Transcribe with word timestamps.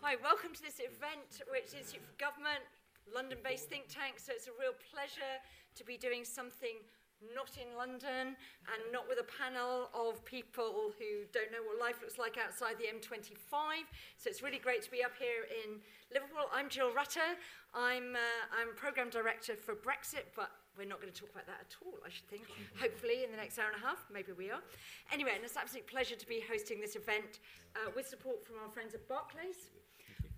Hi, 0.00 0.16
welcome 0.24 0.56
to 0.56 0.64
this 0.64 0.80
event, 0.80 1.44
which 1.52 1.76
is 1.76 1.92
for 1.92 2.00
Government, 2.16 2.64
London-based 3.04 3.68
think 3.68 3.84
tank. 3.92 4.16
So 4.16 4.32
it's 4.32 4.48
a 4.48 4.56
real 4.56 4.72
pleasure 4.88 5.36
to 5.76 5.82
be 5.84 6.00
doing 6.00 6.24
something 6.24 6.80
not 7.20 7.52
in 7.60 7.68
London 7.76 8.32
and 8.32 8.80
not 8.96 9.04
with 9.12 9.20
a 9.20 9.28
panel 9.28 9.92
of 9.92 10.24
people 10.24 10.96
who 10.96 11.28
don't 11.36 11.52
know 11.52 11.60
what 11.60 11.76
life 11.76 12.00
looks 12.00 12.16
like 12.16 12.40
outside 12.40 12.80
the 12.80 12.88
M25. 12.88 13.84
So 14.16 14.32
it's 14.32 14.40
really 14.40 14.56
great 14.56 14.80
to 14.88 14.90
be 14.90 15.04
up 15.04 15.12
here 15.20 15.44
in 15.52 15.84
Liverpool. 16.08 16.48
I'm 16.48 16.72
Jill 16.72 16.96
Rutter. 16.96 17.36
I'm, 17.76 18.16
uh, 18.16 18.56
I'm 18.56 18.72
program 18.80 19.12
director 19.12 19.52
for 19.52 19.76
Brexit, 19.76 20.32
but 20.32 20.48
we're 20.80 20.88
not 20.88 21.04
going 21.04 21.12
to 21.12 21.20
talk 21.20 21.28
about 21.28 21.44
that 21.44 21.60
at 21.60 21.76
all, 21.84 22.00
I 22.00 22.08
should 22.08 22.24
think. 22.32 22.48
Hopefully, 22.80 23.20
in 23.20 23.28
the 23.28 23.36
next 23.36 23.60
hour 23.60 23.68
and 23.68 23.76
a 23.76 23.84
half, 23.84 24.00
maybe 24.08 24.32
we 24.32 24.48
are. 24.48 24.64
Anyway, 25.12 25.36
and 25.36 25.44
it's 25.44 25.60
an 25.60 25.68
absolute 25.68 25.84
pleasure 25.84 26.16
to 26.16 26.24
be 26.24 26.40
hosting 26.40 26.80
this 26.80 26.96
event 26.96 27.44
uh, 27.76 27.92
with 27.92 28.08
support 28.08 28.48
from 28.48 28.56
our 28.64 28.72
friends 28.72 28.96
at 28.96 29.04
Barclays 29.04 29.68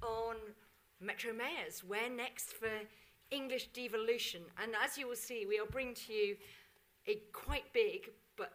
on 0.03 0.37
Metro 1.01 1.33
Mayors. 1.33 1.83
Where 1.85 2.11
next 2.11 2.53
for 2.53 2.71
English 3.31 3.69
devolution? 3.69 4.43
And 4.63 4.73
as 4.85 4.99
you 4.99 5.09
will 5.09 5.17
see, 5.17 5.47
we 5.47 5.59
are 5.59 5.67
bringing 5.67 5.95
to 5.95 6.13
you 6.13 6.37
a 7.07 7.21
quite 7.33 7.73
big 7.73 8.11
but 8.37 8.53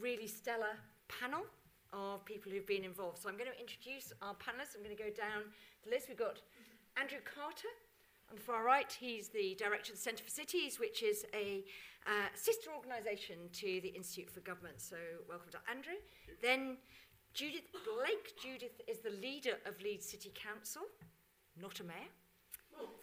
really 0.00 0.26
stellar 0.26 0.78
panel 1.08 1.44
of 1.92 2.24
people 2.24 2.52
who've 2.52 2.66
been 2.66 2.84
involved. 2.84 3.18
So 3.18 3.28
I'm 3.28 3.36
going 3.36 3.50
to 3.50 3.60
introduce 3.60 4.12
our 4.22 4.34
panelists. 4.34 4.76
I'm 4.76 4.82
going 4.82 4.96
to 4.96 5.02
go 5.02 5.10
down 5.10 5.44
the 5.84 5.90
list. 5.90 6.08
We've 6.08 6.18
got 6.18 6.40
Andrew 6.96 7.18
Carter. 7.24 7.68
On 8.30 8.36
the 8.36 8.42
far 8.42 8.62
right, 8.62 8.94
he's 9.00 9.28
the 9.28 9.56
director 9.58 9.92
of 9.92 9.96
the 9.98 10.02
Centre 10.02 10.22
for 10.22 10.30
Cities, 10.30 10.78
which 10.78 11.02
is 11.02 11.24
a 11.32 11.64
uh, 12.06 12.28
sister 12.34 12.68
organisation 12.76 13.48
to 13.54 13.80
the 13.80 13.88
Institute 13.88 14.30
for 14.30 14.40
Government. 14.40 14.82
So, 14.82 14.96
welcome 15.26 15.50
to 15.52 15.58
Andrew. 15.70 15.96
Then 16.42 16.76
Judith 17.38 17.70
Blake. 17.70 18.34
Judith 18.42 18.80
is 18.88 18.98
the 18.98 19.14
leader 19.22 19.62
of 19.64 19.80
Leeds 19.80 20.10
City 20.10 20.32
Council, 20.34 20.82
not 21.54 21.78
a 21.78 21.84
mayor. 21.84 22.10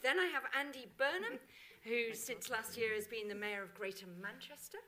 Then 0.03 0.19
I 0.19 0.25
have 0.25 0.43
Andy 0.59 0.91
Burnham, 0.97 1.39
who 1.85 2.13
since 2.13 2.49
last 2.49 2.75
year 2.75 2.93
has 2.95 3.07
been 3.07 3.29
the 3.29 3.33
mayor 3.33 3.63
of 3.63 3.73
Greater 3.73 4.07
Manchester. 4.21 4.79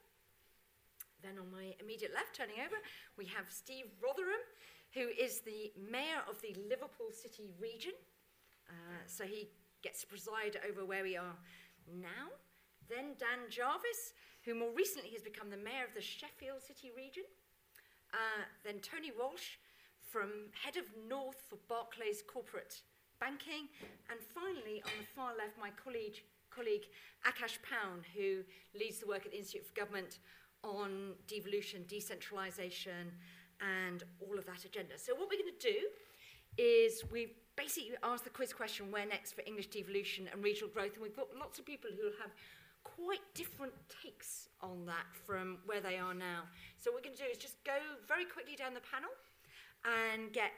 Then 1.23 1.40
on 1.40 1.50
my 1.50 1.72
immediate 1.80 2.12
left, 2.14 2.36
turning 2.36 2.59
over, 2.59 2.75
we 3.18 3.23
have 3.28 3.48
Steve 3.50 3.86
Rotheram, 4.03 4.44
who 4.94 5.08
is 5.16 5.40
the 5.40 5.72
mayor 5.80 6.28
of 6.30 6.42
the 6.42 6.53
Liverpool 6.68 7.16
City 7.16 7.48
region. 7.58 7.95
Uh, 8.68 9.00
so 9.06 9.23
he 9.23 9.48
gets 9.81 10.02
to 10.02 10.08
preside 10.08 10.59
over 10.68 10.84
where 10.84 11.03
we 11.03 11.16
are 11.16 11.40
now. 11.88 12.36
Then 12.90 13.16
Dan 13.18 13.48
Jarvis, 13.50 14.12
who 14.44 14.56
more 14.56 14.75
recently 14.75 15.12
has 15.12 15.22
become 15.22 15.50
the 15.50 15.56
mayor 15.56 15.88
of 15.88 15.95
the 15.95 16.02
Sheffield 16.02 16.64
City 16.68 16.92
region. 16.98 17.23
Uh, 18.13 18.44
then 18.63 18.80
Tony 18.80 19.11
Walsh, 19.17 19.58
from 20.11 20.50
head 20.63 20.77
of 20.77 20.86
North 21.08 21.44
for 21.50 21.58
Barclays 21.67 22.23
Corporate 22.25 22.81
Banking. 23.19 23.67
And 24.09 24.19
finally, 24.33 24.81
on 24.86 24.91
the 25.00 25.08
far 25.16 25.31
left, 25.38 25.58
my 25.59 25.69
colleague, 25.83 26.23
colleague 26.50 26.85
Akash 27.28 27.58
Paun, 27.61 28.02
who 28.16 28.44
leads 28.78 29.00
the 29.00 29.08
work 29.08 29.25
at 29.25 29.31
the 29.31 29.38
Institute 29.38 29.67
for 29.67 29.73
Government 29.73 30.19
on 30.63 31.13
devolution, 31.28 31.85
decentralisation, 31.88 33.11
and 33.61 34.03
all 34.22 34.38
of 34.38 34.45
that 34.45 34.66
agenda. 34.66 34.97
So 34.97 35.13
what 35.13 35.28
we're 35.30 35.41
going 35.41 35.58
to 35.59 35.72
do 35.72 35.80
is 36.58 37.03
we've 37.11 37.35
basically 37.55 37.91
asked 38.03 38.23
the 38.23 38.30
quiz 38.30 38.53
question, 38.53 38.91
where 38.91 39.05
next 39.05 39.33
for 39.33 39.41
English 39.45 39.67
devolution 39.67 40.30
and 40.31 40.44
regional 40.44 40.69
growth, 40.69 40.94
and 40.94 41.02
we've 41.02 41.16
got 41.16 41.28
lots 41.38 41.59
of 41.59 41.66
people 41.66 41.89
who 41.89 42.05
have 42.22 42.31
quite 42.96 43.24
different 43.34 43.74
takes 44.04 44.50
on 44.62 44.86
that 44.86 45.06
from 45.26 45.58
where 45.66 45.82
they 45.82 45.98
are 45.98 46.14
now. 46.14 46.44
So 46.78 46.92
what 46.92 47.02
we're 47.02 47.10
going 47.10 47.18
to 47.18 47.24
do 47.24 47.30
is 47.30 47.38
just 47.38 47.64
go 47.64 47.78
very 48.08 48.26
quickly 48.26 48.56
down 48.56 48.74
the 48.74 48.86
panel 48.86 49.12
and 49.86 50.32
get 50.34 50.52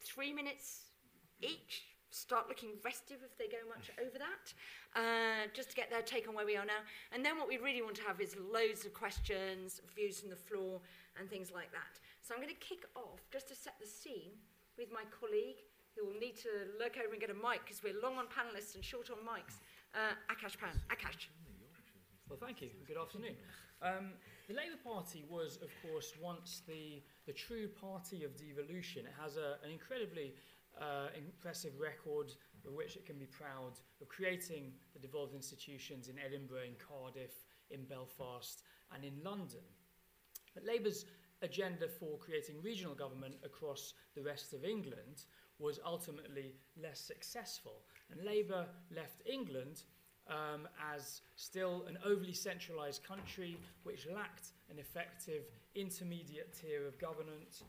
three 0.00 0.32
minutes 0.32 0.92
each. 1.40 1.84
Start 2.10 2.46
looking 2.48 2.76
restive 2.84 3.24
if 3.24 3.38
they 3.38 3.48
go 3.48 3.64
much 3.72 3.88
over 3.96 4.18
that, 4.20 4.52
uh, 4.92 5.48
just 5.54 5.70
to 5.70 5.76
get 5.76 5.88
their 5.88 6.02
take 6.02 6.28
on 6.28 6.34
where 6.34 6.44
we 6.44 6.56
are 6.56 6.66
now. 6.66 6.84
And 7.10 7.24
then 7.24 7.38
what 7.38 7.48
we 7.48 7.56
really 7.56 7.80
want 7.80 7.96
to 7.96 8.02
have 8.04 8.20
is 8.20 8.36
loads 8.36 8.84
of 8.84 8.92
questions, 8.92 9.80
views 9.96 10.20
from 10.20 10.28
the 10.28 10.36
floor, 10.36 10.80
and 11.18 11.28
things 11.30 11.50
like 11.54 11.72
that. 11.72 11.96
So 12.20 12.34
I'm 12.34 12.40
going 12.40 12.52
to 12.52 12.60
kick 12.60 12.84
off 12.94 13.24
just 13.32 13.48
to 13.48 13.54
set 13.54 13.80
the 13.80 13.88
scene 13.88 14.36
with 14.76 14.92
my 14.92 15.08
colleague 15.08 15.64
who 15.96 16.04
will 16.04 16.20
need 16.20 16.36
to 16.44 16.68
look 16.78 17.00
over 17.00 17.12
and 17.12 17.20
get 17.20 17.30
a 17.30 17.34
mic 17.34 17.64
because 17.64 17.82
we're 17.82 17.96
long 18.00 18.16
on 18.18 18.26
panelists 18.28 18.74
and 18.74 18.84
short 18.84 19.08
on 19.08 19.18
mics. 19.24 19.60
Uh, 19.94 20.12
Akash 20.28 20.58
Paun. 20.58 20.76
Akash. 20.88 21.28
Well, 22.32 22.40
thank 22.40 22.62
you. 22.62 22.70
Good 22.88 22.96
afternoon. 22.96 23.36
Um, 23.82 24.16
the 24.48 24.54
Labour 24.54 24.80
Party 24.82 25.22
was, 25.28 25.58
of 25.60 25.68
course, 25.84 26.14
once 26.18 26.62
the, 26.66 27.02
the 27.26 27.32
true 27.34 27.68
party 27.68 28.24
of 28.24 28.34
devolution. 28.38 29.04
It 29.04 29.12
has 29.20 29.36
a, 29.36 29.60
an 29.62 29.70
incredibly 29.70 30.32
uh, 30.80 31.08
impressive 31.14 31.72
record 31.78 32.32
of 32.66 32.72
which 32.72 32.96
it 32.96 33.04
can 33.04 33.18
be 33.18 33.26
proud 33.26 33.72
of 34.00 34.08
creating 34.08 34.72
the 34.94 34.98
devolved 34.98 35.34
institutions 35.34 36.08
in 36.08 36.14
Edinburgh, 36.18 36.72
in 36.72 36.76
Cardiff, 36.80 37.44
in 37.68 37.84
Belfast, 37.84 38.62
and 38.94 39.04
in 39.04 39.12
London. 39.22 39.68
But 40.54 40.64
Labour's 40.64 41.04
agenda 41.42 41.86
for 41.86 42.16
creating 42.16 42.62
regional 42.62 42.94
government 42.94 43.34
across 43.44 43.92
the 44.16 44.22
rest 44.22 44.54
of 44.54 44.64
England 44.64 45.26
was 45.58 45.80
ultimately 45.84 46.54
less 46.82 46.98
successful. 46.98 47.82
And 48.10 48.24
Labour 48.24 48.64
left 48.90 49.20
England 49.30 49.82
um, 50.28 50.68
as 50.94 51.20
still 51.36 51.84
an 51.88 51.98
overly 52.04 52.32
centralised 52.32 53.02
country 53.04 53.58
which 53.82 54.06
lacked 54.06 54.52
an 54.70 54.78
effective 54.78 55.44
intermediate 55.74 56.54
tier 56.58 56.86
of 56.86 56.98
governance 56.98 57.64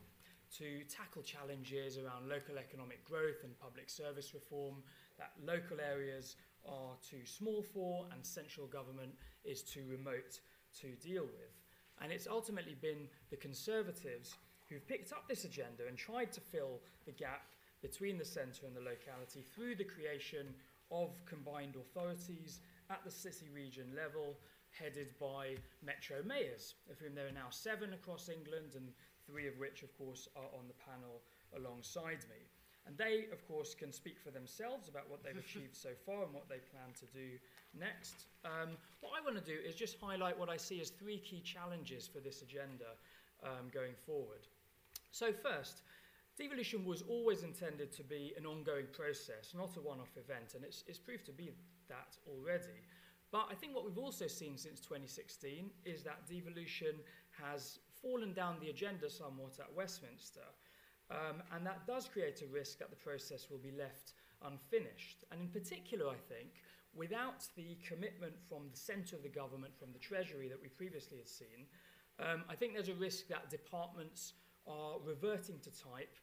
to 0.56 0.84
tackle 0.84 1.22
challenges 1.22 1.98
around 1.98 2.28
local 2.28 2.58
economic 2.58 3.04
growth 3.04 3.42
and 3.42 3.58
public 3.58 3.90
service 3.90 4.34
reform 4.34 4.76
that 5.18 5.32
local 5.44 5.80
areas 5.80 6.36
are 6.66 6.94
too 7.08 7.24
small 7.24 7.62
for 7.62 8.06
and 8.12 8.24
central 8.24 8.66
government 8.66 9.12
is 9.44 9.62
too 9.62 9.82
remote 9.90 10.40
to 10.80 10.88
deal 11.06 11.24
with. 11.24 11.52
And 12.00 12.12
it's 12.12 12.26
ultimately 12.26 12.76
been 12.80 13.08
the 13.30 13.36
Conservatives 13.36 14.34
who've 14.68 14.86
picked 14.86 15.12
up 15.12 15.28
this 15.28 15.44
agenda 15.44 15.86
and 15.88 15.96
tried 15.96 16.32
to 16.32 16.40
fill 16.40 16.80
the 17.04 17.12
gap 17.12 17.42
between 17.82 18.16
the 18.16 18.24
centre 18.24 18.66
and 18.66 18.74
the 18.74 18.80
locality 18.80 19.44
through 19.54 19.76
the 19.76 19.84
creation 19.84 20.54
of 20.90 21.24
combined 21.26 21.76
authorities 21.76 22.60
at 22.90 23.04
the 23.04 23.10
city 23.10 23.48
region 23.54 23.86
level, 23.96 24.36
headed 24.70 25.08
by 25.20 25.56
metro 25.82 26.16
mayors, 26.24 26.74
of 26.90 26.98
whom 26.98 27.14
there 27.14 27.28
are 27.28 27.32
now 27.32 27.50
seven 27.50 27.92
across 27.92 28.28
England 28.28 28.72
and 28.74 28.88
three 29.26 29.46
of 29.46 29.58
which, 29.58 29.82
of 29.82 29.96
course, 29.96 30.28
are 30.36 30.50
on 30.58 30.68
the 30.68 30.74
panel 30.84 31.22
alongside 31.56 32.24
me. 32.28 32.44
And 32.86 32.96
they, 32.98 33.26
of 33.32 33.46
course, 33.48 33.74
can 33.74 33.92
speak 33.92 34.18
for 34.20 34.30
themselves 34.30 34.88
about 34.88 35.08
what 35.08 35.24
they've 35.24 35.36
achieved 35.46 35.74
so 35.74 35.90
far 36.04 36.22
and 36.22 36.34
what 36.34 36.48
they 36.48 36.58
plan 36.58 36.92
to 37.00 37.06
do 37.06 37.38
next. 37.78 38.26
Um, 38.44 38.76
what 39.00 39.12
I 39.18 39.24
want 39.24 39.42
to 39.42 39.44
do 39.44 39.58
is 39.66 39.74
just 39.74 39.96
highlight 40.00 40.38
what 40.38 40.50
I 40.50 40.56
see 40.56 40.80
as 40.80 40.90
three 40.90 41.18
key 41.18 41.40
challenges 41.40 42.06
for 42.06 42.20
this 42.20 42.42
agenda 42.42 42.98
um, 43.42 43.70
going 43.72 43.94
forward. 44.06 44.46
So, 45.12 45.32
first, 45.32 45.82
devolution 46.38 46.84
was 46.84 47.02
always 47.02 47.42
intended 47.42 47.92
to 47.92 48.02
be 48.02 48.32
an 48.36 48.46
ongoing 48.46 48.86
process, 48.92 49.54
not 49.54 49.76
a 49.76 49.80
one 49.80 50.00
off 50.00 50.16
event, 50.16 50.54
and 50.54 50.64
it's, 50.64 50.84
it's 50.86 50.98
proved 50.98 51.26
to 51.26 51.32
be 51.32 51.50
that 51.88 52.16
already. 52.26 52.82
But 53.30 53.48
I 53.50 53.54
think 53.54 53.74
what 53.74 53.84
we've 53.84 53.98
also 53.98 54.26
seen 54.26 54.56
since 54.56 54.80
2016 54.80 55.70
is 55.84 56.02
that 56.04 56.26
devolution 56.28 56.94
has 57.42 57.78
fallen 58.00 58.32
down 58.32 58.56
the 58.60 58.70
agenda 58.70 59.10
somewhat 59.10 59.58
at 59.58 59.74
Westminster. 59.74 60.46
Um, 61.10 61.42
and 61.52 61.66
that 61.66 61.86
does 61.86 62.06
create 62.06 62.42
a 62.42 62.46
risk 62.46 62.78
that 62.78 62.90
the 62.90 62.96
process 62.96 63.50
will 63.50 63.58
be 63.58 63.72
left 63.72 64.12
unfinished. 64.44 65.24
And 65.30 65.40
in 65.40 65.48
particular, 65.48 66.08
I 66.08 66.16
think, 66.28 66.62
without 66.94 67.46
the 67.56 67.76
commitment 67.86 68.34
from 68.48 68.68
the 68.70 68.76
centre 68.76 69.16
of 69.16 69.22
the 69.22 69.28
government, 69.28 69.76
from 69.78 69.92
the 69.92 69.98
Treasury 69.98 70.48
that 70.48 70.60
we 70.60 70.68
previously 70.68 71.18
had 71.18 71.28
seen, 71.28 71.66
um, 72.20 72.44
I 72.48 72.54
think 72.54 72.74
there's 72.74 72.88
a 72.88 72.94
risk 72.94 73.26
that 73.28 73.50
departments 73.50 74.34
are 74.66 74.96
reverting 75.04 75.58
to 75.60 75.70
type 75.70 76.16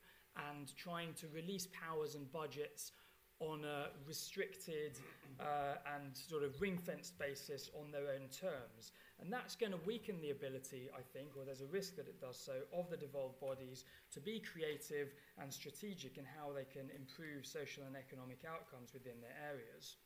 and 0.49 0.75
trying 0.75 1.13
to 1.15 1.27
release 1.33 1.67
powers 1.67 2.15
and 2.15 2.31
budgets 2.31 2.91
on 3.41 3.65
a 3.65 3.89
restricted 4.07 4.99
uh, 5.39 5.73
and 5.97 6.15
sort 6.15 6.43
of 6.43 6.61
ring 6.61 6.77
fenced 6.77 7.17
basis 7.17 7.71
on 7.79 7.91
their 7.91 8.13
own 8.13 8.29
terms. 8.29 8.91
And 9.19 9.33
that's 9.33 9.55
going 9.55 9.71
to 9.71 9.79
weaken 9.85 10.21
the 10.21 10.29
ability, 10.29 10.89
I 10.93 11.01
think, 11.01 11.29
or 11.35 11.43
there's 11.43 11.61
a 11.61 11.73
risk 11.73 11.95
that 11.95 12.07
it 12.07 12.21
does 12.21 12.37
so, 12.37 12.53
of 12.73 12.89
the 12.89 12.97
devolved 12.97 13.39
bodies 13.39 13.85
to 14.13 14.19
be 14.19 14.39
creative 14.39 15.13
and 15.41 15.51
strategic 15.51 16.17
in 16.17 16.25
how 16.25 16.53
they 16.53 16.65
can 16.65 16.89
improve 16.95 17.45
social 17.45 17.83
and 17.85 17.95
economic 17.95 18.45
outcomes 18.47 18.93
within 18.93 19.19
their 19.21 19.35
areas. 19.49 19.97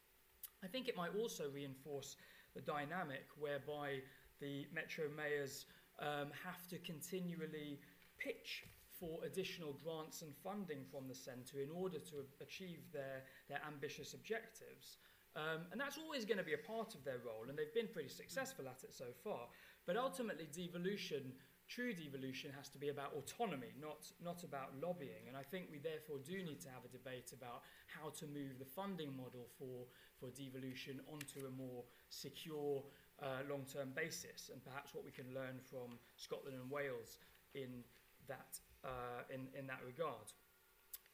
I 0.64 0.68
think 0.68 0.88
it 0.88 0.96
might 0.96 1.16
also 1.20 1.46
reinforce 1.54 2.16
the 2.56 2.62
dynamic 2.62 3.28
whereby 3.38 4.00
the 4.40 4.66
metro 4.74 5.06
mayors 5.16 5.66
um, 6.00 6.32
have 6.44 6.68
to 6.70 6.78
continually 6.80 7.80
pitch 8.18 8.64
for 9.00 9.20
additional 9.26 9.74
grants 9.84 10.22
and 10.22 10.34
funding 10.44 10.84
from 10.92 11.08
the 11.08 11.16
centre 11.16 11.60
in 11.60 11.70
order 11.70 12.00
to 12.00 12.26
achieve 12.42 12.80
their, 12.94 13.24
their 13.50 13.62
ambitious 13.68 14.14
objectives. 14.14 14.98
Um, 15.36 15.68
and 15.72 15.82
that's 15.82 15.98
always 15.98 16.24
going 16.24 16.38
to 16.38 16.44
be 16.44 16.54
a 16.54 16.64
part 16.66 16.96
of 16.96 17.04
their 17.04 17.20
role, 17.26 17.50
and 17.50 17.58
they've 17.58 17.74
been 17.74 17.92
pretty 17.92 18.10
successful 18.10 18.68
at 18.68 18.84
it 18.84 18.94
so 18.94 19.12
far. 19.24 19.48
But 19.86 19.98
ultimately, 19.98 20.48
devolution 20.52 21.34
true 21.68 21.94
devolution 21.94 22.52
has 22.56 22.70
to 22.70 22.78
be 22.78 22.90
about 22.90 23.14
autonomy, 23.18 23.74
not, 23.82 24.06
not 24.24 24.44
about 24.44 24.70
lobbying. 24.82 25.28
And 25.28 25.36
I 25.36 25.42
think 25.42 25.66
we 25.72 25.80
therefore 25.80 26.18
do 26.24 26.38
need 26.44 26.62
to 26.62 26.70
have 26.70 26.86
a 26.86 26.92
debate 26.92 27.34
about 27.34 27.64
how 27.88 28.10
to 28.22 28.26
move 28.28 28.60
the 28.60 28.66
funding 28.66 29.16
model 29.18 29.50
for, 29.58 29.90
for 30.20 30.30
devolution 30.38 31.02
onto 31.12 31.48
a 31.48 31.52
more 31.52 31.84
secure 32.10 32.84
uh, 33.22 33.48
long-term 33.50 33.90
basis 33.96 34.50
and 34.54 34.64
perhaps 34.64 34.94
what 34.94 35.06
we 35.06 35.12
can 35.12 35.26
learn 35.34 35.58
from 35.58 35.98
Scotland 36.18 36.58
and 36.62 36.70
Wales 36.70 37.18
in 37.56 37.84
that, 38.28 38.60
uh, 38.86 39.34
in, 39.34 39.48
in 39.58 39.68
that 39.68 39.80
regard. 39.86 40.32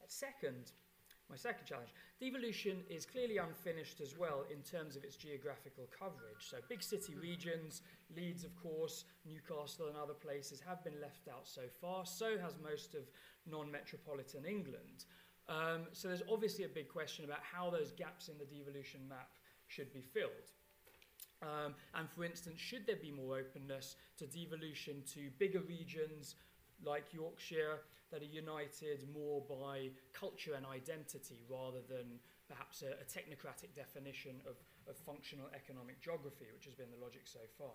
Second, 0.06 0.72
my 1.30 1.36
second 1.36 1.64
challenge, 1.64 1.88
devolution 2.20 2.82
is 2.90 3.06
clearly 3.06 3.38
unfinished 3.38 4.02
as 4.02 4.18
well 4.18 4.44
in 4.52 4.60
terms 4.60 4.96
of 4.96 5.04
its 5.04 5.16
geographical 5.16 5.88
coverage. 5.98 6.40
So 6.40 6.58
big 6.68 6.82
city 6.82 7.14
regions, 7.14 7.80
Leeds 8.14 8.44
of 8.44 8.54
course, 8.62 9.04
Newcastle 9.24 9.88
and 9.88 9.96
other 9.96 10.12
places 10.12 10.60
have 10.60 10.84
been 10.84 11.00
left 11.00 11.28
out 11.28 11.48
so 11.48 11.62
far. 11.80 12.04
So 12.04 12.36
has 12.38 12.56
most 12.62 12.94
of 12.94 13.08
non-metropolitan 13.50 14.44
England. 14.44 15.06
Um, 15.48 15.86
so 15.92 16.08
there's 16.08 16.22
obviously 16.30 16.64
a 16.64 16.68
big 16.68 16.88
question 16.88 17.24
about 17.24 17.40
how 17.40 17.70
those 17.70 17.92
gaps 17.92 18.28
in 18.28 18.36
the 18.38 18.44
devolution 18.44 19.00
map 19.08 19.30
should 19.68 19.92
be 19.92 20.02
filled. 20.02 20.52
Um, 21.42 21.74
and 21.94 22.08
for 22.10 22.24
instance, 22.24 22.60
should 22.60 22.86
there 22.86 23.00
be 23.00 23.10
more 23.10 23.38
openness 23.38 23.96
to 24.18 24.26
devolution 24.26 25.02
to 25.14 25.30
bigger 25.38 25.60
regions 25.60 26.36
like 26.84 27.12
Yorkshire 27.12 27.80
that 28.10 28.22
are 28.22 28.32
united 28.32 29.04
more 29.14 29.42
by 29.48 29.88
culture 30.12 30.54
and 30.54 30.66
identity 30.66 31.40
rather 31.48 31.80
than 31.88 32.20
perhaps 32.48 32.82
a, 32.82 32.92
a 33.00 33.06
technocratic 33.08 33.74
definition 33.74 34.36
of, 34.46 34.56
of 34.88 34.96
functional 34.96 35.46
economic 35.54 36.00
geography, 36.00 36.46
which 36.54 36.66
has 36.66 36.74
been 36.74 36.90
the 36.90 37.02
logic 37.02 37.22
so 37.24 37.40
far. 37.56 37.72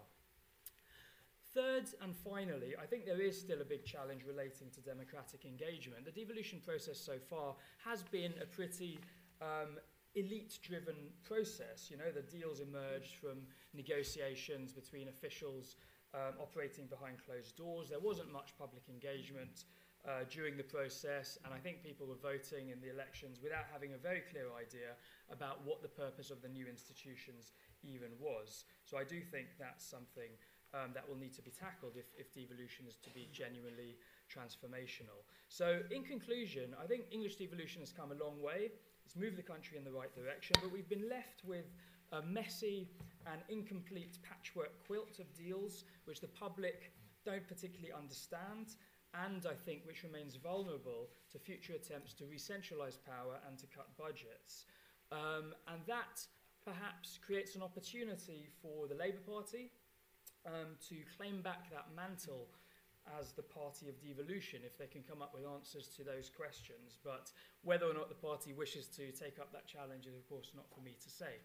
Third 1.54 1.90
and 2.04 2.16
finally, 2.16 2.76
I 2.80 2.86
think 2.86 3.06
there 3.06 3.22
is 3.22 3.40
still 3.40 3.62
a 3.62 3.66
big 3.66 3.84
challenge 3.84 4.22
relating 4.28 4.70
to 4.76 4.82
democratic 4.82 5.46
engagement. 5.46 6.06
The 6.06 6.12
devolution 6.12 6.62
process 6.64 7.00
so 7.00 7.18
far 7.18 7.56
has 7.84 8.04
been 8.04 8.34
a 8.42 8.46
pretty 8.46 9.00
um, 9.42 9.80
elite-driven 10.14 10.96
process. 11.24 11.90
You 11.90 11.98
know, 11.98 12.12
the 12.14 12.22
deals 12.22 12.60
emerged 12.60 13.16
from 13.16 13.40
negotiations 13.74 14.72
between 14.72 15.08
officials 15.08 15.78
um, 16.14 16.40
operating 16.40 16.86
behind 16.88 17.18
closed 17.26 17.56
doors. 17.56 17.90
There 17.90 18.00
wasn't 18.00 18.32
much 18.32 18.54
public 18.58 18.84
engagement 18.90 19.66
uh, 20.08 20.24
during 20.30 20.56
the 20.56 20.64
process, 20.64 21.38
and 21.44 21.54
I 21.54 21.58
think 21.58 21.84
people 21.84 22.08
were 22.08 22.22
voting 22.22 22.70
in 22.70 22.80
the 22.80 22.90
elections 22.90 23.40
without 23.44 23.66
having 23.72 23.94
a 23.94 23.98
very 23.98 24.22
clear 24.32 24.48
idea 24.56 24.96
about 25.32 25.66
what 25.66 25.82
the 25.82 25.90
purpose 25.90 26.30
of 26.32 26.42
the 26.42 26.48
new 26.48 26.68
institutions 26.68 27.52
even 27.84 28.10
was. 28.20 28.64
So 28.86 28.98
I 28.98 29.04
do 29.04 29.20
think 29.20 29.48
that's 29.60 29.84
something 29.84 30.32
um, 30.74 30.92
that 30.94 31.08
will 31.08 31.18
need 31.18 31.34
to 31.36 31.42
be 31.42 31.52
tackled 31.52 31.94
if, 31.96 32.06
if 32.18 32.34
devolution 32.34 32.86
is 32.88 32.96
to 33.04 33.10
be 33.10 33.28
genuinely 33.32 33.98
transformational. 34.32 35.24
So 35.50 35.80
in 35.92 36.04
conclusion, 36.04 36.76
I 36.82 36.88
think 36.88 37.06
English 37.12 37.36
devolution 37.36 37.82
has 37.82 37.92
come 37.92 38.12
a 38.12 38.20
long 38.24 38.42
way. 38.42 38.72
It's 39.06 39.16
moved 39.16 39.38
the 39.38 39.44
country 39.44 39.78
in 39.78 39.84
the 39.84 39.92
right 39.92 40.14
direction, 40.14 40.56
but 40.62 40.72
we've 40.72 40.90
been 40.90 41.10
left 41.10 41.44
with 41.46 41.66
a 42.12 42.22
messy 42.22 42.88
and 43.32 43.42
incomplete 43.50 44.18
patchwork 44.24 44.72
quilt 44.86 45.20
of 45.20 45.34
deals 45.34 45.84
which 46.06 46.22
the 46.22 46.28
public 46.28 46.92
don't 47.26 47.48
particularly 47.48 47.92
understand 47.92 48.76
and 49.26 49.46
I 49.46 49.54
think 49.54 49.82
which 49.86 50.04
remains 50.04 50.36
vulnerable 50.36 51.10
to 51.32 51.40
future 51.40 51.74
attempts 51.74 52.14
to 52.16 52.26
re-centralise 52.26 53.00
power 53.04 53.40
and 53.48 53.58
to 53.60 53.66
cut 53.68 53.88
budgets. 53.98 54.66
Um, 55.12 55.56
and 55.68 55.82
that 55.88 56.22
perhaps 56.66 57.18
creates 57.26 57.56
an 57.56 57.64
opportunity 57.64 58.50
for 58.62 58.88
the 58.88 58.96
Labour 58.96 59.24
Party 59.26 59.72
um, 60.46 60.76
to 60.90 60.96
claim 61.16 61.42
back 61.42 61.72
that 61.72 61.88
mantle 61.96 62.48
as 63.20 63.32
the 63.32 63.44
party 63.44 63.88
of 63.88 63.96
devolution 64.04 64.60
if 64.66 64.78
they 64.78 64.88
can 64.88 65.02
come 65.02 65.22
up 65.22 65.34
with 65.34 65.48
answers 65.48 65.88
to 65.96 66.04
those 66.04 66.30
questions. 66.30 67.00
But 67.04 67.32
whether 67.64 67.86
or 67.86 67.94
not 67.94 68.10
the 68.10 68.20
party 68.20 68.52
wishes 68.52 68.88
to 69.00 69.12
take 69.12 69.40
up 69.40 69.54
that 69.54 69.66
challenge 69.66 70.06
is, 70.06 70.16
of 70.16 70.28
course, 70.28 70.52
not 70.56 70.66
for 70.76 70.82
me 70.82 70.96
to 71.02 71.10
say. 71.10 71.40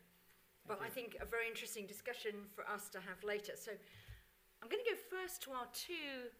But. 0.66 0.80
I 0.80 0.88
think 0.88 1.16
a 1.20 1.26
very 1.26 1.48
interesting 1.48 1.86
discussion 1.86 2.46
for 2.54 2.62
us 2.70 2.88
to 2.90 2.98
have 2.98 3.18
later. 3.24 3.52
So 3.56 3.72
I'm 4.62 4.68
going 4.70 4.82
to 4.82 4.90
go 4.94 4.98
first 5.10 5.42
to 5.42 5.50
our 5.50 5.66
two 5.74 6.30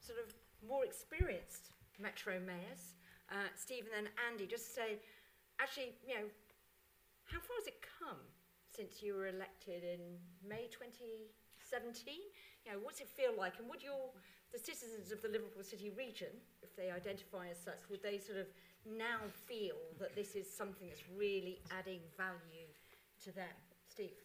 sort 0.00 0.18
of 0.20 0.34
more 0.66 0.84
experienced 0.84 1.72
metro 1.98 2.40
mayors, 2.40 2.96
uh, 3.30 3.48
Steve 3.54 3.88
and 3.88 4.06
then 4.06 4.12
Andy, 4.28 4.46
just 4.46 4.66
to 4.68 4.72
say, 4.72 4.88
actually, 5.60 5.94
you 6.06 6.14
know, 6.14 6.26
how 7.24 7.38
far 7.38 7.56
has 7.62 7.68
it 7.68 7.78
come 7.80 8.18
since 8.74 9.02
you 9.02 9.14
were 9.14 9.28
elected 9.28 9.84
in 9.84 10.18
May 10.42 10.66
2017? 10.72 11.30
You 12.66 12.72
know, 12.72 12.78
what's 12.82 13.00
it 13.00 13.08
feel 13.08 13.32
like? 13.38 13.56
And 13.58 13.68
would 13.70 13.82
your 13.82 14.10
the 14.52 14.58
citizens 14.58 15.12
of 15.12 15.22
the 15.22 15.28
Liverpool 15.28 15.62
City 15.62 15.94
region, 15.94 16.34
if 16.60 16.74
they 16.74 16.90
identify 16.90 17.46
as 17.48 17.58
such, 17.62 17.78
would 17.88 18.02
they 18.02 18.18
sort 18.18 18.38
of 18.38 18.46
now 18.84 19.22
feel 19.46 19.78
that 20.00 20.16
this 20.16 20.34
is 20.34 20.50
something 20.50 20.88
that's 20.88 21.06
really 21.16 21.62
adding 21.70 22.00
value 22.18 22.66
to 23.22 23.30
them? 23.30 23.54
Steve? 24.00 24.16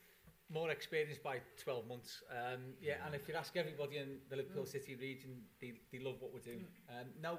More 0.53 0.69
experience 0.69 1.17
by 1.17 1.37
12 1.63 1.87
months. 1.87 2.23
Um, 2.31 2.61
yeah, 2.81 2.95
and 3.05 3.15
if 3.15 3.27
you 3.27 3.33
ask 3.33 3.57
everybody 3.57 3.97
in 3.97 4.17
the 4.29 4.37
Liverpool 4.37 4.63
mm. 4.63 4.71
City 4.71 4.95
region, 4.95 5.41
they, 5.59 5.73
they 5.91 5.99
love 5.99 6.15
what 6.19 6.33
we're 6.33 6.39
doing. 6.39 6.65
Mm. 6.91 7.01
Um, 7.01 7.07
no, 7.21 7.37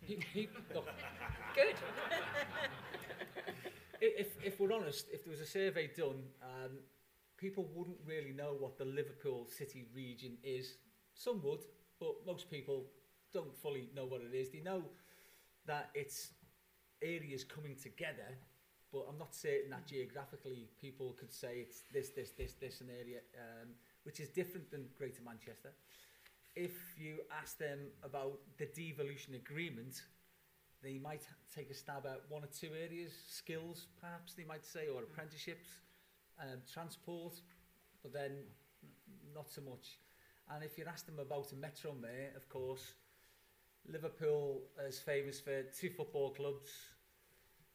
he, 0.00 0.18
he, 0.32 0.48
look, 0.74 0.86
Good. 1.54 1.74
if, 4.00 4.36
if 4.44 4.60
we're 4.60 4.72
honest, 4.72 5.06
if 5.12 5.24
there 5.24 5.30
was 5.30 5.40
a 5.40 5.46
survey 5.46 5.90
done, 5.96 6.22
um, 6.42 6.78
people 7.36 7.68
wouldn't 7.74 7.98
really 8.06 8.32
know 8.32 8.54
what 8.58 8.78
the 8.78 8.84
Liverpool 8.84 9.46
City 9.48 9.84
region 9.94 10.38
is. 10.44 10.78
Some 11.14 11.42
would, 11.42 11.64
but 11.98 12.14
most 12.26 12.48
people 12.48 12.84
don't 13.32 13.54
fully 13.56 13.88
know 13.94 14.06
what 14.06 14.20
it 14.20 14.34
is. 14.34 14.50
They 14.50 14.60
know 14.60 14.82
that 15.66 15.90
it's 15.94 16.30
areas 17.02 17.42
coming 17.42 17.74
together, 17.74 18.38
but 18.96 19.06
I'm 19.10 19.18
not 19.18 19.34
certain 19.34 19.70
that 19.70 19.86
geographically 19.86 20.68
people 20.80 21.14
could 21.18 21.32
say 21.32 21.66
it's 21.68 21.82
this, 21.92 22.08
this, 22.08 22.30
this, 22.30 22.54
this 22.54 22.80
an 22.80 22.88
area, 22.88 23.18
um, 23.36 23.68
which 24.04 24.20
is 24.20 24.28
different 24.28 24.70
than 24.70 24.86
Greater 24.96 25.20
Manchester. 25.22 25.72
If 26.54 26.72
you 26.98 27.18
ask 27.42 27.58
them 27.58 27.78
about 28.02 28.38
the 28.56 28.64
devolution 28.74 29.34
agreement, 29.34 30.00
they 30.82 30.96
might 30.96 31.24
take 31.54 31.70
a 31.70 31.74
stab 31.74 32.06
at 32.06 32.22
one 32.30 32.42
or 32.42 32.48
two 32.58 32.70
areas, 32.74 33.12
skills 33.28 33.88
perhaps 34.00 34.32
they 34.32 34.44
might 34.44 34.64
say, 34.64 34.88
or 34.88 35.02
apprenticeships, 35.02 35.68
um, 36.40 36.60
transport, 36.72 37.34
but 38.02 38.14
then 38.14 38.32
not 39.34 39.50
so 39.50 39.60
much. 39.60 39.98
And 40.48 40.64
if 40.64 40.78
you 40.78 40.84
ask 40.88 41.04
them 41.04 41.18
about 41.18 41.52
a 41.52 41.56
Metro 41.56 41.92
Mayor, 42.00 42.30
of 42.34 42.48
course, 42.48 42.94
Liverpool 43.86 44.62
is 44.88 44.98
famous 44.98 45.38
for 45.38 45.64
two 45.78 45.90
football 45.90 46.30
clubs, 46.30 46.70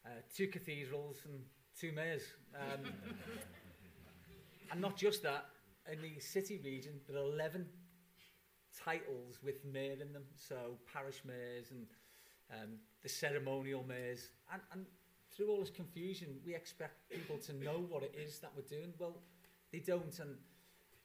uh, 0.06 0.10
two 0.36 0.48
cathedrals 0.48 1.18
and 1.26 1.42
two 1.80 1.92
mayors. 1.92 2.24
Um, 2.56 2.92
and 4.72 4.82
not 4.82 4.98
just 4.98 5.24
that, 5.24 5.46
in 5.92 6.02
the 6.02 6.20
city 6.20 6.60
region, 6.64 6.94
there 7.08 7.22
are 7.22 7.26
11 7.26 7.66
titles 8.84 9.40
with 9.44 9.64
mayor 9.66 9.98
in 10.02 10.14
them. 10.14 10.24
So 10.36 10.78
parish 10.92 11.22
mayors 11.26 11.72
and 11.72 11.88
um, 12.52 12.70
the 13.04 13.10
ceremonial 13.10 13.84
mayors. 13.88 14.32
And, 14.52 14.62
and 14.74 14.86
through 15.36 15.50
all 15.50 15.60
this 15.60 15.70
confusion, 15.70 16.40
we 16.46 16.56
expect 16.56 17.10
people 17.10 17.38
to 17.38 17.54
know 17.54 17.86
what 17.90 18.04
it 18.04 18.16
is 18.18 18.40
that 18.40 18.52
we're 18.56 18.64
doing. 18.64 18.94
Well, 19.00 19.18
they 19.72 19.80
don't. 19.80 20.18
And 20.20 20.36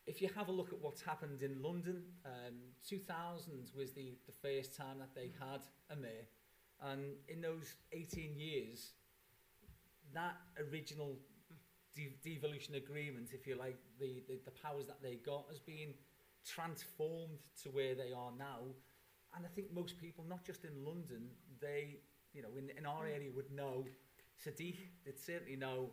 if 0.06 0.20
you 0.20 0.28
have 0.34 0.48
a 0.48 0.52
look 0.52 0.72
at 0.72 0.80
what's 0.80 1.02
happened 1.02 1.42
in 1.42 1.62
London, 1.62 2.02
um, 2.24 2.54
2000 2.88 3.70
was 3.76 3.92
the, 3.92 4.14
the 4.26 4.32
first 4.42 4.76
time 4.76 4.98
that 4.98 5.14
they 5.14 5.30
had 5.40 5.60
a 5.90 5.96
mayor. 5.96 6.26
And 6.82 7.14
in 7.28 7.40
those 7.40 7.74
18 7.92 8.38
years, 8.38 8.92
that 10.14 10.36
original 10.70 11.16
de 11.94 12.12
devolution 12.22 12.74
agreement, 12.74 13.30
if 13.32 13.46
you 13.46 13.56
like, 13.56 13.76
the, 13.98 14.22
the, 14.28 14.38
the 14.44 14.50
powers 14.50 14.86
that 14.86 15.02
they 15.02 15.16
got 15.16 15.46
has 15.48 15.58
been 15.58 15.94
transformed 16.46 17.38
to 17.62 17.70
where 17.70 17.94
they 17.94 18.12
are 18.12 18.30
now. 18.38 18.60
And 19.34 19.44
I 19.44 19.48
think 19.48 19.72
most 19.72 19.98
people, 19.98 20.24
not 20.28 20.44
just 20.44 20.64
in 20.64 20.84
London, 20.84 21.28
they, 21.60 21.98
you 22.32 22.42
know, 22.42 22.48
in, 22.56 22.70
in 22.76 22.86
our 22.86 23.06
area 23.06 23.30
would 23.34 23.50
know 23.50 23.84
Sadiq, 24.44 24.76
they'd 25.04 25.18
certainly 25.18 25.56
know 25.56 25.90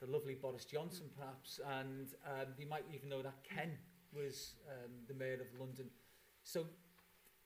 the 0.00 0.06
lovely 0.06 0.34
Boris 0.34 0.64
Johnson, 0.64 1.06
perhaps, 1.16 1.60
and 1.78 2.08
um, 2.26 2.46
they 2.58 2.64
might 2.64 2.84
even 2.92 3.08
know 3.08 3.22
that 3.22 3.36
Ken 3.44 3.70
was 4.12 4.54
um, 4.68 4.90
the 5.08 5.14
mayor 5.14 5.34
of 5.34 5.58
London. 5.58 5.86
So 6.44 6.66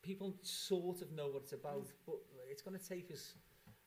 people 0.06 0.36
sort 0.42 1.02
of 1.02 1.10
know 1.10 1.26
what 1.26 1.42
it's 1.42 1.52
about, 1.52 1.88
but 2.06 2.16
it's 2.48 2.62
going 2.62 2.78
to 2.78 2.88
take 2.88 3.10
us 3.10 3.34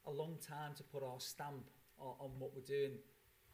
a 0.06 0.12
long 0.12 0.36
time 0.46 0.74
to 0.76 0.84
put 0.84 1.02
our 1.02 1.20
stamp 1.20 1.70
on, 1.98 2.14
on 2.20 2.32
what 2.38 2.52
we're 2.54 2.62
doing. 2.62 2.98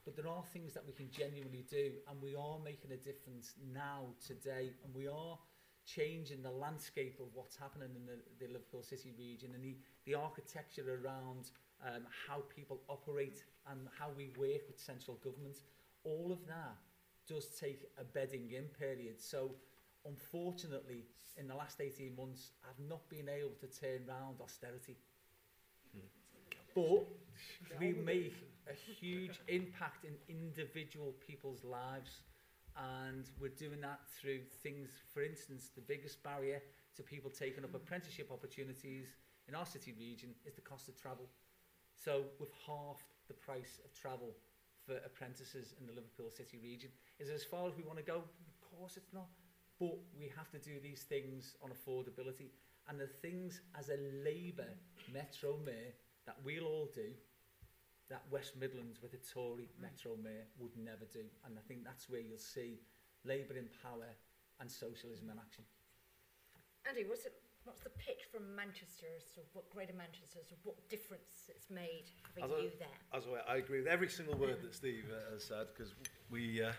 But 0.04 0.16
there 0.16 0.28
are 0.28 0.44
things 0.52 0.74
that 0.74 0.84
we 0.86 0.94
can 0.94 1.10
genuinely 1.12 1.64
do, 1.70 1.92
and 2.10 2.22
we 2.22 2.36
are 2.36 2.58
making 2.64 2.92
a 2.92 2.98
difference 2.98 3.54
now, 3.72 4.08
today, 4.26 4.72
and 4.84 4.94
we 4.96 5.08
are 5.08 5.38
changing 5.86 6.42
the 6.42 6.50
landscape 6.50 7.20
of 7.20 7.28
what's 7.34 7.56
happening 7.56 7.90
in 7.96 8.06
the, 8.06 8.18
the 8.44 8.52
Liverpool 8.52 8.82
City 8.82 9.14
region 9.18 9.52
and 9.54 9.64
the, 9.64 9.76
the 10.06 10.16
architecture 10.16 11.00
around 11.04 11.52
um, 11.86 12.02
how 12.28 12.42
people 12.56 12.82
operate 12.90 13.44
and 13.70 13.82
how 14.00 14.10
we 14.18 14.30
work 14.38 14.66
with 14.68 14.80
central 14.80 15.18
government. 15.18 15.58
All 16.04 16.32
of 16.32 16.46
that 16.48 16.78
does 17.28 17.48
take 17.60 17.84
a 18.00 18.04
bedding 18.04 18.52
in 18.52 18.66
period. 18.80 19.22
So 19.22 19.52
unfortunately, 20.06 21.06
in 21.38 21.48
the 21.48 21.56
last 21.56 21.82
18 21.82 22.16
months, 22.16 22.52
I've 22.64 22.80
not 22.88 23.08
been 23.10 23.28
able 23.30 23.56
to 23.60 23.68
turn 23.68 24.06
round 24.08 24.40
austerity. 24.42 24.98
But 26.74 27.08
we 27.80 27.94
make 27.94 28.36
a 28.70 28.74
huge 28.74 29.40
impact 29.48 30.06
in 30.06 30.14
individual 30.28 31.14
people's 31.26 31.64
lives. 31.64 32.22
And 32.76 33.30
we're 33.40 33.56
doing 33.56 33.80
that 33.82 34.02
through 34.20 34.40
things, 34.62 34.90
for 35.14 35.24
instance, 35.24 35.72
the 35.74 35.82
biggest 35.82 36.22
barrier 36.24 36.62
to 36.98 37.04
people 37.04 37.32
taking 37.32 37.64
up 37.64 37.74
apprenticeship 37.74 38.30
opportunities 38.32 39.06
in 39.48 39.56
our 39.56 39.66
city 39.66 39.94
region 39.98 40.30
is 40.46 40.56
the 40.56 40.62
cost 40.62 40.90
of 40.90 41.00
travel. 41.00 41.28
So 41.96 42.24
we've 42.40 42.50
halved 42.68 43.08
the 43.30 43.34
price 43.34 43.80
of 43.86 43.94
travel 43.94 44.36
for 44.86 44.98
apprentices 45.06 45.74
in 45.80 45.88
the 45.88 45.94
Liverpool 45.94 46.30
city 46.30 46.60
region. 46.62 46.90
Is 47.20 47.30
it 47.30 47.34
as 47.34 47.44
far 47.44 47.68
as 47.68 47.74
we 47.78 47.84
want 47.84 47.98
to 48.00 48.04
go? 48.04 48.18
Of 48.18 48.78
course 48.78 48.98
it's 48.98 49.14
not. 49.14 49.28
But 49.80 49.98
we 50.18 50.32
have 50.36 50.50
to 50.52 50.60
do 50.60 50.80
these 50.82 51.04
things 51.04 51.56
on 51.62 51.70
affordability. 51.72 52.52
And 52.88 53.00
the 53.00 53.08
things 53.08 53.62
as 53.78 53.90
a 53.90 53.98
Labour 54.24 54.70
Metro 55.12 55.58
Mayor 55.66 55.94
that 56.26 56.38
we'll 56.44 56.66
all 56.66 56.90
do 56.94 57.10
that 58.10 58.22
West 58.32 58.54
Midlands 58.60 59.02
with 59.02 59.14
a 59.14 59.22
Tory 59.34 59.68
Metro 59.82 60.16
Mayor 60.24 60.46
would 60.60 60.78
never 60.78 61.06
do. 61.12 61.26
And 61.46 61.58
I 61.58 61.62
think 61.68 61.84
that's 61.84 62.10
where 62.10 62.22
you'll 62.22 62.38
see 62.38 62.80
Labour 63.26 63.58
in 63.58 63.68
power 63.82 64.08
and 64.60 64.70
socialism 64.72 65.30
in 65.32 65.38
action. 65.40 65.64
Andy, 66.88 67.04
what's, 67.08 67.26
it, 67.26 67.34
what's 67.64 67.82
the 67.82 67.90
pitch 67.90 68.30
from 68.32 68.56
Manchester 68.56 69.08
as 69.18 69.24
to 69.34 69.42
what 69.54 69.68
Greater 69.72 69.94
Manchester, 69.98 70.38
as 70.40 70.48
to 70.50 70.56
what 70.64 70.78
difference 70.88 71.50
it's 71.50 71.70
made 71.72 72.06
having 72.30 72.44
As 72.44 72.52
I- 72.52 72.64
you 72.64 72.72
there? 72.78 73.00
As 73.12 73.26
well, 73.28 73.42
I 73.50 73.58
agree 73.58 73.80
with 73.80 73.88
every 73.88 74.08
single 74.10 74.36
word 74.38 74.62
that 74.62 74.76
Steve 74.76 75.06
uh, 75.12 75.34
has 75.34 75.44
said 75.44 75.68
because 75.76 75.94
we 76.30 76.62
uh, 76.64 76.72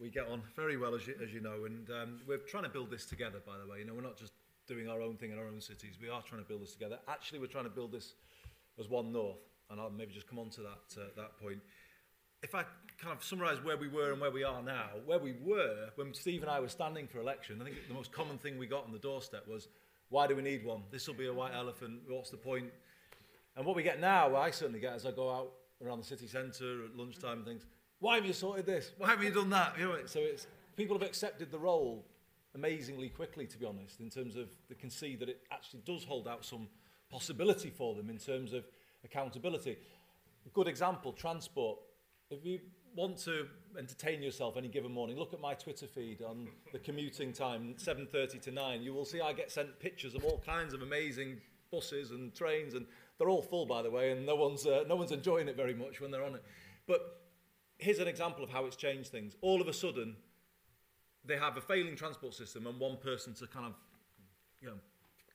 we 0.00 0.10
get 0.10 0.26
on 0.28 0.42
very 0.54 0.76
well 0.76 0.94
as 0.94 1.06
you, 1.06 1.14
as 1.22 1.32
you 1.32 1.40
know, 1.40 1.64
and 1.64 1.88
um, 1.90 2.20
we're 2.26 2.38
trying 2.38 2.64
to 2.64 2.68
build 2.68 2.90
this 2.90 3.06
together. 3.06 3.38
By 3.44 3.58
the 3.58 3.70
way, 3.70 3.78
you 3.78 3.84
know, 3.84 3.94
we're 3.94 4.02
not 4.02 4.16
just 4.16 4.32
doing 4.66 4.88
our 4.88 5.00
own 5.00 5.16
thing 5.16 5.30
in 5.30 5.38
our 5.38 5.46
own 5.46 5.60
cities. 5.60 5.98
We 6.00 6.08
are 6.08 6.22
trying 6.22 6.42
to 6.42 6.48
build 6.48 6.62
this 6.62 6.72
together. 6.72 6.98
Actually, 7.08 7.38
we're 7.38 7.46
trying 7.46 7.64
to 7.64 7.70
build 7.70 7.92
this 7.92 8.14
as 8.78 8.88
one 8.88 9.12
North, 9.12 9.38
and 9.70 9.80
I'll 9.80 9.90
maybe 9.90 10.12
just 10.12 10.28
come 10.28 10.38
on 10.38 10.50
to 10.50 10.60
that 10.62 11.00
uh, 11.00 11.04
that 11.16 11.38
point. 11.40 11.60
If 12.42 12.54
I 12.54 12.64
kind 13.00 13.16
of 13.16 13.24
summarise 13.24 13.62
where 13.62 13.76
we 13.76 13.88
were 13.88 14.12
and 14.12 14.20
where 14.20 14.30
we 14.30 14.44
are 14.44 14.62
now, 14.62 14.90
where 15.04 15.18
we 15.18 15.34
were 15.42 15.88
when 15.96 16.12
Steve 16.14 16.42
and 16.42 16.50
I 16.50 16.60
were 16.60 16.68
standing 16.68 17.06
for 17.06 17.18
election, 17.18 17.60
I 17.60 17.64
think 17.64 17.76
the 17.88 17.94
most 17.94 18.12
common 18.12 18.38
thing 18.38 18.58
we 18.58 18.66
got 18.66 18.84
on 18.84 18.92
the 18.92 18.98
doorstep 18.98 19.46
was, 19.48 19.68
"Why 20.10 20.26
do 20.26 20.36
we 20.36 20.42
need 20.42 20.64
one? 20.64 20.82
This 20.90 21.06
will 21.06 21.14
be 21.14 21.26
a 21.26 21.32
white 21.32 21.54
elephant. 21.54 22.02
What's 22.08 22.30
the 22.30 22.36
point?" 22.36 22.70
And 23.56 23.64
what 23.64 23.74
we 23.74 23.82
get 23.82 24.00
now, 24.00 24.36
I 24.36 24.50
certainly 24.50 24.80
get 24.80 24.92
as 24.92 25.06
I 25.06 25.12
go 25.12 25.30
out 25.30 25.52
around 25.82 25.98
the 25.98 26.04
city 26.04 26.26
centre 26.26 26.84
at 26.84 26.96
lunchtime 26.96 27.38
and 27.38 27.46
things, 27.46 27.66
why 28.00 28.16
have 28.16 28.26
you 28.26 28.32
sorted 28.32 28.66
this? 28.66 28.92
Why 28.98 29.08
haven't 29.08 29.24
you 29.24 29.32
done 29.32 29.50
that? 29.50 29.74
You 29.78 29.86
know, 29.86 29.98
so 30.06 30.20
it's 30.20 30.46
people 30.76 30.98
have 30.98 31.06
accepted 31.06 31.50
the 31.50 31.58
role 31.58 32.04
amazingly 32.54 33.08
quickly, 33.08 33.46
to 33.46 33.58
be 33.58 33.66
honest, 33.66 34.00
in 34.00 34.10
terms 34.10 34.36
of 34.36 34.48
they 34.68 34.74
can 34.74 34.90
see 34.90 35.16
that 35.16 35.28
it 35.28 35.40
actually 35.50 35.80
does 35.84 36.04
hold 36.04 36.28
out 36.28 36.44
some 36.44 36.68
possibility 37.10 37.70
for 37.70 37.94
them 37.94 38.10
in 38.10 38.18
terms 38.18 38.52
of 38.52 38.64
accountability. 39.04 39.76
A 40.46 40.48
good 40.50 40.68
example, 40.68 41.12
transport. 41.12 41.78
If 42.30 42.44
you 42.44 42.60
want 42.94 43.18
to 43.18 43.46
entertain 43.78 44.22
yourself 44.22 44.56
any 44.56 44.68
given 44.68 44.92
morning, 44.92 45.18
look 45.18 45.32
at 45.32 45.40
my 45.40 45.54
Twitter 45.54 45.86
feed 45.86 46.22
on 46.22 46.48
the 46.72 46.78
commuting 46.78 47.32
time, 47.32 47.74
7.30 47.78 48.40
to 48.42 48.50
9. 48.50 48.82
You 48.82 48.92
will 48.94 49.04
see 49.04 49.20
I 49.20 49.32
get 49.32 49.50
sent 49.50 49.78
pictures 49.78 50.14
of 50.14 50.24
all 50.24 50.42
kinds 50.44 50.72
of 50.74 50.82
amazing 50.82 51.38
buses 51.70 52.10
and 52.10 52.34
trains, 52.34 52.74
and 52.74 52.86
they're 53.18 53.28
all 53.28 53.42
full, 53.42 53.66
by 53.66 53.82
the 53.82 53.90
way, 53.90 54.12
and 54.12 54.24
no 54.24 54.34
one's, 54.34 54.66
uh, 54.66 54.84
no 54.88 54.96
one's 54.96 55.12
enjoying 55.12 55.48
it 55.48 55.56
very 55.56 55.74
much 55.74 56.00
when 56.00 56.10
they're 56.10 56.24
on 56.24 56.34
it. 56.34 56.44
But 56.86 57.25
here's 57.78 57.98
an 57.98 58.08
example 58.08 58.42
of 58.42 58.50
how 58.50 58.64
it's 58.66 58.76
changed 58.76 59.10
things. 59.10 59.34
All 59.40 59.60
of 59.60 59.68
a 59.68 59.72
sudden, 59.72 60.16
they 61.24 61.36
have 61.36 61.56
a 61.56 61.60
failing 61.60 61.96
transport 61.96 62.34
system 62.34 62.66
and 62.66 62.78
one 62.78 62.96
person 62.96 63.34
to 63.34 63.46
kind 63.46 63.66
of, 63.66 63.74
you 64.60 64.68
know, 64.68 64.78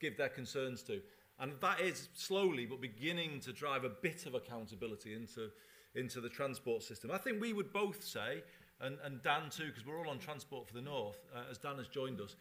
give 0.00 0.16
their 0.16 0.28
concerns 0.28 0.82
to. 0.84 1.00
And 1.38 1.52
that 1.60 1.80
is 1.80 2.08
slowly 2.14 2.66
but 2.66 2.80
beginning 2.80 3.40
to 3.40 3.52
drive 3.52 3.84
a 3.84 3.88
bit 3.88 4.26
of 4.26 4.34
accountability 4.34 5.14
into, 5.14 5.50
into 5.94 6.20
the 6.20 6.28
transport 6.28 6.82
system. 6.82 7.10
I 7.10 7.18
think 7.18 7.40
we 7.40 7.52
would 7.52 7.72
both 7.72 8.04
say, 8.04 8.42
and, 8.80 8.98
and 9.04 9.22
Dan 9.22 9.50
too, 9.50 9.66
because 9.66 9.86
we're 9.86 9.98
all 9.98 10.10
on 10.10 10.18
Transport 10.18 10.66
for 10.66 10.74
the 10.74 10.82
North, 10.82 11.18
uh, 11.34 11.50
as 11.50 11.58
Dan 11.58 11.76
has 11.76 11.88
joined 11.88 12.20
us, 12.20 12.36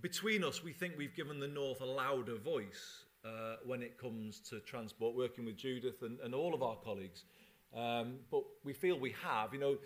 between 0.00 0.44
us, 0.44 0.62
we 0.62 0.72
think 0.72 0.94
we've 0.98 1.14
given 1.14 1.38
the 1.38 1.48
North 1.48 1.80
a 1.80 1.84
louder 1.84 2.36
voice 2.36 3.04
uh, 3.24 3.56
when 3.64 3.82
it 3.82 3.96
comes 3.96 4.40
to 4.50 4.60
transport, 4.60 5.16
working 5.16 5.44
with 5.44 5.56
Judith 5.56 6.02
and, 6.02 6.18
and 6.20 6.34
all 6.34 6.52
of 6.54 6.62
our 6.62 6.76
colleagues. 6.76 7.24
Um, 7.74 8.16
but 8.30 8.44
we 8.62 8.72
feel 8.72 8.98
we 8.98 9.14
have, 9.22 9.52
you 9.52 9.60
know, 9.60 9.78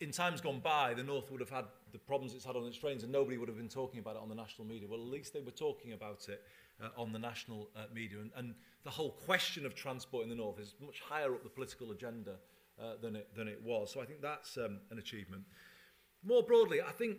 in 0.00 0.12
times 0.12 0.40
gone 0.40 0.60
by, 0.60 0.94
the 0.94 1.02
North 1.02 1.30
would 1.30 1.40
have 1.40 1.50
had 1.50 1.66
the 1.92 1.98
problems 1.98 2.34
it's 2.34 2.44
had 2.44 2.56
on 2.56 2.64
its 2.64 2.76
trains 2.76 3.02
and 3.02 3.12
nobody 3.12 3.36
would 3.36 3.48
have 3.48 3.58
been 3.58 3.68
talking 3.68 4.00
about 4.00 4.16
it 4.16 4.22
on 4.22 4.28
the 4.28 4.34
national 4.34 4.66
media. 4.66 4.88
Well, 4.88 5.00
at 5.00 5.06
least 5.06 5.34
they 5.34 5.42
were 5.42 5.50
talking 5.50 5.92
about 5.92 6.28
it 6.28 6.42
uh, 6.82 6.88
on 6.96 7.12
the 7.12 7.18
national 7.18 7.68
uh, 7.76 7.84
media. 7.92 8.18
And, 8.20 8.30
and 8.36 8.54
the 8.84 8.90
whole 8.90 9.10
question 9.10 9.66
of 9.66 9.74
transport 9.74 10.22
in 10.22 10.30
the 10.30 10.36
North 10.36 10.58
is 10.58 10.74
much 10.80 11.00
higher 11.00 11.34
up 11.34 11.42
the 11.42 11.50
political 11.50 11.90
agenda 11.90 12.36
uh, 12.80 12.94
than, 13.02 13.16
it, 13.16 13.28
than 13.34 13.48
it 13.48 13.60
was. 13.62 13.92
So 13.92 14.00
I 14.00 14.06
think 14.06 14.22
that's 14.22 14.56
um, 14.56 14.78
an 14.90 14.98
achievement. 14.98 15.42
More 16.24 16.42
broadly, 16.42 16.80
I 16.80 16.92
think 16.92 17.18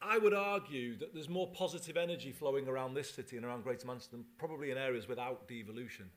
I 0.00 0.18
would 0.18 0.34
argue 0.34 0.96
that 0.98 1.12
there's 1.12 1.28
more 1.28 1.48
positive 1.52 1.96
energy 1.96 2.32
flowing 2.32 2.68
around 2.68 2.94
this 2.94 3.10
city 3.10 3.36
and 3.36 3.44
around 3.44 3.64
Greater 3.64 3.86
Manchester 3.86 4.16
than 4.16 4.24
probably 4.38 4.70
in 4.70 4.78
areas 4.78 5.08
without 5.08 5.46
devolution. 5.46 6.10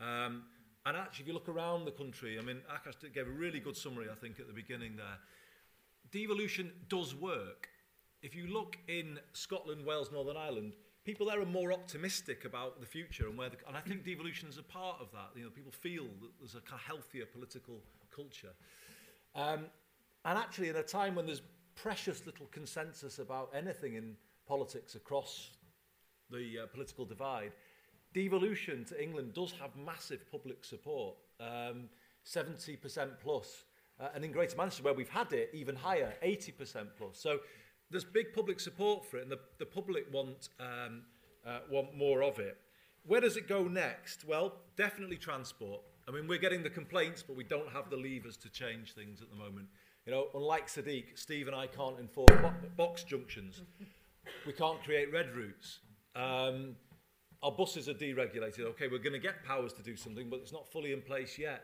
Um, 0.00 0.44
and 0.86 0.96
actually, 0.96 1.24
if 1.24 1.26
you 1.26 1.34
look 1.34 1.48
around 1.48 1.84
the 1.84 1.90
country, 1.90 2.38
I 2.38 2.42
mean, 2.42 2.60
Akash 2.70 3.12
gave 3.12 3.26
a 3.26 3.30
really 3.30 3.58
good 3.58 3.76
summary, 3.76 4.06
I 4.10 4.14
think, 4.14 4.38
at 4.38 4.46
the 4.46 4.52
beginning 4.52 4.96
there. 4.96 5.18
Devolution 6.12 6.70
does 6.88 7.12
work. 7.12 7.68
If 8.22 8.36
you 8.36 8.46
look 8.46 8.78
in 8.86 9.18
Scotland, 9.32 9.84
Wales, 9.84 10.12
Northern 10.12 10.36
Ireland, 10.36 10.74
people 11.04 11.26
there 11.26 11.40
are 11.40 11.46
more 11.46 11.72
optimistic 11.72 12.44
about 12.44 12.78
the 12.80 12.86
future 12.86 13.26
and 13.26 13.36
where, 13.36 13.48
the, 13.48 13.56
and 13.66 13.76
I 13.76 13.80
think 13.80 14.04
devolution 14.04 14.48
is 14.48 14.58
a 14.58 14.62
part 14.62 14.98
of 15.00 15.10
that. 15.10 15.30
You 15.34 15.44
know, 15.44 15.50
people 15.50 15.72
feel 15.72 16.04
that 16.04 16.30
there's 16.38 16.54
a 16.54 16.60
kind 16.60 16.80
of 16.80 16.86
healthier 16.86 17.26
political 17.26 17.80
culture. 18.14 18.54
Um, 19.34 19.66
and 20.24 20.38
actually, 20.38 20.68
in 20.68 20.76
a 20.76 20.84
time 20.84 21.16
when 21.16 21.26
there's 21.26 21.42
precious 21.74 22.26
little 22.26 22.46
consensus 22.46 23.18
about 23.18 23.50
anything 23.52 23.94
in 23.94 24.14
politics 24.46 24.94
across 24.94 25.50
the 26.30 26.60
uh, 26.62 26.66
political 26.66 27.04
divide, 27.04 27.52
devolution 28.16 28.82
to 28.86 29.00
England 29.00 29.34
does 29.34 29.52
have 29.60 29.76
massive 29.76 30.20
public 30.32 30.64
support, 30.64 31.14
um, 31.38 31.90
70% 32.24 33.10
plus. 33.22 33.64
Uh, 34.00 34.08
and 34.14 34.24
in 34.24 34.32
Greater 34.32 34.56
Manchester, 34.56 34.82
where 34.82 34.94
we've 34.94 35.08
had 35.08 35.32
it, 35.34 35.50
even 35.52 35.76
higher, 35.76 36.14
80% 36.24 36.88
plus. 36.96 37.18
So 37.18 37.40
there's 37.90 38.04
big 38.04 38.32
public 38.34 38.58
support 38.58 39.04
for 39.04 39.18
it, 39.18 39.24
and 39.24 39.30
the, 39.30 39.38
the 39.58 39.66
public 39.66 40.10
want, 40.12 40.48
um, 40.58 41.02
uh, 41.46 41.58
want 41.70 41.94
more 41.94 42.22
of 42.22 42.38
it. 42.38 42.56
Where 43.04 43.20
does 43.20 43.36
it 43.36 43.48
go 43.48 43.64
next? 43.64 44.24
Well, 44.26 44.54
definitely 44.76 45.16
transport. 45.16 45.82
I 46.08 46.10
mean, 46.10 46.26
we're 46.26 46.38
getting 46.38 46.62
the 46.62 46.70
complaints, 46.70 47.22
but 47.22 47.36
we 47.36 47.44
don't 47.44 47.68
have 47.68 47.90
the 47.90 47.96
levers 47.96 48.38
to 48.38 48.48
change 48.48 48.94
things 48.94 49.20
at 49.20 49.28
the 49.28 49.36
moment. 49.36 49.66
You 50.06 50.12
know, 50.12 50.28
unlike 50.34 50.68
Sadiq, 50.68 51.04
Steve 51.16 51.48
and 51.48 51.56
I 51.56 51.66
can't 51.66 51.98
enforce 51.98 52.30
bo 52.40 52.52
box 52.76 53.04
junctions. 53.04 53.60
we 54.46 54.52
can't 54.52 54.82
create 54.82 55.12
red 55.12 55.34
routes. 55.36 55.80
Um, 56.14 56.76
our 57.46 57.52
buses 57.52 57.88
are 57.88 57.94
deregulated. 57.94 58.62
Okay, 58.62 58.88
we're 58.88 58.98
going 58.98 59.12
to 59.12 59.20
get 59.20 59.44
powers 59.44 59.72
to 59.74 59.82
do 59.82 59.94
something, 59.94 60.28
but 60.28 60.40
it's 60.40 60.52
not 60.52 60.66
fully 60.72 60.92
in 60.92 61.00
place 61.00 61.38
yet. 61.38 61.62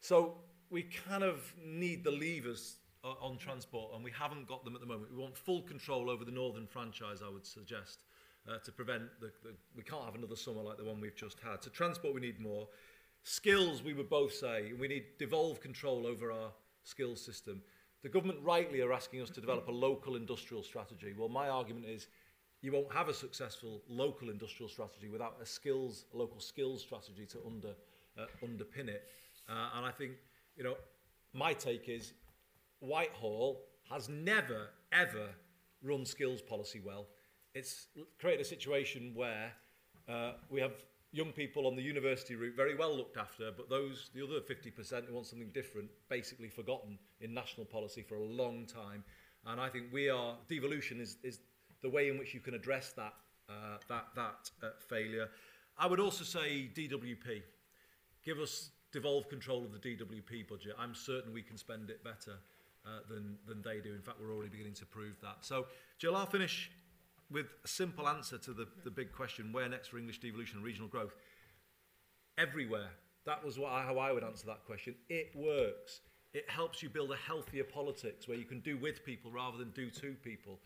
So 0.00 0.38
we 0.70 0.82
kind 0.82 1.22
of 1.22 1.54
need 1.64 2.02
the 2.02 2.10
levers 2.10 2.78
uh, 3.04 3.12
on 3.22 3.38
transport, 3.38 3.92
and 3.94 4.02
we 4.02 4.10
haven't 4.10 4.48
got 4.48 4.64
them 4.64 4.74
at 4.74 4.80
the 4.80 4.88
moment. 4.88 5.12
We 5.12 5.22
want 5.22 5.36
full 5.36 5.62
control 5.62 6.10
over 6.10 6.24
the 6.24 6.32
northern 6.32 6.66
franchise, 6.66 7.20
I 7.24 7.32
would 7.32 7.46
suggest, 7.46 8.00
uh, 8.48 8.58
to 8.64 8.72
prevent 8.72 9.04
the, 9.20 9.30
the. 9.44 9.54
We 9.76 9.84
can't 9.84 10.04
have 10.04 10.16
another 10.16 10.34
summer 10.34 10.62
like 10.62 10.78
the 10.78 10.84
one 10.84 11.00
we've 11.00 11.14
just 11.14 11.38
had. 11.38 11.62
So 11.62 11.70
transport, 11.70 12.12
we 12.12 12.20
need 12.20 12.40
more. 12.40 12.66
Skills, 13.22 13.84
we 13.84 13.94
would 13.94 14.10
both 14.10 14.34
say, 14.34 14.72
we 14.76 14.88
need 14.88 15.04
devolved 15.20 15.62
control 15.62 16.08
over 16.08 16.32
our 16.32 16.50
skills 16.82 17.24
system. 17.24 17.62
The 18.02 18.08
government 18.08 18.40
rightly 18.42 18.80
are 18.80 18.92
asking 18.92 19.22
us 19.22 19.30
to 19.30 19.40
develop 19.40 19.68
a 19.68 19.72
local 19.72 20.16
industrial 20.16 20.64
strategy. 20.64 21.14
Well, 21.16 21.28
my 21.28 21.48
argument 21.48 21.86
is 21.86 22.08
you 22.64 22.72
won't 22.72 22.90
have 22.90 23.10
a 23.10 23.14
successful 23.14 23.82
local 23.90 24.30
industrial 24.30 24.70
strategy 24.70 25.10
without 25.10 25.36
a 25.40 25.44
skills, 25.44 26.06
local 26.14 26.40
skills 26.40 26.80
strategy 26.80 27.26
to 27.26 27.38
under, 27.46 27.74
uh, 28.18 28.24
underpin 28.42 28.88
it. 28.88 29.02
Uh, 29.46 29.68
and 29.76 29.84
I 29.84 29.90
think, 29.90 30.12
you 30.56 30.64
know, 30.64 30.76
my 31.34 31.52
take 31.52 31.90
is 31.90 32.14
Whitehall 32.80 33.60
has 33.90 34.08
never, 34.08 34.68
ever 34.92 35.28
run 35.82 36.06
skills 36.06 36.40
policy 36.40 36.80
well. 36.82 37.06
It's 37.54 37.88
created 38.18 38.40
a 38.40 38.48
situation 38.48 39.12
where 39.14 39.52
uh, 40.08 40.32
we 40.48 40.58
have 40.62 40.72
young 41.12 41.32
people 41.32 41.66
on 41.66 41.76
the 41.76 41.82
university 41.82 42.34
route 42.34 42.56
very 42.56 42.74
well 42.74 42.96
looked 42.96 43.18
after, 43.18 43.50
but 43.54 43.68
those, 43.68 44.10
the 44.14 44.24
other 44.24 44.40
50% 44.40 45.06
who 45.06 45.14
want 45.14 45.26
something 45.26 45.50
different, 45.52 45.90
basically 46.08 46.48
forgotten 46.48 46.98
in 47.20 47.34
national 47.34 47.66
policy 47.66 48.00
for 48.00 48.14
a 48.14 48.24
long 48.24 48.64
time. 48.64 49.04
And 49.46 49.60
I 49.60 49.68
think 49.68 49.92
we 49.92 50.08
are, 50.08 50.36
devolution 50.48 50.98
is, 50.98 51.18
is 51.22 51.40
the 51.84 51.90
way 51.90 52.08
in 52.08 52.18
which 52.18 52.34
you 52.34 52.40
can 52.40 52.54
address 52.54 52.92
that, 52.96 53.14
uh, 53.48 53.78
that, 53.88 54.06
that 54.16 54.50
uh, 54.62 54.70
failure. 54.88 55.28
I 55.78 55.86
would 55.86 56.00
also 56.00 56.24
say 56.24 56.68
DWP. 56.74 57.42
Give 58.24 58.38
us 58.38 58.70
devolved 58.92 59.28
control 59.28 59.64
of 59.64 59.72
the 59.72 59.78
DWP 59.78 60.48
budget. 60.48 60.74
I'm 60.78 60.94
certain 60.94 61.32
we 61.32 61.42
can 61.42 61.56
spend 61.56 61.90
it 61.90 62.02
better. 62.02 62.38
uh, 62.86 63.00
than, 63.08 63.36
than 63.46 63.62
they 63.62 63.80
do. 63.80 63.94
In 63.94 64.02
fact, 64.02 64.18
we're 64.20 64.32
already 64.32 64.50
beginning 64.50 64.74
to 64.74 64.86
prove 64.86 65.18
that. 65.22 65.38
So, 65.40 65.66
Jill, 65.98 66.16
I'll 66.16 66.26
finish 66.26 66.70
with 67.30 67.46
a 67.64 67.68
simple 67.68 68.08
answer 68.08 68.38
to 68.38 68.52
the, 68.52 68.68
the 68.84 68.90
big 68.90 69.12
question 69.12 69.52
where 69.52 69.68
next 69.68 69.88
for 69.88 69.98
English 69.98 70.20
devolution 70.20 70.58
and 70.58 70.64
regional 70.64 70.88
growth? 70.88 71.14
Everywhere. 72.36 72.90
That 73.26 73.42
was 73.44 73.58
what 73.58 73.72
I, 73.72 73.82
how 73.82 73.98
I 73.98 74.12
would 74.12 74.24
answer 74.24 74.46
that 74.46 74.64
question. 74.66 74.94
It 75.08 75.32
works. 75.34 76.00
It 76.34 76.48
helps 76.50 76.82
you 76.82 76.90
build 76.90 77.12
a 77.12 77.16
healthier 77.16 77.64
politics 77.64 78.28
where 78.28 78.36
you 78.36 78.44
can 78.44 78.60
do 78.60 78.76
with 78.76 79.04
people 79.04 79.30
rather 79.30 79.56
than 79.56 79.70
do 79.70 79.88
to 79.88 80.14
people. 80.22 80.58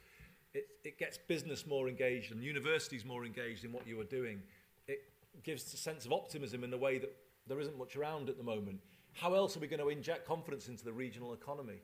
It, 0.55 0.67
it 0.85 0.99
gets 0.99 1.19
business 1.19 1.67
more 1.67 1.89
engaged 1.89 2.33
and 2.33 2.43
universities 2.43 3.05
more 3.05 3.25
engaged 3.25 3.65
in 3.65 3.73
what 3.73 3.87
you 3.87 4.01
are 4.01 4.05
doing. 4.05 4.41
It 4.87 5.01
gives 5.43 5.73
a 5.75 5.77
sense 5.77 6.07
of 6.07 6.13
optimism 6.13 6.65
in 6.65 6.73
a 6.73 6.79
way 6.79 6.99
that 6.99 7.15
there 7.47 7.61
isn't 7.61 7.79
much 7.79 7.97
around 7.97 8.29
at 8.29 8.39
the 8.39 8.45
moment. 8.45 8.81
How 9.13 9.35
else 9.35 9.57
are 9.57 9.61
we 9.61 9.67
going 9.67 9.81
to 9.81 9.89
inject 9.89 10.27
confidence 10.27 10.69
into 10.69 10.85
the 10.85 10.93
regional 10.93 11.33
economy? 11.33 11.81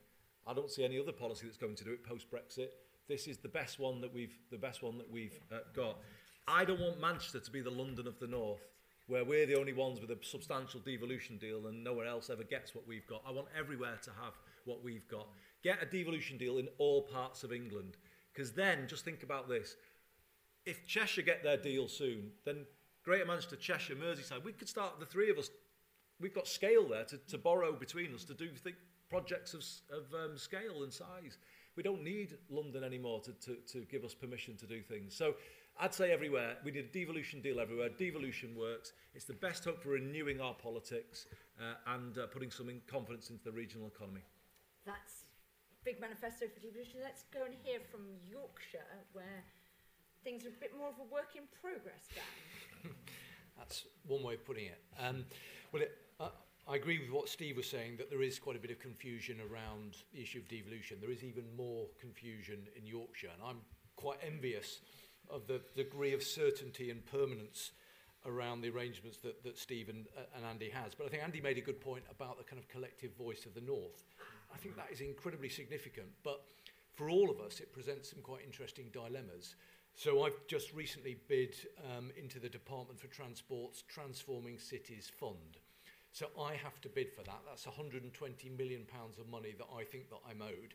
I 0.46 0.54
don't 0.54 0.70
see 0.70 0.84
any 0.84 0.98
other 0.98 1.12
policy 1.12 1.46
that's 1.46 1.58
going 1.58 1.74
to 1.76 1.84
do 1.84 1.92
it 1.92 2.04
post 2.04 2.30
Brexit. 2.30 2.68
This 3.08 3.26
is 3.26 3.38
the 3.38 3.48
best 3.48 3.78
one 3.78 4.00
that 4.00 4.12
we've 4.12 4.36
the 4.50 4.58
best 4.58 4.82
one 4.82 4.98
that 4.98 5.10
we've 5.10 5.38
uh, 5.52 5.58
got. 5.74 5.98
I 6.46 6.64
don't 6.64 6.80
want 6.80 7.00
Manchester 7.00 7.40
to 7.40 7.50
be 7.50 7.60
the 7.60 7.70
London 7.70 8.06
of 8.06 8.18
the 8.18 8.26
North, 8.26 8.62
where 9.08 9.24
we're 9.24 9.46
the 9.46 9.58
only 9.58 9.72
ones 9.72 10.00
with 10.00 10.10
a 10.10 10.18
substantial 10.22 10.80
devolution 10.80 11.38
deal 11.38 11.66
and 11.66 11.82
nowhere 11.82 12.06
else 12.06 12.30
ever 12.30 12.44
gets 12.44 12.74
what 12.74 12.86
we've 12.86 13.06
got. 13.06 13.22
I 13.26 13.30
want 13.30 13.48
everywhere 13.58 13.98
to 14.02 14.10
have 14.22 14.34
what 14.64 14.84
we've 14.84 15.08
got. 15.08 15.28
Get 15.62 15.82
a 15.82 15.86
devolution 15.86 16.36
deal 16.36 16.58
in 16.58 16.68
all 16.78 17.02
parts 17.02 17.44
of 17.44 17.52
England, 17.52 17.96
because 18.34 18.52
then 18.52 18.86
just 18.88 19.04
think 19.04 19.22
about 19.22 19.48
this: 19.48 19.76
if 20.66 20.86
Cheshire 20.86 21.22
get 21.22 21.42
their 21.42 21.56
deal 21.56 21.88
soon, 21.88 22.30
then 22.44 22.66
Greater 23.04 23.26
Manchester, 23.26 23.56
Cheshire, 23.56 23.94
Merseyside, 23.94 24.42
we 24.42 24.52
could 24.52 24.68
start 24.68 24.98
the 24.98 25.06
three 25.06 25.30
of 25.30 25.38
us. 25.38 25.50
We've 26.20 26.34
got 26.34 26.48
scale 26.48 26.88
there 26.88 27.04
to, 27.04 27.18
to 27.18 27.38
borrow 27.38 27.72
between 27.72 28.14
us 28.14 28.24
to 28.24 28.34
do 28.34 28.48
think, 28.50 28.76
projects 29.10 29.52
of, 29.52 29.62
of 29.90 30.04
um, 30.14 30.38
scale 30.38 30.82
and 30.82 30.92
size. 30.92 31.38
We 31.76 31.82
don't 31.82 32.02
need 32.02 32.38
London 32.48 32.84
anymore 32.84 33.20
to, 33.22 33.32
to, 33.32 33.56
to 33.72 33.84
give 33.90 34.04
us 34.04 34.14
permission 34.14 34.56
to 34.58 34.66
do 34.66 34.80
things. 34.80 35.14
So 35.14 35.34
I'd 35.78 35.92
say 35.92 36.12
everywhere, 36.12 36.56
we 36.64 36.70
need 36.70 36.84
a 36.84 36.98
devolution 36.98 37.42
deal 37.42 37.58
everywhere. 37.60 37.88
Devolution 37.88 38.56
works. 38.56 38.92
It's 39.14 39.24
the 39.24 39.34
best 39.34 39.64
hope 39.64 39.82
for 39.82 39.90
renewing 39.90 40.40
our 40.40 40.54
politics 40.54 41.26
uh, 41.60 41.74
and 41.94 42.16
uh, 42.16 42.26
putting 42.28 42.50
some 42.50 42.68
in 42.68 42.80
confidence 42.86 43.30
into 43.30 43.42
the 43.44 43.52
regional 43.52 43.88
economy. 43.88 44.22
That's 44.86 45.23
big 45.84 46.00
manifesto 46.00 46.46
for 46.48 46.60
devolution. 46.60 47.00
Let's 47.02 47.24
go 47.32 47.44
and 47.44 47.54
hear 47.62 47.78
from 47.90 48.00
Yorkshire, 48.28 49.04
where 49.12 49.44
things 50.24 50.44
are 50.44 50.48
a 50.48 50.60
bit 50.60 50.72
more 50.76 50.88
of 50.88 50.98
a 50.98 51.12
work 51.12 51.36
in 51.36 51.42
progress, 51.60 52.08
Dan. 52.14 52.92
That's 53.58 53.84
one 54.06 54.22
way 54.22 54.34
of 54.34 54.44
putting 54.44 54.66
it. 54.66 54.80
Um, 54.98 55.24
well, 55.72 55.82
it, 55.82 55.92
uh, 56.18 56.30
I 56.66 56.76
agree 56.76 56.98
with 56.98 57.10
what 57.10 57.28
Steve 57.28 57.56
was 57.56 57.68
saying 57.68 57.98
that 57.98 58.10
there 58.10 58.22
is 58.22 58.38
quite 58.38 58.56
a 58.56 58.58
bit 58.58 58.70
of 58.70 58.80
confusion 58.80 59.38
around 59.40 59.98
the 60.12 60.22
issue 60.22 60.38
of 60.38 60.48
devolution. 60.48 60.96
There 61.00 61.10
is 61.10 61.22
even 61.22 61.44
more 61.56 61.86
confusion 62.00 62.66
in 62.76 62.86
Yorkshire, 62.86 63.30
and 63.34 63.42
I'm 63.46 63.60
quite 63.96 64.18
envious 64.26 64.80
of 65.30 65.46
the 65.46 65.60
degree 65.76 66.14
of 66.14 66.22
certainty 66.22 66.90
and 66.90 67.04
permanence 67.06 67.72
around 68.26 68.62
the 68.62 68.70
arrangements 68.70 69.18
that, 69.18 69.42
that 69.44 69.58
Steve 69.58 69.90
and, 69.90 70.06
uh, 70.16 70.22
and 70.34 70.44
Andy 70.46 70.70
has. 70.70 70.94
But 70.94 71.06
I 71.06 71.10
think 71.10 71.22
Andy 71.22 71.40
made 71.40 71.58
a 71.58 71.60
good 71.60 71.80
point 71.80 72.04
about 72.10 72.38
the 72.38 72.44
kind 72.44 72.58
of 72.58 72.68
collective 72.68 73.14
voice 73.16 73.44
of 73.44 73.54
the 73.54 73.60
North. 73.60 74.04
I 74.54 74.56
think 74.56 74.76
that 74.76 74.88
is 74.92 75.00
incredibly 75.00 75.48
significant. 75.48 76.08
But 76.22 76.40
for 76.94 77.10
all 77.10 77.30
of 77.30 77.40
us, 77.40 77.60
it 77.60 77.72
presents 77.72 78.10
some 78.10 78.20
quite 78.22 78.44
interesting 78.44 78.86
dilemmas. 78.92 79.56
So 79.96 80.24
I've 80.24 80.46
just 80.46 80.72
recently 80.72 81.16
bid 81.28 81.54
um, 81.96 82.10
into 82.16 82.38
the 82.38 82.48
Department 82.48 83.00
for 83.00 83.08
Transport's 83.08 83.82
Transforming 83.82 84.58
Cities 84.58 85.10
Fund. 85.18 85.58
So 86.12 86.26
I 86.40 86.54
have 86.54 86.80
to 86.82 86.88
bid 86.88 87.12
for 87.12 87.22
that. 87.24 87.40
That's 87.46 87.66
120 87.66 88.48
million 88.50 88.84
pounds 88.84 89.18
of 89.18 89.28
money 89.28 89.54
that 89.58 89.66
I 89.76 89.82
think 89.82 90.10
that 90.10 90.20
I'm 90.28 90.42
owed, 90.42 90.74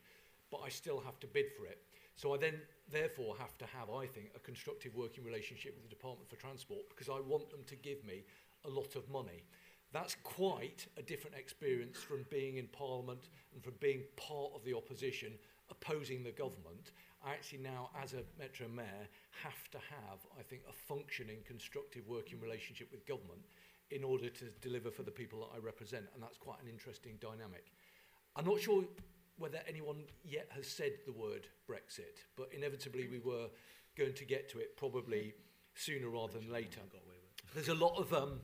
but 0.51 0.62
I 0.65 0.69
still 0.69 1.00
have 1.00 1.19
to 1.21 1.27
bid 1.27 1.45
for 1.57 1.65
it. 1.65 1.79
So 2.17 2.33
I 2.33 2.38
then 2.38 2.59
therefore 2.91 3.36
have 3.39 3.57
to 3.59 3.65
have, 3.65 3.89
I 3.89 4.05
think, 4.05 4.31
a 4.36 4.39
constructive 4.39 4.95
working 4.95 5.24
relationship 5.24 5.75
with 5.75 5.83
the 5.83 5.95
Department 5.95 6.29
for 6.29 6.36
Transport 6.36 6.89
because 6.89 7.07
I 7.07 7.21
want 7.21 7.50
them 7.50 7.63
to 7.67 7.75
give 7.77 8.03
me 8.05 8.24
a 8.65 8.69
lot 8.69 8.95
of 8.95 9.09
money. 9.09 9.43
That's 9.91 10.15
quite 10.24 10.86
a 10.98 11.01
different 11.01 11.36
experience 11.36 11.98
from 11.98 12.25
being 12.29 12.58
in 12.58 12.67
Parliament 12.67 13.29
and 13.53 13.63
from 13.63 13.74
being 13.79 14.04
part 14.15 14.52
of 14.56 14.63
the 14.63 14.75
opposition 14.75 15.34
opposing 15.71 16.23
the 16.23 16.32
government. 16.32 16.91
I 17.25 17.32
actually 17.32 17.60
now, 17.60 17.89
as 18.02 18.13
a 18.13 18.23
Metro 18.38 18.67
Mayor, 18.67 19.08
have 19.43 19.69
to 19.71 19.78
have, 19.78 20.19
I 20.38 20.43
think, 20.43 20.62
a 20.69 20.73
functioning, 20.73 21.38
constructive 21.45 22.08
working 22.08 22.39
relationship 22.39 22.89
with 22.91 23.06
government 23.06 23.41
in 23.91 24.04
order 24.04 24.30
to 24.30 24.45
deliver 24.62 24.91
for 24.91 25.04
the 25.04 25.12
people 25.12 25.39
that 25.39 25.56
I 25.56 25.60
represent. 25.60 26.06
And 26.13 26.21
that's 26.21 26.38
quite 26.38 26.62
an 26.62 26.69
interesting 26.69 27.17
dynamic. 27.19 27.65
I'm 28.36 28.45
not 28.45 28.62
sure 28.62 28.84
whether 29.38 29.60
anyone 29.67 30.04
yet 30.23 30.47
has 30.52 30.67
said 30.67 30.91
the 31.06 31.13
word 31.13 31.47
Brexit, 31.69 32.23
but 32.36 32.49
inevitably 32.54 33.08
we 33.08 33.19
were 33.19 33.47
going 33.97 34.13
to 34.13 34.25
get 34.25 34.49
to 34.49 34.60
it 34.60 34.78
probably 34.78 35.34
sooner 35.75 36.10
rather 36.10 36.38
than 36.38 36.52
later. 36.52 36.82
There's 37.54 37.69
a 37.69 37.73
lot 37.73 37.97
of 37.97 38.13
um, 38.13 38.39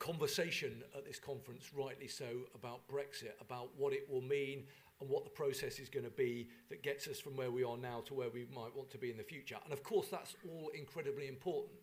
conversation 0.00 0.82
at 0.96 1.04
this 1.04 1.20
conference, 1.20 1.70
rightly 1.76 2.08
so, 2.08 2.26
about 2.54 2.80
Brexit, 2.88 3.34
about 3.40 3.68
what 3.76 3.92
it 3.92 4.08
will 4.10 4.22
mean 4.22 4.64
and 5.00 5.08
what 5.08 5.24
the 5.24 5.30
process 5.30 5.78
is 5.78 5.88
going 5.88 6.04
to 6.04 6.10
be 6.10 6.48
that 6.70 6.82
gets 6.82 7.06
us 7.06 7.20
from 7.20 7.36
where 7.36 7.50
we 7.50 7.62
are 7.62 7.76
now 7.76 8.02
to 8.06 8.14
where 8.14 8.30
we 8.30 8.46
might 8.52 8.74
want 8.74 8.90
to 8.90 8.98
be 8.98 9.10
in 9.10 9.16
the 9.16 9.22
future. 9.22 9.56
And 9.62 9.72
of 9.72 9.82
course, 9.82 10.08
that's 10.10 10.34
all 10.44 10.70
incredibly 10.74 11.28
important. 11.28 11.78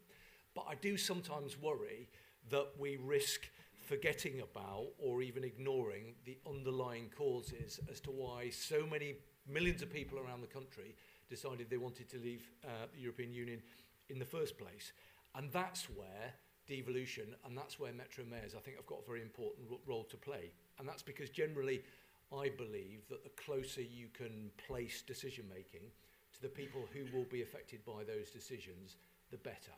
But 0.56 0.66
I 0.68 0.76
do 0.76 0.98
sometimes 0.98 1.58
worry 1.62 2.10
that 2.50 2.68
we 2.80 2.98
risk 2.98 3.48
forgetting 3.86 4.42
about 4.42 4.88
or 5.00 5.22
even 5.22 5.44
ignoring 5.44 6.16
the 6.26 6.38
underlying 6.50 7.10
causes 7.16 7.80
as 7.90 8.02
to 8.02 8.12
why 8.12 8.50
so 8.50 8.86
many 8.86 9.16
millions 9.48 9.82
of 9.82 9.94
people 9.94 10.20
around 10.20 10.42
the 10.42 10.48
country 10.48 10.96
decided 11.30 11.70
they 11.70 11.78
wanted 11.78 12.10
to 12.10 12.18
leave 12.18 12.50
uh, 12.66 12.88
the 12.94 13.00
European 13.00 13.34
Union 13.34 13.62
in 14.10 14.18
the 14.18 14.26
first 14.26 14.58
place. 14.58 14.92
And 15.36 15.52
that's 15.52 15.86
where 15.86 16.34
devolution 16.68 17.36
and 17.46 17.58
that's 17.58 17.80
where 17.80 17.94
metro 17.94 18.24
mayors, 18.30 18.54
I 18.56 18.60
think, 18.60 18.78
have 18.78 18.86
got 18.86 19.00
a 19.04 19.08
very 19.08 19.22
important 19.22 19.68
role 19.86 20.04
to 20.06 20.18
play. 20.18 20.52
And 20.80 20.88
that's 20.88 21.02
because 21.02 21.30
generally, 21.30 21.82
I 22.32 22.50
believe 22.50 23.08
that 23.10 23.24
the 23.24 23.42
closer 23.42 23.82
you 23.82 24.08
can 24.14 24.52
place 24.68 25.02
decision 25.02 25.46
making 25.50 25.88
to 26.34 26.42
the 26.42 26.50
people 26.50 26.82
who 26.94 27.18
will 27.18 27.26
be 27.26 27.42
affected 27.42 27.86
by 27.86 28.04
those 28.04 28.30
decisions, 28.30 28.98
the 29.32 29.38
better. 29.38 29.72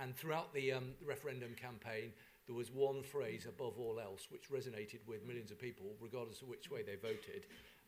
And 0.00 0.16
throughout 0.16 0.52
the 0.52 0.72
um, 0.72 0.92
referendum 1.06 1.54
campaign, 1.54 2.12
there 2.46 2.56
was 2.56 2.72
one 2.72 3.02
phrase 3.02 3.46
above 3.46 3.78
all 3.78 4.00
else 4.00 4.26
which 4.30 4.50
resonated 4.50 5.06
with 5.06 5.26
millions 5.26 5.50
of 5.50 5.60
people, 5.60 5.94
regardless 6.00 6.42
of 6.42 6.48
which 6.48 6.70
way 6.70 6.82
they 6.82 6.96
voted, 6.96 7.46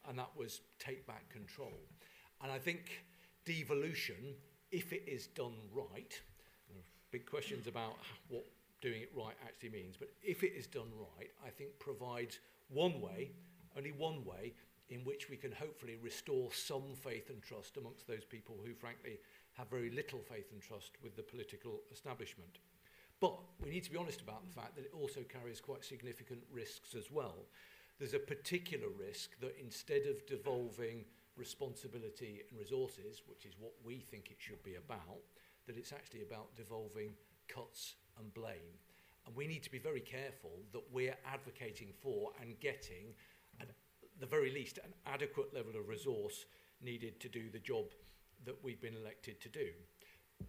and 0.09 0.19
that 0.19 0.31
was 0.37 0.61
take 0.79 1.07
back 1.07 1.29
control. 1.31 1.73
And 2.43 2.53
I 2.53 2.59
think 2.59 3.03
devolution, 3.45 4.35
if 4.71 4.93
it 4.93 5.05
is 5.07 5.27
done 5.29 5.55
right, 5.73 6.21
big 7.15 7.31
questions 7.31 7.69
about 7.69 7.95
what 8.27 8.45
doing 8.83 9.01
it 9.01 9.13
right 9.17 9.37
actually 9.47 9.71
means, 9.71 9.95
but 9.97 10.11
if 10.21 10.43
it 10.43 10.53
is 10.59 10.67
done 10.67 10.91
right, 10.99 11.31
I 11.47 11.49
think 11.49 11.79
provides 11.79 12.41
one 12.71 13.01
way, 13.01 13.31
only 13.79 13.93
one 13.93 14.25
way, 14.25 14.53
in 14.89 15.05
which 15.05 15.31
we 15.31 15.37
can 15.37 15.53
hopefully 15.53 15.97
restore 16.03 16.53
some 16.53 16.83
faith 17.05 17.31
and 17.31 17.41
trust 17.41 17.77
amongst 17.77 18.09
those 18.09 18.25
people 18.25 18.57
who, 18.67 18.75
frankly, 18.75 19.21
have 19.53 19.71
very 19.71 19.91
little 19.91 20.19
faith 20.19 20.51
and 20.51 20.61
trust 20.61 20.91
with 21.05 21.15
the 21.15 21.23
political 21.23 21.83
establishment. 21.93 22.59
But 23.21 23.39
we 23.63 23.71
need 23.71 23.85
to 23.85 23.93
be 23.93 23.97
honest 23.97 24.21
about 24.21 24.45
the 24.45 24.61
fact 24.61 24.75
that 24.75 24.87
it 24.87 24.93
also 24.93 25.21
carries 25.21 25.61
quite 25.61 25.85
significant 25.85 26.41
risks 26.51 26.97
as 26.97 27.13
well. 27.13 27.47
There's 28.01 28.15
a 28.15 28.19
particular 28.19 28.89
risk 28.89 29.39
that 29.39 29.55
instead 29.63 30.03
of 30.11 30.27
devolving 30.27 31.05
responsibility 31.37 32.43
and 32.51 32.59
resources, 32.59 33.23
which 33.29 33.47
is 33.47 33.55
what 33.61 33.73
we 33.85 34.01
think 34.01 34.33
it 34.33 34.39
should 34.41 34.65
be 34.65 34.75
about, 34.75 35.23
that 35.67 35.77
it's 35.77 35.93
actually 35.93 36.23
about 36.23 36.55
devolving 36.57 37.13
cuts 37.49 37.95
and 38.19 38.33
blame. 38.35 38.79
And 39.27 39.35
we 39.35 39.47
need 39.47 39.63
to 39.63 39.71
be 39.71 39.79
very 39.79 40.01
careful 40.01 40.51
that 40.73 40.83
we're 40.93 41.17
advocating 41.27 41.89
for 42.03 42.31
and 42.41 42.59
getting, 42.61 43.15
at 43.61 43.69
the 44.21 44.27
very 44.27 44.53
least, 44.53 44.79
an 44.79 44.93
adequate 45.07 45.55
level 45.55 45.73
of 45.79 45.89
resource 45.89 46.45
needed 46.83 47.21
to 47.21 47.29
do 47.29 47.49
the 47.51 47.59
job 47.59 47.87
that 48.45 48.63
we've 48.63 48.81
been 48.81 48.97
elected 48.97 49.41
to 49.41 49.49
do. 49.49 49.69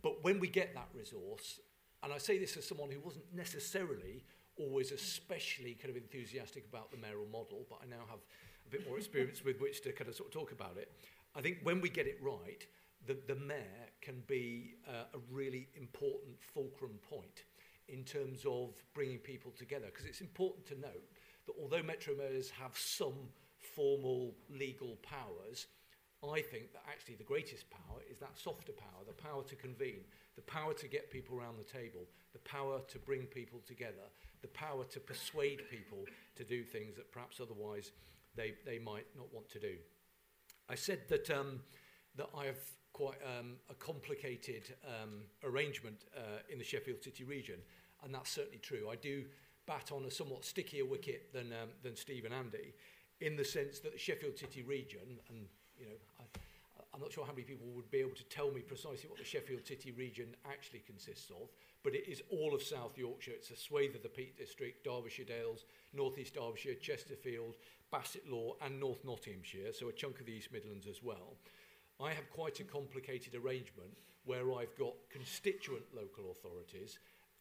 But 0.01 0.23
when 0.23 0.39
we 0.39 0.47
get 0.47 0.73
that 0.73 0.89
resource, 0.93 1.59
and 2.03 2.11
I 2.11 2.17
say 2.17 2.37
this 2.37 2.57
as 2.57 2.67
someone 2.67 2.91
who 2.91 2.99
wasn't 2.99 3.33
necessarily 3.33 4.23
always 4.57 4.91
especially 4.91 5.73
kind 5.73 5.89
of 5.89 5.97
enthusiastic 5.97 6.65
about 6.69 6.91
the 6.91 6.97
mayoral 6.97 7.27
model, 7.31 7.65
but 7.69 7.79
I 7.81 7.87
now 7.89 8.03
have 8.09 8.19
a 8.65 8.69
bit 8.69 8.87
more 8.87 8.97
experience 8.97 9.43
with 9.43 9.59
which 9.59 9.81
to 9.83 9.91
kind 9.91 10.09
of 10.09 10.15
sort 10.15 10.29
of 10.29 10.33
talk 10.33 10.51
about 10.51 10.77
it. 10.77 10.91
I 11.35 11.41
think 11.41 11.59
when 11.63 11.81
we 11.81 11.89
get 11.89 12.07
it 12.07 12.19
right, 12.21 12.65
the, 13.05 13.17
the 13.27 13.35
mayor 13.35 13.89
can 14.01 14.23
be 14.27 14.75
uh, 14.87 15.05
a 15.13 15.19
really 15.31 15.67
important 15.75 16.35
fulcrum 16.53 16.99
point 17.09 17.43
in 17.87 18.03
terms 18.03 18.45
of 18.45 18.73
bringing 18.93 19.19
people 19.19 19.51
together. 19.57 19.87
Because 19.87 20.05
it's 20.05 20.21
important 20.21 20.65
to 20.67 20.75
note 20.75 21.03
that 21.45 21.53
although 21.61 21.83
metro 21.83 22.15
mayors 22.15 22.49
have 22.49 22.77
some 22.77 23.29
formal 23.75 24.33
legal 24.49 24.97
powers, 25.03 25.67
I 26.23 26.41
think 26.41 26.73
that 26.73 26.83
actually 26.89 27.15
the 27.15 27.23
greatest 27.23 27.69
power 27.69 27.99
is 28.09 28.19
that 28.19 28.37
softer 28.37 28.71
power, 28.71 29.03
the 29.05 29.13
power 29.13 29.43
to 29.43 29.55
convene, 29.55 30.05
the 30.35 30.41
power 30.41 30.73
to 30.73 30.87
get 30.87 31.11
people 31.11 31.37
around 31.37 31.57
the 31.57 31.63
table, 31.63 32.07
the 32.33 32.39
power 32.39 32.79
to 32.87 32.99
bring 32.99 33.23
people 33.23 33.61
together, 33.65 34.09
the 34.41 34.47
power 34.49 34.83
to 34.85 34.99
persuade 34.99 35.61
people 35.69 36.05
to 36.35 36.43
do 36.43 36.63
things 36.63 36.95
that 36.95 37.11
perhaps 37.11 37.39
otherwise 37.39 37.91
they, 38.35 38.53
they 38.65 38.79
might 38.79 39.05
not 39.15 39.31
want 39.33 39.49
to 39.49 39.59
do. 39.59 39.75
I 40.67 40.75
said 40.75 41.01
that 41.09 41.29
um, 41.29 41.59
that 42.17 42.29
I 42.35 42.45
have 42.45 42.59
quite 42.95 43.19
um, 43.37 43.55
a 43.69 43.73
complicated 43.73 44.73
um, 44.87 45.19
arrangement 45.43 46.05
uh, 46.15 46.39
in 46.49 46.57
the 46.57 46.63
Sheffield 46.63 47.03
City 47.03 47.25
region, 47.25 47.59
and 48.05 48.15
that's 48.15 48.29
certainly 48.29 48.59
true. 48.59 48.87
I 48.89 48.95
do 48.95 49.25
bat 49.67 49.91
on 49.91 50.05
a 50.05 50.11
somewhat 50.11 50.45
stickier 50.45 50.85
wicket 50.85 51.33
than 51.33 51.51
um, 51.51 51.67
than 51.83 51.97
Steve 51.97 52.23
and 52.23 52.33
Andy, 52.33 52.73
in 53.19 53.35
the 53.35 53.43
sense 53.43 53.79
that 53.79 53.91
the 53.91 53.99
Sheffield 53.99 54.37
City 54.37 54.61
region, 54.61 55.19
and 55.27 55.39
you 55.77 55.87
know, 55.87 55.97
I, 56.21 56.23
I'm 56.93 57.01
not 57.01 57.11
sure 57.11 57.25
how 57.25 57.33
many 57.33 57.43
people 57.43 57.67
would 57.75 57.91
be 57.91 57.97
able 57.97 58.15
to 58.15 58.23
tell 58.29 58.49
me 58.49 58.61
precisely 58.61 59.09
what 59.09 59.19
the 59.19 59.25
Sheffield 59.25 59.67
City 59.67 59.91
region 59.91 60.27
actually 60.49 60.79
consists 60.79 61.29
of, 61.31 61.49
but 61.83 61.95
it 61.95 62.09
is 62.09 62.21
all 62.29 62.55
of 62.55 62.63
South 62.63 62.97
Yorkshire. 62.97 63.33
It's 63.35 63.51
a 63.51 63.57
swathe 63.57 63.95
of 63.95 64.03
the 64.03 64.09
Peak 64.09 64.37
District, 64.37 64.85
Derbyshire 64.85 65.25
Dales, 65.25 65.65
North 65.93 66.17
East 66.17 66.35
Derbyshire, 66.35 66.75
Chesterfield, 66.75 67.55
Bassetlaw, 67.91 68.53
and 68.61 68.79
North 68.79 69.03
Nottinghamshire, 69.03 69.73
so 69.73 69.89
a 69.89 69.91
chunk 69.91 70.21
of 70.21 70.27
the 70.27 70.31
East 70.31 70.53
Midlands 70.53 70.87
as 70.87 71.03
well. 71.03 71.35
I 72.01 72.11
have 72.11 72.29
quite 72.29 72.59
a 72.59 72.63
complicated 72.63 73.35
arrangement 73.35 73.91
where 74.25 74.51
I've 74.53 74.75
got 74.77 74.93
constituent 75.09 75.85
local 75.95 76.31
authorities 76.31 76.99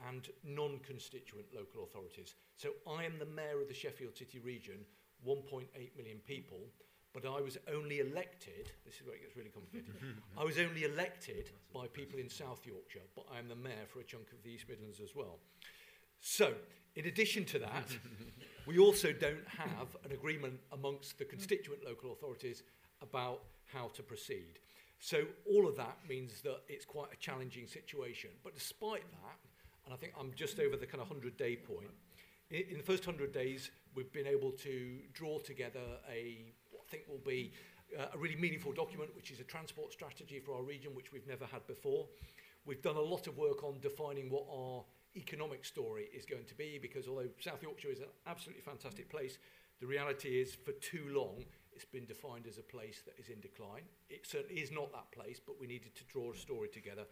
and 0.09 0.29
non-constituent 0.45 1.47
local 1.55 1.85
authorities. 1.85 2.35
So 2.57 2.71
I 2.89 3.05
am 3.05 3.19
the 3.19 3.27
mayor 3.27 3.61
of 3.61 3.69
the 3.69 3.75
Sheffield 3.75 4.17
City 4.17 4.39
region, 4.39 4.79
1.8 5.27 5.65
million 5.97 6.19
people, 6.27 6.59
but 7.13 7.25
I 7.25 7.41
was 7.41 7.57
only 7.73 8.01
elected, 8.01 8.73
this 8.85 8.97
is 8.97 9.07
where 9.07 9.15
it 9.15 9.23
gets 9.23 9.37
really 9.37 9.51
complicated, 9.51 9.95
I 10.39 10.45
was 10.45 10.59
only 10.59 10.85
elected 10.85 11.51
by 11.73 11.87
people 11.87 12.19
in 12.19 12.29
South 12.29 12.67
Yorkshire, 12.67 13.07
but 13.15 13.25
I 13.33 13.39
am 13.39 13.49
the 13.49 13.55
mayor 13.55 13.87
for 13.89 14.01
a 14.01 14.05
chunk 14.05 14.33
of 14.33 14.43
the 14.43 14.51
East 14.51 14.69
Midlands 14.69 15.01
as 15.01 15.15
well. 15.15 15.39
So, 16.21 16.55
in 16.97 17.07
addition 17.07 17.45
to 17.47 17.59
that, 17.61 17.89
we 18.67 18.79
also 18.79 19.13
don't 19.13 19.47
have 19.47 19.97
an 20.05 20.13
agreement 20.13 20.59
amongst 20.73 21.19
the 21.19 21.25
constituent 21.25 21.85
local 21.85 22.13
authorities 22.13 22.63
about 23.05 23.41
how 23.73 23.91
to 23.95 24.03
proceed. 24.03 24.59
So 24.99 25.25
all 25.47 25.69
of 25.69 25.77
that 25.77 25.99
means 26.09 26.41
that 26.43 26.63
it's 26.69 26.85
quite 26.85 27.13
a 27.13 27.17
challenging 27.17 27.67
situation. 27.67 28.31
But 28.43 28.55
despite 28.55 29.05
that, 29.11 29.39
and 29.85 29.93
I 29.93 29.97
think 29.97 30.15
I'm 30.19 30.33
just 30.35 30.59
over 30.59 30.77
the 30.77 30.87
kind 30.87 31.03
of 31.03 31.11
100 31.11 31.37
day 31.37 31.57
point, 31.57 31.91
in, 32.51 32.77
the 32.77 32.83
first 32.83 33.07
100 33.07 33.33
days, 33.33 33.71
we've 33.95 34.13
been 34.13 34.27
able 34.27 34.53
to 34.53 34.99
draw 35.13 35.39
together 35.39 35.85
a, 36.11 36.53
what 36.71 36.83
I 36.89 36.91
think 36.91 37.05
will 37.09 37.23
be 37.27 37.53
uh, 37.99 38.07
a 38.15 38.19
really 38.19 38.37
meaningful 38.37 38.73
document, 38.73 39.15
which 39.15 39.31
is 39.31 39.41
a 39.41 39.45
transport 39.45 39.93
strategy 39.93 40.41
for 40.41 40.55
our 40.55 40.63
region, 40.63 40.95
which 40.95 41.13
we've 41.13 41.27
never 41.27 41.45
had 41.45 41.67
before. 41.67 42.07
We've 42.65 42.83
done 42.83 42.97
a 42.97 43.01
lot 43.01 43.27
of 43.27 43.37
work 43.37 43.63
on 43.63 43.79
defining 43.81 44.31
what 44.31 44.47
our 44.51 44.85
economic 45.17 45.65
story 45.65 46.09
is 46.17 46.25
going 46.25 46.45
to 46.47 46.55
be, 46.55 46.79
because 46.81 47.09
although 47.09 47.29
South 47.41 47.63
Yorkshire 47.63 47.91
is 47.91 48.01
an 48.01 48.07
absolutely 48.27 48.63
fantastic 48.63 49.11
place, 49.11 49.39
the 49.81 49.87
reality 49.87 50.41
is 50.41 50.55
for 50.55 50.73
too 50.73 51.05
long 51.13 51.45
it's 51.75 51.85
been 51.85 52.07
defined 52.07 52.47
as 52.47 52.59
a 52.59 52.63
place 52.63 53.03
that 53.05 53.19
is 53.19 53.29
in 53.29 53.41
decline. 53.41 53.83
It 54.09 54.27
certainly 54.27 54.63
is 54.63 54.71
not 54.71 54.93
that 54.93 55.11
place, 55.13 55.41
but 55.45 55.61
we 55.61 55.67
needed 55.67 55.95
to 55.97 56.05
draw 56.05 56.33
a 56.33 56.37
story 56.37 56.69
together, 56.69 57.05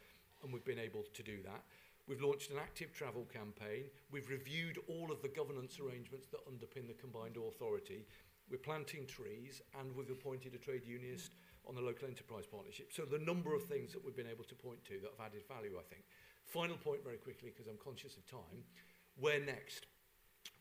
and 0.42 0.53
we've 0.53 0.64
been 0.64 0.79
able 0.79 1.05
to 1.12 1.22
do 1.22 1.42
that. 1.44 1.62
We've 2.09 2.22
launched 2.22 2.51
an 2.51 2.59
active 2.59 2.92
travel 2.92 3.27
campaign. 3.33 3.85
We've 4.11 4.29
reviewed 4.29 4.79
all 4.88 5.12
of 5.12 5.22
the 5.22 5.29
governance 5.29 5.79
arrangements 5.79 6.27
that 6.29 6.46
underpin 6.46 6.88
the 6.88 6.94
combined 6.94 7.37
authority. 7.37 8.07
We're 8.51 8.59
planting 8.59 9.07
trees, 9.07 9.62
and 9.79 9.94
we've 9.94 10.11
appointed 10.11 10.55
a 10.55 10.59
trade 10.59 10.83
unionist 10.85 11.33
on 11.66 11.77
the 11.77 11.81
local 11.81 12.09
enterprise 12.09 12.44
partnership. 12.44 12.92
So 12.92 13.05
the 13.05 13.20
number 13.20 13.55
of 13.55 13.64
things 13.66 13.92
that 13.92 14.05
we've 14.05 14.16
been 14.16 14.27
able 14.27 14.44
to 14.44 14.55
point 14.55 14.85
to 14.87 14.98
that 15.01 15.12
have 15.16 15.33
added 15.33 15.46
value, 15.46 15.79
I 15.79 15.87
think. 15.88 16.03
Final 16.46 16.77
point 16.77 17.05
very 17.05 17.18
quickly, 17.18 17.51
because 17.51 17.70
I'm 17.70 17.79
conscious 17.83 18.16
of 18.16 18.27
time. 18.27 18.66
Where 19.16 19.40
next? 19.40 19.87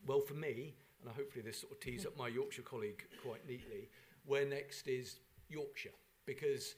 Well, 0.06 0.20
for 0.20 0.34
me, 0.34 0.74
and 1.02 1.14
hopefully 1.14 1.42
this 1.42 1.60
sort 1.60 1.72
of 1.72 1.80
tees 1.80 2.06
up 2.06 2.16
my 2.16 2.28
Yorkshire 2.28 2.62
colleague 2.62 3.04
quite 3.22 3.46
neatly, 3.46 3.88
where 4.26 4.46
next 4.46 4.86
is 4.86 5.16
Yorkshire. 5.48 5.94
Because, 6.26 6.74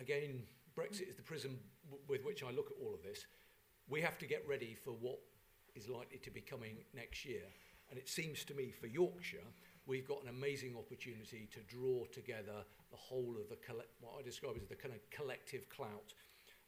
again, 0.00 0.42
Brexit 0.76 1.08
is 1.08 1.16
the 1.16 1.22
prism 1.22 1.58
with 2.08 2.24
which 2.24 2.42
I 2.42 2.50
look 2.50 2.70
at 2.70 2.82
all 2.82 2.94
of 2.94 3.02
this. 3.02 3.26
We 3.88 4.00
have 4.00 4.18
to 4.18 4.26
get 4.26 4.44
ready 4.48 4.74
for 4.74 4.90
what 4.90 5.18
is 5.74 5.88
likely 5.88 6.18
to 6.18 6.30
be 6.30 6.40
coming 6.40 6.78
next 6.94 7.24
year. 7.24 7.42
And 7.90 7.98
it 7.98 8.08
seems 8.08 8.44
to 8.44 8.54
me 8.54 8.72
for 8.72 8.86
Yorkshire, 8.86 9.46
we've 9.86 10.08
got 10.08 10.22
an 10.22 10.28
amazing 10.28 10.74
opportunity 10.76 11.48
to 11.52 11.60
draw 11.74 12.04
together 12.06 12.64
the 12.90 12.96
whole 12.96 13.36
of 13.38 13.48
the, 13.48 13.56
what 14.00 14.14
I 14.18 14.22
describe 14.22 14.56
as 14.60 14.66
the 14.68 14.74
kind 14.74 14.94
of 14.94 15.00
collective 15.10 15.68
clout 15.68 16.14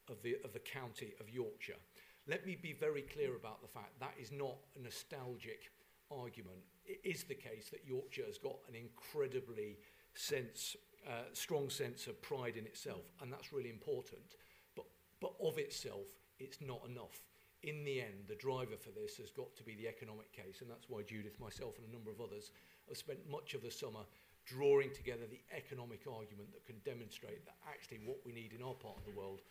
of 0.08 0.22
the, 0.22 0.36
of 0.44 0.52
the 0.52 0.60
county 0.60 1.14
of 1.20 1.28
Yorkshire. 1.28 1.80
Let 2.28 2.46
me 2.46 2.56
be 2.60 2.72
very 2.72 3.02
clear 3.02 3.34
about 3.36 3.62
the 3.62 3.68
fact 3.68 3.98
that 4.00 4.14
is 4.20 4.30
not 4.30 4.56
a 4.78 4.82
nostalgic 4.82 5.70
argument. 6.10 6.58
It 6.84 7.00
is 7.04 7.24
the 7.24 7.34
case 7.34 7.68
that 7.70 7.86
Yorkshire 7.86 8.26
has 8.26 8.38
got 8.38 8.56
an 8.68 8.74
incredibly 8.74 9.78
sense, 10.14 10.76
uh, 11.06 11.28
strong 11.32 11.70
sense 11.70 12.06
of 12.06 12.20
pride 12.22 12.56
in 12.56 12.66
itself, 12.66 13.12
and 13.20 13.32
that's 13.32 13.52
really 13.52 13.70
important. 13.70 14.36
But, 14.74 14.86
but 15.20 15.32
of 15.42 15.58
itself, 15.58 16.06
it's 16.38 16.60
not 16.60 16.82
enough. 16.88 17.22
In 17.62 17.84
the 17.84 18.00
end, 18.00 18.28
the 18.28 18.36
driver 18.36 18.76
for 18.78 18.90
this 18.90 19.16
has 19.16 19.30
got 19.30 19.54
to 19.56 19.64
be 19.64 19.74
the 19.74 19.88
economic 19.88 20.32
case, 20.32 20.60
and 20.60 20.70
that's 20.70 20.88
why 20.88 21.02
Judith, 21.02 21.40
myself, 21.40 21.74
and 21.78 21.88
a 21.88 21.92
number 21.92 22.10
of 22.10 22.20
others 22.20 22.52
have 22.88 22.96
spent 22.96 23.18
much 23.30 23.54
of 23.54 23.62
the 23.62 23.70
summer 23.70 24.06
drawing 24.46 24.90
together 24.94 25.28
the 25.28 25.42
economic 25.54 26.06
argument 26.08 26.48
that 26.52 26.64
can 26.64 26.80
demonstrate 26.84 27.44
that 27.44 27.56
actually 27.68 28.00
what 28.06 28.16
we 28.24 28.32
need 28.32 28.54
in 28.56 28.62
our 28.62 28.74
part 28.74 28.96
of 28.96 29.04
the 29.04 29.18
world 29.18 29.42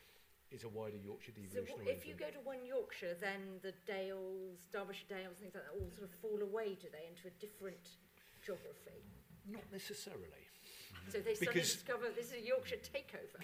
is 0.51 0.63
a 0.63 0.69
wider 0.69 0.97
Yorkshire 0.97 1.31
devolution. 1.31 1.75
So 1.83 1.91
if 1.91 2.07
you 2.07 2.13
go 2.13 2.29
to 2.31 2.39
one 2.43 2.65
Yorkshire, 2.65 3.15
then 3.19 3.60
the 3.62 3.73
Dales, 3.86 4.67
Derbyshire 4.71 5.10
Dales, 5.10 5.38
things 5.39 5.55
like 5.55 5.63
that, 5.63 5.75
all 5.75 5.91
sort 5.91 6.07
of 6.07 6.13
fall 6.21 6.39
away, 6.41 6.77
do 6.79 6.88
they, 6.91 7.07
into 7.07 7.27
a 7.27 7.36
different 7.39 7.99
geography? 8.43 9.03
Not 9.49 9.63
necessarily. 9.71 10.47
So 11.10 11.19
they 11.19 11.36
suddenly 11.36 11.62
discover 11.62 12.07
this 12.15 12.27
is 12.27 12.43
a 12.43 12.45
Yorkshire 12.45 12.83
takeover. 12.83 13.39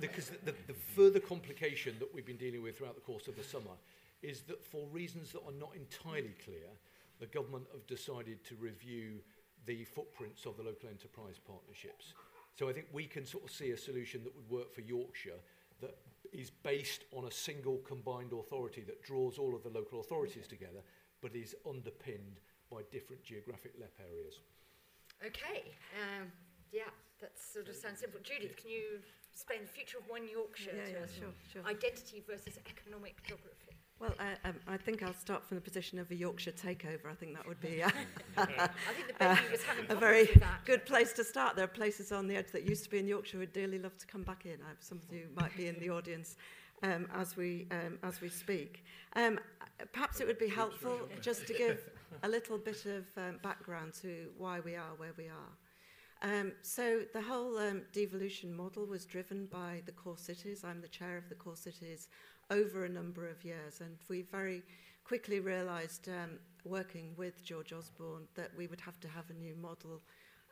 Because 0.00 0.30
the, 0.30 0.52
the, 0.52 0.54
the 0.66 0.74
further 0.74 1.20
complication 1.20 1.96
that 1.98 2.12
we've 2.12 2.26
been 2.26 2.36
dealing 2.36 2.62
with 2.62 2.78
throughout 2.78 2.94
the 2.94 3.00
course 3.00 3.28
of 3.28 3.36
the 3.36 3.44
summer 3.44 3.78
is 4.22 4.42
that 4.42 4.64
for 4.64 4.86
reasons 4.88 5.32
that 5.32 5.40
are 5.46 5.54
not 5.58 5.70
entirely 5.76 6.34
clear, 6.44 6.66
the 7.20 7.26
government 7.26 7.66
have 7.72 7.86
decided 7.86 8.44
to 8.44 8.56
review 8.56 9.20
the 9.66 9.84
footprints 9.84 10.44
of 10.46 10.56
the 10.56 10.62
local 10.62 10.88
enterprise 10.88 11.38
partnerships. 11.46 12.14
So 12.58 12.68
I 12.68 12.72
think 12.72 12.86
we 12.92 13.06
can 13.06 13.26
sort 13.26 13.44
of 13.44 13.50
see 13.50 13.70
a 13.70 13.76
solution 13.76 14.22
that 14.24 14.34
would 14.34 14.50
work 14.50 14.74
for 14.74 14.80
Yorkshire 14.80 15.38
that 15.80 15.96
is 16.34 16.50
based 16.50 17.04
on 17.16 17.26
a 17.26 17.30
single 17.30 17.78
combined 17.78 18.32
authority 18.32 18.82
that 18.82 19.02
draws 19.02 19.38
all 19.38 19.54
of 19.54 19.62
the 19.62 19.70
local 19.70 20.00
authorities 20.00 20.46
together, 20.46 20.82
but 21.22 21.34
is 21.34 21.54
underpinned 21.68 22.40
by 22.70 22.82
different 22.90 23.22
geographic 23.22 23.72
LEP 23.80 23.94
areas. 24.10 24.40
Okay, 25.24 25.72
um, 26.02 26.26
yeah, 26.72 26.90
that 27.20 27.38
sort 27.38 27.68
of 27.68 27.76
sounds 27.76 28.00
simple. 28.00 28.20
Judith, 28.22 28.56
can 28.56 28.70
you 28.70 28.98
explain 29.32 29.60
the 29.62 29.68
future 29.68 29.98
of 29.98 30.08
one 30.10 30.28
Yorkshire 30.28 30.74
yeah, 30.74 30.84
to 30.86 30.98
yeah, 30.98 31.04
us? 31.04 31.10
sure, 31.16 31.34
sure. 31.52 31.62
Identity 31.70 32.22
versus 32.26 32.58
economic 32.66 33.22
geography. 33.22 33.78
Well, 34.00 34.12
uh, 34.18 34.48
um, 34.48 34.56
I 34.66 34.76
think 34.76 35.02
I'll 35.02 35.14
start 35.14 35.46
from 35.46 35.56
the 35.56 35.60
position 35.60 35.98
of 35.98 36.10
a 36.10 36.14
Yorkshire 36.14 36.52
takeover. 36.52 37.06
I 37.10 37.14
think 37.14 37.34
that 37.34 37.46
would 37.46 37.60
be 37.60 37.82
uh, 37.82 37.90
I 38.36 38.44
think 38.44 39.06
the 39.08 39.14
baby 39.18 39.86
a 39.88 39.94
very 39.94 40.28
good 40.64 40.84
place 40.84 41.12
to 41.14 41.24
start. 41.24 41.56
There 41.56 41.64
are 41.64 41.68
places 41.68 42.10
on 42.10 42.26
the 42.26 42.36
edge 42.36 42.50
that 42.52 42.68
used 42.68 42.84
to 42.84 42.90
be 42.90 42.98
in 42.98 43.06
Yorkshire 43.06 43.34
who 43.34 43.38
would 43.40 43.52
dearly 43.52 43.78
love 43.78 43.96
to 43.98 44.06
come 44.06 44.22
back 44.22 44.46
in. 44.46 44.54
I, 44.54 44.72
some 44.80 44.98
of 44.98 45.14
you 45.14 45.28
might 45.36 45.56
be 45.56 45.68
in 45.68 45.78
the 45.78 45.90
audience 45.90 46.36
um, 46.82 47.06
as 47.14 47.36
we 47.36 47.66
um, 47.70 47.98
as 48.02 48.20
we 48.20 48.28
speak. 48.28 48.84
Um, 49.14 49.38
perhaps 49.92 50.20
it 50.20 50.26
would 50.26 50.38
be 50.38 50.48
helpful 50.48 51.08
just 51.20 51.46
to 51.46 51.54
give 51.54 51.88
a 52.22 52.28
little 52.28 52.58
bit 52.58 52.86
of 52.86 53.04
um, 53.16 53.38
background 53.42 53.94
to 54.02 54.28
why 54.36 54.60
we 54.60 54.74
are 54.74 54.94
where 54.96 55.12
we 55.16 55.28
are. 55.28 55.52
Um, 56.22 56.52
so 56.62 57.02
the 57.12 57.20
whole 57.20 57.58
um, 57.58 57.82
devolution 57.92 58.54
model 58.54 58.86
was 58.86 59.04
driven 59.04 59.46
by 59.46 59.82
the 59.84 59.92
core 59.92 60.16
cities. 60.16 60.64
I'm 60.64 60.80
the 60.80 60.88
chair 60.88 61.18
of 61.18 61.28
the 61.28 61.34
core 61.34 61.56
cities 61.56 62.08
over 62.50 62.84
a 62.84 62.88
number 62.88 63.28
of 63.28 63.44
years, 63.44 63.80
and 63.80 63.96
we 64.08 64.22
very 64.22 64.62
quickly 65.04 65.40
realised, 65.40 66.08
um, 66.08 66.38
working 66.64 67.12
with 67.16 67.44
George 67.44 67.72
Osborne, 67.72 68.26
that 68.34 68.50
we 68.56 68.66
would 68.66 68.80
have 68.80 68.98
to 69.00 69.08
have 69.08 69.28
a 69.30 69.34
new 69.34 69.54
model 69.56 70.00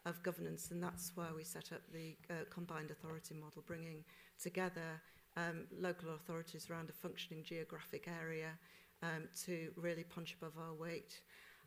of 0.05 0.22
governance, 0.22 0.70
and 0.70 0.83
that's 0.83 1.12
why 1.14 1.28
we 1.35 1.44
set 1.44 1.72
up 1.72 1.81
the 1.92 2.16
uh, 2.31 2.44
combined 2.50 2.90
authority 2.90 3.35
model, 3.35 3.62
bringing 3.66 4.05
together 4.40 5.00
um, 5.37 5.66
local 5.78 6.14
authorities 6.14 6.68
around 6.70 6.90
a 6.90 6.92
functioning 6.92 7.42
geographic 7.42 8.09
area 8.20 8.50
um, 9.02 9.28
to 9.44 9.70
really 9.76 10.05
punch 10.05 10.37
above 10.40 10.52
our 10.59 10.74
weight 10.74 11.20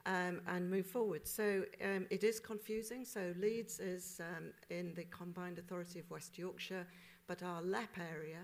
um, 0.06 0.42
and 0.48 0.70
move 0.70 0.86
forward. 0.86 1.28
So 1.28 1.64
um, 1.84 2.06
it 2.10 2.24
is 2.24 2.40
confusing. 2.40 3.06
So 3.06 3.34
Leeds 3.40 3.80
is 3.80 4.22
um, 4.22 4.52
in 4.70 4.94
the 4.94 5.06
combined 5.06 5.58
authority 5.58 6.00
of 6.00 6.10
West 6.12 6.38
Yorkshire, 6.38 6.86
but 7.28 7.42
our 7.42 7.62
LEP 7.62 7.98
area 7.98 8.42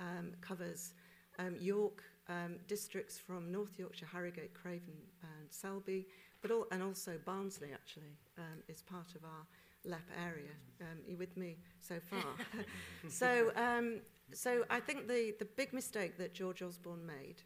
um, 0.00 0.32
covers 0.40 0.92
um, 1.38 1.56
York 1.58 2.02
um, 2.28 2.56
districts 2.68 3.18
from 3.18 3.52
North 3.52 3.78
Yorkshire, 3.78 4.06
Harrogate, 4.10 4.54
Craven 4.54 4.94
and 5.22 5.50
Selby, 5.50 6.06
but 6.42 6.50
all, 6.50 6.66
and 6.70 6.82
also 6.82 7.18
Barnsley 7.24 7.68
actually 7.72 8.16
um, 8.38 8.62
is 8.68 8.82
part 8.82 9.14
of 9.14 9.24
our 9.24 9.46
LEP 9.84 10.08
area. 10.22 10.52
Um, 10.80 10.98
you 11.06 11.16
with 11.16 11.36
me 11.36 11.56
so 11.80 11.96
far? 12.10 12.24
so, 13.08 13.52
um, 13.56 14.00
so 14.32 14.64
I 14.70 14.80
think 14.80 15.08
the, 15.08 15.34
the 15.38 15.44
big 15.44 15.72
mistake 15.72 16.16
that 16.18 16.34
George 16.34 16.62
Osborne 16.62 17.04
made 17.06 17.42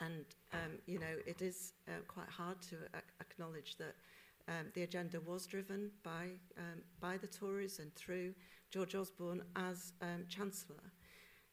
and 0.00 0.24
um, 0.52 0.78
you 0.86 0.98
know, 0.98 1.14
it 1.26 1.42
is 1.42 1.74
uh, 1.88 1.92
quite 2.08 2.28
hard 2.28 2.60
to 2.62 2.76
ac- 2.94 3.04
acknowledge 3.20 3.76
that 3.76 3.94
um, 4.48 4.66
the 4.74 4.82
agenda 4.82 5.20
was 5.20 5.46
driven 5.46 5.90
by, 6.02 6.30
um, 6.58 6.82
by 7.00 7.16
the 7.18 7.26
Tories 7.26 7.78
and 7.78 7.94
through 7.94 8.34
George 8.70 8.94
Osborne 8.94 9.42
as 9.56 9.92
um, 10.00 10.24
Chancellor. 10.28 10.76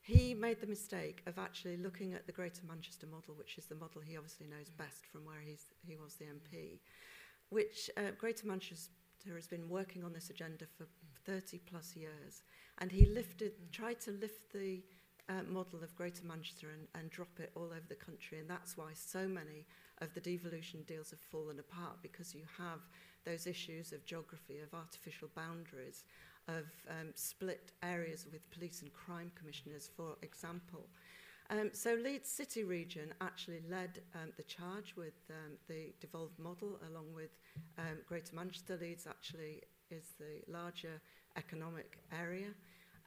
He 0.08 0.34
made 0.34 0.62
the 0.62 0.68
mistake 0.68 1.22
of 1.26 1.38
actually 1.38 1.76
looking 1.76 2.14
at 2.14 2.26
the 2.26 2.32
Greater 2.32 2.62
Manchester 2.66 3.06
model, 3.06 3.36
which 3.38 3.58
is 3.58 3.66
the 3.66 3.76
model 3.76 4.00
he 4.00 4.16
obviously 4.16 4.48
knows 4.48 4.70
best 4.70 5.06
from 5.06 5.26
where 5.26 5.42
he's, 5.46 5.66
he 5.86 5.98
was 5.98 6.16
the 6.16 6.24
MP, 6.24 6.80
which 7.50 7.90
uh, 7.98 8.12
Greater 8.18 8.48
Manchester 8.48 8.90
has 9.36 9.48
been 9.48 9.68
working 9.68 10.06
on 10.06 10.14
this 10.14 10.30
agenda 10.30 10.64
for 10.78 10.86
30 11.26 11.60
plus 11.70 11.94
years. 11.98 12.44
And 12.78 12.90
he 12.90 13.08
lifted, 13.08 13.52
tried 13.74 14.00
to 14.02 14.12
lift 14.12 14.54
the 14.54 14.82
uh, 15.28 15.44
model 15.46 15.84
of 15.84 15.94
Greater 15.98 16.24
Manchester 16.26 16.68
and, 16.70 16.88
and 16.96 17.12
drop 17.12 17.38
it 17.38 17.52
all 17.54 17.66
over 17.66 17.88
the 17.90 17.96
country. 17.96 18.40
And 18.40 18.50
that's 18.50 18.78
why 18.78 18.92
so 18.94 19.28
many 19.28 19.66
of 20.00 20.14
the 20.14 20.22
devolution 20.22 20.84
deals 20.88 21.10
have 21.10 21.20
fallen 21.20 21.60
apart 21.60 21.98
because 22.02 22.34
you 22.34 22.44
have 22.58 22.80
those 23.26 23.46
issues 23.46 23.92
of 23.92 24.06
geography, 24.06 24.60
of 24.60 24.74
artificial 24.74 25.28
boundaries, 25.36 26.06
of 26.48 26.66
um, 26.90 27.10
split 27.16 27.72
areas 27.84 28.26
with 28.32 28.50
police 28.52 28.82
and 28.82 28.94
crime 28.94 29.32
commissioners, 29.36 29.90
for 29.96 30.16
example. 30.22 30.88
Um, 31.50 31.70
so 31.74 31.98
Leeds 32.04 32.30
City 32.30 32.64
Region 32.64 33.14
actually 33.22 33.62
led 33.70 34.02
um, 34.16 34.32
the 34.36 34.44
charge 34.44 34.96
with 34.98 35.14
um, 35.30 35.54
the 35.70 35.94
devolved 36.02 36.38
model 36.40 36.78
along 36.90 37.14
with 37.14 37.32
um, 37.78 38.00
Greater 38.08 38.36
Manchester. 38.36 38.78
Leeds 38.80 39.08
actually 39.08 39.62
is 39.90 40.14
the 40.20 40.52
larger 40.52 41.02
economic 41.38 42.00
area. 42.12 42.50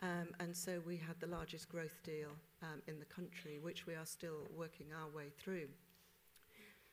Um, 0.03 0.29
and 0.41 0.57
so 0.57 0.81
we 0.87 0.97
had 0.97 1.21
the 1.21 1.27
largest 1.27 1.69
growth 1.69 2.03
deal 2.03 2.31
um, 2.63 2.81
in 2.89 2.99
the 2.99 3.05
country, 3.05 3.59
which 3.61 3.87
we 3.87 3.95
are 3.95 4.07
still 4.07 4.49
working 4.57 4.87
our 4.99 5.15
way 5.15 5.27
through. 5.39 5.69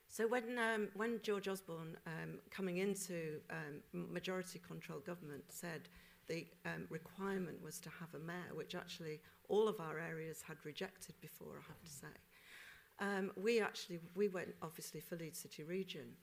So 0.09 0.27
when, 0.27 0.57
um, 0.57 0.89
when 0.95 1.19
George 1.21 1.47
Osborne, 1.47 1.97
um, 2.05 2.39
coming 2.49 2.77
into 2.77 3.39
um, 3.49 3.81
majority 3.93 4.59
control 4.59 4.99
government, 4.99 5.43
said 5.49 5.87
the 6.27 6.45
um, 6.65 6.85
requirement 6.89 7.61
was 7.63 7.79
to 7.79 7.89
have 7.99 8.13
a 8.13 8.19
mayor, 8.19 8.53
which 8.53 8.75
actually 8.75 9.21
all 9.49 9.67
of 9.67 9.79
our 9.79 9.99
areas 9.99 10.41
had 10.41 10.57
rejected 10.63 11.15
before, 11.21 11.59
I 11.59 11.67
have 11.67 11.83
to 11.83 11.91
say. 11.91 12.15
Um, 12.99 13.31
we 13.35 13.61
actually, 13.61 13.99
we 14.15 14.27
went 14.27 14.55
obviously 14.61 14.99
for 14.99 15.15
Leeds 15.15 15.39
City 15.39 15.63
Region, 15.63 16.15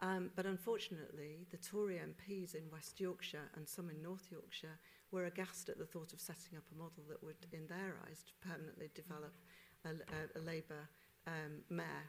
um, 0.00 0.30
but 0.36 0.46
unfortunately 0.46 1.46
the 1.50 1.56
Tory 1.56 1.96
MPs 1.96 2.54
in 2.54 2.62
West 2.70 3.00
Yorkshire 3.00 3.50
and 3.56 3.68
some 3.68 3.90
in 3.90 4.02
North 4.02 4.28
Yorkshire 4.30 4.78
were 5.10 5.24
aghast 5.24 5.68
at 5.68 5.78
the 5.78 5.86
thought 5.86 6.12
of 6.12 6.20
setting 6.20 6.56
up 6.56 6.64
a 6.72 6.78
model 6.78 7.02
that 7.08 7.22
would, 7.24 7.46
in 7.52 7.66
their 7.66 7.96
eyes, 8.06 8.24
permanently 8.46 8.90
develop 8.94 9.34
a, 9.84 9.88
a, 9.88 10.38
a 10.38 10.42
Labour 10.42 10.88
um, 11.26 11.62
mayor 11.70 12.06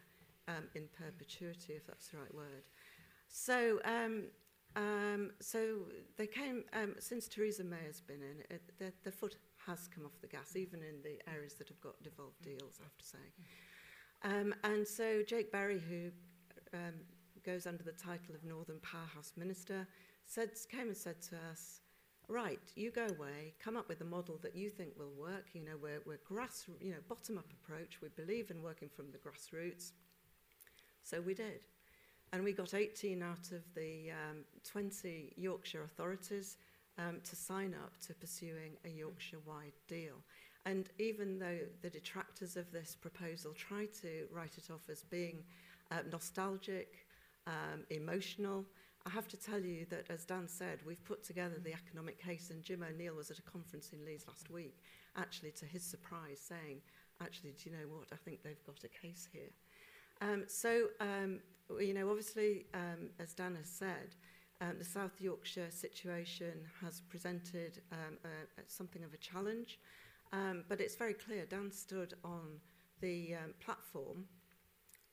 um, 0.47 0.65
in 0.75 0.87
perpetuity, 0.97 1.73
if 1.73 1.87
that's 1.87 2.09
the 2.09 2.17
right 2.17 2.33
word. 2.33 2.63
So 3.29 3.79
um, 3.85 4.23
Um, 4.75 5.31
so 5.39 5.79
they 6.17 6.27
came, 6.27 6.63
um, 6.73 6.95
since 6.99 7.27
Theresa 7.27 7.63
May 7.63 7.83
has 7.87 8.01
been 8.01 8.21
in, 8.21 8.55
it, 8.55 8.61
the, 8.77 8.93
the 9.03 9.11
foot 9.11 9.35
has 9.65 9.87
come 9.87 10.05
off 10.05 10.19
the 10.21 10.27
gas, 10.27 10.55
even 10.55 10.81
in 10.81 11.01
the 11.03 11.19
areas 11.31 11.53
that 11.55 11.67
have 11.67 11.81
got 11.81 12.01
devolved 12.03 12.41
deals, 12.41 12.79
I 12.79 12.83
have 12.83 12.97
to 12.97 13.05
say. 13.05 13.17
Um, 14.23 14.53
and 14.63 14.87
so 14.87 15.23
Jake 15.27 15.51
Berry, 15.51 15.79
who 15.79 16.11
um, 16.77 16.93
goes 17.43 17.65
under 17.65 17.83
the 17.83 17.91
title 17.93 18.35
of 18.35 18.43
Northern 18.43 18.79
Powerhouse 18.79 19.33
Minister, 19.35 19.87
said, 20.25 20.51
came 20.69 20.87
and 20.87 20.97
said 20.97 21.21
to 21.23 21.35
us, 21.51 21.81
right, 22.27 22.59
you 22.75 22.91
go 22.91 23.07
away, 23.07 23.55
come 23.59 23.75
up 23.75 23.89
with 23.89 24.01
a 24.01 24.05
model 24.05 24.37
that 24.43 24.55
you 24.55 24.69
think 24.69 24.91
will 24.97 25.13
work. 25.19 25.47
You 25.53 25.65
know, 25.65 25.77
we're, 25.81 26.01
we're 26.05 26.19
grass, 26.27 26.65
you 26.79 26.91
know, 26.91 26.97
bottom-up 27.07 27.47
approach. 27.63 28.01
We 28.01 28.09
believe 28.09 28.51
in 28.51 28.61
working 28.61 28.89
from 28.89 29.07
the 29.11 29.17
grassroots. 29.17 29.93
So 31.03 31.21
we 31.21 31.33
did. 31.33 31.61
And 32.31 32.43
we 32.43 32.53
got 32.53 32.73
18 32.73 33.23
out 33.23 33.51
of 33.51 33.63
the 33.75 34.11
um, 34.11 34.37
20 34.69 35.33
Yorkshire 35.35 35.83
authorities 35.83 36.57
um, 36.99 37.19
to 37.23 37.35
sign 37.35 37.73
up 37.73 37.97
to 38.05 38.13
pursuing 38.13 38.73
a 38.85 38.89
Yorkshire-wide 38.89 39.73
deal. 39.87 40.15
And 40.65 40.89
even 40.99 41.39
though 41.39 41.59
the 41.81 41.89
detractors 41.89 42.55
of 42.55 42.71
this 42.71 42.95
proposal 42.95 43.53
try 43.53 43.87
to 44.01 44.27
write 44.31 44.57
it 44.57 44.69
off 44.71 44.89
as 44.89 45.03
being 45.03 45.43
uh, 45.91 45.99
nostalgic, 46.11 47.07
um, 47.47 47.83
emotional, 47.89 48.65
I 49.05 49.09
have 49.09 49.27
to 49.29 49.37
tell 49.37 49.59
you 49.59 49.85
that, 49.89 50.11
as 50.11 50.25
Dan 50.25 50.47
said, 50.47 50.79
we've 50.85 51.03
put 51.03 51.23
together 51.23 51.55
the 51.63 51.73
economic 51.73 52.21
case, 52.21 52.51
and 52.51 52.61
Jim 52.61 52.83
O'Neill 52.83 53.15
was 53.15 53.31
at 53.31 53.39
a 53.39 53.43
conference 53.43 53.91
in 53.93 54.05
Leeds 54.05 54.25
last 54.27 54.51
week, 54.51 54.77
actually, 55.15 55.51
to 55.51 55.65
his 55.65 55.83
surprise, 55.83 56.39
saying, 56.39 56.81
actually, 57.21 57.53
do 57.53 57.69
you 57.69 57.75
know 57.75 57.87
what? 57.87 58.07
I 58.11 58.17
think 58.17 58.43
they've 58.43 58.65
got 58.67 58.83
a 58.83 58.89
case 58.89 59.27
here. 59.31 59.49
Um, 60.21 60.43
so 60.47 60.87
um, 60.99 61.39
you 61.79 61.93
know, 61.93 62.09
obviously, 62.09 62.65
um, 62.73 63.09
as 63.19 63.33
Dan 63.33 63.55
has 63.55 63.69
said, 63.69 64.15
um, 64.61 64.75
the 64.77 64.85
South 64.85 65.19
Yorkshire 65.19 65.69
situation 65.71 66.53
has 66.81 67.01
presented 67.01 67.81
um, 67.91 68.17
a, 68.25 68.61
a, 68.61 68.63
something 68.67 69.03
of 69.03 69.13
a 69.13 69.17
challenge, 69.17 69.79
um, 70.33 70.63
but 70.67 70.81
it's 70.81 70.95
very 70.95 71.13
clear 71.13 71.45
Dan 71.45 71.71
stood 71.71 72.15
on 72.23 72.59
the 73.01 73.35
um, 73.35 73.53
platform 73.63 74.25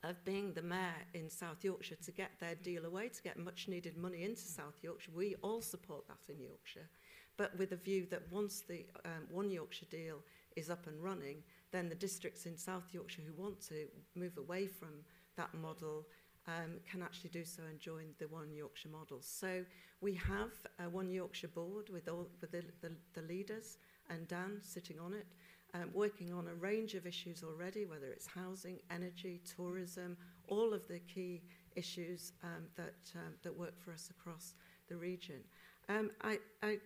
of 0.03 0.23
being 0.25 0.53
the 0.53 0.61
mayor 0.61 1.05
in 1.13 1.29
South 1.29 1.63
Yorkshire 1.63 1.95
to 2.03 2.11
get 2.11 2.31
their 2.39 2.55
deal 2.55 2.85
away, 2.85 3.09
to 3.09 3.21
get 3.21 3.37
much 3.37 3.67
needed 3.67 3.97
money 3.97 4.23
into 4.23 4.41
South 4.41 4.75
Yorkshire. 4.81 5.11
We 5.15 5.35
all 5.41 5.61
support 5.61 6.07
that 6.07 6.33
in 6.33 6.41
Yorkshire, 6.41 6.89
but 7.37 7.57
with 7.57 7.71
a 7.71 7.77
view 7.77 8.05
that 8.11 8.31
once 8.31 8.61
the 8.67 8.85
um, 9.05 9.27
One 9.31 9.49
Yorkshire 9.49 9.87
deal 9.89 10.17
is 10.55 10.69
up 10.69 10.87
and 10.87 11.01
running, 11.01 11.43
then 11.71 11.89
the 11.89 11.95
districts 11.95 12.45
in 12.45 12.57
South 12.57 12.85
Yorkshire 12.91 13.21
who 13.25 13.41
want 13.41 13.59
to 13.67 13.87
move 14.15 14.37
away 14.37 14.67
from 14.67 14.89
that 15.35 15.53
model 15.53 16.05
um, 16.47 16.79
can 16.89 17.01
actually 17.01 17.29
do 17.29 17.43
so 17.43 17.63
and 17.69 17.79
join 17.79 18.05
the 18.19 18.27
One 18.27 18.53
Yorkshire 18.53 18.89
model. 18.89 19.17
So 19.21 19.65
we 20.01 20.13
have 20.13 20.51
a 20.79 20.89
One 20.89 21.11
Yorkshire 21.11 21.49
board 21.49 21.89
with 21.89 22.07
all 22.07 22.29
with 22.41 22.51
the, 22.51 22.63
the, 22.81 22.91
the 23.13 23.21
leaders 23.27 23.77
and 24.09 24.27
Dan 24.27 24.59
sitting 24.63 24.99
on 24.99 25.13
it, 25.13 25.27
um, 25.73 25.89
working 25.93 26.33
on 26.33 26.47
a 26.47 26.53
range 26.53 26.93
of 26.93 27.05
issues 27.05 27.43
already, 27.43 27.85
whether 27.85 28.07
it's 28.07 28.27
housing, 28.27 28.79
energy, 28.89 29.41
tourism, 29.55 30.15
all 30.47 30.73
of 30.73 30.87
the 30.87 30.99
key 30.99 31.41
issues 31.75 32.31
um, 32.43 32.63
that, 32.75 32.95
um, 33.15 33.33
that 33.43 33.55
work 33.55 33.73
for 33.83 33.91
us 33.91 34.09
across 34.09 34.53
the 34.87 34.95
region. 34.95 35.41
Um, 35.89 36.11
I, 36.21 36.39
I, 36.63 36.77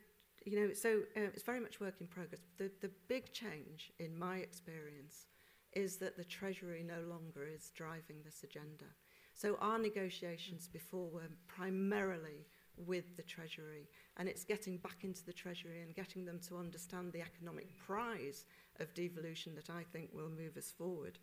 you 0.46 0.60
know, 0.60 0.74
so 0.74 1.02
uh, 1.16 1.22
it's 1.34 1.44
very 1.44 1.60
much 1.60 1.80
work 1.80 1.96
in 2.00 2.08
progress. 2.08 2.42
The, 2.58 2.72
the 2.82 2.92
big 3.08 3.32
change 3.32 3.92
in 4.00 4.18
my 4.18 4.38
experience 4.38 5.28
is 5.74 5.98
that 5.98 6.18
the 6.18 6.24
Treasury 6.24 6.84
no 6.84 7.02
longer 7.08 7.48
is 7.48 7.72
driving 7.76 8.18
this 8.24 8.44
agenda. 8.44 8.86
So 9.34 9.58
our 9.62 9.80
negotiations 9.80 10.68
before 10.68 11.10
were 11.10 11.30
primarily 11.48 12.46
with 12.76 13.16
the 13.16 13.24
Treasury, 13.24 13.88
and 14.18 14.28
it's 14.28 14.44
getting 14.44 14.78
back 14.78 15.04
into 15.04 15.24
the 15.26 15.34
Treasury 15.34 15.82
and 15.82 15.96
getting 15.96 16.26
them 16.26 16.40
to 16.48 16.58
understand 16.58 17.12
the 17.12 17.22
economic 17.22 17.68
prize 17.78 18.46
of 18.80 18.94
devolution 18.94 19.56
that 19.56 19.70
I 19.70 19.84
think 19.92 20.10
will 20.14 20.30
move 20.30 20.58
us 20.58 20.72
forward. 20.72 21.20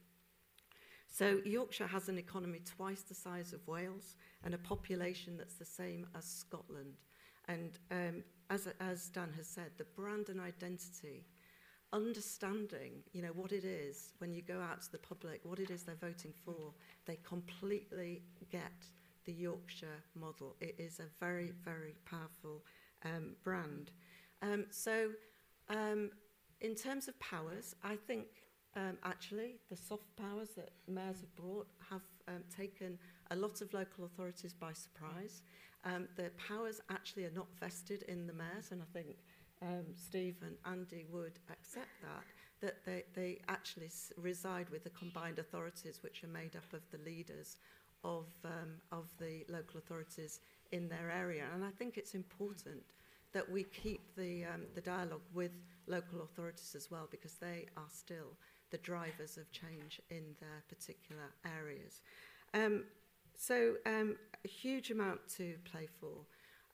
So 1.10 1.40
Yorkshire 1.44 1.86
has 1.86 2.08
an 2.08 2.18
economy 2.18 2.60
twice 2.64 3.02
the 3.02 3.14
size 3.14 3.52
of 3.52 3.66
Wales 3.66 4.14
and 4.44 4.54
a 4.54 4.58
population 4.58 5.36
that's 5.36 5.54
the 5.54 5.64
same 5.64 6.06
as 6.16 6.24
Scotland. 6.24 7.00
And 7.48 7.78
um, 7.90 8.22
as, 8.50 8.68
as 8.80 9.08
Dan 9.08 9.32
has 9.36 9.46
said, 9.46 9.70
the 9.76 9.84
brand 9.84 10.28
and 10.28 10.40
identity 10.40 11.24
understanding, 11.92 13.02
you 13.12 13.22
know, 13.22 13.28
what 13.28 13.52
it 13.52 13.64
is 13.64 14.12
when 14.18 14.32
you 14.32 14.42
go 14.42 14.60
out 14.60 14.82
to 14.82 14.92
the 14.92 14.98
public, 14.98 15.40
what 15.44 15.58
it 15.58 15.70
is 15.70 15.84
they're 15.84 15.94
voting 15.94 16.32
for, 16.44 16.72
they 17.06 17.18
completely 17.26 18.22
get 18.50 18.72
the 19.24 19.32
Yorkshire 19.32 20.02
model. 20.14 20.56
It 20.60 20.74
is 20.78 21.00
a 21.00 21.06
very, 21.20 21.52
very 21.64 21.94
powerful 22.04 22.64
um, 23.04 23.36
brand. 23.42 23.90
Um, 24.42 24.66
so, 24.70 25.10
um, 25.68 26.10
in 26.60 26.74
terms 26.74 27.08
of 27.08 27.18
powers, 27.20 27.74
I 27.84 27.96
think 27.96 28.26
um, 28.76 28.98
actually 29.04 29.56
the 29.70 29.76
soft 29.76 30.16
powers 30.16 30.50
that 30.56 30.70
mayors 30.86 31.20
have 31.20 31.34
brought 31.36 31.68
have 31.90 32.02
um, 32.26 32.42
taken 32.54 32.98
a 33.30 33.36
lot 33.36 33.60
of 33.60 33.72
local 33.72 34.04
authorities 34.04 34.52
by 34.52 34.72
surprise. 34.72 35.42
Um, 35.84 36.08
the 36.16 36.30
powers 36.48 36.80
actually 36.90 37.24
are 37.24 37.32
not 37.34 37.46
vested 37.60 38.02
in 38.04 38.26
the 38.26 38.32
mayors, 38.32 38.72
and 38.72 38.82
I 38.82 38.98
think 38.98 39.16
um, 39.62 39.84
Steve 39.94 40.36
and 40.42 40.56
Andy 40.66 41.06
would 41.10 41.38
accept 41.50 41.88
that, 42.02 42.24
that 42.60 42.84
they, 42.84 43.04
they 43.14 43.38
actually 43.48 43.90
reside 44.16 44.68
with 44.70 44.84
the 44.84 44.90
combined 44.90 45.38
authorities 45.38 46.00
which 46.02 46.24
are 46.24 46.28
made 46.28 46.56
up 46.56 46.72
of 46.72 46.82
the 46.90 46.98
leaders 47.04 47.56
of, 48.04 48.26
um, 48.44 48.80
of 48.92 49.06
the 49.18 49.44
local 49.48 49.78
authorities 49.78 50.40
in 50.72 50.88
their 50.88 51.10
area. 51.10 51.44
And 51.54 51.64
I 51.64 51.70
think 51.70 51.96
it's 51.96 52.14
important 52.14 52.82
that 53.32 53.50
we 53.50 53.64
keep 53.64 54.00
the, 54.16 54.44
um, 54.44 54.62
the 54.74 54.80
dialogue 54.80 55.22
with 55.34 55.52
local 55.86 56.22
authorities 56.22 56.74
as 56.76 56.90
well 56.90 57.08
because 57.10 57.34
they 57.34 57.66
are 57.76 57.88
still 57.88 58.36
the 58.70 58.78
drivers 58.78 59.36
of 59.36 59.50
change 59.50 60.00
in 60.10 60.22
their 60.40 60.62
particular 60.68 61.22
areas. 61.44 62.00
Um, 62.54 62.84
so 63.38 63.74
um, 63.86 64.16
a 64.44 64.48
huge 64.48 64.90
amount 64.90 65.20
to 65.36 65.54
play 65.64 65.88
for. 66.00 66.26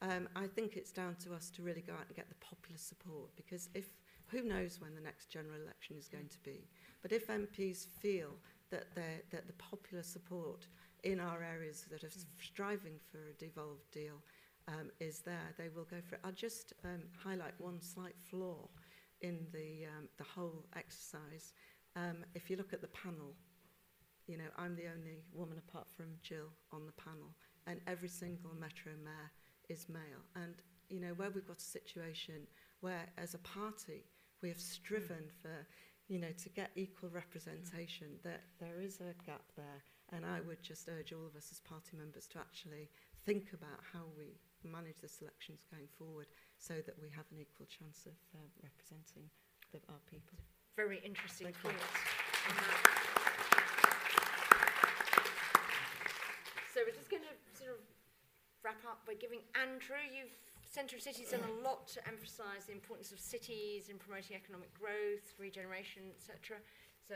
Um, 0.02 0.28
I 0.34 0.46
think 0.46 0.76
it's 0.76 0.90
down 0.90 1.14
to 1.24 1.34
us 1.34 1.50
to 1.50 1.62
really 1.62 1.82
go 1.82 1.92
out 1.92 2.06
and 2.08 2.16
get 2.16 2.28
the 2.28 2.34
popular 2.36 2.78
support 2.78 3.30
because 3.36 3.68
if 3.74 3.86
who 4.28 4.42
knows 4.42 4.80
when 4.80 4.94
the 4.94 5.00
next 5.00 5.30
general 5.30 5.60
election 5.62 5.96
is 5.98 6.08
going 6.08 6.28
to 6.28 6.38
be. 6.42 6.66
But 7.02 7.12
if 7.12 7.28
MPs 7.28 7.86
feel 7.86 8.30
that, 8.70 8.86
that 8.94 9.46
the 9.46 9.52
popular 9.54 10.02
support 10.02 10.66
in 11.04 11.20
our 11.20 11.42
areas 11.42 11.84
that 11.90 12.02
are 12.02 12.10
striving 12.42 12.98
for 13.12 13.18
a 13.18 13.32
devolved 13.38 13.90
deal 13.92 14.22
um, 14.66 14.90
is 14.98 15.20
there, 15.20 15.54
they 15.58 15.68
will 15.68 15.84
go 15.84 15.98
for 16.08 16.14
it. 16.14 16.22
I'll 16.24 16.32
just 16.32 16.72
um, 16.84 17.02
highlight 17.22 17.52
one 17.58 17.80
slight 17.80 18.16
flaw 18.18 18.68
in 19.20 19.46
the, 19.52 19.86
um, 19.86 20.08
the 20.16 20.24
whole 20.24 20.64
exercise. 20.76 21.52
Um, 21.96 22.24
if 22.34 22.50
you 22.50 22.56
look 22.56 22.72
at 22.72 22.80
the 22.80 22.88
panel, 22.88 23.34
you 24.26 24.36
know, 24.38 24.50
I'm 24.56 24.74
the 24.76 24.86
only 24.86 25.22
woman 25.32 25.58
apart 25.58 25.86
from 25.96 26.06
Jill 26.22 26.48
on 26.72 26.86
the 26.86 26.92
panel, 26.92 27.34
and 27.66 27.80
every 27.86 28.08
single 28.08 28.52
Metro 28.58 28.92
Mayor 29.02 29.30
is 29.68 29.88
male. 29.88 30.24
And, 30.36 30.54
you 30.88 31.00
know, 31.00 31.14
where 31.16 31.30
we've 31.30 31.46
got 31.46 31.58
a 31.58 31.64
situation 31.64 32.46
where, 32.80 33.06
as 33.18 33.34
a 33.34 33.38
party, 33.38 34.04
we 34.42 34.48
have 34.48 34.60
striven 34.60 35.24
for, 35.40 35.66
you 36.08 36.18
know, 36.18 36.32
to 36.42 36.48
get 36.50 36.70
equal 36.76 37.08
representation, 37.10 38.08
that 38.22 38.42
there 38.60 38.80
is 38.80 39.00
a 39.00 39.14
gap 39.24 39.44
there. 39.56 39.82
And 40.12 40.24
I 40.24 40.40
would 40.46 40.62
just 40.62 40.88
urge 40.88 41.12
all 41.12 41.26
of 41.26 41.34
us 41.34 41.48
as 41.50 41.60
party 41.60 41.96
members 41.96 42.26
to 42.28 42.38
actually 42.38 42.90
think 43.24 43.52
about 43.54 43.80
how 43.92 44.04
we 44.16 44.36
manage 44.62 45.00
the 45.00 45.08
selections 45.08 45.64
going 45.70 45.88
forward 45.98 46.26
so 46.58 46.74
that 46.74 46.94
we 47.00 47.08
have 47.08 47.24
an 47.32 47.40
equal 47.40 47.66
chance 47.66 48.06
of 48.06 48.12
uh, 48.34 48.44
representing 48.62 49.28
the, 49.72 49.80
our 49.88 50.00
people. 50.10 50.38
Very 50.76 51.00
interesting 51.04 51.46
Thank 51.46 51.56
thoughts. 51.56 51.74
on 52.48 52.56
that. 52.56 52.94
So 56.74 56.82
we're 56.82 56.98
just 56.98 57.06
going 57.06 57.22
to 57.22 57.30
sort 57.54 57.70
of 57.70 57.78
wrap 58.66 58.82
up 58.82 59.06
by 59.06 59.14
giving 59.14 59.46
Andrew, 59.54 60.02
you've 60.10 60.34
Centre 60.66 60.98
for 60.98 61.06
Cities 61.06 61.30
done 61.30 61.46
a 61.46 61.54
lot 61.62 61.86
to 61.94 62.02
emphasise 62.02 62.66
the 62.66 62.74
importance 62.74 63.14
of 63.14 63.22
cities 63.22 63.86
in 63.86 63.94
promoting 63.94 64.34
economic 64.34 64.74
growth, 64.74 65.22
regeneration, 65.38 66.02
etc. 66.10 66.58
So, 66.98 67.14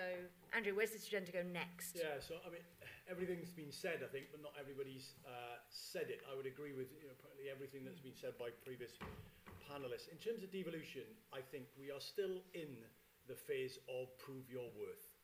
Andrew, 0.55 0.79
where's 0.79 0.95
this 0.95 1.11
agenda 1.11 1.35
go 1.35 1.43
next? 1.43 1.99
Yeah, 1.99 2.23
so 2.23 2.39
I 2.47 2.55
mean, 2.55 2.63
everything's 3.11 3.51
been 3.51 3.75
said, 3.75 4.07
I 4.07 4.07
think, 4.07 4.31
but 4.31 4.47
not 4.47 4.55
everybody's 4.55 5.19
uh, 5.27 5.59
said 5.75 6.07
it. 6.07 6.23
I 6.31 6.39
would 6.39 6.47
agree 6.47 6.71
with 6.71 6.95
you 6.95 7.11
know, 7.11 7.19
practically 7.19 7.51
everything 7.51 7.83
that's 7.83 7.99
been 7.99 8.15
said 8.15 8.39
by 8.39 8.55
previous 8.63 8.95
panelists. 9.67 10.07
In 10.07 10.23
terms 10.23 10.47
of 10.47 10.55
devolution, 10.55 11.03
I 11.35 11.43
think 11.43 11.67
we 11.75 11.91
are 11.91 11.99
still 11.99 12.47
in 12.55 12.79
the 13.27 13.35
phase 13.35 13.83
of 13.91 14.15
prove 14.23 14.47
your 14.47 14.71
worth. 14.79 15.19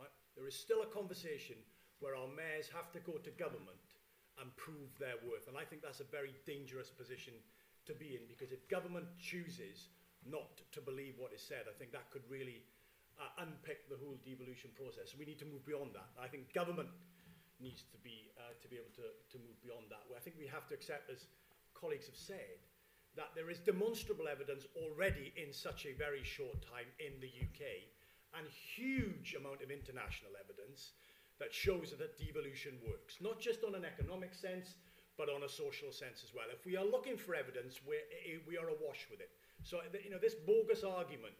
Right? 0.00 0.08
There 0.32 0.48
is 0.48 0.56
still 0.56 0.80
a 0.80 0.88
conversation 0.88 1.60
where 2.00 2.16
our 2.16 2.28
mayors 2.32 2.68
have 2.72 2.90
to 2.92 3.00
go 3.00 3.20
to 3.20 3.30
government 3.36 3.80
and 4.40 4.48
prove 4.56 4.88
their 4.98 5.20
worth. 5.24 5.48
And 5.48 5.56
I 5.56 5.64
think 5.68 5.84
that's 5.84 6.00
a 6.00 6.08
very 6.08 6.32
dangerous 6.48 6.88
position 6.88 7.36
to 7.86 7.92
be 7.92 8.16
in 8.16 8.24
because 8.28 8.52
if 8.52 8.64
government 8.68 9.06
chooses 9.20 9.92
not 10.24 10.60
to 10.72 10.80
believe 10.80 11.16
what 11.16 11.32
is 11.32 11.40
said, 11.40 11.68
I 11.68 11.76
think 11.76 11.92
that 11.92 12.08
could 12.12 12.24
really 12.28 12.64
uh, 13.20 13.44
unpick 13.44 13.88
the 13.88 14.00
whole 14.00 14.16
devolution 14.24 14.72
process. 14.72 15.12
We 15.16 15.28
need 15.28 15.40
to 15.44 15.48
move 15.48 15.64
beyond 15.64 15.92
that. 15.92 16.08
I 16.16 16.28
think 16.28 16.52
government 16.52 16.88
needs 17.60 17.84
to 17.92 18.00
be 18.00 18.32
uh, 18.40 18.56
to 18.56 18.66
be 18.68 18.80
able 18.80 18.92
to, 18.96 19.12
to 19.12 19.36
move 19.36 19.56
beyond 19.60 19.92
that. 19.92 20.04
I 20.16 20.20
think 20.20 20.40
we 20.40 20.48
have 20.48 20.64
to 20.72 20.74
accept, 20.74 21.12
as 21.12 21.28
colleagues 21.76 22.08
have 22.08 22.16
said, 22.16 22.64
that 23.16 23.36
there 23.36 23.52
is 23.52 23.60
demonstrable 23.60 24.28
evidence 24.28 24.64
already 24.76 25.32
in 25.36 25.52
such 25.52 25.84
a 25.84 25.92
very 25.92 26.24
short 26.24 26.56
time 26.64 26.88
in 26.96 27.12
the 27.20 27.28
UK 27.28 27.92
and 28.38 28.46
huge 28.48 29.34
amount 29.34 29.60
of 29.60 29.70
international 29.70 30.32
evidence 30.38 30.94
that 31.40 31.52
shows 31.52 31.96
that 31.96 32.20
devolution 32.20 32.76
works, 32.86 33.16
not 33.20 33.40
just 33.40 33.64
on 33.64 33.74
an 33.74 33.84
economic 33.84 34.34
sense, 34.36 34.76
but 35.16 35.28
on 35.28 35.42
a 35.42 35.48
social 35.48 35.90
sense 35.90 36.22
as 36.22 36.32
well. 36.32 36.46
If 36.52 36.64
we 36.64 36.76
are 36.76 36.84
looking 36.84 37.16
for 37.16 37.34
evidence, 37.34 37.80
we're, 37.84 38.04
eh, 38.24 38.38
we 38.46 38.56
are 38.56 38.68
awash 38.68 39.08
with 39.10 39.20
it. 39.20 39.32
So, 39.64 39.80
you 40.04 40.08
know, 40.08 40.20
this 40.20 40.36
bogus 40.36 40.84
argument 40.84 41.34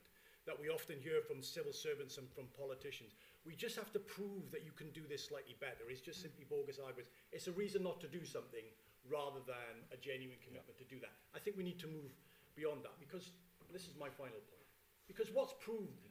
that 0.48 0.56
we 0.56 0.68
often 0.68 0.96
hear 1.00 1.20
from 1.20 1.44
civil 1.44 1.72
servants 1.72 2.16
and 2.16 2.28
from 2.32 2.48
politicians, 2.56 3.12
we 3.44 3.54
just 3.54 3.76
have 3.76 3.92
to 3.92 4.00
prove 4.00 4.50
that 4.52 4.64
you 4.64 4.72
can 4.72 4.90
do 4.90 5.04
this 5.08 5.28
slightly 5.28 5.56
better. 5.60 5.88
It's 5.88 6.00
just 6.00 6.20
simply 6.20 6.44
bogus 6.48 6.80
arguments. 6.80 7.12
It's 7.32 7.46
a 7.46 7.52
reason 7.52 7.84
not 7.84 8.00
to 8.00 8.08
do 8.08 8.24
something 8.24 8.64
rather 9.08 9.40
than 9.46 9.84
a 9.92 9.96
genuine 9.96 10.40
commitment 10.44 10.76
to 10.80 10.84
do 10.88 11.00
that. 11.00 11.12
I 11.36 11.38
think 11.38 11.56
we 11.56 11.64
need 11.64 11.80
to 11.80 11.88
move 11.88 12.12
beyond 12.56 12.84
that 12.84 12.96
because 13.00 13.32
this 13.72 13.84
is 13.84 13.96
my 14.00 14.08
final 14.08 14.40
point. 14.48 14.66
Because 15.08 15.28
what's 15.32 15.54
proved 15.60 16.08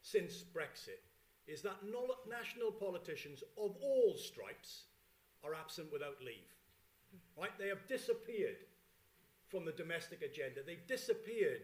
since 0.00 0.44
Brexit 0.44 1.04
is 1.50 1.62
that 1.62 1.82
national 2.28 2.70
politicians 2.70 3.42
of 3.58 3.74
all 3.82 4.14
stripes 4.16 4.84
are 5.42 5.54
absent 5.54 5.92
without 5.92 6.22
leave. 6.24 6.54
Right? 7.36 7.50
They 7.58 7.68
have 7.68 7.88
disappeared 7.88 8.62
from 9.48 9.64
the 9.64 9.72
domestic 9.72 10.22
agenda. 10.22 10.60
They've 10.64 10.86
disappeared 10.86 11.62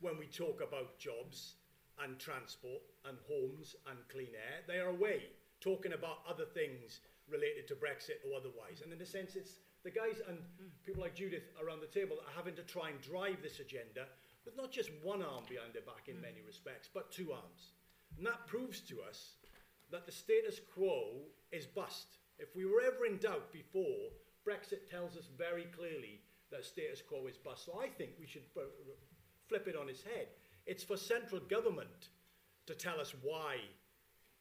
when 0.00 0.18
we 0.18 0.26
talk 0.26 0.60
about 0.60 0.98
jobs 0.98 1.54
and 2.02 2.18
transport 2.18 2.82
and 3.06 3.16
homes 3.30 3.76
and 3.88 3.98
clean 4.10 4.34
air. 4.34 4.66
They 4.66 4.80
are 4.80 4.90
away 4.90 5.22
talking 5.60 5.92
about 5.92 6.26
other 6.28 6.44
things 6.44 7.00
related 7.30 7.68
to 7.68 7.74
Brexit 7.74 8.22
or 8.26 8.36
otherwise. 8.36 8.82
And 8.82 8.92
in 8.92 9.00
a 9.00 9.06
sense, 9.06 9.36
it's 9.36 9.58
the 9.84 9.90
guys 9.90 10.20
and 10.28 10.38
people 10.84 11.02
like 11.02 11.14
Judith 11.14 11.46
around 11.62 11.80
the 11.80 11.94
table 11.94 12.16
that 12.16 12.26
are 12.26 12.36
having 12.36 12.56
to 12.56 12.62
try 12.62 12.90
and 12.90 13.00
drive 13.00 13.38
this 13.42 13.60
agenda 13.60 14.06
with 14.44 14.56
not 14.56 14.72
just 14.72 14.90
one 15.02 15.22
arm 15.22 15.44
behind 15.48 15.74
their 15.74 15.82
back 15.82 16.08
in 16.08 16.20
many 16.20 16.42
respects, 16.46 16.88
but 16.92 17.12
two 17.12 17.32
arms. 17.32 17.77
And 18.18 18.26
that 18.26 18.46
proves 18.46 18.80
to 18.80 19.00
us 19.08 19.36
that 19.90 20.04
the 20.04 20.12
status 20.12 20.60
quo 20.74 21.22
is 21.52 21.66
bust. 21.66 22.18
If 22.38 22.54
we 22.54 22.66
were 22.66 22.82
ever 22.82 23.06
in 23.06 23.18
doubt 23.18 23.52
before, 23.52 24.10
Brexit 24.46 24.90
tells 24.90 25.16
us 25.16 25.28
very 25.38 25.66
clearly 25.76 26.20
that 26.50 26.64
status 26.64 27.00
quo 27.00 27.26
is 27.26 27.36
bust. 27.36 27.64
So 27.64 27.80
I 27.80 27.88
think 27.88 28.10
we 28.18 28.26
should 28.26 28.44
flip 29.48 29.68
it 29.68 29.76
on 29.76 29.88
its 29.88 30.02
head. 30.02 30.28
It's 30.66 30.84
for 30.84 30.96
central 30.96 31.40
government 31.40 32.10
to 32.66 32.74
tell 32.74 33.00
us 33.00 33.14
why 33.22 33.56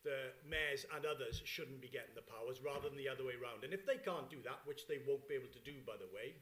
the 0.04 0.32
mayors 0.48 0.86
and 0.96 1.06
others 1.06 1.42
shouldn't 1.46 1.82
be 1.82 1.88
getting 1.88 2.16
the 2.16 2.22
powers 2.22 2.62
rather 2.64 2.90
than 2.90 2.98
the 2.98 3.10
other 3.10 3.26
way 3.26 3.34
around. 3.42 3.64
And 3.64 3.74
if 3.74 3.86
they 3.86 3.98
can't 3.98 4.30
do 4.30 4.38
that, 4.44 4.60
which 4.66 4.88
they 4.88 5.00
won't 5.08 5.28
be 5.28 5.36
able 5.36 5.52
to 5.54 5.60
do, 5.60 5.74
by 5.86 5.96
the 6.00 6.10
way, 6.14 6.36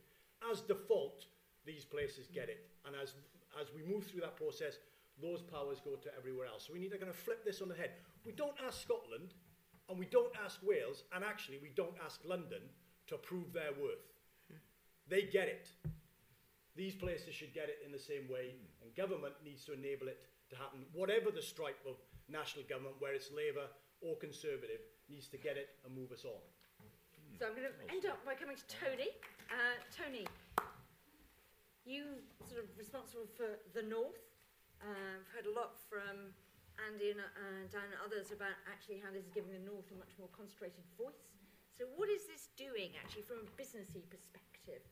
as 0.50 0.62
default, 0.62 1.26
these 1.66 1.86
places 1.86 2.28
get 2.34 2.50
it. 2.50 2.70
And 2.86 2.96
as, 2.96 3.14
as 3.60 3.68
we 3.74 3.82
move 3.84 4.06
through 4.06 4.22
that 4.22 4.36
process, 4.36 4.78
those 5.22 5.42
powers 5.42 5.80
go 5.84 5.96
to 5.96 6.10
everywhere 6.18 6.48
else. 6.48 6.68
So 6.68 6.74
we 6.74 6.80
need 6.80 6.92
to 6.92 6.98
kind 6.98 7.10
of 7.10 7.16
flip 7.16 7.46
this 7.46 7.62
on 7.62 7.70
the 7.70 7.76
head. 7.76 7.92
We 8.26 8.32
don't 8.32 8.56
ask 8.66 8.82
Scotland 8.82 9.34
and 9.90 10.00
we 10.00 10.06
don't 10.06 10.34
ask 10.44 10.60
Wales, 10.64 11.04
and 11.14 11.24
actually 11.24 11.60
we 11.62 11.70
don't 11.76 11.96
ask 12.04 12.20
London 12.26 12.62
to 13.08 13.18
prove 13.18 13.54
their 13.54 13.72
worth. 13.80 14.10
They 15.08 15.30
get 15.32 15.48
it. 15.48 15.70
These 16.76 16.96
places 16.96 17.36
should 17.36 17.54
get 17.54 17.70
it 17.70 17.80
in 17.86 17.92
the 17.92 18.00
same 18.00 18.28
way, 18.28 18.56
and 18.82 18.90
government 18.96 19.36
needs 19.46 19.64
to 19.66 19.74
enable 19.74 20.08
it 20.08 20.26
to 20.50 20.56
happen. 20.56 20.82
Whatever 20.92 21.30
the 21.30 21.42
stripe 21.42 21.80
of 21.88 21.96
national 22.28 22.66
government, 22.66 22.96
where 22.98 23.14
it's 23.14 23.30
Labour 23.32 23.70
or 24.02 24.18
Conservative, 24.18 24.82
needs 25.08 25.28
to 25.30 25.38
get 25.38 25.56
it 25.56 25.70
and 25.86 25.96
move 25.96 26.12
us 26.12 26.26
on. 26.26 26.42
So 27.38 27.46
I'm 27.46 27.54
going 27.54 27.70
to 27.70 27.94
end 27.94 28.06
up 28.10 28.26
by 28.26 28.34
coming 28.34 28.58
to 28.58 28.66
Tony. 28.66 29.14
Uh, 29.54 29.78
Tony, 29.94 30.26
you 31.86 32.18
sort 32.50 32.64
of 32.64 32.68
responsible 32.78 33.30
for 33.38 33.62
the 33.78 33.86
North. 33.86 34.25
Uh, 34.82 35.22
I've 35.22 35.30
heard 35.32 35.48
a 35.48 35.54
lot 35.56 35.80
from 35.88 36.36
Andy 36.84 37.16
and 37.16 37.22
uh, 37.24 37.64
Dan 37.72 37.88
and 37.88 38.00
others 38.04 38.36
about 38.36 38.56
actually 38.68 39.00
how 39.00 39.12
this 39.12 39.24
is 39.24 39.32
giving 39.32 39.52
the 39.56 39.64
North 39.64 39.88
a 39.92 39.98
much 39.98 40.12
more 40.20 40.28
concentrated 40.36 40.84
voice. 41.00 41.32
So 41.72 41.88
what 41.96 42.08
is 42.08 42.28
this 42.28 42.52
doing 42.56 42.96
actually 42.96 43.28
from 43.28 43.44
a 43.44 43.48
businessy 43.60 44.04
perspective 44.08 44.84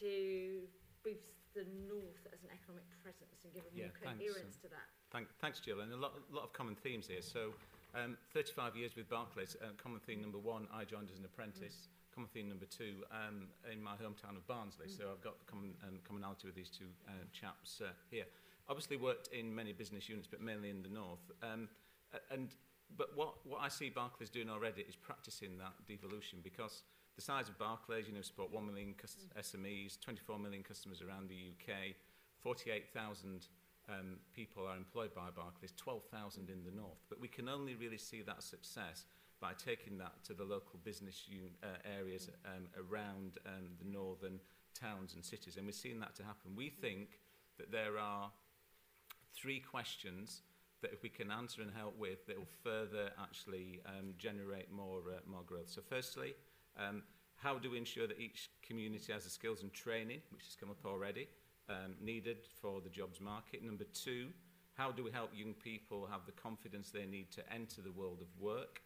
to 0.00 0.68
boost 1.00 1.32
the 1.56 1.64
North 1.88 2.24
as 2.28 2.44
an 2.44 2.52
economic 2.52 2.84
presence 3.00 3.40
and 3.44 3.52
give 3.56 3.64
a 3.64 3.72
Yeah, 3.72 3.88
more 3.88 4.12
coherence 4.12 4.60
um, 4.60 4.64
to 4.64 4.68
that? 4.76 4.88
Thank, 5.08 5.28
thanks, 5.40 5.60
Jill. 5.60 5.80
And 5.80 5.92
a 5.92 5.96
lot, 5.96 6.12
lot 6.28 6.44
of 6.44 6.52
common 6.52 6.76
themes 6.76 7.08
here. 7.08 7.24
So, 7.24 7.56
um, 7.96 8.20
35 8.36 8.76
years 8.76 8.96
with 8.96 9.08
Barclays. 9.08 9.56
Uh, 9.56 9.72
common 9.80 10.00
theme 10.04 10.20
number 10.20 10.38
one, 10.38 10.68
I 10.68 10.84
joined 10.84 11.08
as 11.08 11.16
an 11.16 11.24
apprentice. 11.24 11.88
Common 12.12 12.28
theme 12.32 12.48
number 12.48 12.64
two, 12.64 13.04
um, 13.12 13.48
in 13.72 13.80
my 13.80 13.92
hometown 13.96 14.36
of 14.36 14.44
Barnsley. 14.48 14.88
So 14.88 15.08
I've 15.12 15.20
got 15.20 15.36
common, 15.46 15.72
um, 15.84 16.00
commonality 16.04 16.48
with 16.48 16.56
these 16.56 16.68
two 16.68 16.88
uh, 17.08 17.12
chaps 17.32 17.80
uh, 17.80 17.92
here. 18.10 18.24
Obviously 18.68 18.96
worked 18.96 19.28
in 19.32 19.54
many 19.54 19.72
business 19.72 20.08
units, 20.08 20.26
but 20.26 20.40
mainly 20.40 20.70
in 20.70 20.82
the 20.82 20.88
north. 20.88 21.30
Um, 21.42 21.68
and 22.30 22.54
but 22.96 23.16
what, 23.16 23.34
what 23.44 23.60
I 23.60 23.68
see 23.68 23.90
Barclays 23.90 24.30
doing 24.30 24.48
already 24.48 24.82
is 24.82 24.96
practicing 24.96 25.58
that 25.58 25.74
devolution 25.86 26.38
because 26.42 26.82
the 27.16 27.22
size 27.22 27.48
of 27.48 27.58
Barclays, 27.58 28.06
you 28.06 28.14
know, 28.14 28.22
support 28.22 28.52
1 28.52 28.66
million 28.66 28.94
SMEs, 29.40 30.00
24 30.00 30.38
million 30.38 30.62
customers 30.62 31.02
around 31.02 31.28
the 31.28 31.34
UK, 31.34 31.96
48,000 32.42 33.48
um, 33.88 34.18
people 34.34 34.66
are 34.66 34.76
employed 34.76 35.14
by 35.14 35.30
Barclays, 35.34 35.72
12,000 35.76 36.50
in 36.50 36.64
the 36.64 36.70
north. 36.70 36.98
But 37.08 37.20
we 37.20 37.28
can 37.28 37.48
only 37.48 37.74
really 37.74 37.98
see 37.98 38.22
that 38.22 38.42
success 38.42 39.04
by 39.40 39.52
taking 39.52 39.98
that 39.98 40.24
to 40.24 40.34
the 40.34 40.44
local 40.44 40.78
business 40.84 41.24
un- 41.30 41.50
uh, 41.62 41.76
areas 41.98 42.30
um, 42.44 42.68
around 42.76 43.38
um, 43.46 43.70
the 43.78 43.88
northern 43.88 44.40
towns 44.74 45.14
and 45.14 45.24
cities. 45.24 45.56
And 45.56 45.66
we're 45.66 45.72
seeing 45.72 46.00
that 46.00 46.14
to 46.16 46.22
happen. 46.22 46.52
We 46.54 46.68
think 46.68 47.20
that 47.58 47.70
there 47.70 47.98
are 47.98 48.30
three 49.36 49.60
questions 49.60 50.42
that 50.82 50.92
if 50.92 51.02
we 51.02 51.08
can 51.08 51.30
answer 51.30 51.62
and 51.62 51.70
help 51.74 51.98
with, 51.98 52.26
that 52.26 52.36
will 52.36 52.46
further 52.62 53.10
actually 53.20 53.80
um, 53.86 54.14
generate 54.18 54.70
more, 54.70 55.00
uh, 55.08 55.20
more 55.26 55.42
growth. 55.46 55.68
So 55.68 55.80
firstly, 55.88 56.34
um, 56.78 57.02
how 57.36 57.58
do 57.58 57.70
we 57.70 57.78
ensure 57.78 58.06
that 58.06 58.20
each 58.20 58.50
community 58.62 59.12
has 59.12 59.24
the 59.24 59.30
skills 59.30 59.62
and 59.62 59.72
training, 59.72 60.20
which 60.30 60.44
has 60.44 60.56
come 60.56 60.70
up 60.70 60.84
already, 60.84 61.28
um, 61.68 61.94
needed 62.00 62.38
for 62.60 62.80
the 62.80 62.90
jobs 62.90 63.20
market? 63.20 63.62
Number 63.62 63.84
two, 63.84 64.28
how 64.74 64.92
do 64.92 65.02
we 65.02 65.10
help 65.10 65.30
young 65.34 65.54
people 65.54 66.06
have 66.10 66.26
the 66.26 66.32
confidence 66.32 66.90
they 66.90 67.06
need 67.06 67.30
to 67.32 67.52
enter 67.52 67.80
the 67.80 67.92
world 67.92 68.20
of 68.20 68.42
work? 68.42 68.82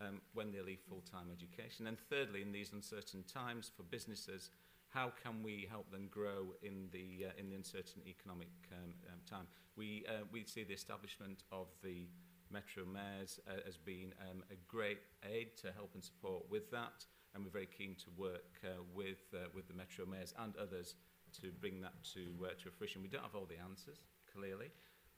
um, 0.00 0.20
when 0.32 0.52
they 0.52 0.60
leave 0.60 0.80
full-time 0.88 1.28
education. 1.32 1.86
And 1.86 1.98
thirdly, 1.98 2.42
in 2.42 2.52
these 2.52 2.72
uncertain 2.72 3.24
times 3.24 3.70
for 3.76 3.82
businesses, 3.84 4.50
how 4.94 5.12
can 5.22 5.42
we 5.42 5.66
help 5.68 5.90
them 5.90 6.06
grow 6.08 6.54
in 6.62 6.88
the, 6.92 7.26
uh, 7.26 7.32
in 7.36 7.50
the 7.50 7.56
uncertain 7.56 8.00
economic 8.06 8.48
um, 8.72 8.94
um, 9.12 9.18
time? 9.28 9.46
We, 9.76 10.04
uh, 10.08 10.22
we 10.30 10.44
see 10.44 10.62
the 10.62 10.72
establishment 10.72 11.42
of 11.50 11.66
the 11.82 12.06
Metro 12.50 12.84
Mayors 12.86 13.40
uh, 13.48 13.68
as 13.68 13.76
being 13.76 14.12
um, 14.30 14.44
a 14.52 14.54
great 14.68 15.00
aid 15.28 15.56
to 15.62 15.72
help 15.72 15.90
and 15.94 16.04
support 16.04 16.44
with 16.48 16.70
that, 16.70 17.04
and 17.34 17.44
we're 17.44 17.50
very 17.50 17.66
keen 17.66 17.96
to 17.96 18.10
work 18.16 18.62
uh, 18.62 18.82
with, 18.94 19.34
uh, 19.34 19.48
with 19.52 19.66
the 19.66 19.74
Metro 19.74 20.06
Mayors 20.06 20.32
and 20.38 20.54
others 20.56 20.94
to 21.42 21.50
bring 21.60 21.80
that 21.80 21.94
to, 22.14 22.20
uh, 22.44 22.50
to 22.62 22.70
fruition. 22.70 23.02
We 23.02 23.08
don't 23.08 23.22
have 23.22 23.34
all 23.34 23.48
the 23.50 23.58
answers, 23.58 23.98
clearly, 24.32 24.70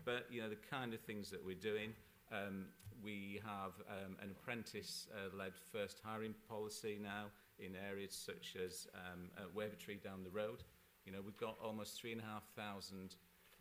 but 0.06 0.24
you 0.30 0.40
know 0.40 0.48
the 0.48 0.56
kind 0.56 0.94
of 0.94 1.00
things 1.00 1.30
that 1.30 1.44
we're 1.44 1.54
doing. 1.54 1.92
Um, 2.32 2.66
we 3.04 3.42
have 3.44 3.72
um, 3.90 4.16
an 4.22 4.30
apprentice-led 4.30 5.52
first 5.70 6.00
hiring 6.02 6.34
policy 6.48 6.98
now 7.00 7.26
in 7.58 7.74
areas 7.76 8.14
such 8.14 8.56
as 8.56 8.86
um, 8.94 9.30
uh, 9.36 9.48
Wavertree 9.54 10.02
down 10.02 10.24
the 10.24 10.30
road. 10.30 10.64
You 11.04 11.12
know, 11.12 11.20
we've 11.24 11.36
got 11.36 11.56
almost 11.62 12.00
3,500 12.00 13.14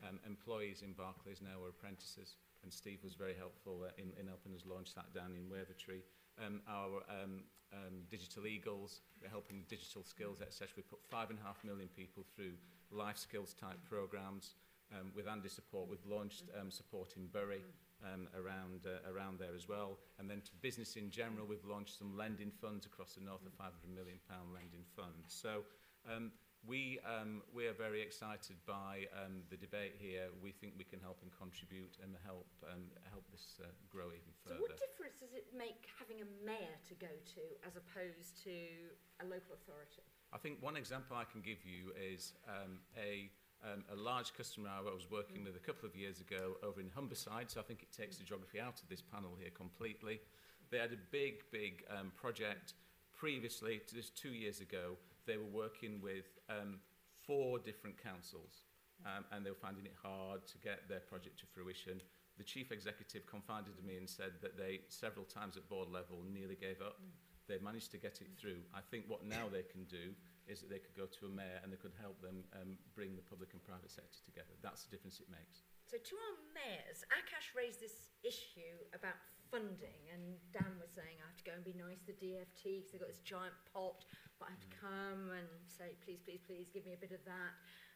um, 0.04 0.20
employees 0.26 0.82
in 0.82 0.94
Barclays 0.94 1.42
now 1.42 1.64
are 1.64 1.70
apprentices, 1.70 2.36
and 2.64 2.74
Steve 2.74 3.00
was 3.04 3.14
very 3.14 3.36
helpful 3.36 3.86
uh, 3.86 3.92
in, 3.98 4.12
in 4.20 4.28
helping 4.28 4.54
us 4.54 4.64
launch 4.66 4.94
that 4.96 5.14
down 5.14 5.32
in 5.36 5.48
Wavertree. 5.48 6.04
Um, 6.44 6.62
our 6.68 7.06
um, 7.08 7.44
um, 7.72 8.04
digital 8.10 8.46
eagles, 8.48 9.02
we're 9.22 9.30
helping 9.30 9.58
with 9.58 9.70
digital 9.70 10.04
skills, 10.04 10.42
etc. 10.42 10.68
We 10.78 10.84
put 10.84 11.00
five 11.10 11.30
and 11.30 11.40
a 11.40 11.44
half 11.46 11.64
million 11.64 11.88
people 11.96 12.24
through 12.36 12.54
life 12.92 13.18
skills 13.18 13.54
type 13.54 13.80
programs. 13.88 14.56
Um, 14.94 15.12
with 15.16 15.28
Andy's 15.28 15.54
support, 15.54 15.90
we've 15.90 16.06
launched 16.06 16.44
um, 16.60 16.70
support 16.70 17.14
in 17.18 17.28
Bury 17.28 17.62
um, 18.04 18.28
around, 18.36 18.86
uh, 18.86 19.04
around 19.12 19.40
there 19.40 19.56
as 19.56 19.68
well. 19.68 20.00
And 20.20 20.30
then 20.30 20.42
to 20.42 20.52
business 20.62 20.96
in 20.96 21.10
general, 21.10 21.46
we've 21.46 21.66
launched 21.66 21.98
some 21.98 22.18
lending 22.18 22.52
funds 22.52 22.86
across 22.86 23.14
the 23.14 23.22
north 23.22 23.46
of 23.46 23.54
500 23.54 23.72
million 23.94 24.20
pound 24.30 24.54
lending 24.54 24.84
funds. 24.96 25.32
So 25.32 25.64
um, 26.10 26.32
we, 26.66 27.00
um, 27.06 27.42
we 27.54 27.68
are 27.68 27.78
very 27.78 28.02
excited 28.02 28.58
by 28.66 29.06
um, 29.14 29.46
the 29.50 29.58
debate 29.58 29.96
here. 30.02 30.34
We 30.42 30.52
think 30.52 30.74
we 30.78 30.84
can 30.84 31.00
help 31.00 31.22
and 31.22 31.30
contribute 31.30 31.98
and 32.02 32.18
help, 32.26 32.50
um, 32.66 32.90
help 33.10 33.24
this 33.32 33.62
uh, 33.62 33.70
grow 33.90 34.10
even 34.10 34.34
further. 34.42 34.58
So 34.58 34.66
what 34.66 34.78
difference 34.82 35.22
does 35.22 35.34
it 35.38 35.46
make 35.54 35.86
having 35.94 36.26
a 36.26 36.30
mayor 36.42 36.76
to 36.90 36.94
go 36.98 37.12
to 37.38 37.44
as 37.62 37.78
opposed 37.78 38.42
to 38.50 38.56
a 39.22 39.26
local 39.26 39.54
authority? 39.54 40.02
I 40.34 40.38
think 40.38 40.58
one 40.60 40.76
example 40.76 41.16
I 41.16 41.24
can 41.24 41.40
give 41.40 41.62
you 41.64 41.94
is 41.96 42.34
um, 42.50 42.82
a, 42.98 43.30
um, 43.66 43.84
a 43.92 43.96
large 43.96 44.34
customer 44.34 44.70
I 44.70 44.82
was 44.82 45.10
working 45.10 45.44
with 45.44 45.56
a 45.56 45.60
couple 45.60 45.90
of 45.90 45.96
years 45.96 46.22
ago 46.22 46.54
over 46.64 46.80
in 46.80 46.90
Humberside, 46.90 47.50
so 47.50 47.60
I 47.60 47.64
think 47.64 47.82
it 47.82 47.92
takes 47.92 48.18
the 48.18 48.24
geography 48.24 48.60
out 48.60 48.80
of 48.82 48.90
this 48.90 49.02
panel 49.02 49.32
here 49.40 49.50
completely. 49.50 50.20
They 50.70 50.78
had 50.78 50.92
a 50.92 51.02
big, 51.12 51.44
big 51.52 51.84
um, 51.90 52.12
project 52.16 52.74
previously, 53.16 53.82
to 53.88 53.96
just 53.96 54.16
two 54.16 54.30
years 54.30 54.62
ago, 54.62 54.98
they 55.26 55.38
were 55.38 55.50
working 55.52 56.02
with 56.02 56.26
um, 56.50 56.80
four 57.26 57.58
different 57.60 58.02
councils 58.02 58.62
um, 59.06 59.26
and 59.32 59.46
they 59.46 59.50
were 59.50 59.62
finding 59.62 59.86
it 59.86 59.96
hard 60.02 60.46
to 60.48 60.58
get 60.60 60.88
their 60.88 61.00
project 61.00 61.40
to 61.40 61.46
fruition. 61.46 62.02
The 62.38 62.44
chief 62.44 62.72
executive 62.72 63.26
confided 63.26 63.78
to 63.78 63.84
me 63.84 63.98
and 63.98 64.10
said 64.10 64.34
that 64.42 64.58
they, 64.58 64.82
several 64.90 65.26
times 65.26 65.58
at 65.58 65.68
board 65.70 65.90
level, 65.90 66.22
nearly 66.32 66.56
gave 66.56 66.82
up. 66.82 67.00
They 67.48 67.58
managed 67.64 67.92
to 67.92 67.98
get 67.98 68.22
it 68.22 68.28
through. 68.38 68.62
I 68.74 68.82
think 68.92 69.06
what 69.08 69.26
now 69.26 69.48
they 69.52 69.64
can 69.64 69.86
do 69.86 70.14
is 70.46 70.62
that 70.62 70.70
they 70.70 70.80
could 70.80 70.94
go 70.94 71.10
to 71.10 71.22
a 71.26 71.32
mayor 71.32 71.58
and 71.62 71.74
they 71.74 71.82
could 71.82 71.94
help 71.98 72.22
them 72.22 72.46
um, 72.54 72.78
bring 72.94 73.18
the 73.18 73.26
public 73.26 73.54
and 73.54 73.62
private 73.66 73.90
sector 73.90 74.22
together. 74.26 74.54
That's 74.62 74.86
the 74.86 74.94
difference 74.94 75.20
it 75.20 75.30
makes. 75.30 75.66
So 75.86 75.98
to 76.02 76.14
our 76.18 76.36
mayors, 76.54 77.06
Akash 77.14 77.54
raised 77.54 77.82
this 77.82 78.14
issue 78.26 78.78
about 78.94 79.18
funding, 79.54 80.10
and 80.10 80.42
Dan 80.50 80.82
was 80.82 80.90
saying 80.94 81.22
I 81.22 81.26
have 81.30 81.38
to 81.38 81.46
go 81.46 81.54
and 81.54 81.62
be 81.62 81.78
nice 81.78 82.02
to 82.06 82.14
the 82.14 82.18
DFT 82.18 82.82
because 82.82 82.92
they've 82.94 83.02
got 83.02 83.14
this 83.14 83.22
giant 83.22 83.54
pot, 83.70 84.06
but 84.42 84.50
I 84.50 84.58
have 84.58 84.66
to 84.66 84.74
come 84.74 85.30
and 85.34 85.50
say, 85.70 85.94
please, 86.02 86.22
please, 86.26 86.42
please, 86.42 86.74
give 86.74 86.86
me 86.86 86.98
a 86.98 87.02
bit 87.02 87.14
of 87.14 87.22
that. 87.30 87.54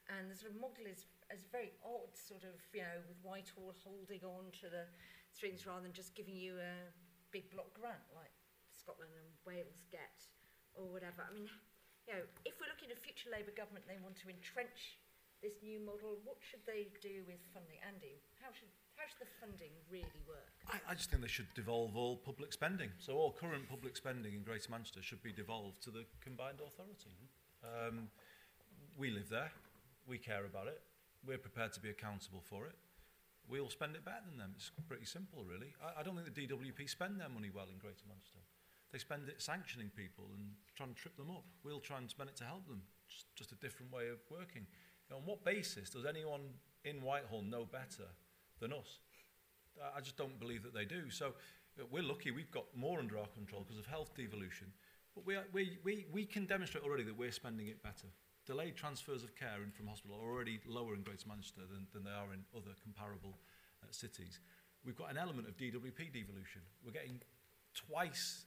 And 0.10 0.30
the 0.30 0.38
sort 0.38 0.54
of 0.54 0.58
model 0.58 0.90
is, 0.90 1.06
is 1.30 1.46
very 1.50 1.74
odd, 1.86 2.14
sort 2.18 2.42
of, 2.46 2.58
you 2.74 2.82
know, 2.82 2.98
with 3.06 3.18
Whitehall 3.22 3.74
holding 3.86 4.26
on 4.26 4.50
to 4.62 4.70
the 4.70 4.90
strings 5.30 5.66
rather 5.70 5.86
than 5.86 5.94
just 5.94 6.18
giving 6.18 6.34
you 6.34 6.58
a 6.58 6.90
big 7.30 7.50
block 7.54 7.70
grant 7.78 8.06
like 8.18 8.34
Scotland 8.74 9.14
and 9.14 9.30
Wales 9.46 9.86
get, 9.94 10.18
or 10.74 10.90
whatever. 10.90 11.22
I 11.22 11.34
mean, 11.34 11.46
you 12.10 12.18
know, 12.18 12.26
if 12.42 12.58
we're 12.58 12.66
looking 12.74 12.90
at 12.90 12.98
a 12.98 13.04
future 13.06 13.30
Labour 13.30 13.54
government, 13.54 13.86
they 13.86 14.02
want 14.02 14.18
to 14.26 14.34
entrench 14.34 14.98
this 15.46 15.62
new 15.62 15.78
model. 15.78 16.18
What 16.26 16.42
should 16.42 16.66
they 16.66 16.90
do 17.06 17.22
with 17.30 17.38
funding? 17.54 17.78
Andy, 17.86 18.18
how 18.42 18.50
should 18.50 18.74
how 18.98 19.06
should 19.06 19.22
the 19.22 19.32
funding 19.38 19.72
really 19.94 20.26
work? 20.26 20.50
I, 20.66 20.82
I 20.90 20.98
just 20.98 21.14
think 21.14 21.22
they 21.22 21.30
should 21.30 21.54
devolve 21.54 21.94
all 21.94 22.18
public 22.18 22.52
spending. 22.52 22.90
So 22.98 23.14
all 23.14 23.32
current 23.32 23.70
public 23.70 23.94
spending 23.94 24.34
in 24.34 24.42
Greater 24.42 24.74
Manchester 24.74 25.06
should 25.06 25.22
be 25.22 25.32
devolved 25.32 25.86
to 25.86 25.94
the 25.94 26.04
combined 26.20 26.66
authority. 26.66 27.14
Um, 27.62 28.10
we 28.98 29.14
live 29.14 29.30
there. 29.30 29.54
We 30.10 30.18
care 30.18 30.44
about 30.44 30.66
it. 30.66 30.82
We're 31.24 31.38
prepared 31.38 31.78
to 31.78 31.80
be 31.80 31.94
accountable 31.94 32.42
for 32.42 32.66
it. 32.66 32.76
We'll 33.48 33.70
spend 33.70 33.96
it 33.96 34.04
better 34.04 34.26
than 34.28 34.38
them. 34.38 34.54
It's 34.58 34.72
pretty 34.90 35.06
simple, 35.06 35.46
really. 35.46 35.78
I, 35.78 36.02
I 36.02 36.04
don't 36.04 36.18
think 36.18 36.28
the 36.28 36.36
DWP 36.36 36.90
spend 36.90 37.22
their 37.22 37.30
money 37.30 37.54
well 37.54 37.70
in 37.72 37.78
Greater 37.78 38.04
Manchester. 38.10 38.42
They 38.92 38.98
spend 38.98 39.30
it 39.30 39.42
sanctioning 39.42 39.92
people 39.96 40.26
and 40.36 40.50
trying 40.76 40.94
to 40.94 41.00
trip 41.00 41.16
them 41.16 41.30
up. 41.30 41.44
We'll 41.64 41.80
try 41.80 41.98
and 41.98 42.10
spend 42.10 42.30
it 42.30 42.36
to 42.38 42.44
help 42.44 42.68
them. 42.68 42.82
Just, 43.08 43.26
just 43.36 43.52
a 43.52 43.56
different 43.56 43.92
way 43.92 44.10
of 44.10 44.18
working. 44.30 44.66
You 45.10 45.16
know, 45.16 45.18
on 45.18 45.26
what 45.26 45.46
basis 45.46 45.90
does 45.90 46.06
anyone 46.06 46.42
in 46.84 47.02
Whitehall 47.02 47.44
know 47.44 47.66
better 47.66 48.10
than 48.60 48.74
us? 48.74 49.00
I- 49.96 50.02
just 50.02 50.18
don't 50.18 50.40
believe 50.40 50.64
that 50.64 50.74
they 50.74 50.86
do. 50.86 51.10
So 51.10 51.34
uh, 51.80 51.84
we're 51.92 52.04
lucky 52.04 52.32
we've 52.32 52.52
got 52.52 52.66
more 52.76 53.00
under 53.00 53.18
our 53.18 53.28
control 53.28 53.62
because 53.62 53.80
of 53.80 53.86
health 53.86 54.16
devolution. 54.16 54.68
But 55.16 55.26
we, 55.26 55.36
are, 55.36 55.46
we, 55.54 55.78
we, 55.84 56.06
we 56.12 56.26
can 56.26 56.46
demonstrate 56.46 56.84
already 56.84 57.04
that 57.04 57.18
we're 57.18 57.32
spending 57.32 57.68
it 57.68 57.82
better. 57.84 58.08
Delayed 58.46 58.76
transfers 58.76 59.24
of 59.24 59.36
care 59.36 59.62
in 59.64 59.72
from 59.72 59.88
hospital 59.88 60.18
are 60.18 60.30
already 60.30 60.60
lower 60.68 60.96
in 60.96 61.04
Greater 61.04 61.28
Manchester 61.28 61.62
than, 61.70 61.86
than 61.94 62.04
they 62.04 62.12
are 62.12 62.34
in 62.34 62.42
other 62.56 62.74
comparable 62.82 63.38
uh, 63.84 63.88
cities. 63.92 64.40
We've 64.84 64.96
got 64.96 65.12
an 65.12 65.18
element 65.18 65.48
of 65.48 65.58
DWP 65.58 66.14
devolution. 66.14 66.62
We're 66.84 66.94
getting 66.94 67.22
twice 67.76 68.46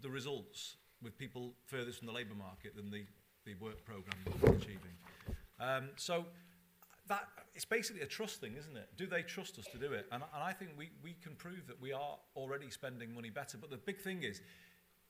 the 0.00 0.10
results 0.10 0.76
with 1.02 1.16
people 1.18 1.54
furthest 1.66 1.98
from 1.98 2.06
the 2.06 2.12
labour 2.12 2.34
market 2.34 2.74
than 2.76 2.90
the, 2.90 3.04
the 3.44 3.54
work 3.54 3.84
programme 3.84 4.18
we're 4.42 4.54
achieving. 4.54 4.96
Um, 5.60 5.90
so 5.96 6.24
that 7.08 7.28
it's 7.54 7.64
basically 7.64 8.02
a 8.02 8.06
trust 8.06 8.40
thing, 8.40 8.54
isn't 8.58 8.76
it? 8.76 8.88
Do 8.96 9.06
they 9.06 9.22
trust 9.22 9.58
us 9.58 9.66
to 9.72 9.78
do 9.78 9.92
it? 9.92 10.06
And, 10.12 10.22
and 10.34 10.42
I 10.42 10.52
think 10.52 10.72
we, 10.76 10.90
we 11.02 11.16
can 11.22 11.34
prove 11.34 11.66
that 11.66 11.80
we 11.80 11.92
are 11.92 12.18
already 12.36 12.70
spending 12.70 13.12
money 13.14 13.30
better. 13.30 13.58
But 13.58 13.70
the 13.70 13.76
big 13.76 14.00
thing 14.00 14.22
is, 14.22 14.40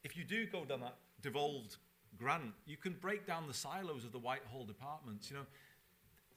if 0.04 0.16
you 0.16 0.24
do 0.24 0.46
go 0.46 0.64
down 0.64 0.80
that 0.80 0.96
devolved 1.20 1.76
grant, 2.16 2.52
you 2.66 2.76
can 2.76 2.94
break 2.94 3.26
down 3.26 3.46
the 3.46 3.54
silos 3.54 4.04
of 4.04 4.12
the 4.12 4.18
Whitehall 4.18 4.64
departments. 4.64 5.30
You 5.30 5.38
know, 5.38 5.46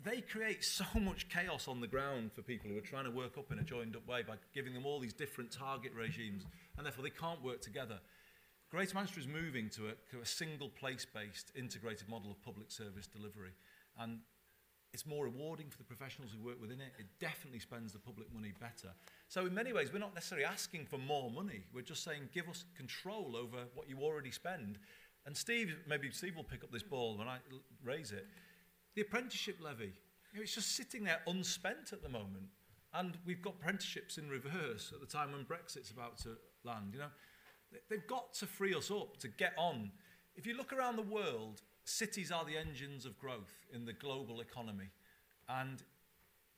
they 0.04 0.22
create 0.22 0.64
so 0.64 0.86
much 1.00 1.30
chaos 1.30 1.68
on 1.68 1.80
the 1.80 1.88
ground 1.88 2.32
for 2.34 2.42
people 2.42 2.70
who 2.70 2.78
are 2.78 2.82
trying 2.82 3.06
to 3.06 3.12
work 3.12 3.38
up 3.38 3.52
in 3.52 3.60
a 3.60 3.64
joined 3.64 3.96
up 3.96 4.08
way 4.08 4.24
by 4.24 4.36
giving 4.54 4.74
them 4.74 4.86
all 4.86 5.00
these 5.00 5.14
different 5.14 5.52
target 5.52 5.94
regimes, 5.96 6.44
and 6.78 6.86
therefore 6.86 7.04
they 7.04 7.10
can't 7.10 7.42
work 7.44 7.62
together. 7.62 8.00
Greater 8.72 8.96
Manchester 8.96 9.20
is 9.20 9.28
moving 9.28 9.70
to 9.72 9.88
a, 9.90 9.92
to 10.10 10.22
a 10.22 10.26
single 10.26 10.70
place-based 10.70 11.52
integrated 11.56 12.08
model 12.08 12.32
of 12.32 12.42
public 12.42 12.72
service 12.72 13.06
delivery. 13.06 13.52
And 14.00 14.20
it's 14.94 15.06
more 15.06 15.26
rewarding 15.26 15.70
for 15.70 15.78
the 15.78 15.84
professionals 15.84 16.32
who 16.32 16.42
work 16.42 16.60
within 16.60 16.80
it. 16.80 16.94
It 16.98 17.08
definitely 17.20 17.60
spends 17.60 17.92
the 17.92 18.00
public 18.00 18.34
money 18.34 18.54
better. 18.62 18.94
So 19.28 19.46
in 19.46 19.54
many 19.54 19.74
ways, 19.74 19.92
we're 19.92 20.00
not 20.00 20.16
necessarily 20.16 20.46
asking 20.46 20.86
for 20.86 20.98
more 20.98 21.30
money. 21.30 21.66
We're 21.74 21.82
just 21.82 22.04
saying, 22.04 22.30
give 22.34 22.48
us 22.48 22.64
control 22.78 23.36
over 23.36 23.66
what 23.76 23.90
you 23.90 24.00
already 24.00 24.32
spend. 24.32 24.80
And 25.26 25.36
Steve, 25.36 25.76
maybe 25.86 26.10
Steve 26.12 26.38
will 26.38 26.44
pick 26.44 26.64
up 26.64 26.72
this 26.72 26.84
ball 26.84 27.18
when 27.18 27.28
I 27.28 27.40
raise 27.84 28.14
it. 28.14 28.26
The 28.96 29.02
apprenticeship 29.02 29.58
levy, 29.62 29.92
you 30.32 30.40
know, 30.40 30.44
it's 30.44 30.56
just 30.56 30.78
sitting 30.78 31.04
there 31.04 31.20
unspent 31.28 31.92
at 31.92 32.02
the 32.02 32.10
moment. 32.10 32.48
And 32.94 33.18
we've 33.26 33.42
got 33.42 33.56
apprenticeships 33.56 34.18
in 34.18 34.30
reverse 34.30 34.92
at 34.94 35.02
the 35.02 35.06
time 35.06 35.34
when 35.34 35.44
Brexit's 35.44 35.92
about 35.92 36.18
to 36.20 36.38
land. 36.64 36.92
You 36.94 37.00
know, 37.00 37.12
they've 37.90 38.08
got 38.08 38.34
to 38.36 38.46
free 38.46 38.74
us 38.74 38.92
up 38.92 39.18
to 39.18 39.28
get 39.28 39.54
on. 39.58 39.92
If 40.36 40.46
you 40.46 40.56
look 40.56 40.74
around 40.74 40.96
the 40.96 41.02
world, 41.02 41.62
cities 41.84 42.32
are 42.32 42.46
the 42.46 42.58
engines 42.58 43.06
of 43.06 43.18
growth 43.20 43.66
in 43.74 43.86
the 43.86 43.94
global 43.94 44.42
economy. 44.42 44.90
And 45.50 45.84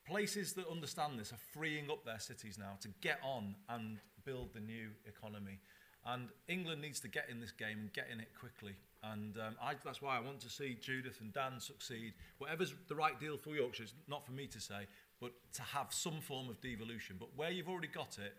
places 0.06 0.52
that 0.52 0.68
understand 0.68 1.18
this 1.18 1.32
are 1.32 1.38
freeing 1.52 1.90
up 1.90 2.04
their 2.04 2.18
cities 2.18 2.58
now 2.58 2.76
to 2.80 2.88
get 3.00 3.18
on 3.22 3.54
and 3.68 3.98
build 4.24 4.52
the 4.52 4.60
new 4.60 4.90
economy. 5.06 5.58
And 6.06 6.28
England 6.48 6.82
needs 6.82 7.00
to 7.00 7.08
get 7.08 7.30
in 7.30 7.40
this 7.40 7.50
game 7.52 7.78
and 7.78 7.92
get 7.92 8.08
in 8.12 8.20
it 8.20 8.28
quickly. 8.38 8.74
And 9.02 9.36
um, 9.36 9.56
I, 9.62 9.74
that's 9.84 10.02
why 10.02 10.16
I 10.16 10.20
want 10.20 10.40
to 10.40 10.50
see 10.50 10.76
Judith 10.80 11.20
and 11.20 11.32
Dan 11.32 11.58
succeed. 11.58 12.14
Whatever's 12.38 12.74
the 12.88 12.94
right 12.94 13.18
deal 13.18 13.36
for 13.36 13.54
Yorkshire, 13.54 13.84
it's 13.84 13.94
not 14.08 14.24
for 14.24 14.32
me 14.32 14.46
to 14.46 14.60
say, 14.60 14.86
but 15.20 15.32
to 15.54 15.62
have 15.62 15.88
some 15.90 16.20
form 16.20 16.48
of 16.48 16.60
devolution. 16.60 17.16
But 17.18 17.28
where 17.36 17.50
you've 17.50 17.68
already 17.68 17.88
got 17.88 18.18
it, 18.18 18.34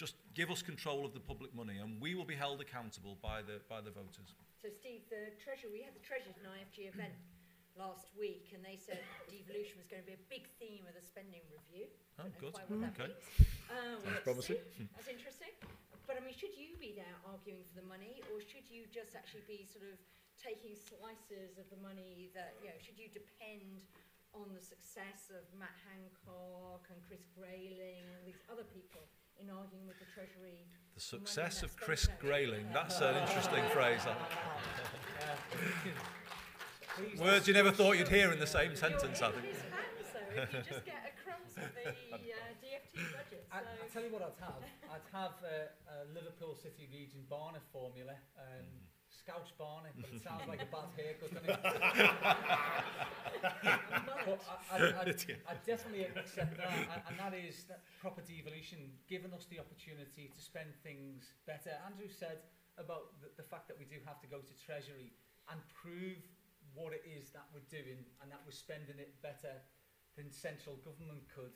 just 0.00 0.16
give 0.32 0.48
us 0.48 0.64
control 0.64 1.04
of 1.04 1.12
the 1.12 1.20
public 1.20 1.52
money 1.52 1.76
and 1.76 2.00
we 2.00 2.16
will 2.16 2.24
be 2.24 2.32
held 2.32 2.64
accountable 2.64 3.20
by 3.20 3.44
the, 3.44 3.60
by 3.68 3.84
the 3.84 3.92
voters. 3.92 4.32
So, 4.56 4.72
Steve, 4.72 5.04
the 5.12 5.28
Treasury, 5.36 5.68
we 5.68 5.84
had 5.84 5.92
the 5.92 6.00
Treasury 6.00 6.32
at 6.32 6.40
an 6.40 6.48
IFG 6.56 6.88
event 6.88 7.12
last 7.76 8.08
week, 8.16 8.48
and 8.56 8.64
they 8.64 8.80
said 8.80 9.00
devolution 9.28 9.76
was 9.76 9.88
going 9.92 10.00
to 10.00 10.08
be 10.08 10.16
a 10.16 10.24
big 10.32 10.48
theme 10.56 10.88
of 10.88 10.96
the 10.96 11.04
spending 11.04 11.44
review. 11.52 11.84
Oh, 12.16 12.24
Don't 12.24 12.36
good. 12.40 12.52
quite 12.56 12.68
what 12.72 12.80
that 12.80 12.92
Okay. 12.96 13.12
means. 13.12 13.24
Uh, 13.68 14.00
we'll 14.00 14.08
have 14.16 14.24
to 14.24 14.28
promising. 14.28 14.60
That's 14.96 15.08
interesting. 15.12 15.52
but 16.08 16.16
I 16.16 16.24
mean, 16.24 16.32
should 16.32 16.56
you 16.56 16.80
be 16.80 16.96
there 16.96 17.16
arguing 17.28 17.60
for 17.68 17.84
the 17.84 17.88
money, 17.88 18.24
or 18.32 18.40
should 18.40 18.64
you 18.72 18.88
just 18.88 19.12
actually 19.12 19.44
be 19.44 19.68
sort 19.68 19.84
of 19.84 20.00
taking 20.40 20.72
slices 20.76 21.60
of 21.60 21.68
the 21.68 21.80
money 21.84 22.32
that, 22.32 22.56
you 22.64 22.72
know, 22.72 22.76
should 22.80 22.96
you 22.96 23.12
depend 23.12 23.84
on 24.32 24.48
the 24.56 24.64
success 24.64 25.28
of 25.28 25.44
Matt 25.60 25.76
Hancock 25.88 26.88
and 26.88 26.96
Chris 27.04 27.28
Grayling 27.36 28.00
and 28.00 28.08
all 28.16 28.24
these 28.24 28.40
other 28.48 28.64
people 28.72 29.04
in 29.42 29.50
arguing 29.50 29.86
with 29.86 29.98
the 29.98 30.06
Treasury? 30.14 30.64
The 30.94 31.00
success 31.00 31.62
of 31.62 31.76
Chris 31.76 32.02
spent 32.02 32.20
there. 32.20 32.30
Grayling. 32.30 32.66
That's 32.72 33.00
an 33.00 33.16
interesting 33.16 33.64
phrase. 33.72 34.04
that. 34.04 34.18
Please 36.96 37.20
Words 37.20 37.46
you 37.48 37.54
never 37.54 37.70
thought 37.70 37.96
you'd 37.96 38.08
hear 38.08 38.32
in 38.32 38.38
the 38.40 38.46
same 38.46 38.74
sentence, 38.74 39.22
I 39.22 39.30
think. 39.30 39.46
his 39.46 39.62
hands, 39.62 40.10
though, 40.12 40.42
if 40.42 40.52
you 40.52 40.58
just 40.68 40.84
get 40.84 41.06
a 41.06 41.12
crumbs 41.22 41.54
of 41.56 41.70
the 41.72 41.90
uh, 41.90 42.52
DFT 42.60 42.98
budget. 43.14 43.46
I, 43.52 43.58
So. 43.62 43.66
I'll 43.80 43.92
tell 43.94 44.02
you 44.04 44.10
what 44.12 44.22
I'd 44.26 44.40
have. 44.42 44.58
I'd 44.90 45.08
have 45.14 45.36
uh, 45.40 45.70
a 45.86 45.96
Liverpool 46.12 46.58
City 46.58 46.90
Region 46.92 47.22
Barnett 47.30 47.62
formula. 47.72 48.18
Um, 48.36 48.66
Barnett, 49.58 49.94
but 49.96 50.10
it 50.12 50.22
sounds 50.22 50.46
like 50.48 50.62
a 50.62 50.70
bad 50.70 50.90
haircut, 50.96 51.30
doesn't 51.34 51.50
it? 51.50 51.62
but 54.26 54.40
I, 54.70 54.76
I, 54.76 55.06
I'd, 55.06 55.22
I'd 55.48 55.64
definitely 55.66 56.06
accept 56.10 56.56
that, 56.56 57.04
and, 57.08 57.18
that 57.18 57.34
is 57.34 57.64
that 57.68 57.82
proper 58.00 58.22
devolution, 58.22 58.78
giving 59.08 59.32
us 59.32 59.46
the 59.50 59.58
opportunity 59.58 60.30
to 60.32 60.40
spend 60.40 60.74
things 60.82 61.32
better. 61.46 61.72
Andrew 61.86 62.08
said 62.08 62.42
about 62.78 63.20
the, 63.20 63.28
the 63.36 63.46
fact 63.46 63.68
that 63.68 63.78
we 63.78 63.84
do 63.84 63.96
have 64.04 64.20
to 64.20 64.28
go 64.28 64.38
to 64.38 64.54
Treasury 64.58 65.12
and 65.50 65.60
prove 65.74 66.20
what 66.74 66.92
it 66.94 67.02
is 67.04 67.30
that 67.30 67.46
we're 67.52 67.66
doing 67.70 68.02
and 68.22 68.30
that 68.30 68.40
we're 68.46 68.54
spending 68.54 68.98
it 68.98 69.14
better 69.22 69.58
than 70.16 70.30
central 70.30 70.76
government 70.82 71.22
could. 71.30 71.54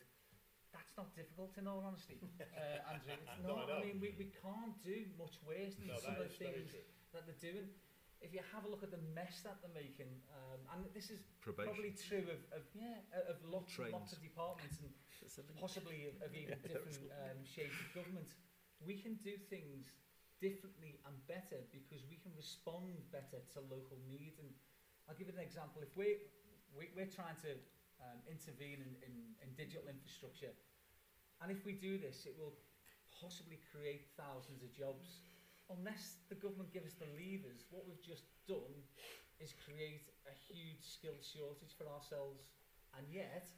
That's 0.74 0.90
not 0.98 1.14
difficult, 1.14 1.54
in 1.56 1.70
all 1.70 1.86
honesty, 1.86 2.18
uh, 2.42 2.90
Andrew. 2.90 3.14
It's 3.14 3.46
No, 3.46 3.54
not. 3.62 3.70
I 3.70 3.78
know. 3.78 3.78
I 3.78 3.86
mean, 3.86 4.02
we, 4.02 4.10
we 4.18 4.28
can't 4.34 4.74
do 4.82 5.06
much 5.14 5.38
worse 5.46 5.78
than 5.78 5.86
No, 5.86 5.96
some 6.02 6.18
that 6.18 6.26
of 6.26 6.28
the 6.28 6.34
is 6.34 6.42
very 6.42 6.66
things 6.66 6.74
true. 6.74 6.86
that 7.14 7.22
they're 7.30 7.38
doing. 7.46 7.70
If 8.18 8.32
you 8.34 8.40
have 8.56 8.64
a 8.66 8.70
look 8.72 8.82
at 8.82 8.90
the 8.90 9.02
mess 9.14 9.44
that 9.46 9.60
they're 9.62 9.76
making, 9.76 10.08
um, 10.34 10.60
and 10.74 10.80
this 10.96 11.12
is 11.14 11.22
Probation. 11.44 11.68
probably 11.70 11.92
true 11.94 12.24
of, 12.32 12.40
of 12.56 12.64
yeah 12.72 13.04
of 13.28 13.36
lots 13.44 13.76
and 13.76 13.92
lots 13.92 14.16
of 14.16 14.20
departments 14.24 14.80
and 14.80 14.88
There's 15.20 15.36
a 15.38 15.44
link. 15.44 15.60
possibly 15.60 16.08
of, 16.08 16.16
of 16.24 16.32
even 16.32 16.56
different 16.66 16.96
um, 17.20 17.38
shapes 17.44 17.76
of 17.84 17.88
government. 17.92 18.32
We 18.80 18.96
can 18.96 19.20
do 19.20 19.36
things 19.52 19.92
differently 20.40 20.98
and 21.04 21.14
better 21.28 21.60
because 21.70 22.00
we 22.08 22.16
can 22.16 22.32
respond 22.34 22.96
better 23.12 23.44
to 23.54 23.58
local 23.68 24.00
needs. 24.08 24.40
And 24.40 24.48
I'll 25.06 25.16
give 25.16 25.28
you 25.28 25.36
an 25.36 25.44
example. 25.44 25.84
If 25.84 25.92
we, 25.96 26.24
we 26.72 26.88
we're 26.96 27.12
trying 27.12 27.36
to 27.44 27.60
um, 28.04 28.20
intervene 28.28 28.84
in, 28.84 28.92
in, 29.02 29.14
in 29.40 29.48
digital 29.56 29.88
infrastructure, 29.88 30.52
and 31.40 31.50
if 31.50 31.64
we 31.64 31.72
do 31.72 31.98
this, 31.98 32.26
it 32.28 32.36
will 32.38 32.54
possibly 33.20 33.58
create 33.72 34.04
thousands 34.16 34.62
of 34.62 34.72
jobs. 34.72 35.24
Unless 35.72 36.20
the 36.28 36.36
government 36.36 36.72
gives 36.72 36.92
us 36.92 36.96
the 37.00 37.08
levers, 37.16 37.64
what 37.72 37.88
we've 37.88 38.04
just 38.04 38.28
done 38.44 38.84
is 39.40 39.56
create 39.64 40.12
a 40.28 40.34
huge 40.52 40.84
skill 40.84 41.16
shortage 41.20 41.72
for 41.76 41.88
ourselves. 41.88 42.52
And 42.96 43.08
yet, 43.08 43.48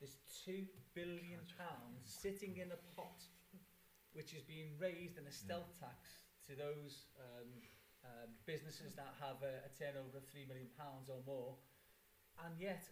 there's 0.00 0.18
two 0.44 0.66
billion 0.94 1.40
pounds 1.56 2.02
sitting 2.04 2.58
in 2.58 2.72
a 2.72 2.80
pot, 2.96 3.22
which 4.12 4.34
is 4.34 4.42
being 4.42 4.74
raised 4.78 5.18
in 5.18 5.26
a 5.26 5.32
stealth 5.32 5.70
tax 5.78 6.26
to 6.48 6.58
those 6.58 7.06
um, 7.20 7.62
um, 8.02 8.30
businesses 8.44 8.94
that 8.96 9.14
have 9.20 9.38
a, 9.46 9.62
a 9.64 9.70
turnover 9.70 10.18
of 10.18 10.26
three 10.26 10.44
million 10.48 10.68
pounds 10.76 11.08
or 11.08 11.22
more, 11.24 11.54
and 12.44 12.58
yet 12.58 12.82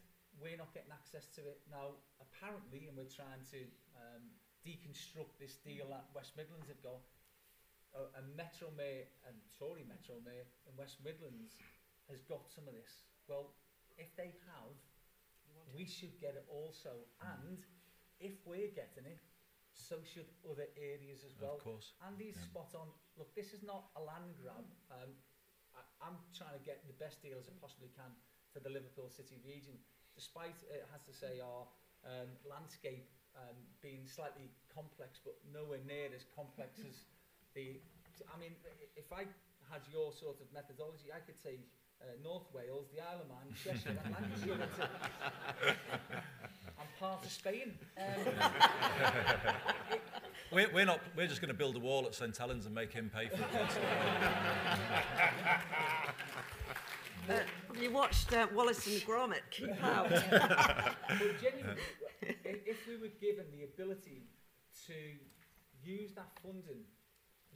we're 0.41 0.57
not 0.59 0.73
getting 0.75 0.93
access 0.95 1.27
to 1.39 1.43
it 1.47 1.61
now. 1.71 1.99
Apparently, 2.23 2.87
and 2.89 2.97
we're 2.97 3.11
trying 3.11 3.43
to 3.51 3.61
um, 3.99 4.25
deconstruct 4.67 5.39
this 5.39 5.59
deal 5.63 5.91
that 5.91 6.07
West 6.15 6.35
Midlands 6.37 6.69
have 6.69 6.81
got. 6.83 7.03
A, 7.97 8.21
a 8.21 8.23
Metro 8.37 8.69
Mayor 8.77 9.09
and 9.27 9.35
Tory 9.57 9.83
Metro 9.89 10.21
Mayor 10.21 10.45
in 10.69 10.77
West 10.77 11.01
Midlands 11.01 11.57
has 12.13 12.21
got 12.29 12.45
some 12.53 12.69
of 12.69 12.75
this. 12.77 13.09
Well, 13.27 13.57
if 13.97 14.13
they 14.17 14.37
have, 14.53 14.77
we 15.73 15.89
should 15.89 16.15
get 16.21 16.37
it 16.37 16.45
also. 16.53 17.09
And 17.41 17.59
if 18.21 18.37
we're 18.45 18.71
getting 18.77 19.09
it, 19.09 19.25
so 19.73 19.97
should 20.05 20.29
other 20.45 20.69
areas 20.77 21.25
as 21.25 21.33
well. 21.41 21.57
Of 21.57 21.65
course. 21.65 21.95
Andy's 22.05 22.37
Yeah. 22.37 22.51
spot 22.51 22.75
on. 22.75 22.93
Look, 23.17 23.35
this 23.35 23.55
is 23.57 23.63
not 23.63 23.91
a 23.97 24.03
land 24.03 24.37
grab. 24.43 24.67
Um, 24.91 25.17
I, 25.75 25.81
I'm 26.05 26.19
trying 26.37 26.59
to 26.59 26.65
get 26.65 26.85
the 26.87 26.97
best 26.99 27.23
deal 27.23 27.39
as 27.39 27.49
I 27.49 27.55
possibly 27.61 27.89
can 27.97 28.13
for 28.53 28.61
the 28.61 28.69
Liverpool 28.71 29.09
City 29.09 29.41
region, 29.45 29.79
despite 30.19 30.59
it 30.67 30.83
has 30.91 31.07
to 31.07 31.15
say 31.15 31.39
our 31.39 31.71
um, 32.03 32.27
landscape 32.43 33.07
um, 33.39 33.55
being 33.79 34.03
slightly 34.11 34.51
complex, 34.67 35.23
but 35.23 35.39
nowhere 35.55 35.79
near 35.87 36.11
as 36.11 36.27
complex 36.35 36.83
as 36.91 37.07
the. 37.55 37.79
I 38.27 38.35
mean, 38.43 38.59
if 38.99 39.15
I 39.15 39.31
had 39.71 39.87
your 39.95 40.11
sort 40.13 40.43
of 40.43 40.51
methodology, 40.53 41.15
I 41.15 41.23
could 41.23 41.39
say 41.39 41.63
uh, 42.03 42.19
North 42.19 42.51
Wales, 42.51 42.91
the 42.91 42.99
Isle 42.99 43.23
of 43.23 43.31
Man, 43.31 43.47
Cheshire, 43.63 43.95
and 43.95 44.11
Lancashire. 44.11 44.67
and 46.83 46.89
part 46.99 47.25
of 47.25 47.31
Spain. 47.31 47.79
Um, 47.97 48.35
We're, 50.51 50.73
we're 50.73 50.87
not. 50.87 51.01
We're 51.15 51.27
just 51.27 51.43
going 51.43 51.53
to 51.53 51.59
build 51.59 51.77
a 51.77 51.79
wall 51.79 52.07
at 52.07 52.15
St 52.15 52.35
Helens 52.35 52.65
and 52.65 52.75
make 52.75 52.91
him 52.91 53.11
pay 53.15 53.29
for 53.29 53.37
it. 53.37 53.79
Uh, 57.29 57.33
have 57.35 57.45
you 57.81 57.91
watched 57.91 58.33
uh, 58.33 58.47
Wallace 58.55 58.87
and 58.87 59.01
Gromit? 59.03 59.43
Keep 59.51 59.83
out. 59.85 60.09
but 60.11 61.33
genuinely, 61.41 61.83
if 62.23 62.87
we 62.87 62.97
were 62.97 63.13
given 63.21 63.47
the 63.53 63.65
ability 63.65 64.23
to 64.87 64.95
use 65.83 66.13
that 66.15 66.31
funding, 66.43 66.83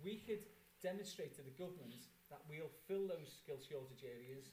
we 0.04 0.16
could 0.26 0.44
demonstrate 0.82 1.34
to 1.36 1.42
the 1.42 1.54
government 1.54 1.94
that 2.30 2.40
we'll 2.48 2.70
fill 2.88 3.06
those 3.08 3.30
skill 3.42 3.58
shortage 3.60 4.02
areas 4.02 4.50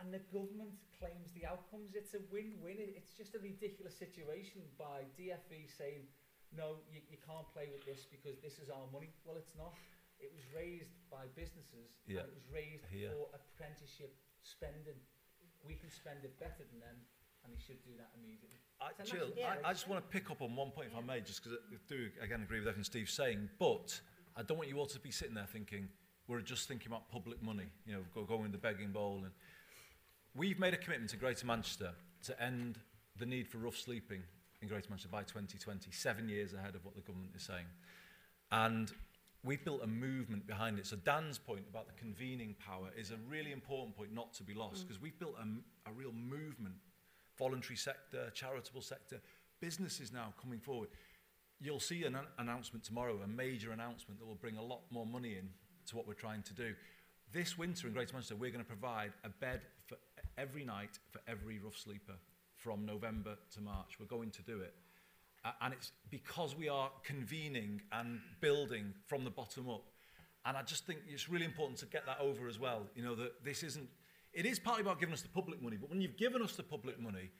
and 0.00 0.14
the 0.14 0.22
government 0.30 0.70
claims 0.94 1.34
the 1.34 1.42
outcomes. 1.44 1.98
It's 1.98 2.14
a 2.14 2.22
win-win. 2.30 2.78
It's 2.78 3.12
just 3.18 3.34
a 3.34 3.40
ridiculous 3.42 3.98
situation 3.98 4.62
by 4.78 5.02
DFE 5.18 5.66
saying, 5.66 6.06
no, 6.54 6.78
you, 6.86 7.02
you 7.10 7.18
can't 7.18 7.44
play 7.50 7.66
with 7.74 7.82
this 7.84 8.06
because 8.06 8.38
this 8.38 8.62
is 8.62 8.70
our 8.70 8.86
money. 8.94 9.10
Well, 9.26 9.34
it's 9.36 9.52
not. 9.58 9.74
It 10.22 10.30
was 10.30 10.46
raised 10.54 10.94
by 11.10 11.26
businesses 11.34 11.98
Yeah. 12.06 12.22
and 12.22 12.30
it 12.30 12.34
was 12.38 12.46
raised 12.50 12.86
Here. 12.90 13.10
for 13.10 13.26
apprenticeship 13.34 14.14
spending. 14.48 14.96
We 15.60 15.76
can 15.76 15.90
spend 15.90 16.24
it 16.24 16.38
better 16.40 16.64
than 16.64 16.80
them 16.80 16.96
and 17.44 17.52
they 17.52 17.60
should 17.60 17.82
do 17.84 17.92
that 18.00 18.10
immediately. 18.16 18.56
I, 18.80 18.90
Jill, 19.04 19.28
I, 19.44 19.70
I 19.70 19.72
just 19.72 19.88
want 19.88 20.02
to 20.02 20.08
pick 20.08 20.30
up 20.30 20.40
on 20.40 20.54
one 20.56 20.70
point, 20.70 20.88
if 20.92 20.96
I 20.96 21.04
may, 21.04 21.20
just 21.20 21.42
because 21.42 21.58
I 21.58 21.76
do 21.88 22.08
again 22.22 22.42
agree 22.42 22.60
with 22.60 22.68
everything 22.68 22.84
Steve's 22.84 23.12
saying. 23.12 23.48
But 23.58 24.00
I 24.36 24.42
don't 24.42 24.56
want 24.56 24.70
you 24.70 24.78
all 24.78 24.86
to 24.86 25.00
be 25.00 25.10
sitting 25.10 25.34
there 25.34 25.46
thinking 25.46 25.88
we're 26.28 26.40
just 26.42 26.68
thinking 26.68 26.88
about 26.88 27.10
public 27.10 27.42
money, 27.42 27.64
you 27.86 27.94
know, 27.94 28.00
go, 28.14 28.22
going 28.22 28.44
in 28.44 28.52
the 28.52 28.58
begging 28.58 28.92
bowl. 28.92 29.22
And 29.24 29.32
we've 30.34 30.58
made 30.58 30.74
a 30.74 30.76
commitment 30.76 31.10
to 31.10 31.16
Greater 31.16 31.46
Manchester 31.46 31.92
to 32.24 32.42
end 32.42 32.78
the 33.18 33.26
need 33.26 33.48
for 33.48 33.58
rough 33.58 33.76
sleeping 33.76 34.22
in 34.60 34.68
Greater 34.68 34.88
Manchester 34.90 35.08
by 35.10 35.22
2020, 35.22 35.90
seven 35.90 36.28
years 36.28 36.52
ahead 36.52 36.74
of 36.74 36.84
what 36.84 36.94
the 36.94 37.00
government 37.00 37.32
is 37.34 37.42
saying. 37.42 37.64
And 38.52 38.92
we've 39.44 39.64
built 39.64 39.82
a 39.82 39.86
movement 39.86 40.46
behind 40.46 40.78
it. 40.78 40.86
So 40.86 40.96
Dan's 40.96 41.38
point 41.38 41.64
about 41.70 41.86
the 41.86 41.94
convening 41.94 42.54
power 42.64 42.88
is 42.96 43.10
a 43.10 43.16
really 43.28 43.52
important 43.52 43.96
point 43.96 44.12
not 44.12 44.34
to 44.34 44.42
be 44.42 44.54
lost 44.54 44.84
mm. 44.84 44.88
because 44.88 45.00
we've 45.00 45.18
built 45.18 45.36
a, 45.40 45.90
a 45.90 45.92
real 45.92 46.12
movement, 46.12 46.74
voluntary 47.38 47.76
sector, 47.76 48.30
charitable 48.34 48.82
sector, 48.82 49.20
businesses 49.60 50.12
now 50.12 50.32
coming 50.40 50.60
forward. 50.60 50.88
You'll 51.60 51.80
see 51.80 52.04
an 52.04 52.14
an 52.14 52.26
announcement 52.38 52.84
tomorrow, 52.84 53.18
a 53.24 53.26
major 53.26 53.72
announcement 53.72 54.20
that 54.20 54.26
will 54.26 54.36
bring 54.36 54.56
a 54.56 54.62
lot 54.62 54.82
more 54.90 55.06
money 55.06 55.36
in 55.36 55.48
to 55.86 55.96
what 55.96 56.06
we're 56.06 56.14
trying 56.14 56.42
to 56.42 56.54
do. 56.54 56.74
This 57.32 57.58
winter 57.58 57.88
in 57.88 57.92
Greater 57.92 58.12
Manchester, 58.12 58.36
we're 58.36 58.50
going 58.50 58.64
to 58.64 58.68
provide 58.68 59.12
a 59.24 59.28
bed 59.28 59.60
for 59.86 59.96
every 60.36 60.64
night 60.64 60.98
for 61.10 61.20
every 61.28 61.58
rough 61.58 61.76
sleeper 61.76 62.14
from 62.54 62.84
November 62.86 63.36
to 63.54 63.60
March. 63.60 63.98
We're 63.98 64.06
going 64.06 64.30
to 64.30 64.42
do 64.42 64.60
it. 64.60 64.74
Uh, 65.48 65.52
and 65.62 65.72
it's 65.72 65.92
because 66.10 66.54
we 66.54 66.68
are 66.68 66.90
convening 67.04 67.80
and 67.92 68.20
building 68.40 68.92
from 69.06 69.24
the 69.24 69.30
bottom 69.30 69.68
up. 69.70 69.84
And 70.44 70.56
I 70.56 70.62
just 70.62 70.86
think 70.86 71.00
it's 71.08 71.28
really 71.28 71.46
important 71.46 71.78
to 71.78 71.86
get 71.86 72.04
that 72.04 72.18
over 72.20 72.48
as 72.48 72.58
well. 72.58 72.82
You 72.94 73.02
know, 73.02 73.14
that 73.14 73.42
this 73.42 73.62
isn't, 73.62 73.88
it 74.34 74.44
is 74.44 74.58
partly 74.58 74.82
about 74.82 75.00
giving 75.00 75.14
us 75.14 75.22
the 75.22 75.28
public 75.28 75.62
money, 75.62 75.76
but 75.80 75.88
when 75.88 76.02
you've 76.02 76.18
given 76.18 76.42
us 76.42 76.54
the 76.54 76.62
public 76.62 77.00
money, 77.00 77.30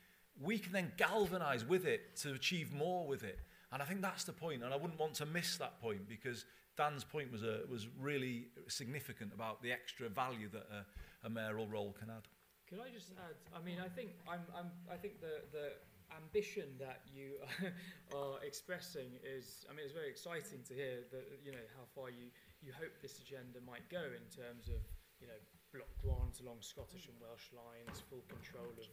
we 0.41 0.59
can 0.59 0.73
then 0.73 0.93
galvanise 0.97 1.67
with 1.67 1.85
it 1.85 2.17
to 2.23 2.33
achieve 2.33 2.73
more 2.73 3.07
with 3.07 3.25
it. 3.25 3.39
And 3.73 3.83
I 3.83 3.85
think 3.85 4.01
that's 4.01 4.25
the 4.25 4.33
point, 4.33 4.63
and 4.65 4.73
I 4.73 4.77
wouldn't 4.77 4.99
want 4.99 5.15
to 5.15 5.27
miss 5.27 5.59
that 5.59 5.79
point 5.81 6.09
because 6.09 6.47
Dan's 6.79 7.05
point 7.05 7.31
was, 7.31 7.43
a, 7.43 7.61
was 7.71 7.89
really 8.01 8.47
significant 8.69 9.33
about 9.35 9.63
the 9.63 9.71
extra 9.71 10.09
value 10.09 10.49
that 10.53 10.67
a, 10.73 11.27
a 11.27 11.29
mayoral 11.29 11.67
role 11.67 11.95
can 11.99 12.09
add. 12.09 12.27
Could 12.69 12.81
I 12.81 12.89
just 12.93 13.11
add? 13.13 13.37
I 13.55 13.63
mean, 13.65 13.77
I 13.85 13.89
think 13.89 14.11
I'm, 14.29 14.41
I'm 14.55 14.71
I 14.93 14.97
think 14.97 15.21
the 15.21 15.41
the 15.53 15.73
ambition 16.17 16.69
that 16.79 17.05
you 17.13 17.37
are 18.17 18.41
expressing 18.45 19.09
is. 19.21 19.67
I 19.69 19.75
mean, 19.75 19.85
it's 19.85 19.95
very 19.97 20.09
exciting 20.09 20.65
to 20.69 20.73
hear 20.75 21.05
that 21.13 21.27
you 21.45 21.53
know 21.53 21.67
how 21.77 21.85
far 21.95 22.11
you 22.11 22.33
you 22.63 22.73
hope 22.73 22.93
this 23.03 23.21
agenda 23.21 23.61
might 23.67 23.87
go 23.89 24.03
in 24.03 24.27
terms 24.33 24.69
of 24.69 24.81
you 25.21 25.29
know 25.29 25.39
block 25.73 25.91
grants 26.01 26.41
along 26.41 26.65
Scottish 26.65 27.07
and 27.09 27.17
Welsh 27.21 27.53
lines, 27.53 28.01
full 28.09 28.25
control 28.29 28.73
of 28.77 28.89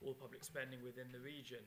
all 0.00 0.14
public 0.14 0.44
spending 0.44 0.80
within 0.86 1.10
the 1.12 1.20
region, 1.20 1.62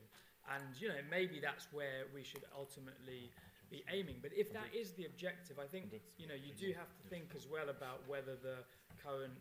and 0.50 0.72
you 0.80 0.88
know 0.88 1.02
maybe 1.10 1.40
that's 1.40 1.68
where 1.72 2.08
we 2.12 2.24
should 2.24 2.44
ultimately 2.56 3.30
be 3.70 3.84
aiming. 3.92 4.20
But 4.20 4.32
if 4.36 4.52
that 4.52 4.72
is 4.72 4.92
the 4.96 5.04
objective, 5.06 5.58
I 5.58 5.68
think 5.68 5.92
you 6.16 6.26
know 6.26 6.36
you 6.36 6.52
do 6.56 6.72
have 6.76 6.90
to 6.96 7.02
think 7.08 7.32
as 7.36 7.46
well 7.48 7.68
about 7.68 8.04
whether 8.06 8.36
the 8.36 8.64
current 9.00 9.36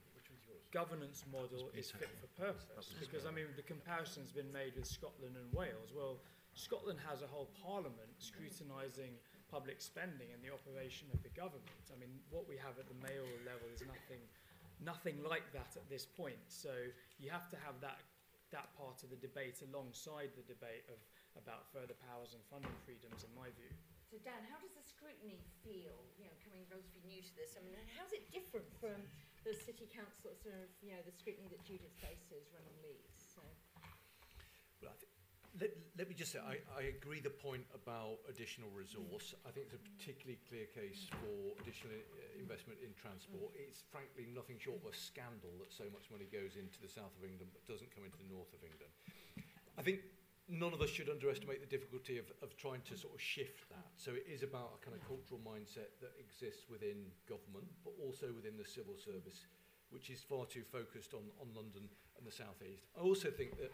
governance 0.74 1.24
model 1.30 1.70
is 1.78 1.94
fit 1.94 2.10
for 2.18 2.28
purpose. 2.34 2.90
Because 2.98 3.30
I 3.30 3.32
mean, 3.32 3.46
the 3.56 3.64
comparison's 3.64 4.34
been 4.34 4.50
made 4.52 4.74
with 4.74 4.90
Scotland 4.90 5.38
and 5.38 5.48
Wales. 5.54 5.94
Well, 5.94 6.18
Scotland 6.58 6.98
has 7.06 7.22
a 7.22 7.30
whole 7.30 7.54
parliament 7.62 8.18
scrutinising 8.18 9.14
public 9.54 9.78
spending 9.78 10.34
and 10.34 10.42
the 10.42 10.50
operation 10.50 11.06
of 11.14 11.22
the 11.22 11.30
government. 11.38 11.86
I 11.94 11.98
mean, 12.02 12.10
what 12.34 12.50
we 12.50 12.58
have 12.58 12.82
at 12.82 12.90
the 12.90 12.98
mayoral 13.06 13.38
level 13.46 13.70
is 13.70 13.86
nothing, 13.86 14.22
nothing 14.82 15.22
like 15.22 15.46
that 15.54 15.78
at 15.78 15.86
this 15.94 16.10
point. 16.10 16.42
So 16.50 16.74
you 17.22 17.30
have 17.30 17.54
to 17.54 17.58
have 17.62 17.78
that 17.86 18.02
that 18.54 18.70
part 18.78 19.02
of 19.02 19.10
the 19.10 19.18
debate 19.18 19.58
alongside 19.66 20.30
the 20.38 20.46
debate 20.46 20.86
of 20.86 21.02
about 21.34 21.66
further 21.74 21.98
powers 22.06 22.38
and 22.38 22.42
funding 22.54 22.78
freedoms, 22.86 23.26
in 23.26 23.34
my 23.34 23.50
view. 23.58 23.74
So 24.06 24.22
Dan, 24.22 24.46
how 24.46 24.62
does 24.62 24.78
the 24.78 24.86
scrutiny 24.86 25.42
feel, 25.66 25.98
you 26.22 26.30
know, 26.30 26.36
coming 26.46 26.62
relatively 26.70 27.02
new 27.10 27.26
to 27.26 27.34
this? 27.34 27.58
I 27.58 27.66
mean, 27.66 27.74
how's 27.98 28.14
it 28.14 28.30
different 28.30 28.70
from 28.78 29.02
the 29.44 29.54
city 29.54 29.88
council 29.92 30.32
sort 30.40 30.56
of, 30.56 30.72
you 30.80 30.96
know, 30.96 31.02
the 31.04 31.12
scrutiny 31.12 31.48
that 31.52 31.64
Judith 31.64 31.94
faces 32.00 32.48
running 32.56 32.76
Leeds? 32.84 33.20
So. 33.36 33.44
Well, 34.82 34.96
let, 35.60 35.70
let 36.00 36.10
me 36.10 36.16
just 36.18 36.34
say, 36.34 36.42
I, 36.42 36.64
I 36.74 36.90
agree 36.90 37.22
the 37.22 37.30
point 37.30 37.68
about 37.78 38.24
additional 38.26 38.74
resource. 38.74 39.38
I 39.46 39.54
think 39.54 39.70
it's 39.70 39.78
a 39.78 39.84
particularly 40.00 40.42
clear 40.50 40.66
case 40.74 41.06
for 41.22 41.54
additional 41.62 41.94
uh, 41.94 42.42
investment 42.42 42.82
in 42.82 42.90
transport. 42.98 43.54
It's 43.54 43.86
frankly 43.86 44.26
nothing 44.34 44.58
short 44.58 44.82
of 44.82 44.90
a 44.90 44.96
scandal 44.96 45.54
that 45.62 45.70
so 45.70 45.86
much 45.94 46.10
money 46.10 46.26
goes 46.26 46.58
into 46.58 46.82
the 46.82 46.90
south 46.90 47.14
of 47.20 47.22
England 47.22 47.54
but 47.54 47.62
doesn't 47.70 47.94
come 47.94 48.08
into 48.08 48.18
the 48.18 48.30
north 48.34 48.50
of 48.56 48.66
England. 48.66 48.92
I 49.78 49.84
think 49.86 50.02
none 50.50 50.74
of 50.74 50.82
us 50.82 50.90
should 50.90 51.10
underestimate 51.10 51.62
the 51.64 51.72
difficulty 51.72 52.18
of, 52.18 52.28
of 52.42 52.56
trying 52.58 52.82
to 52.92 52.98
sort 52.98 53.16
of 53.16 53.22
shift 53.22 53.70
that. 53.70 53.88
So 53.96 54.12
it 54.12 54.28
is 54.28 54.44
about 54.44 54.76
a 54.76 54.80
kind 54.84 54.96
of 54.96 55.02
cultural 55.08 55.40
mindset 55.40 55.96
that 56.04 56.12
exists 56.20 56.68
within 56.68 57.08
government, 57.28 57.68
but 57.84 57.96
also 58.04 58.32
within 58.36 58.60
the 58.60 58.68
civil 58.68 59.00
service, 59.00 59.48
which 59.90 60.10
is 60.10 60.20
far 60.20 60.46
too 60.46 60.64
focused 60.68 61.14
on, 61.14 61.24
on 61.40 61.48
London 61.56 61.88
and 62.18 62.24
the 62.28 62.34
South 62.34 62.60
East. 62.60 62.84
I 62.98 63.02
also 63.02 63.32
think 63.32 63.56
that 63.60 63.72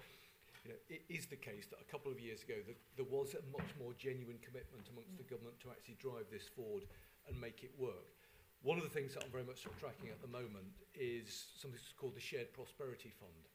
you 0.63 0.75
know, 0.75 0.79
it 0.91 1.01
is 1.09 1.25
the 1.25 1.39
case 1.39 1.65
that 1.71 1.79
a 1.81 1.87
couple 1.89 2.11
of 2.11 2.19
years 2.19 2.43
ago 2.43 2.59
that 2.67 2.77
there 2.99 3.07
was 3.07 3.33
a 3.33 3.43
much 3.49 3.71
more 3.79 3.95
genuine 3.97 4.37
commitment 4.43 4.85
amongst 4.91 5.17
the 5.17 5.25
government 5.25 5.57
to 5.63 5.71
actually 5.71 5.97
drive 5.97 6.27
this 6.29 6.45
forward 6.51 6.85
and 7.27 7.33
make 7.39 7.63
it 7.63 7.71
work. 7.79 8.13
One 8.61 8.75
of 8.75 8.83
the 8.83 8.91
things 8.91 9.15
that 9.15 9.23
I'm 9.23 9.31
very 9.31 9.47
much 9.47 9.63
sort 9.63 9.73
of 9.73 9.79
tracking 9.79 10.11
at 10.11 10.19
the 10.19 10.27
moment 10.27 10.67
is 10.91 11.31
something 11.55 11.79
called 11.95 12.15
the 12.15 12.23
Shared 12.23 12.51
Prosperity 12.51 13.15
Fund. 13.15 13.47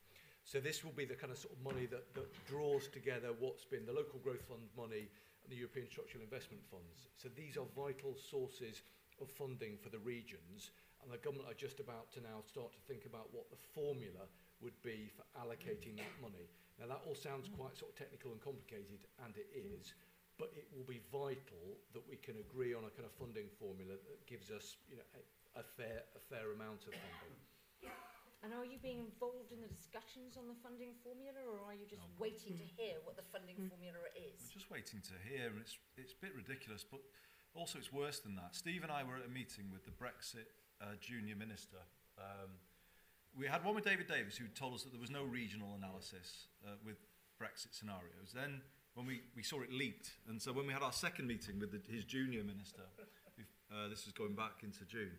So 0.45 0.61
this 0.61 0.84
will 0.84 0.92
be 0.92 1.09
the 1.09 1.16
kind 1.16 1.32
of 1.32 1.38
sort 1.40 1.57
of 1.57 1.61
money 1.64 1.86
that, 1.88 2.12
that 2.14 2.28
draws 2.45 2.86
together 2.88 3.32
what's 3.40 3.64
been 3.64 3.88
the 3.88 3.97
local 3.97 4.20
growth 4.20 4.45
fund 4.45 4.61
money 4.76 5.09
and 5.42 5.49
the 5.49 5.57
European 5.57 5.88
structural 5.88 6.22
investment 6.22 6.61
funds. 6.68 7.09
So 7.16 7.32
these 7.32 7.57
are 7.57 7.64
vital 7.72 8.12
sources 8.12 8.84
of 9.20 9.32
funding 9.32 9.80
for 9.80 9.88
the 9.88 10.01
regions 10.05 10.70
and 11.01 11.09
the 11.09 11.20
government 11.20 11.49
are 11.49 11.57
just 11.57 11.80
about 11.80 12.12
to 12.16 12.20
now 12.20 12.45
start 12.45 12.72
to 12.76 12.82
think 12.84 13.09
about 13.09 13.32
what 13.32 13.49
the 13.49 13.61
formula 13.76 14.28
would 14.61 14.76
be 14.84 15.12
for 15.12 15.24
allocating 15.36 15.97
that 16.01 16.12
money. 16.20 16.49
Now 16.80 16.92
that 16.92 17.05
all 17.05 17.16
sounds 17.16 17.49
mm. 17.49 17.57
quite 17.57 17.76
sort 17.76 17.92
of 17.92 17.97
technical 17.97 18.32
and 18.32 18.40
complicated 18.40 19.05
and 19.24 19.32
it 19.36 19.49
is, 19.53 19.92
but 20.36 20.53
it 20.57 20.68
will 20.72 20.88
be 20.88 21.01
vital 21.12 21.80
that 21.92 22.05
we 22.05 22.16
can 22.20 22.40
agree 22.40 22.76
on 22.76 22.84
a 22.84 22.92
kind 22.92 23.09
of 23.09 23.14
funding 23.16 23.49
formula 23.61 23.97
that 23.97 24.20
gives 24.26 24.51
us, 24.51 24.76
you 24.90 24.97
know, 24.97 25.07
a, 25.14 25.61
a 25.61 25.64
fair 25.64 26.05
a 26.16 26.20
fair 26.20 26.53
amount 26.53 26.88
of 26.88 26.92
funding. 26.97 27.36
And 28.45 28.53
are 28.53 28.68
you 28.68 28.76
being 28.76 29.01
involved 29.01 29.57
in 29.57 29.64
the 29.64 29.72
discussions 29.72 30.36
on 30.36 30.53
the 30.53 30.59
funding 30.61 30.92
formula, 31.01 31.40
or 31.49 31.64
are 31.64 31.72
you 31.72 31.88
just 31.88 32.05
waiting 32.20 32.53
to 32.61 32.66
hear 32.76 33.01
what 33.01 33.16
the 33.16 33.24
funding 33.32 33.57
formula 33.72 33.97
is? 34.12 34.36
We're 34.36 34.53
is? 34.53 34.61
just 34.61 34.68
waiting 34.68 35.01
to 35.01 35.16
hear, 35.24 35.49
and 35.49 35.57
it's, 35.57 35.80
it's 35.97 36.12
a 36.12 36.20
bit 36.20 36.36
ridiculous, 36.36 36.84
but 36.84 37.01
also 37.57 37.80
it's 37.80 37.88
worse 37.88 38.20
than 38.20 38.36
that. 38.36 38.53
Steve 38.53 38.84
and 38.84 38.92
I 38.92 39.01
were 39.01 39.16
at 39.16 39.24
a 39.24 39.32
meeting 39.32 39.72
with 39.72 39.88
the 39.88 39.97
Brexit 39.97 40.53
uh, 40.84 41.01
junior 41.01 41.32
minister. 41.32 41.80
Um, 42.20 42.61
we 43.32 43.49
had 43.49 43.64
one 43.64 43.74
with 43.74 43.88
David 43.88 44.12
Davis 44.12 44.36
who 44.36 44.45
told 44.53 44.76
us 44.76 44.84
that 44.84 44.92
there 44.92 45.01
was 45.01 45.11
no 45.11 45.24
regional 45.24 45.72
analysis 45.80 46.53
uh, 46.68 46.76
with 46.84 47.01
Brexit 47.40 47.72
scenarios. 47.72 48.36
Then 48.36 48.61
when 48.92 49.09
we, 49.09 49.24
we 49.32 49.42
saw 49.42 49.64
it 49.64 49.72
leaked, 49.72 50.20
and 50.28 50.36
so 50.36 50.53
when 50.53 50.68
we 50.68 50.76
had 50.76 50.84
our 50.84 50.92
second 50.92 51.26
meeting 51.32 51.57
with 51.57 51.72
the, 51.72 51.80
his 51.88 52.05
junior 52.05 52.45
minister, 52.45 52.84
if, 53.40 53.49
uh, 53.72 53.88
this 53.88 54.05
is 54.05 54.12
going 54.12 54.36
back 54.36 54.61
into 54.61 54.84
June, 54.84 55.16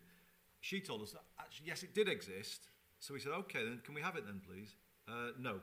she 0.60 0.78
told 0.78 1.02
us 1.02 1.10
that 1.10 1.26
actually, 1.42 1.66
yes, 1.66 1.82
it 1.82 1.92
did 1.92 2.08
exist. 2.08 2.70
So 2.98 3.14
we 3.14 3.20
said, 3.20 3.32
okay, 3.32 3.64
then 3.64 3.80
can 3.84 3.94
we 3.94 4.00
have 4.00 4.16
it 4.16 4.24
then, 4.26 4.40
please? 4.46 4.74
Uh, 5.08 5.30
no. 5.38 5.60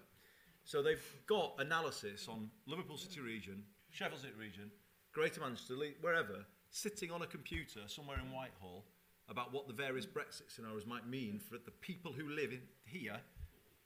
So 0.63 0.81
they've 0.81 1.03
got 1.27 1.55
analysis 1.59 2.27
on 2.29 2.49
Liverpool 2.65 2.97
City 2.97 3.19
region, 3.19 3.63
Sheffield 3.91 4.21
City 4.21 4.33
region, 4.39 4.71
Greater 5.11 5.41
Manchester, 5.41 5.75
wherever, 6.01 6.45
sitting 6.69 7.11
on 7.11 7.21
a 7.21 7.27
computer 7.27 7.81
somewhere 7.87 8.17
in 8.17 8.31
Whitehall 8.31 8.85
about 9.29 9.53
what 9.53 9.67
the 9.67 9.73
various 9.73 10.05
Brexit 10.05 10.49
scenarios 10.49 10.85
might 10.85 11.07
mean 11.07 11.39
for 11.39 11.57
the 11.57 11.71
people 11.81 12.11
who 12.11 12.29
live 12.29 12.51
in 12.51 12.61
here, 12.85 13.17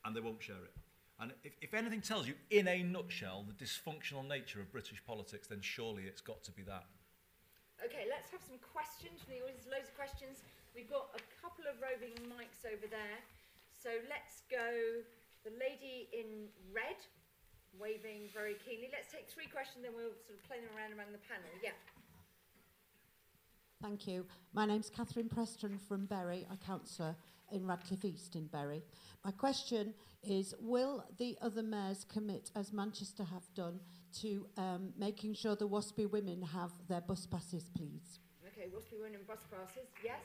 and 0.06 0.16
they 0.16 0.22
won't 0.22 0.42
share 0.42 0.64
it. 0.64 0.74
And 1.20 1.34
if, 1.44 1.54
if 1.62 1.74
anything 1.74 2.02
tells 2.02 2.28
you, 2.28 2.36
in 2.52 2.68
a 2.68 2.84
nutshell, 2.84 3.46
the 3.48 3.58
dysfunctional 3.58 4.28
nature 4.28 4.62
of 4.62 4.72
British 4.72 5.04
politics, 5.06 5.48
then 5.48 5.62
surely 5.62 6.04
it's 6.04 6.22
got 6.22 6.44
to 6.44 6.52
be 6.52 6.62
that. 6.64 6.86
Okay, 7.84 8.06
let's 8.10 8.30
have 8.32 8.42
some 8.42 8.58
questions 8.62 9.22
from 9.22 9.34
the 9.34 9.42
audience. 9.42 9.66
Loads 9.70 9.90
of 9.90 9.96
questions. 9.98 10.46
We've 10.74 10.90
got 10.90 11.10
a 11.18 11.22
couple 11.42 11.66
of 11.66 11.78
roving 11.82 12.14
mics 12.30 12.66
over 12.66 12.86
there. 12.90 13.18
So 13.78 13.90
let's 14.10 14.42
go. 14.50 15.06
The 15.46 15.52
lady 15.52 16.10
in 16.12 16.50
red, 16.74 16.98
waving 17.80 18.30
very 18.34 18.56
keenly. 18.66 18.90
Let's 18.92 19.12
take 19.12 19.30
three 19.30 19.46
questions, 19.46 19.86
then 19.86 19.94
we'll 19.96 20.18
sort 20.26 20.40
of 20.40 20.44
play 20.48 20.58
them 20.58 20.74
around 20.76 20.94
among 20.94 21.14
the 21.14 21.22
panel. 21.30 21.48
Yeah. 21.64 21.78
Thank 23.82 24.08
you. 24.08 24.26
My 24.54 24.66
name's 24.66 24.90
Catherine 24.90 25.30
Preston 25.30 25.78
from 25.88 26.08
Bury, 26.08 26.48
a 26.52 26.58
councillor 26.58 27.16
in 27.52 27.68
Radcliffe 27.68 28.04
East 28.04 28.36
in 28.36 28.48
Bury. 28.48 28.82
My 29.24 29.32
question 29.32 29.94
is 30.24 30.56
Will 30.60 31.06
the 31.20 31.38
other 31.42 31.62
mayors 31.62 32.04
commit, 32.04 32.50
as 32.56 32.74
Manchester 32.74 33.24
have 33.24 33.54
done, 33.54 33.80
to 34.22 34.48
um, 34.58 34.94
making 34.98 35.36
sure 35.36 35.56
the 35.56 35.68
WASPI 35.68 36.10
women 36.10 36.42
have 36.42 36.72
their 36.90 37.02
bus 37.02 37.28
passes, 37.28 37.70
please? 37.78 38.20
Okay, 38.48 38.68
what's 38.72 38.92
women 38.92 39.22
bus 39.28 39.46
passes? 39.52 39.88
Yes. 40.04 40.20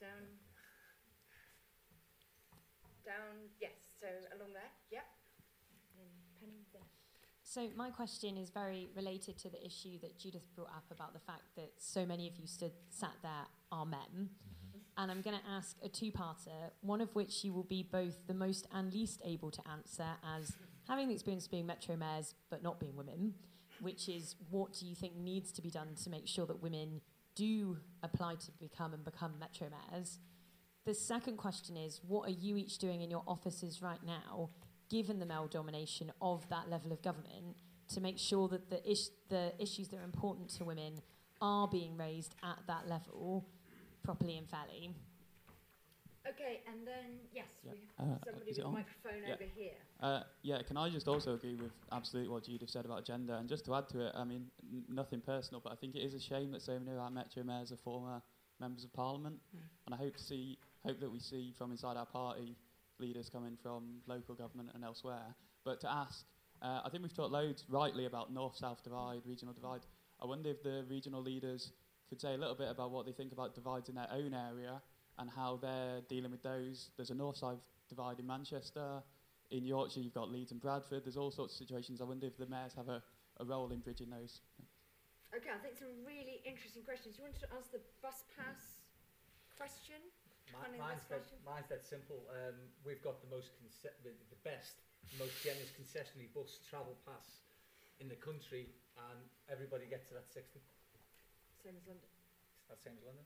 Down. 0.00 0.39
Down. 3.10 3.50
Yes. 3.60 3.74
So 3.98 4.06
along 4.38 4.54
there. 4.54 4.70
Yep. 4.92 5.02
And 5.98 6.06
Penny 6.38 6.62
there. 6.72 6.86
So 7.42 7.66
my 7.74 7.90
question 7.90 8.36
is 8.36 8.50
very 8.50 8.88
related 8.94 9.36
to 9.38 9.50
the 9.50 9.58
issue 9.66 9.98
that 10.02 10.16
Judith 10.16 10.46
brought 10.54 10.70
up 10.70 10.84
about 10.92 11.12
the 11.12 11.18
fact 11.18 11.42
that 11.56 11.72
so 11.78 12.06
many 12.06 12.28
of 12.28 12.36
you 12.36 12.46
stood 12.46 12.70
sat 12.88 13.16
there 13.22 13.48
are 13.72 13.84
men. 13.84 13.98
Mm-hmm. 14.14 14.78
And 14.96 15.10
I'm 15.10 15.22
going 15.22 15.36
to 15.36 15.50
ask 15.50 15.76
a 15.82 15.88
two-parter, 15.88 16.70
one 16.82 17.00
of 17.00 17.12
which 17.16 17.42
you 17.42 17.52
will 17.52 17.64
be 17.64 17.82
both 17.82 18.28
the 18.28 18.34
most 18.34 18.68
and 18.72 18.92
least 18.92 19.20
able 19.24 19.50
to 19.50 19.62
answer 19.68 20.06
as 20.36 20.52
having 20.86 21.08
the 21.08 21.14
experience 21.14 21.46
of 21.46 21.50
being 21.50 21.66
metro 21.66 21.96
mayors 21.96 22.34
but 22.48 22.62
not 22.62 22.78
being 22.78 22.94
women, 22.94 23.34
which 23.80 24.08
is 24.08 24.36
what 24.50 24.72
do 24.72 24.86
you 24.86 24.94
think 24.94 25.16
needs 25.16 25.50
to 25.52 25.62
be 25.62 25.70
done 25.70 25.96
to 26.04 26.10
make 26.10 26.28
sure 26.28 26.46
that 26.46 26.62
women 26.62 27.00
do 27.34 27.78
apply 28.02 28.36
to 28.36 28.52
become 28.60 28.92
and 28.94 29.04
become 29.04 29.32
metro 29.40 29.68
mayors? 29.90 30.18
The 30.86 30.94
second 30.94 31.36
question 31.36 31.76
is, 31.76 32.00
what 32.06 32.26
are 32.28 32.32
you 32.32 32.56
each 32.56 32.78
doing 32.78 33.02
in 33.02 33.10
your 33.10 33.22
offices 33.26 33.82
right 33.82 34.02
now 34.04 34.50
given 34.88 35.20
the 35.20 35.26
male 35.26 35.46
domination 35.46 36.10
of 36.20 36.48
that 36.48 36.68
level 36.68 36.90
of 36.90 37.00
government, 37.00 37.54
to 37.88 38.00
make 38.00 38.18
sure 38.18 38.48
that 38.48 38.68
the, 38.70 38.90
ish- 38.90 39.10
the 39.28 39.52
issues 39.60 39.86
that 39.88 39.98
are 39.98 40.02
important 40.04 40.48
to 40.50 40.64
women 40.64 40.94
are 41.40 41.68
being 41.68 41.96
raised 41.96 42.34
at 42.42 42.58
that 42.66 42.88
level 42.88 43.46
properly 44.02 44.36
and 44.36 44.48
fairly. 44.48 44.90
Okay, 46.28 46.62
and 46.66 46.84
then 46.84 47.20
yes, 47.32 47.46
Yeah. 47.64 47.70
we 47.72 47.78
have 47.98 48.08
Uh, 48.10 48.18
somebody 48.24 48.50
with 48.50 48.64
a 48.64 48.68
microphone 48.68 49.22
Yeah. 49.26 49.34
over 49.34 49.44
here. 49.44 49.76
Uh, 50.00 50.22
yeah, 50.42 50.60
can 50.62 50.76
I 50.76 50.90
just 50.90 51.06
also 51.06 51.34
agree 51.34 51.54
with 51.54 51.72
absolutely 51.92 52.32
what 52.32 52.42
Judith 52.42 52.68
said 52.70 52.84
about 52.84 53.04
gender? 53.04 53.34
And 53.34 53.48
just 53.48 53.64
to 53.66 53.74
add 53.76 53.88
to 53.90 54.00
it, 54.08 54.12
I 54.16 54.24
mean, 54.24 54.50
n- 54.72 54.84
nothing 54.88 55.20
personal, 55.20 55.60
but 55.60 55.72
I 55.72 55.76
think 55.76 55.94
it 55.94 56.00
is 56.02 56.14
a 56.14 56.20
shame 56.20 56.50
that 56.50 56.62
so 56.62 56.76
many 56.80 56.90
of 56.90 56.98
our 56.98 57.10
metro 57.10 57.44
mayors 57.44 57.70
are 57.70 57.76
former 57.76 58.20
members 58.58 58.82
of 58.84 58.92
parliament. 58.92 59.40
And 59.86 59.94
I 59.94 59.98
hope 59.98 60.16
to 60.16 60.22
see, 60.22 60.58
hope 60.84 61.00
that 61.00 61.10
we 61.10 61.20
see 61.20 61.52
from 61.56 61.70
inside 61.70 61.96
our 61.96 62.06
party 62.06 62.56
leaders 62.98 63.28
coming 63.30 63.56
from 63.62 64.00
local 64.06 64.34
government 64.34 64.70
and 64.74 64.84
elsewhere. 64.84 65.34
But 65.64 65.80
to 65.80 65.90
ask, 65.90 66.24
uh, 66.62 66.80
I 66.84 66.88
think 66.90 67.02
we've 67.02 67.14
talked 67.14 67.32
loads 67.32 67.64
rightly 67.68 68.06
about 68.06 68.32
north-south 68.32 68.82
divide, 68.84 69.22
regional 69.26 69.54
divide. 69.54 69.80
I 70.22 70.26
wonder 70.26 70.50
if 70.50 70.62
the 70.62 70.84
regional 70.88 71.22
leaders 71.22 71.72
could 72.08 72.20
say 72.20 72.34
a 72.34 72.36
little 72.36 72.54
bit 72.54 72.68
about 72.68 72.90
what 72.90 73.06
they 73.06 73.12
think 73.12 73.32
about 73.32 73.54
divides 73.54 73.88
in 73.88 73.94
their 73.94 74.08
own 74.12 74.34
area 74.34 74.82
and 75.18 75.30
how 75.30 75.58
they're 75.60 76.00
dealing 76.08 76.30
with 76.30 76.42
those. 76.42 76.90
There's 76.96 77.10
a 77.10 77.14
north-south 77.14 77.60
divide 77.88 78.18
in 78.18 78.26
Manchester. 78.26 79.02
In 79.50 79.64
Yorkshire, 79.64 80.00
you've 80.00 80.14
got 80.14 80.30
Leeds 80.30 80.52
and 80.52 80.60
Bradford. 80.60 81.04
There's 81.04 81.16
all 81.16 81.30
sorts 81.30 81.54
of 81.54 81.58
situations. 81.58 82.00
I 82.00 82.04
wonder 82.04 82.26
if 82.26 82.36
the 82.36 82.46
mayors 82.46 82.74
have 82.74 82.88
a, 82.88 83.02
a 83.38 83.44
role 83.44 83.70
in 83.72 83.80
bridging 83.80 84.10
those. 84.10 84.40
Okay, 85.34 85.50
I 85.54 85.58
think 85.62 85.76
some 85.78 85.88
really 86.06 86.42
interesting 86.44 86.82
questions. 86.82 87.16
You 87.16 87.24
want 87.24 87.38
to 87.40 87.48
ask 87.56 87.70
the 87.70 87.80
bus 88.02 88.24
pass 88.36 88.82
question? 89.56 90.02
Mi- 90.50 90.78
mine's, 90.78 91.06
that, 91.08 91.24
mine's 91.46 91.68
that 91.70 91.86
simple. 91.86 92.18
Um, 92.30 92.56
we've 92.84 93.02
got 93.02 93.22
the 93.22 93.30
most 93.30 93.54
conce- 93.58 93.94
the, 94.02 94.10
the 94.10 94.40
best, 94.42 94.82
most 95.18 95.34
generous 95.42 95.70
concessionary 95.74 96.28
bus 96.34 96.58
travel 96.68 96.96
pass 97.06 97.46
in 98.00 98.08
the 98.08 98.18
country 98.18 98.66
and 99.10 99.20
everybody 99.50 99.86
gets 99.86 100.06
to 100.08 100.14
that 100.14 100.28
60. 100.32 100.60
Same 101.62 101.74
as 101.76 101.86
London. 101.86 102.08
That 102.68 102.82
same 102.82 102.94
as 102.98 103.04
London. 103.04 103.24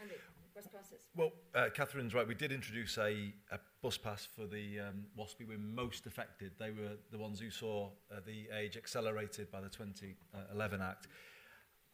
Andy, 0.00 0.14
bus 0.54 0.66
passes. 0.72 1.02
Well, 1.16 1.32
uh, 1.54 1.68
Catherine's 1.74 2.14
right. 2.14 2.26
We 2.26 2.34
did 2.34 2.52
introduce 2.52 2.96
a, 2.98 3.32
a 3.50 3.58
bus 3.82 3.98
pass 3.98 4.26
for 4.26 4.46
the 4.46 4.80
um, 4.80 5.06
WASPI 5.18 5.48
were 5.48 5.58
most 5.58 6.06
affected. 6.06 6.52
They 6.58 6.70
were 6.70 6.96
the 7.10 7.18
ones 7.18 7.40
who 7.40 7.50
saw 7.50 7.90
uh, 8.10 8.20
the 8.24 8.48
age 8.56 8.76
accelerated 8.76 9.50
by 9.50 9.60
the 9.60 9.68
2011 9.68 10.80
Act. 10.80 11.08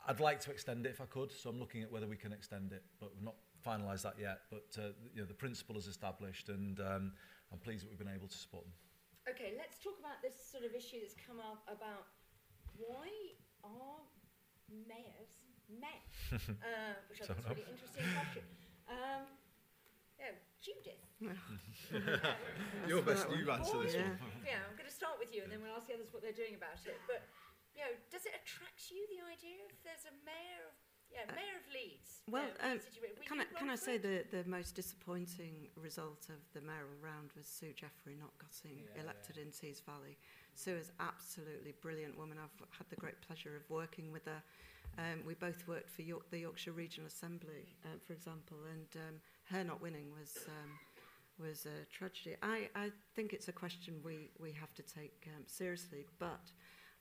I'd 0.06 0.20
like 0.20 0.40
to 0.40 0.52
extend 0.52 0.86
it 0.86 0.90
if 0.90 1.00
I 1.00 1.06
could, 1.06 1.32
so 1.32 1.50
I'm 1.50 1.58
looking 1.58 1.82
at 1.82 1.90
whether 1.90 2.06
we 2.06 2.16
can 2.16 2.32
extend 2.32 2.72
it, 2.72 2.84
but 3.00 3.10
we've 3.12 3.24
not 3.24 3.34
finalised 3.66 4.02
that 4.02 4.14
yet. 4.18 4.46
But 4.50 4.70
uh, 4.78 4.94
you 5.14 5.20
know, 5.22 5.26
the 5.26 5.34
principle 5.34 5.76
is 5.76 5.86
established, 5.86 6.48
and 6.48 6.78
um, 6.80 7.12
I'm 7.52 7.58
pleased 7.58 7.82
that 7.84 7.90
we've 7.90 7.98
been 7.98 8.14
able 8.14 8.28
to 8.28 8.38
support 8.38 8.64
them. 8.64 8.72
Okay, 9.26 9.58
let's 9.58 9.82
talk 9.82 9.98
about 9.98 10.22
this 10.22 10.38
sort 10.38 10.62
of 10.62 10.70
issue 10.70 11.02
that's 11.02 11.18
come 11.18 11.42
up 11.42 11.66
about 11.66 12.06
why 12.78 13.10
are 13.66 13.98
mayors 14.70 15.42
men? 15.66 15.98
uh, 16.62 16.94
which 17.10 17.18
I 17.26 17.34
think 17.34 17.42
is 17.42 17.46
a 17.46 17.50
really 17.50 17.66
interesting 17.66 18.06
question. 18.14 18.44
Um, 18.86 19.26
yeah, 20.14 20.38
Judith. 20.62 21.02
You're 22.86 23.02
best 23.02 23.26
you 23.34 23.50
answer 23.50 23.82
this 23.82 23.98
Yeah. 23.98 24.14
one. 24.22 24.30
Yeah, 24.46 24.62
I'm 24.62 24.78
going 24.78 24.88
to 24.88 24.94
start 24.94 25.18
with 25.18 25.34
you, 25.34 25.42
and 25.42 25.50
then 25.50 25.58
we'll 25.60 25.74
ask 25.74 25.90
the 25.90 25.98
others 25.98 26.14
what 26.14 26.22
they're 26.22 26.36
doing 26.36 26.54
about 26.54 26.78
it. 26.86 26.96
But 27.10 27.26
you 27.74 27.82
know, 27.84 27.92
does 28.08 28.24
it 28.24 28.32
attract 28.32 28.88
you 28.94 29.04
the 29.12 29.20
idea 29.26 29.60
if 29.68 29.76
there's 29.84 30.06
a 30.08 30.14
mayor 30.24 30.70
of 30.70 30.74
yeah 31.16 31.24
mayor 31.32 31.56
of 31.56 31.66
Leeds? 31.72 32.20
Well, 32.28 32.50
know, 32.62 32.72
um, 32.72 32.80
Can 33.24 33.40
I, 33.40 33.44
can 33.58 33.70
I 33.70 33.76
say 33.76 33.98
the, 33.98 34.24
the 34.30 34.44
most 34.48 34.74
disappointing 34.74 35.68
result 35.76 36.26
of 36.28 36.40
the 36.54 36.60
mayoral 36.60 36.98
round 37.00 37.30
was 37.36 37.46
Sue 37.46 37.72
Jeffrey 37.72 38.16
not 38.18 38.32
getting 38.38 38.82
Yeah, 38.82 39.02
elected 39.02 39.38
in 39.38 39.50
Tees 39.50 39.80
Valley. 39.80 40.18
Sue 40.54 40.76
is 40.76 40.90
absolutely 41.00 41.72
brilliant 41.80 42.18
woman. 42.18 42.38
I've 42.42 42.58
had 42.76 42.88
the 42.90 42.96
great 42.96 43.20
pleasure 43.22 43.54
of 43.56 43.68
working 43.70 44.12
with 44.12 44.24
her. 44.26 44.42
Um, 44.98 45.22
we 45.26 45.34
both 45.34 45.66
worked 45.68 45.90
for 45.90 46.02
York, 46.02 46.30
the 46.30 46.38
Yorkshire 46.38 46.72
Regional 46.72 47.06
Assembly, 47.06 47.76
uh, 47.84 47.98
for 48.06 48.12
example, 48.12 48.56
and 48.72 48.88
um, 49.02 49.14
her 49.50 49.62
not 49.62 49.80
winning 49.82 50.06
was 50.18 50.44
um, 50.48 50.70
was 51.38 51.66
a 51.66 51.84
tragedy. 51.92 52.34
I, 52.42 52.68
I 52.74 52.90
think 53.14 53.32
it's 53.34 53.48
a 53.48 53.52
question 53.52 54.00
we, 54.02 54.30
we 54.38 54.52
have 54.52 54.72
to 54.74 54.82
take 54.82 55.28
um, 55.36 55.42
seriously, 55.46 56.06
but 56.18 56.50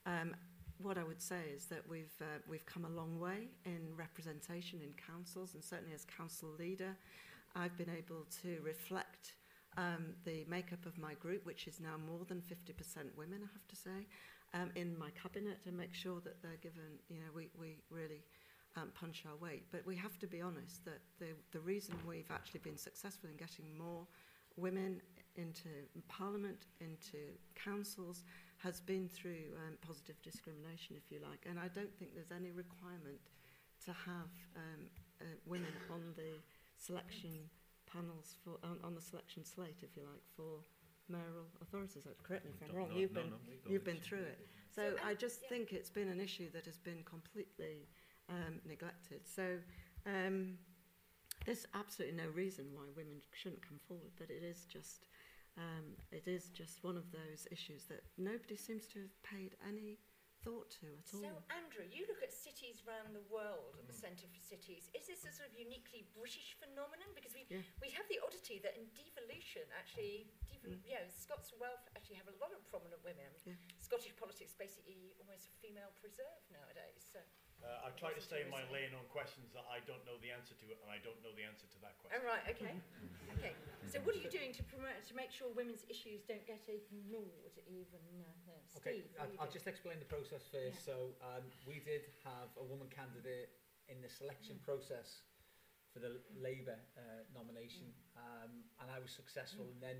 um, 0.04 0.34
what 0.82 0.98
I 0.98 1.04
would 1.04 1.22
say 1.22 1.40
is 1.54 1.66
that 1.66 1.82
we've 1.88 2.14
uh, 2.20 2.38
we've 2.48 2.66
come 2.66 2.84
a 2.84 2.88
long 2.88 3.18
way 3.18 3.48
in 3.64 3.80
representation 3.96 4.80
in 4.82 4.90
councils, 4.94 5.54
and 5.54 5.62
certainly 5.62 5.94
as 5.94 6.04
council 6.04 6.50
leader, 6.58 6.96
I've 7.54 7.76
been 7.76 7.90
able 7.90 8.26
to 8.42 8.60
reflect 8.62 9.34
um, 9.76 10.14
the 10.24 10.44
makeup 10.48 10.84
of 10.86 10.98
my 10.98 11.14
group, 11.14 11.44
which 11.44 11.66
is 11.66 11.80
now 11.80 11.96
more 12.06 12.24
than 12.26 12.38
50% 12.38 13.16
women, 13.16 13.40
I 13.42 13.48
have 13.52 13.66
to 13.68 13.76
say, 13.76 14.06
um, 14.54 14.70
in 14.74 14.98
my 14.98 15.10
cabinet, 15.10 15.58
and 15.66 15.76
make 15.76 15.94
sure 15.94 16.20
that 16.24 16.42
they're 16.42 16.60
given, 16.62 16.98
you 17.08 17.16
know, 17.16 17.30
we, 17.34 17.48
we 17.58 17.76
really 17.90 18.24
um, 18.76 18.90
punch 18.98 19.24
our 19.28 19.36
weight. 19.36 19.64
But 19.70 19.86
we 19.86 19.96
have 19.96 20.18
to 20.20 20.26
be 20.26 20.40
honest 20.40 20.84
that 20.84 21.00
the, 21.18 21.28
the 21.52 21.60
reason 21.60 21.94
we've 22.06 22.30
actually 22.30 22.60
been 22.60 22.78
successful 22.78 23.28
in 23.30 23.36
getting 23.36 23.66
more 23.76 24.06
women 24.56 25.00
into 25.36 25.68
parliament, 26.08 26.66
into 26.80 27.18
councils, 27.54 28.24
has 28.66 28.80
been 28.80 29.06
through 29.08 29.44
um, 29.62 29.74
positive 29.86 30.18
discrimination, 30.22 30.96
if 30.98 31.06
you 31.12 31.18
like. 31.22 31.42
And 31.48 31.56
I 31.66 31.68
don't 31.78 31.94
think 31.98 32.08
there's 32.18 32.34
any 32.34 32.50
requirement 32.50 33.22
to 33.86 33.92
have 33.92 34.30
um, 34.62 34.82
uh, 35.20 35.24
women 35.46 35.74
on 35.94 36.02
the 36.16 36.32
selection 36.76 37.34
panels 37.86 38.34
for 38.42 38.58
on, 38.66 38.76
on 38.82 38.92
the 38.98 39.00
selection 39.10 39.44
slate, 39.44 39.78
if 39.86 39.96
you 39.96 40.02
like, 40.02 40.24
for 40.36 40.50
mayoral 41.08 41.46
authorities. 41.62 42.04
Uh, 42.06 42.10
Correct 42.26 42.44
me 42.44 42.50
if 42.56 42.60
I'm 42.68 42.74
wrong. 42.76 42.90
No, 42.90 42.98
you've 42.98 43.14
no, 43.14 43.20
been 43.22 43.30
no, 43.30 43.70
you've 43.70 43.84
been 43.84 44.02
through 44.08 44.26
it. 44.34 44.40
So, 44.74 44.82
So 44.82 44.88
um, 44.88 44.94
I 45.06 45.14
just 45.14 45.38
yeah. 45.42 45.48
think 45.50 45.72
it's 45.72 45.90
been 45.90 46.08
an 46.08 46.20
issue 46.20 46.50
that 46.52 46.64
has 46.66 46.78
been 46.78 47.02
completely 47.04 47.86
um, 48.28 48.58
neglected. 48.66 49.20
So 49.24 49.58
um, 50.04 50.58
there's 51.46 51.66
absolutely 51.74 52.16
no 52.16 52.28
reason 52.34 52.66
why 52.74 52.84
women 52.96 53.22
shouldn't 53.32 53.62
come 53.62 53.78
forward, 53.86 54.12
but 54.18 54.28
it 54.30 54.42
is 54.42 54.66
just 54.66 55.06
um, 55.56 55.96
it 56.12 56.28
is 56.28 56.48
just 56.52 56.84
one 56.84 56.96
of 56.96 57.10
those 57.12 57.48
issues 57.50 57.84
that 57.88 58.04
nobody 58.16 58.56
seems 58.56 58.86
to 58.92 59.00
have 59.08 59.14
paid 59.24 59.56
any 59.64 59.98
thought 60.44 60.68
to 60.78 60.86
at 61.00 61.08
all. 61.16 61.24
So. 61.26 61.32
Andrew, 61.50 61.82
you 61.90 62.04
look 62.06 62.20
at 62.22 62.30
cities 62.30 62.84
around 62.84 63.16
the 63.16 63.24
world 63.32 63.80
at 63.80 63.88
the 63.88 63.96
Centre 63.96 64.28
for 64.30 64.38
Cities. 64.38 64.92
Is 64.94 65.08
this 65.08 65.24
a 65.26 65.32
sort 65.32 65.48
of 65.50 65.56
uniquely 65.58 66.06
British 66.14 66.54
phenomenon? 66.60 67.08
Because 67.16 67.32
we 67.34 67.48
Yeah. 67.48 67.64
we 67.80 67.88
have 67.96 68.06
the 68.12 68.20
oddity 68.22 68.60
that 68.62 68.76
in 68.76 68.86
devolution, 68.94 69.64
actually, 69.74 70.28
devol- 70.52 70.78
you 70.84 70.94
know, 70.94 71.08
Scots 71.08 71.50
and 71.50 71.58
Welsh 71.58 71.82
actually 71.96 72.20
have 72.20 72.28
a 72.28 72.36
lot 72.38 72.52
of 72.52 72.62
prominent 72.68 73.02
women. 73.02 73.32
Yeah. 73.48 73.56
Scottish 73.80 74.14
politics 74.14 74.52
basically 74.54 75.16
almost 75.18 75.48
a 75.50 75.54
female 75.58 75.90
preserve 75.96 76.42
nowadays. 76.52 77.00
So, 77.02 77.18
Uh, 77.66 77.82
I've 77.82 77.98
tried 77.98 78.14
to 78.14 78.22
stay 78.22 78.46
in 78.46 78.50
my 78.54 78.62
lane 78.70 78.94
on 78.94 79.02
questions 79.10 79.50
that 79.50 79.66
I 79.66 79.82
don't 79.82 79.98
know 80.06 80.14
the 80.22 80.30
answer 80.30 80.54
to, 80.62 80.66
and 80.70 80.86
I 80.86 81.02
don't 81.02 81.18
know 81.26 81.34
the 81.34 81.42
answer 81.42 81.66
to 81.66 81.78
that 81.82 81.98
oh 81.98 82.06
question. 82.06 82.22
right, 82.22 82.44
okay, 82.46 82.74
okay. 83.34 83.52
So, 83.90 83.98
what 84.06 84.14
are 84.14 84.22
you 84.22 84.30
doing 84.30 84.54
to 84.54 84.62
promote 84.70 85.02
to 85.10 85.14
make 85.18 85.34
sure 85.34 85.50
women's 85.50 85.82
issues 85.90 86.22
don't 86.30 86.46
get 86.46 86.62
ignored? 86.70 87.54
Even 87.66 87.98
uh, 88.22 88.30
no, 88.46 88.54
Okay, 88.78 89.02
Steve, 89.02 89.18
I'll, 89.18 89.26
I'll 89.42 89.50
doing? 89.50 89.58
just 89.58 89.66
explain 89.66 89.98
the 89.98 90.06
process 90.06 90.46
first. 90.46 90.78
Yeah. 90.78 90.94
So 90.94 91.18
um, 91.18 91.42
we 91.66 91.82
did 91.82 92.06
have 92.22 92.54
a 92.54 92.62
woman 92.62 92.86
candidate 92.86 93.50
in 93.90 93.98
the 93.98 94.10
selection 94.10 94.62
process 94.62 95.26
for 95.90 95.98
the 95.98 96.22
Labour 96.38 96.78
uh, 96.94 97.26
nomination, 97.34 97.90
um, 98.14 98.62
and 98.78 98.86
I 98.94 99.02
was 99.02 99.10
successful. 99.10 99.66
And 99.74 99.82
then 99.82 99.98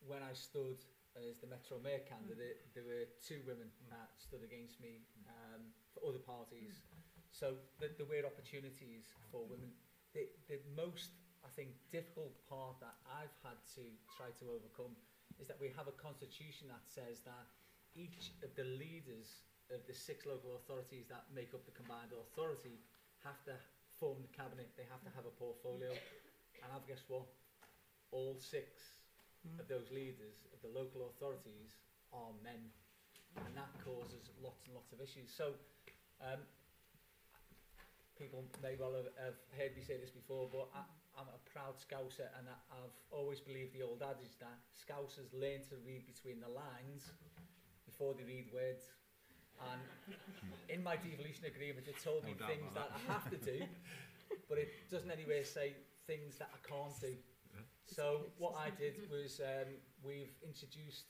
when 0.00 0.24
I 0.24 0.32
stood 0.32 0.80
as 1.16 1.36
the 1.44 1.48
Metro 1.48 1.76
Mayor 1.76 2.04
candidate, 2.08 2.72
there 2.72 2.84
were 2.88 3.04
two 3.20 3.44
women 3.44 3.68
that 3.92 4.16
stood 4.16 4.44
against 4.44 4.80
me 4.80 5.04
um, 5.28 5.72
for 5.96 6.04
other 6.04 6.20
parties. 6.20 6.84
So 7.32 7.56
th- 7.80 7.96
there 7.96 8.04
were 8.06 8.24
opportunities 8.28 9.08
for 9.32 9.48
women. 9.48 9.72
The, 10.12 10.28
the 10.48 10.60
most, 10.76 11.16
I 11.44 11.48
think, 11.56 11.72
difficult 11.92 12.36
part 12.48 12.76
that 12.84 12.96
I've 13.08 13.32
had 13.40 13.56
to 13.80 13.84
try 14.16 14.28
to 14.40 14.44
overcome 14.52 14.96
is 15.40 15.48
that 15.48 15.56
we 15.60 15.72
have 15.76 15.88
a 15.88 15.96
constitution 15.96 16.68
that 16.68 16.84
says 16.84 17.20
that 17.24 17.48
each 17.96 18.32
of 18.44 18.52
the 18.56 18.64
leaders 18.64 19.44
of 19.72 19.80
the 19.88 19.92
six 19.96 20.24
local 20.24 20.56
authorities 20.56 21.08
that 21.08 21.24
make 21.32 21.52
up 21.56 21.64
the 21.64 21.72
combined 21.72 22.12
authority 22.12 22.80
have 23.24 23.40
to 23.48 23.56
form 23.98 24.20
the 24.20 24.28
cabinet, 24.36 24.68
they 24.76 24.84
have 24.88 25.00
to 25.02 25.10
have 25.16 25.24
a 25.24 25.34
portfolio. 25.34 25.90
And 26.62 26.68
I've 26.72 26.86
guessed 26.86 27.08
what? 27.08 27.26
All 28.12 28.36
six 28.38 28.92
Mm. 29.46 29.60
of 29.60 29.68
those 29.68 29.90
leaders 29.92 30.42
of 30.52 30.58
the 30.62 30.66
local 30.68 31.06
authorities 31.06 31.76
are 32.10 32.32
men. 32.42 32.72
And 33.44 33.52
that 33.56 33.70
causes 33.84 34.30
lots 34.42 34.64
and 34.66 34.74
lots 34.74 34.92
of 34.92 35.00
issues. 35.00 35.28
So, 35.28 35.52
um, 36.22 36.40
people 38.16 38.44
may 38.64 38.74
well 38.80 38.96
have, 38.96 39.12
have 39.20 39.38
heard 39.56 39.76
me 39.76 39.84
say 39.84 40.00
this 40.00 40.10
before, 40.10 40.48
but 40.48 40.72
I, 40.72 40.80
I'm 41.20 41.28
a 41.28 41.40
proud 41.48 41.76
Scouser 41.76 42.28
and 42.40 42.48
I, 42.48 42.56
I've 42.72 42.96
always 43.12 43.40
believed 43.40 43.76
the 43.76 43.84
old 43.84 44.00
adage 44.00 44.36
that 44.40 44.56
Scousers 44.72 45.32
learn 45.32 45.60
to 45.68 45.76
read 45.84 46.08
between 46.08 46.40
the 46.40 46.48
lines 46.48 47.12
before 47.84 48.16
they 48.16 48.24
read 48.24 48.48
words. 48.52 48.88
And 49.56 49.80
in 50.68 50.82
my 50.84 50.96
devolution 50.96 51.48
agreement, 51.48 51.88
it 51.88 51.96
told 52.00 52.24
me 52.24 52.36
No 52.36 52.44
things 52.44 52.72
that 52.76 52.92
about 52.92 53.00
I 53.08 53.12
have 53.12 53.24
to 53.32 53.40
do, 53.40 53.64
but 54.48 54.58
it 54.58 54.68
doesn't 54.90 55.10
anywhere 55.10 55.44
say 55.44 55.72
things 56.06 56.36
that 56.36 56.52
I 56.52 56.60
can't 56.64 56.92
do. 57.00 57.16
So 57.86 58.32
what 58.36 58.52
I 58.58 58.68
did 58.74 58.98
was 59.08 59.40
um, 59.40 59.72
we've 60.02 60.34
introduced 60.44 61.06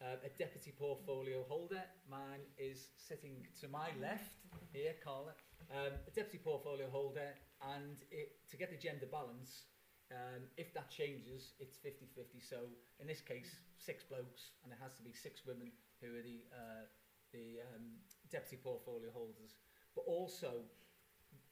uh, 0.00 0.16
a 0.24 0.30
deputy 0.38 0.72
portfolio 0.78 1.44
holder. 1.48 1.82
Mine 2.08 2.46
is 2.56 2.88
sitting 2.96 3.46
to 3.60 3.68
my 3.68 3.90
left 4.00 4.38
here, 4.72 4.94
Carla. 5.02 5.34
Um, 5.70 5.92
a 6.06 6.10
deputy 6.14 6.38
portfolio 6.38 6.88
holder, 6.90 7.34
and 7.76 7.98
it, 8.10 8.38
to 8.50 8.56
get 8.56 8.70
the 8.70 8.78
gender 8.78 9.06
balance, 9.10 9.66
um, 10.10 10.48
if 10.56 10.72
that 10.72 10.88
changes, 10.88 11.52
it's 11.60 11.76
50-50. 11.76 12.40
So 12.40 12.70
in 13.00 13.06
this 13.06 13.20
case, 13.20 13.56
six 13.76 14.04
blokes, 14.04 14.56
and 14.64 14.72
it 14.72 14.78
has 14.80 14.94
to 14.94 15.02
be 15.02 15.12
six 15.12 15.42
women 15.46 15.70
who 16.00 16.14
are 16.14 16.22
the 16.22 16.40
uh, 16.54 16.84
the 17.32 17.60
um, 17.74 18.00
deputy 18.32 18.56
portfolio 18.56 19.10
holders. 19.12 19.60
But 19.94 20.04
also, 20.08 20.64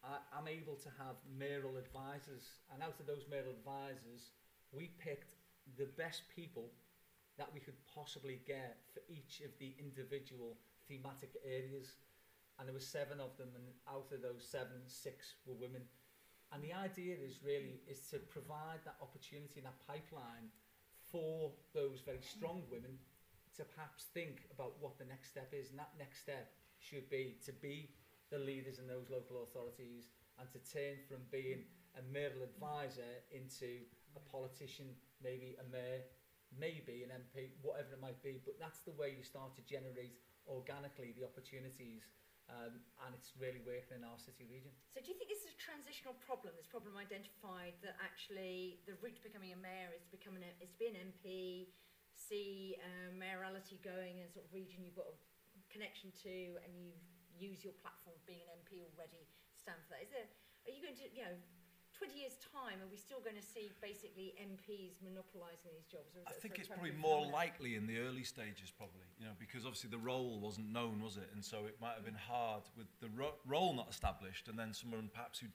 I, 0.03 0.17
I'm 0.33 0.49
able 0.49 0.77
to 0.77 0.89
have 0.97 1.21
mayoral 1.29 1.77
advisors, 1.77 2.63
and 2.73 2.83
out 2.83 2.97
of 3.01 3.07
those 3.07 3.29
mayoral 3.29 3.53
advisors, 3.53 4.33
we 4.73 4.97
picked 4.97 5.35
the 5.77 5.91
best 5.99 6.23
people 6.35 6.73
that 7.39 7.53
we 7.53 7.61
could 7.61 7.77
possibly 7.93 8.41
get 8.47 8.79
for 8.93 9.01
each 9.09 9.43
of 9.45 9.53
the 9.59 9.75
individual 9.79 10.57
thematic 10.89 11.37
areas. 11.45 11.97
And 12.59 12.67
there 12.67 12.75
were 12.75 12.81
seven 12.81 13.21
of 13.21 13.37
them, 13.37 13.53
and 13.55 13.65
out 13.89 14.09
of 14.13 14.23
those 14.23 14.41
seven, 14.41 14.81
six 14.87 15.37
were 15.45 15.55
women. 15.61 15.83
And 16.53 16.63
the 16.65 16.73
idea 16.73 17.15
is 17.15 17.45
really 17.45 17.81
is 17.87 18.01
to 18.13 18.19
provide 18.19 18.81
that 18.85 18.97
opportunity 19.03 19.61
and 19.61 19.67
that 19.67 19.77
pipeline 19.87 20.49
for 21.13 21.53
those 21.75 22.01
very 22.01 22.23
strong 22.23 22.63
women 22.71 22.97
to 23.57 23.65
perhaps 23.65 24.05
think 24.15 24.49
about 24.53 24.75
what 24.81 24.99
the 24.99 25.05
next 25.05 25.31
step 25.31 25.53
is. 25.53 25.71
And 25.71 25.79
that 25.79 25.93
next 25.99 26.21
step 26.21 26.53
should 26.79 27.09
be 27.11 27.37
to 27.45 27.53
be 27.53 27.91
the 28.31 28.39
leaders 28.39 28.79
in 28.79 28.87
those 28.87 29.11
local 29.11 29.43
authorities 29.43 30.09
and 30.39 30.49
to 30.53 30.61
turn 30.73 30.97
from 31.09 31.25
being 31.31 31.65
a 31.97 32.03
mayoral 32.13 32.45
advisor 32.45 33.25
into 33.33 33.85
a 34.17 34.21
politician, 34.31 34.87
maybe 35.23 35.57
a 35.61 35.67
mayor, 35.73 36.05
maybe 36.55 37.03
an 37.03 37.11
MP, 37.11 37.55
whatever 37.63 37.95
it 37.95 38.03
might 38.03 38.21
be. 38.23 38.39
But 38.45 38.61
that's 38.61 38.81
the 38.87 38.95
way 38.95 39.15
you 39.17 39.25
start 39.25 39.55
to 39.59 39.63
generate 39.67 40.19
organically 40.47 41.15
the 41.19 41.27
opportunities 41.27 42.07
um, 42.47 42.79
and 43.03 43.11
it's 43.11 43.35
really 43.35 43.59
working 43.67 43.99
in 43.99 44.07
our 44.07 44.19
city 44.23 44.47
region. 44.47 44.71
So 44.95 45.03
do 45.03 45.11
you 45.11 45.19
think 45.19 45.27
this 45.27 45.43
is 45.43 45.51
a 45.51 45.59
transitional 45.59 46.15
problem, 46.23 46.55
this 46.55 46.71
problem 46.71 46.95
identified 46.95 47.75
that 47.83 47.99
actually 47.99 48.79
the 48.87 48.95
route 49.03 49.19
to 49.19 49.25
becoming 49.27 49.51
a 49.51 49.59
mayor 49.59 49.91
is 49.91 50.07
to 50.07 50.13
become 50.15 50.39
an, 50.39 50.47
is 50.63 50.71
to 50.71 50.79
be 50.79 50.87
an 50.95 50.99
MP, 51.11 51.27
see 52.15 52.79
uh, 52.79 53.11
mayoralty 53.19 53.83
going 53.83 54.23
in 54.23 54.25
a 54.25 54.33
sort 54.33 54.47
of 54.47 54.51
region 54.55 54.87
you've 54.87 54.97
got 54.97 55.11
a 55.11 55.17
connection 55.75 56.15
to 56.23 56.55
and 56.63 56.71
you 56.71 56.95
use 57.37 57.67
your 57.67 57.75
platform 57.83 58.15
of 58.15 58.23
being 58.25 58.41
an 58.47 58.55
MP 58.63 58.87
already 58.95 59.27
stand 59.59 59.83
for 59.83 59.99
that? 59.99 60.07
Is 60.07 60.15
there, 60.15 60.31
are 60.71 60.73
you 60.73 60.81
going 60.81 60.97
to, 61.03 61.07
you 61.11 61.27
know, 61.27 61.37
20 61.99 62.13
years 62.19 62.37
time 62.53 62.79
are 62.85 62.91
we 62.91 62.97
still 62.97 63.21
going 63.21 63.37
to 63.37 63.43
see 63.43 63.71
basically 63.81 64.35
MPs 64.41 65.01
monopolising 65.03 65.73
these 65.73 65.87
jobs? 65.89 66.13
Or 66.17 66.23
I 66.29 66.33
think 66.33 66.59
it's 66.59 66.69
probably 66.69 66.93
more 66.93 67.25
phenomenon? 67.25 67.33
likely 67.33 67.75
in 67.77 67.87
the 67.87 67.99
early 68.01 68.25
stages, 68.25 68.71
probably, 68.77 69.07
you 69.19 69.27
know, 69.27 69.33
because 69.39 69.65
obviously 69.65 69.91
the 69.91 69.99
role 70.03 70.39
wasn't 70.41 70.73
known, 70.73 71.01
was 71.01 71.17
it? 71.17 71.29
And 71.35 71.45
so 71.45 71.65
it 71.67 71.77
might 71.81 71.95
have 71.95 72.05
been 72.05 72.19
hard 72.29 72.63
with 72.77 72.87
the 73.01 73.09
ro- 73.17 73.35
role 73.47 73.73
not 73.75 73.89
established, 73.91 74.49
and 74.49 74.59
then 74.59 74.73
someone 74.75 75.09
perhaps 75.13 75.39
who 75.41 75.47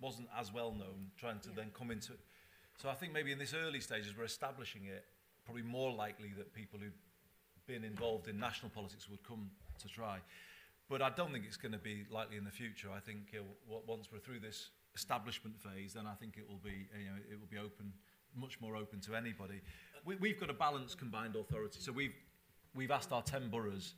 wasn't 0.00 0.28
as 0.38 0.52
well 0.52 0.72
known 0.72 1.10
trying 1.18 1.40
to 1.40 1.48
Yeah. 1.50 1.56
then 1.56 1.70
come 1.72 1.90
into 1.90 2.12
it. 2.12 2.20
So 2.78 2.88
I 2.88 2.94
think 2.94 3.12
maybe 3.12 3.32
in 3.32 3.38
this 3.38 3.54
early 3.54 3.80
stages 3.80 4.16
we're 4.16 4.24
establishing 4.24 4.86
it. 4.86 5.04
Probably 5.44 5.62
more 5.62 5.92
likely 5.92 6.30
that 6.38 6.52
people 6.54 6.78
who've 6.78 6.98
been 7.66 7.82
involved 7.84 8.28
in 8.28 8.38
national 8.38 8.70
politics 8.70 9.08
would 9.08 9.22
come 9.24 9.50
to 9.80 9.88
try. 9.88 10.18
But 10.88 11.02
I 11.02 11.10
don't 11.10 11.32
think 11.32 11.44
it's 11.46 11.56
going 11.56 11.72
to 11.72 11.78
be 11.78 12.04
likely 12.10 12.36
in 12.36 12.44
the 12.44 12.50
future. 12.50 12.88
I 12.94 13.00
think 13.00 13.34
uh, 13.34 13.42
w- 13.66 13.82
once 13.86 14.08
we're 14.12 14.18
through 14.18 14.40
this 14.40 14.70
establishment 14.94 15.56
phase, 15.60 15.94
then 15.94 16.06
I 16.06 16.14
think 16.14 16.36
it 16.38 16.48
will 16.48 16.60
be, 16.62 16.86
you 16.98 17.06
know, 17.10 17.18
it 17.30 17.38
will 17.40 17.48
be 17.50 17.58
open, 17.58 17.92
much 18.36 18.60
more 18.60 18.76
open 18.76 19.00
to 19.00 19.14
anybody. 19.14 19.60
We, 20.04 20.16
we've 20.16 20.38
got 20.40 20.50
a 20.50 20.54
balanced 20.54 20.98
combined 20.98 21.36
authority, 21.36 21.80
so 21.80 21.92
we've 21.92 22.14
we've 22.74 22.90
asked 22.90 23.12
our 23.12 23.22
ten 23.22 23.48
boroughs 23.48 23.94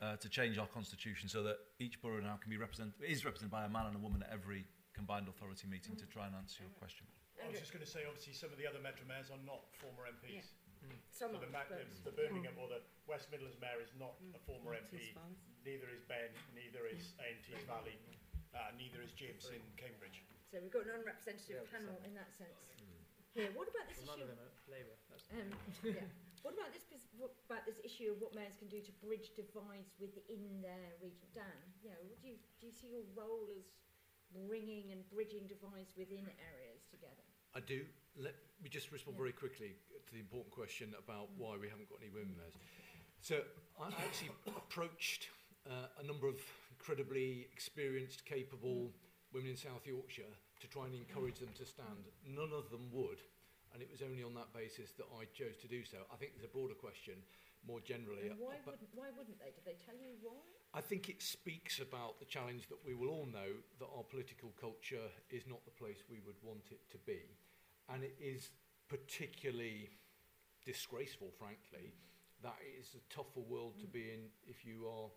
uh, 0.00 0.16
to 0.16 0.28
change 0.28 0.58
our 0.58 0.66
constitution 0.68 1.28
so 1.28 1.42
that 1.42 1.56
each 1.78 2.00
borough 2.02 2.20
now 2.20 2.36
can 2.40 2.50
be 2.50 2.56
represented 2.56 2.94
is 3.02 3.24
represented 3.24 3.50
by 3.50 3.64
a 3.64 3.68
man 3.68 3.86
and 3.86 3.96
a 3.96 4.02
woman 4.02 4.22
at 4.22 4.30
every 4.32 4.64
combined 4.94 5.26
authority 5.28 5.66
meeting 5.66 5.96
to 5.96 6.06
try 6.06 6.26
and 6.26 6.34
answer 6.38 6.62
your 6.62 6.70
question. 6.78 7.06
I 7.42 7.50
was 7.50 7.58
just 7.58 7.74
going 7.74 7.84
to 7.84 7.90
say, 7.90 8.06
obviously, 8.06 8.32
some 8.32 8.54
of 8.54 8.58
the 8.62 8.64
other 8.64 8.78
metro 8.78 9.04
mayors 9.10 9.28
are 9.28 9.42
not 9.44 9.66
former 9.82 10.06
MPs. 10.06 10.54
Some 11.10 11.34
So 11.34 11.40
the, 11.42 11.50
are, 11.50 11.52
Ma- 11.52 11.66
the, 11.66 11.82
the 12.06 12.14
Birmingham 12.14 12.54
or 12.60 12.70
the 12.70 12.78
West 13.10 13.26
Midlands 13.34 13.58
mayor 13.60 13.82
is 13.82 13.90
not 13.98 14.14
Mm. 14.22 14.38
a 14.38 14.40
former 14.46 14.72
MP. 14.78 15.12
Neither 15.66 15.88
is 15.90 16.00
Ben. 16.06 16.30
Neither 16.54 16.86
is 16.86 17.12
A&T 17.18 17.58
Valley. 17.66 17.98
Uh, 18.54 18.70
neither 18.78 19.02
is 19.02 19.10
James 19.12 19.44
in 19.50 19.60
Cambridge. 19.74 20.22
So 20.50 20.62
we've 20.62 20.70
got 20.70 20.86
an 20.86 20.94
unrepresentative 21.02 21.66
panel 21.74 21.98
in 22.06 22.14
that 22.14 22.30
sense. 22.30 22.54
Here, 23.34 23.50
what 23.58 23.66
about 23.66 23.90
this 23.90 23.98
Well, 23.98 24.14
none 24.14 24.22
issue? 24.22 24.30
of 24.30 24.38
them 24.38 24.46
are 24.46 24.54
Labour. 24.70 24.94
That's 25.10 25.26
Um, 25.34 25.50
yeah. 25.82 26.06
What 26.46 26.54
about 26.54 26.70
this? 26.70 26.86
pos- 26.86 27.10
What 27.18 27.34
about 27.50 27.66
this 27.66 27.82
issue 27.82 28.14
of 28.14 28.22
what 28.22 28.30
mayors 28.30 28.54
can 28.54 28.70
do 28.70 28.78
to 28.78 28.92
bridge 29.02 29.34
divides 29.34 29.90
within 29.98 30.62
their 30.62 30.94
region? 31.02 31.26
Dan, 31.34 31.50
you 31.82 31.90
know, 31.90 31.98
what 32.06 32.22
do 32.22 32.30
you 32.30 32.38
do 32.62 32.70
you 32.70 32.72
see 32.72 32.94
your 32.94 33.02
role 33.18 33.50
as 33.58 33.66
bringing 34.30 34.92
and 34.94 35.02
bridging 35.10 35.50
divides 35.50 35.98
within 35.98 36.22
areas 36.54 36.86
together? 36.86 37.26
I 37.58 37.60
do. 37.66 37.82
Let 38.14 38.38
me 38.62 38.70
just 38.70 38.92
respond 38.94 39.16
Yeah. 39.18 39.26
very 39.26 39.34
quickly 39.34 39.74
to 40.06 40.10
the 40.14 40.20
important 40.22 40.54
question 40.54 40.94
about 40.94 41.26
why 41.34 41.56
we 41.58 41.66
haven't 41.68 41.90
got 41.90 41.98
any 42.06 42.10
women 42.14 42.36
mayors. 42.38 42.54
So 43.18 43.42
I 43.80 43.90
actually 43.98 44.30
approached 44.46 45.26
uh, 45.66 45.88
a 45.98 46.04
number 46.04 46.28
of 46.28 46.38
incredibly 46.84 47.48
experienced, 47.50 48.26
capable 48.26 48.92
mm. 48.92 49.32
women 49.32 49.48
in 49.48 49.56
South 49.56 49.88
Yorkshire 49.88 50.36
to 50.60 50.68
try 50.68 50.84
and 50.84 50.94
encourage 50.94 51.40
them 51.40 51.48
to 51.56 51.64
stand. 51.64 52.12
None 52.28 52.52
of 52.52 52.68
them 52.68 52.92
would, 52.92 53.24
and 53.72 53.80
it 53.80 53.88
was 53.88 54.04
only 54.04 54.20
on 54.22 54.36
that 54.36 54.52
basis 54.52 54.92
that 55.00 55.08
I 55.16 55.24
chose 55.32 55.56
to 55.64 55.68
do 55.68 55.80
so. 55.80 56.04
I 56.12 56.16
think 56.20 56.36
there's 56.36 56.44
a 56.44 56.52
broader 56.52 56.76
question 56.76 57.16
more 57.64 57.80
generally. 57.80 58.28
And 58.28 58.36
uh, 58.36 58.44
why 58.44 58.60
but- 58.60 58.76
wouldn't 58.76 58.92
why 58.92 59.08
wouldn't 59.16 59.40
they? 59.40 59.48
Did 59.56 59.64
they 59.64 59.80
tell 59.80 59.96
you 59.96 60.12
why? 60.20 60.44
I 60.76 60.82
think 60.84 61.08
it 61.08 61.22
speaks 61.22 61.80
about 61.80 62.20
the 62.20 62.28
challenge 62.28 62.68
that 62.68 62.84
we 62.84 62.92
will 62.92 63.08
all 63.08 63.24
know 63.32 63.56
that 63.80 63.88
our 63.96 64.04
political 64.04 64.52
culture 64.60 65.08
is 65.30 65.48
not 65.48 65.64
the 65.64 65.72
place 65.72 66.04
we 66.04 66.20
would 66.26 66.36
want 66.42 66.68
it 66.68 66.84
to 66.92 66.98
be. 67.08 67.32
And 67.88 68.04
it 68.04 68.16
is 68.20 68.50
particularly 68.90 69.88
disgraceful, 70.66 71.32
frankly, 71.38 71.94
that 72.42 72.56
it 72.60 72.76
is 72.76 72.92
a 72.92 73.02
tougher 73.08 73.40
world 73.40 73.80
to 73.80 73.86
mm. 73.86 73.92
be 73.92 74.04
in 74.12 74.28
if 74.44 74.66
you 74.66 74.84
are 74.84 75.08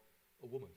a 0.43 0.47
woman. 0.47 0.69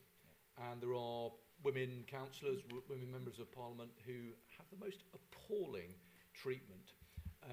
And 0.59 0.81
there 0.81 0.95
are 0.95 1.31
women 1.63 2.05
councillors, 2.07 2.63
w- 2.63 2.83
women 2.89 3.11
members 3.11 3.39
of 3.39 3.53
parliament 3.53 3.91
who 4.07 4.33
have 4.57 4.67
the 4.71 4.83
most 4.83 5.05
appalling 5.15 5.95
treatment 6.35 6.97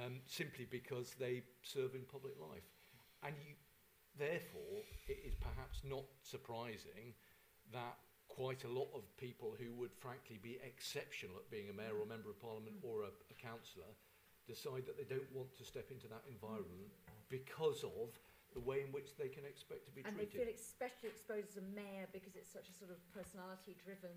um, 0.03 0.19
simply 0.27 0.67
because 0.69 1.15
they 1.19 1.43
serve 1.61 1.95
in 1.95 2.01
public 2.11 2.33
life. 2.39 2.67
And 3.23 3.35
you, 3.39 3.55
therefore, 4.17 4.83
it 5.07 5.19
is 5.25 5.35
perhaps 5.39 5.81
not 5.83 6.03
surprising 6.21 7.15
that 7.73 7.97
quite 8.27 8.63
a 8.63 8.71
lot 8.71 8.87
of 8.93 9.01
people 9.17 9.55
who 9.57 9.73
would 9.73 9.93
frankly 9.97 10.39
be 10.41 10.59
exceptional 10.61 11.35
at 11.37 11.49
being 11.49 11.69
a 11.69 11.73
mayor 11.73 11.97
or 11.97 12.03
a 12.03 12.11
member 12.11 12.29
of 12.29 12.39
parliament 12.39 12.75
or 12.83 13.03
a, 13.03 13.11
a 13.31 13.35
councillor 13.41 13.89
decide 14.45 14.85
that 14.85 14.95
they 14.95 15.07
don't 15.07 15.27
want 15.33 15.51
to 15.57 15.65
step 15.65 15.91
into 15.91 16.07
that 16.07 16.23
environment 16.29 16.91
because 17.29 17.83
of 17.83 18.15
the 18.53 18.59
way 18.59 18.81
in 18.81 18.91
which 18.91 19.15
they 19.17 19.27
can 19.27 19.45
expect 19.45 19.85
to 19.85 19.91
be 19.91 20.01
treated. 20.01 20.19
and 20.19 20.19
they 20.19 20.29
feel 20.31 20.49
especially 20.53 21.09
exposed 21.09 21.47
as 21.51 21.57
a 21.57 21.67
mayor 21.75 22.07
because 22.11 22.35
it's 22.35 22.51
such 22.51 22.69
a 22.69 22.73
sort 22.73 22.91
of 22.91 22.97
personality 23.13 23.75
driven 23.83 24.15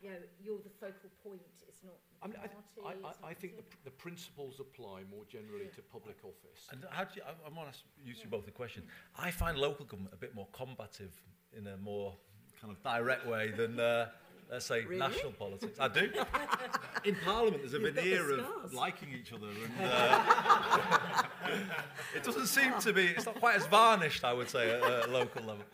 you 0.00 0.10
know 0.10 0.16
you're 0.38 0.60
the 0.60 0.70
focal 0.78 1.08
point 1.24 1.40
it's 1.66 1.82
not 1.82 1.96
I, 2.22 2.26
mean, 2.28 2.36
party 2.36 2.80
I, 2.84 2.90
it's 3.08 3.18
I, 3.22 3.28
I, 3.28 3.30
I 3.30 3.34
think 3.34 3.56
the, 3.56 3.62
the 3.62 3.68
pr- 3.68 3.84
the 3.84 3.90
principles 3.92 4.60
apply 4.60 5.02
more 5.10 5.24
generally 5.28 5.64
Yeah. 5.64 5.76
to 5.76 5.82
public 5.82 6.16
office. 6.22 6.68
And 6.70 6.84
how 6.90 7.04
do 7.04 7.10
you, 7.16 7.22
I, 7.24 7.30
I 7.30 7.48
want 7.56 7.72
to 7.72 7.76
ask 7.76 7.80
you 8.04 8.12
two 8.14 8.28
both 8.28 8.46
a 8.46 8.50
question. 8.50 8.82
I 9.18 9.30
find 9.30 9.56
local 9.56 9.84
government 9.86 10.12
a 10.14 10.18
bit 10.18 10.34
more 10.34 10.48
combative 10.52 11.14
in 11.56 11.66
a 11.66 11.76
more 11.78 12.14
kind 12.60 12.70
of 12.72 12.82
direct 12.82 13.26
way 13.26 13.50
than, 13.50 13.80
uh, 13.80 14.08
let's 14.50 14.66
say, 14.66 14.84
Really? 14.84 14.98
national 14.98 15.32
politics. 15.32 15.78
I 15.78 15.88
do. 15.88 16.10
In 17.04 17.16
Parliament, 17.24 17.62
there's 17.62 17.74
a 17.74 17.78
You've 17.78 17.94
got 17.94 18.02
the 18.04 18.10
veneer 18.10 18.40
of 18.64 18.74
liking 18.74 19.08
each 19.12 19.32
other, 19.32 19.46
and 19.46 19.72
uh, 19.90 21.22
it 22.14 22.22
doesn't 22.24 22.46
seem 22.46 22.72
to 22.80 22.92
be. 22.92 23.06
It's 23.08 23.26
not 23.26 23.36
quite 23.36 23.56
as 23.56 23.66
varnished, 23.66 24.24
I 24.24 24.32
would 24.32 24.48
say, 24.50 24.70
at 24.70 25.08
a 25.08 25.10
local 25.10 25.42
level. 25.42 25.64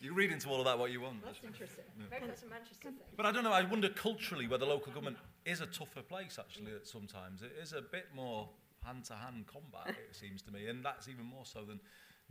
You 0.00 0.14
read 0.14 0.32
into 0.32 0.48
all 0.48 0.58
of 0.58 0.64
that 0.64 0.76
what 0.78 0.90
you 0.90 1.00
want. 1.00 1.24
that's 1.24 1.38
interesting 1.46 1.84
maybe 2.10 2.26
that's 2.26 2.42
a 2.42 2.46
Manchester 2.46 2.88
thing 2.88 2.94
But 3.16 3.24
I 3.24 3.30
don't 3.30 3.44
know. 3.44 3.52
I 3.52 3.62
wonder 3.62 3.88
culturally 3.88 4.48
whether 4.48 4.66
local 4.66 4.92
government 4.92 5.16
is 5.44 5.60
a 5.60 5.66
tougher 5.66 6.02
place. 6.02 6.38
Actually, 6.40 6.72
at 6.72 6.88
sometimes 6.88 7.42
it 7.42 7.52
is 7.62 7.72
a 7.72 7.82
bit 7.82 8.06
more 8.12 8.48
hand-to-hand 8.84 9.44
combat. 9.46 9.94
It 10.10 10.16
seems 10.16 10.42
to 10.42 10.50
me, 10.52 10.66
and 10.66 10.84
that's 10.84 11.06
even 11.08 11.24
more 11.24 11.44
so 11.44 11.60
than 11.64 11.78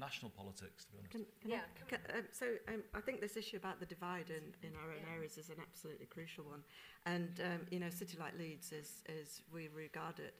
national 0.02 0.32
politics. 0.32 0.86
To 0.86 0.92
be 0.92 0.98
honest. 1.00 1.12
Can, 1.12 1.26
can 1.42 1.50
Yeah, 1.52 1.62
I, 1.62 1.90
can, 1.90 2.00
um, 2.18 2.26
so 2.34 2.46
um, 2.68 2.82
I 2.94 3.02
think 3.06 3.22
this 3.22 3.38
issue 3.38 3.58
about 3.58 3.80
the 3.80 3.86
divide 3.86 4.30
in, 4.30 4.46
in 4.68 4.76
our 4.76 4.90
own 4.92 5.04
Yeah. 5.06 5.16
areas 5.16 5.38
is 5.38 5.50
an 5.50 5.60
absolutely 5.62 6.08
crucial 6.08 6.44
one. 6.46 6.64
And, 7.06 7.40
um, 7.50 7.62
you 7.70 7.80
know, 7.80 7.88
a 7.88 7.92
city 7.92 8.18
like 8.20 8.34
Leeds 8.38 8.72
is, 8.74 9.04
is 9.08 9.42
we 9.54 9.70
regard 9.70 10.20
it 10.20 10.34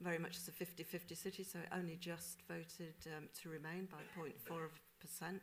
very 0.00 0.18
much 0.18 0.36
as 0.36 0.48
a 0.48 0.52
50-50 0.52 1.16
city, 1.16 1.44
so 1.44 1.60
it 1.60 1.68
only 1.72 1.96
just 1.96 2.42
voted 2.48 2.96
um, 3.16 3.28
to 3.40 3.48
remain 3.48 3.86
by 3.86 4.02
0.4%. 4.18 5.40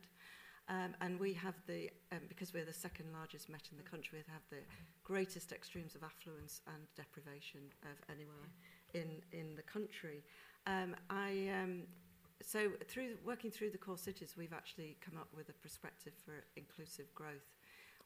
Um, 0.68 0.94
and 1.00 1.18
we 1.18 1.32
have 1.34 1.54
the, 1.66 1.90
um, 2.12 2.20
because 2.28 2.52
we're 2.52 2.64
the 2.64 2.72
second 2.86 3.06
largest 3.12 3.48
Met 3.48 3.68
in 3.72 3.76
the 3.78 3.82
country, 3.82 4.22
we 4.26 4.32
have 4.32 4.42
the 4.50 4.62
greatest 5.02 5.50
extremes 5.52 5.94
of 5.94 6.02
affluence 6.04 6.60
and 6.66 6.82
deprivation 6.94 7.60
of 7.82 7.96
anywhere 8.14 8.46
in, 8.94 9.22
in 9.32 9.56
the 9.56 9.62
country. 9.62 10.22
Um, 10.66 10.94
I, 11.08 11.50
um, 11.60 11.82
so 12.42 12.70
through 12.86 13.16
working 13.24 13.50
through 13.50 13.70
the 13.70 13.78
core 13.78 13.98
cities, 13.98 14.34
we've 14.36 14.52
actually 14.52 14.96
come 15.00 15.18
up 15.18 15.28
with 15.36 15.48
a 15.48 15.52
perspective 15.54 16.12
for 16.24 16.32
inclusive 16.56 17.12
growth. 17.14 17.54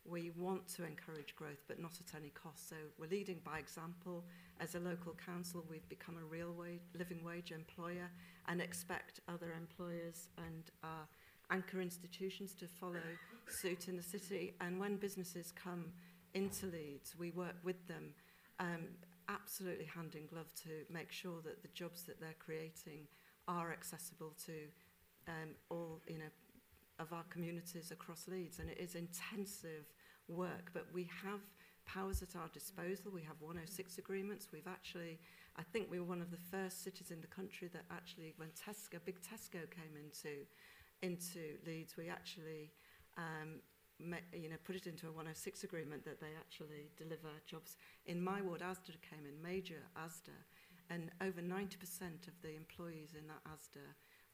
We 0.06 0.32
want 0.36 0.68
to 0.76 0.84
encourage 0.84 1.34
growth, 1.34 1.62
but 1.66 1.80
not 1.80 1.92
at 1.98 2.14
any 2.14 2.30
cost. 2.30 2.68
So 2.68 2.76
we're 2.98 3.08
leading 3.08 3.40
by 3.44 3.58
example. 3.58 4.24
As 4.60 4.74
a 4.74 4.80
local 4.80 5.14
council, 5.14 5.64
we've 5.70 5.88
become 5.88 6.16
a 6.18 6.24
real 6.24 6.52
wage, 6.52 6.82
living 6.98 7.24
wage 7.24 7.52
employer 7.52 8.10
and 8.46 8.60
expect 8.60 9.20
other 9.28 9.54
employers 9.56 10.28
and 10.36 10.70
our 10.82 11.08
anchor 11.50 11.80
institutions 11.80 12.54
to 12.54 12.66
follow 12.66 13.00
suit 13.62 13.88
in 13.88 13.96
the 13.96 14.02
city. 14.02 14.54
And 14.60 14.78
when 14.78 14.96
businesses 14.96 15.52
come 15.52 15.86
into 16.34 16.66
Leeds, 16.66 17.14
we 17.18 17.30
work 17.30 17.56
with 17.62 17.86
them 17.88 18.14
um, 18.60 18.88
absolutely 19.28 19.86
hand 19.86 20.14
in 20.14 20.26
glove 20.26 20.52
to 20.64 20.70
make 20.92 21.10
sure 21.10 21.40
that 21.44 21.62
the 21.62 21.68
jobs 21.68 22.02
that 22.02 22.20
they're 22.20 22.36
creating 22.38 23.06
are 23.48 23.72
accessible 23.72 24.32
to 24.46 24.52
um, 25.28 25.50
all 25.70 26.00
you 26.06 26.18
know 26.18 26.32
of 26.98 27.12
our 27.12 27.24
communities 27.30 27.90
across 27.90 28.28
Leeds 28.28 28.58
and 28.58 28.70
it 28.70 28.78
is 28.78 28.94
intensive 28.94 29.86
work 30.28 30.70
but 30.72 30.86
we 30.92 31.08
have 31.22 31.40
powers 31.86 32.22
at 32.22 32.36
our 32.36 32.48
disposal. 32.52 33.10
We 33.12 33.22
have 33.22 33.36
106 33.40 33.98
agreements. 33.98 34.48
We've 34.52 34.66
actually 34.66 35.18
I 35.56 35.62
think 35.62 35.90
we 35.90 36.00
were 36.00 36.06
one 36.06 36.20
of 36.20 36.30
the 36.30 36.42
first 36.50 36.82
cities 36.82 37.10
in 37.10 37.20
the 37.20 37.28
country 37.28 37.68
that 37.72 37.84
actually 37.90 38.34
when 38.36 38.48
Tesco 38.50 38.98
big 39.04 39.18
Tesco 39.20 39.68
came 39.70 39.96
into 39.96 40.44
into 41.02 41.58
Leeds 41.66 41.96
we 41.96 42.08
actually 42.08 42.70
um, 43.16 43.60
ma- 44.00 44.26
you 44.32 44.48
know 44.48 44.56
put 44.64 44.76
it 44.76 44.86
into 44.86 45.06
a 45.06 45.12
106 45.12 45.64
agreement 45.64 46.04
that 46.04 46.20
they 46.20 46.34
actually 46.38 46.90
deliver 46.96 47.28
jobs 47.46 47.76
in 48.06 48.22
my 48.22 48.40
ward 48.40 48.60
Asda 48.60 48.96
came 49.08 49.26
in 49.28 49.40
major 49.42 49.82
Asda 49.96 50.34
and 50.90 51.10
over 51.20 51.40
90% 51.40 52.28
of 52.28 52.36
the 52.42 52.54
employees 52.56 53.14
in 53.18 53.26
that 53.28 53.42
Asda 53.48 53.84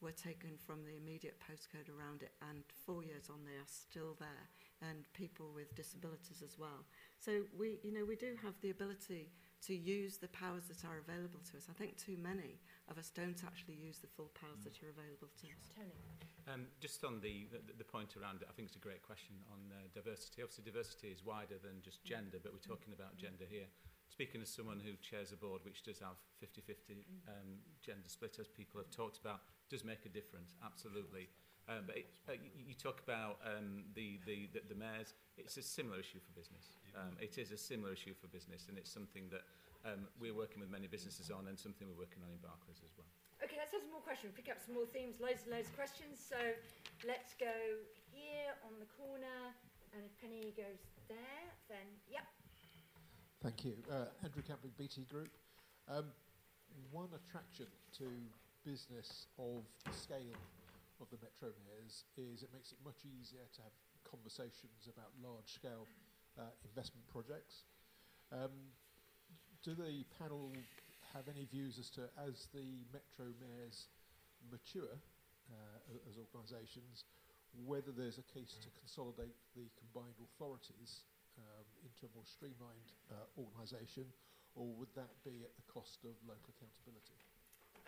were 0.01 0.12
taken 0.12 0.57
from 0.57 0.84
the 0.84 0.96
immediate 0.96 1.36
postcode 1.40 1.92
around 1.92 2.22
it, 2.22 2.32
and 2.48 2.64
four 2.86 3.05
years 3.05 3.28
on, 3.28 3.44
they 3.44 3.61
are 3.61 3.68
still 3.68 4.16
there, 4.18 4.48
and 4.80 5.05
people 5.12 5.53
with 5.55 5.74
disabilities 5.74 6.42
as 6.42 6.59
well. 6.59 6.88
So 7.20 7.44
we, 7.59 7.78
you 7.82 7.92
know, 7.92 8.05
we 8.05 8.16
do 8.16 8.32
have 8.42 8.55
the 8.62 8.70
ability 8.70 9.28
to 9.68 9.74
use 9.76 10.16
the 10.16 10.28
powers 10.28 10.64
that 10.72 10.88
are 10.88 10.96
available 10.96 11.40
to 11.53 11.57
us. 11.61 11.68
I 11.68 11.76
think 11.76 12.01
too 12.01 12.16
many 12.16 12.57
of 12.88 12.96
us 12.96 13.12
don't 13.12 13.36
actually 13.44 13.76
use 13.76 13.98
the 13.98 14.09
full 14.09 14.32
powers 14.32 14.64
that 14.64 14.80
are 14.80 14.88
available 14.88 15.28
to 15.44 15.46
us. 15.53 15.68
Tony. 15.76 15.92
Um, 16.48 16.66
just 16.80 17.05
on 17.05 17.20
the, 17.20 17.46
the, 17.53 17.61
the 17.76 17.84
point 17.84 18.16
around 18.16 18.40
it, 18.40 18.48
I 18.48 18.53
think 18.57 18.72
it's 18.72 18.80
a 18.80 18.82
great 18.82 19.05
question 19.05 19.36
on 19.53 19.61
uh, 19.68 19.86
diversity. 19.92 20.40
Obviously, 20.40 20.64
diversity 20.64 21.12
is 21.12 21.20
wider 21.20 21.61
than 21.61 21.84
just 21.84 22.03
gender, 22.03 22.40
but 22.42 22.57
we're 22.57 22.64
talking 22.64 22.96
about 22.96 23.20
gender 23.20 23.44
here. 23.44 23.68
Speaking 24.11 24.42
as 24.42 24.50
someone 24.50 24.82
who 24.82 24.98
chairs 24.98 25.30
a 25.32 25.38
board 25.38 25.62
which 25.64 25.82
does 25.86 26.02
have 26.02 26.18
50-50 26.42 27.06
um, 27.30 27.62
gender 27.80 28.11
split, 28.11 28.36
as 28.40 28.48
people 28.50 28.82
have 28.82 28.90
talked 28.90 29.18
about, 29.22 29.40
does 29.70 29.84
make 29.86 30.04
a 30.04 30.11
difference, 30.11 30.58
absolutely. 30.66 31.30
Um, 31.70 31.86
but 31.86 32.02
it, 32.02 32.11
uh, 32.26 32.34
you, 32.34 32.74
you 32.74 32.74
talk 32.74 32.98
about 33.06 33.38
um, 33.46 33.86
the, 33.94 34.18
the, 34.26 34.50
the, 34.50 34.74
the 34.74 34.74
mayors, 34.74 35.14
it's 35.38 35.56
a 35.56 35.62
similar 35.62 36.02
issue 36.02 36.18
for 36.18 36.34
business. 36.34 36.74
Um, 36.98 37.14
it 37.22 37.38
is 37.38 37.54
a 37.54 37.56
similar 37.56 37.94
issue 37.94 38.11
for 38.18 38.26
business, 38.26 38.66
and 38.66 38.74
it's 38.74 38.90
something 38.90 39.30
that 39.30 39.46
um, 39.86 40.11
we're 40.18 40.34
working 40.34 40.58
with 40.58 40.74
many 40.74 40.90
businesses 40.90 41.30
on, 41.30 41.46
and 41.46 41.54
something 41.54 41.86
we're 41.86 42.02
working 42.02 42.26
on 42.26 42.34
in 42.34 42.42
Barclays 42.42 42.82
as 42.82 42.90
well. 42.98 43.06
Okay, 43.40 43.56
let's 43.56 43.70
have 43.70 43.86
some 43.86 43.94
more 43.94 44.02
questions. 44.02 44.34
Pick 44.34 44.50
up 44.50 44.58
some 44.58 44.74
more 44.74 44.90
themes, 44.90 45.22
loads 45.22 45.46
and 45.46 45.54
loads 45.54 45.70
of 45.70 45.78
questions. 45.78 46.18
So 46.18 46.36
let's 47.06 47.38
go 47.38 47.54
here 48.11 48.50
on 48.66 48.74
the 48.82 48.90
corner, 48.98 49.54
and 49.94 50.02
if 50.02 50.12
Penny 50.18 50.50
goes 50.58 50.82
there, 51.06 51.46
then 51.70 51.86
yep. 52.11 52.26
Thank 53.41 53.64
you. 53.64 53.72
Uh, 53.88 54.12
Andrew 54.20 54.45
Campbell, 54.45 54.68
BT 54.76 55.09
Group. 55.09 55.32
Um, 55.88 56.12
one 56.93 57.09
attraction 57.16 57.72
to 57.97 58.05
business 58.68 59.32
of 59.41 59.64
the 59.88 59.97
scale 59.97 60.36
of 61.01 61.09
the 61.09 61.16
Metro 61.24 61.49
Mayors 61.64 62.05
is 62.20 62.45
it 62.45 62.53
makes 62.53 62.68
it 62.68 62.78
much 62.84 63.01
easier 63.09 63.49
to 63.57 63.64
have 63.64 63.72
conversations 64.05 64.93
about 64.93 65.09
large-scale 65.24 65.88
uh, 66.36 66.53
investment 66.68 67.01
projects. 67.09 67.64
Um, 68.28 68.53
do 69.64 69.72
the 69.72 70.05
panel 70.20 70.53
have 71.16 71.24
any 71.24 71.49
views 71.49 71.80
as 71.80 71.88
to, 71.97 72.12
as 72.20 72.45
the 72.53 72.84
Metro 72.93 73.32
Mayors 73.41 73.88
mature 74.53 75.01
uh, 75.49 75.97
as 76.05 76.20
organisations, 76.20 77.09
whether 77.64 77.88
there's 77.88 78.20
a 78.20 78.26
case 78.36 78.61
to 78.61 78.68
consolidate 78.76 79.32
the 79.57 79.64
combined 79.80 80.20
authorities 80.20 81.09
into 81.83 82.07
a 82.07 82.11
more 82.14 82.26
streamlined 82.26 82.93
uh, 83.11 83.26
organisation, 83.37 84.07
or 84.55 84.66
would 84.78 84.93
that 84.97 85.11
be 85.24 85.43
at 85.45 85.53
the 85.57 85.66
cost 85.70 86.05
of 86.05 86.14
local 86.26 86.53
accountability? 86.57 87.18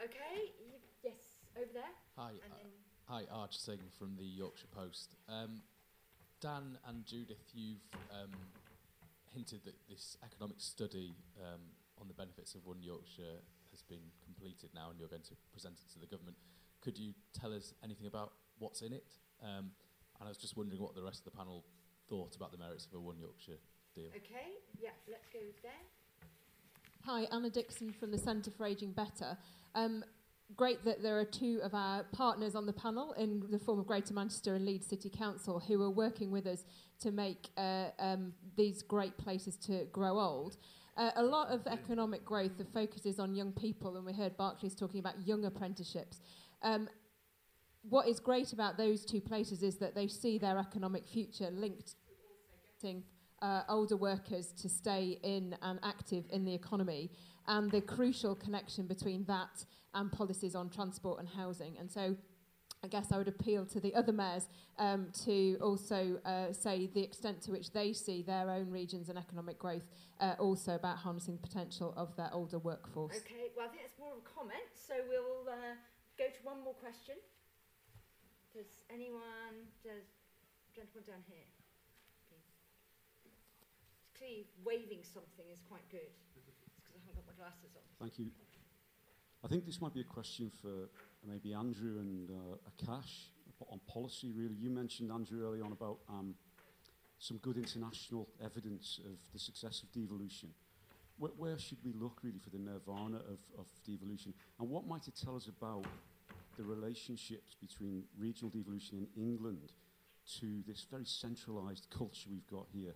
Okay, 0.02 0.52
you, 0.58 0.78
yes, 1.02 1.42
over 1.56 1.72
there. 1.72 1.94
Hi, 2.16 2.32
And 2.42 2.52
uh, 2.52 2.66
hi, 3.06 3.22
Arj 3.30 3.54
Singh 3.54 3.82
from 3.98 4.16
the 4.16 4.24
Yorkshire 4.24 4.70
Post. 4.74 5.14
Um, 5.28 5.62
Dan 6.40 6.78
and 6.88 7.04
Judith, 7.06 7.44
you've 7.54 7.86
um, 8.10 8.32
hinted 9.30 9.64
that 9.64 9.76
this 9.88 10.16
economic 10.24 10.58
study 10.58 11.14
um, 11.38 11.60
on 12.00 12.08
the 12.08 12.14
benefits 12.14 12.54
of 12.54 12.66
One 12.66 12.82
Yorkshire 12.82 13.38
has 13.70 13.82
been 13.82 14.10
completed 14.24 14.70
now, 14.74 14.90
and 14.90 14.98
you're 14.98 15.08
going 15.08 15.22
to 15.28 15.36
present 15.52 15.78
it 15.78 15.92
to 15.92 15.98
the 15.98 16.06
government. 16.06 16.36
Could 16.80 16.98
you 16.98 17.14
tell 17.32 17.52
us 17.54 17.74
anything 17.84 18.06
about 18.06 18.32
what's 18.58 18.82
in 18.82 18.92
it? 18.92 19.06
Um, 19.42 19.70
and 20.18 20.26
I 20.26 20.28
was 20.28 20.36
just 20.38 20.56
wondering 20.56 20.80
what 20.80 20.94
the 20.94 21.02
rest 21.02 21.26
of 21.26 21.32
the 21.32 21.36
panel 21.36 21.64
thought 22.08 22.34
about 22.36 22.50
the 22.52 22.58
merits 22.58 22.86
of 22.86 22.94
a 22.94 23.00
One 23.00 23.18
Yorkshire 23.18 23.58
deal. 23.94 24.08
Okay, 24.16 24.52
yeah, 24.80 24.90
let's 25.08 25.28
go 25.32 25.40
there. 25.62 25.72
Hi, 27.04 27.26
Anna 27.32 27.50
Dixon 27.50 27.92
from 27.92 28.10
the 28.10 28.18
Centre 28.18 28.50
for 28.50 28.64
Ageing 28.64 28.92
Better. 28.92 29.36
Um, 29.74 30.04
great 30.56 30.84
that 30.84 31.02
there 31.02 31.18
are 31.18 31.24
two 31.24 31.60
of 31.62 31.74
our 31.74 32.04
partners 32.04 32.54
on 32.54 32.66
the 32.66 32.72
panel 32.72 33.12
in 33.14 33.42
the 33.50 33.58
form 33.58 33.78
of 33.78 33.86
Greater 33.86 34.14
Manchester 34.14 34.54
and 34.54 34.64
Leeds 34.64 34.86
City 34.86 35.10
Council 35.10 35.60
who 35.60 35.82
are 35.82 35.90
working 35.90 36.30
with 36.30 36.46
us 36.46 36.64
to 37.00 37.10
make 37.10 37.48
uh, 37.56 37.86
um, 37.98 38.32
these 38.56 38.82
great 38.82 39.16
places 39.18 39.56
to 39.56 39.86
grow 39.92 40.18
old. 40.18 40.56
Uh, 40.96 41.10
a 41.16 41.22
lot 41.22 41.48
of 41.48 41.66
economic 41.66 42.24
growth, 42.24 42.58
the 42.58 42.64
focus 42.66 43.06
is 43.06 43.18
on 43.18 43.34
young 43.34 43.52
people, 43.52 43.96
and 43.96 44.04
we 44.04 44.12
heard 44.12 44.36
Barclays 44.36 44.74
talking 44.74 45.00
about 45.00 45.26
young 45.26 45.44
apprenticeships. 45.44 46.20
Um, 46.62 46.88
what 47.88 48.06
is 48.06 48.20
great 48.20 48.52
about 48.52 48.76
those 48.76 49.04
two 49.04 49.20
places 49.20 49.62
is 49.62 49.76
that 49.78 49.94
they 49.94 50.06
see 50.06 50.38
their 50.38 50.58
economic 50.58 51.08
future 51.08 51.50
linked 51.50 51.94
to 52.82 52.88
getting 52.88 53.02
uh, 53.42 53.62
older 53.68 53.96
workers 53.96 54.52
to 54.52 54.68
stay 54.68 55.18
in 55.22 55.56
and 55.60 55.78
active 55.82 56.24
in 56.30 56.44
the 56.44 56.54
economy, 56.54 57.10
and 57.46 57.70
the 57.70 57.80
crucial 57.80 58.34
connection 58.34 58.86
between 58.86 59.24
that 59.24 59.64
and 59.94 60.10
policies 60.10 60.54
on 60.54 60.70
transport 60.70 61.18
and 61.18 61.28
housing. 61.28 61.76
And 61.78 61.90
so 61.90 62.16
I 62.84 62.88
guess 62.88 63.12
I 63.12 63.18
would 63.18 63.28
appeal 63.28 63.64
to 63.66 63.80
the 63.80 63.94
other 63.94 64.12
mayors 64.12 64.48
um, 64.78 65.08
to 65.24 65.56
also 65.60 66.18
uh, 66.24 66.52
say 66.52 66.88
the 66.92 67.02
extent 67.02 67.40
to 67.42 67.52
which 67.52 67.72
they 67.72 67.92
see 67.92 68.22
their 68.22 68.50
own 68.50 68.70
regions 68.70 69.08
and 69.08 69.18
economic 69.18 69.58
growth 69.58 69.86
uh, 70.20 70.34
also 70.38 70.74
about 70.74 70.96
harnessing 70.96 71.36
the 71.36 71.46
potential 71.46 71.94
of 71.96 72.16
their 72.16 72.30
older 72.32 72.58
workforce. 72.58 73.16
Okay, 73.18 73.50
well, 73.56 73.66
I 73.66 73.68
think 73.68 73.82
that's 73.82 73.98
more 73.98 74.12
of 74.12 74.18
a 74.18 74.28
comment, 74.28 74.66
so 74.74 74.94
we'll 75.08 75.52
uh, 75.52 75.74
go 76.18 76.24
to 76.26 76.40
one 76.42 76.62
more 76.64 76.74
question. 76.74 77.14
Does 78.52 78.82
anyone, 78.92 79.70
does 79.84 80.06
gentleman 80.74 81.04
down 81.06 81.22
here? 81.28 81.46
Waving 84.64 85.02
something 85.02 85.46
is 85.52 85.60
quite 85.68 85.86
good. 85.90 86.12
Because 86.34 86.48
I 86.48 86.96
haven't 86.96 87.16
got 87.16 87.26
my 87.26 87.36
glasses 87.36 87.72
on. 87.76 87.84
Thank 88.00 88.18
you. 88.18 88.26
I 89.44 89.48
think 89.48 89.66
this 89.66 89.80
might 89.80 89.94
be 89.94 90.00
a 90.00 90.10
question 90.18 90.50
for 90.62 90.88
maybe 91.26 91.52
Andrew 91.52 91.98
and 91.98 92.30
uh, 92.30 92.70
Akash 92.70 93.32
on 93.70 93.80
policy, 93.86 94.32
really. 94.34 94.54
You 94.54 94.70
mentioned, 94.70 95.10
Andrew, 95.12 95.46
early 95.46 95.60
on 95.60 95.72
about 95.72 95.98
um, 96.08 96.34
some 97.18 97.38
good 97.38 97.56
international 97.56 98.28
evidence 98.44 99.00
of 99.04 99.18
the 99.32 99.38
success 99.38 99.82
of 99.82 99.92
devolution. 99.92 100.48
Where, 101.18 101.32
where 101.36 101.58
should 101.58 101.78
we 101.84 101.92
look, 101.92 102.18
really, 102.22 102.38
for 102.38 102.50
the 102.50 102.58
nirvana 102.58 103.18
of, 103.18 103.38
of 103.58 103.66
devolution? 103.86 104.34
And 104.58 104.68
what 104.68 104.86
might 104.86 105.06
it 105.06 105.14
tell 105.22 105.36
us 105.36 105.48
about 105.48 105.86
the 106.56 106.64
relationships 106.64 107.54
between 107.60 108.04
regional 108.18 108.50
devolution 108.50 109.06
in 109.16 109.22
England 109.22 109.72
to 110.40 110.62
this 110.66 110.86
very 110.90 111.04
centralised 111.04 111.86
culture 111.90 112.28
we've 112.30 112.46
got 112.46 112.66
here, 112.72 112.94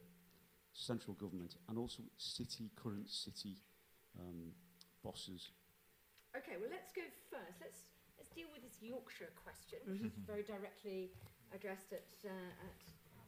central 0.77 1.15
government, 1.15 1.57
and 1.69 1.79
also 1.79 2.03
city, 2.17 2.71
current 2.77 3.09
city 3.09 3.57
um, 4.21 4.53
bosses? 5.03 5.51
Okay, 6.37 6.57
well, 6.61 6.69
let's 6.71 6.93
go 6.93 7.03
first. 7.33 7.57
Let's 7.61 7.81
let's 8.19 8.31
deal 8.31 8.49
with 8.53 8.63
this 8.63 8.77
Yorkshire 8.83 9.33
question, 9.43 9.81
which 9.89 10.05
is 10.05 10.13
very 10.27 10.43
directly 10.45 11.11
addressed 11.55 11.93
at 11.93 12.09
uh, 12.29 12.67
at 12.69 12.81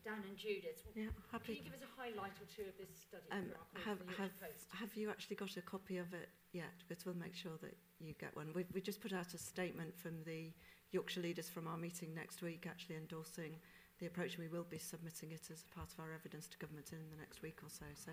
Dan 0.04 0.20
and 0.28 0.36
Judith. 0.36 0.84
Yeah, 0.94 1.08
happy. 1.32 1.56
Can 1.56 1.64
you 1.64 1.70
give 1.72 1.80
us 1.80 1.84
a 1.88 1.92
highlight 2.00 2.36
or 2.36 2.48
two 2.48 2.68
of 2.68 2.76
this 2.76 2.92
study 3.08 3.24
Um, 3.32 3.48
for 3.48 3.90
our 3.90 3.96
colleagues 3.96 4.18
have, 4.20 4.30
have, 4.30 4.40
Post? 4.40 4.66
have 4.76 4.92
you 4.94 5.10
actually 5.10 5.36
got 5.36 5.56
a 5.56 5.62
copy 5.62 5.96
of 5.98 6.12
it 6.12 6.28
yet? 6.52 6.76
Because 6.86 7.04
we'll 7.06 7.16
make 7.16 7.34
sure 7.34 7.56
that 7.62 7.76
you 7.98 8.14
get 8.20 8.36
one. 8.36 8.52
We, 8.54 8.64
we 8.72 8.80
just 8.80 9.00
put 9.00 9.12
out 9.12 9.34
a 9.34 9.38
statement 9.38 9.96
from 9.96 10.22
the 10.24 10.52
Yorkshire 10.92 11.20
leaders 11.20 11.48
from 11.48 11.66
our 11.66 11.76
meeting 11.76 12.14
next 12.14 12.42
week, 12.42 12.66
actually 12.68 12.96
endorsing 12.96 13.56
the 13.98 14.06
approach. 14.06 14.34
and 14.34 14.42
We 14.42 14.48
will 14.48 14.66
be 14.68 14.78
submitting 14.78 15.32
it 15.32 15.50
as 15.52 15.64
part 15.74 15.92
of 15.92 16.00
our 16.00 16.12
evidence 16.12 16.46
to 16.48 16.58
government 16.58 16.92
in 16.92 16.98
the 17.10 17.16
next 17.16 17.42
week 17.42 17.58
or 17.62 17.68
so. 17.68 17.86
So, 17.94 18.12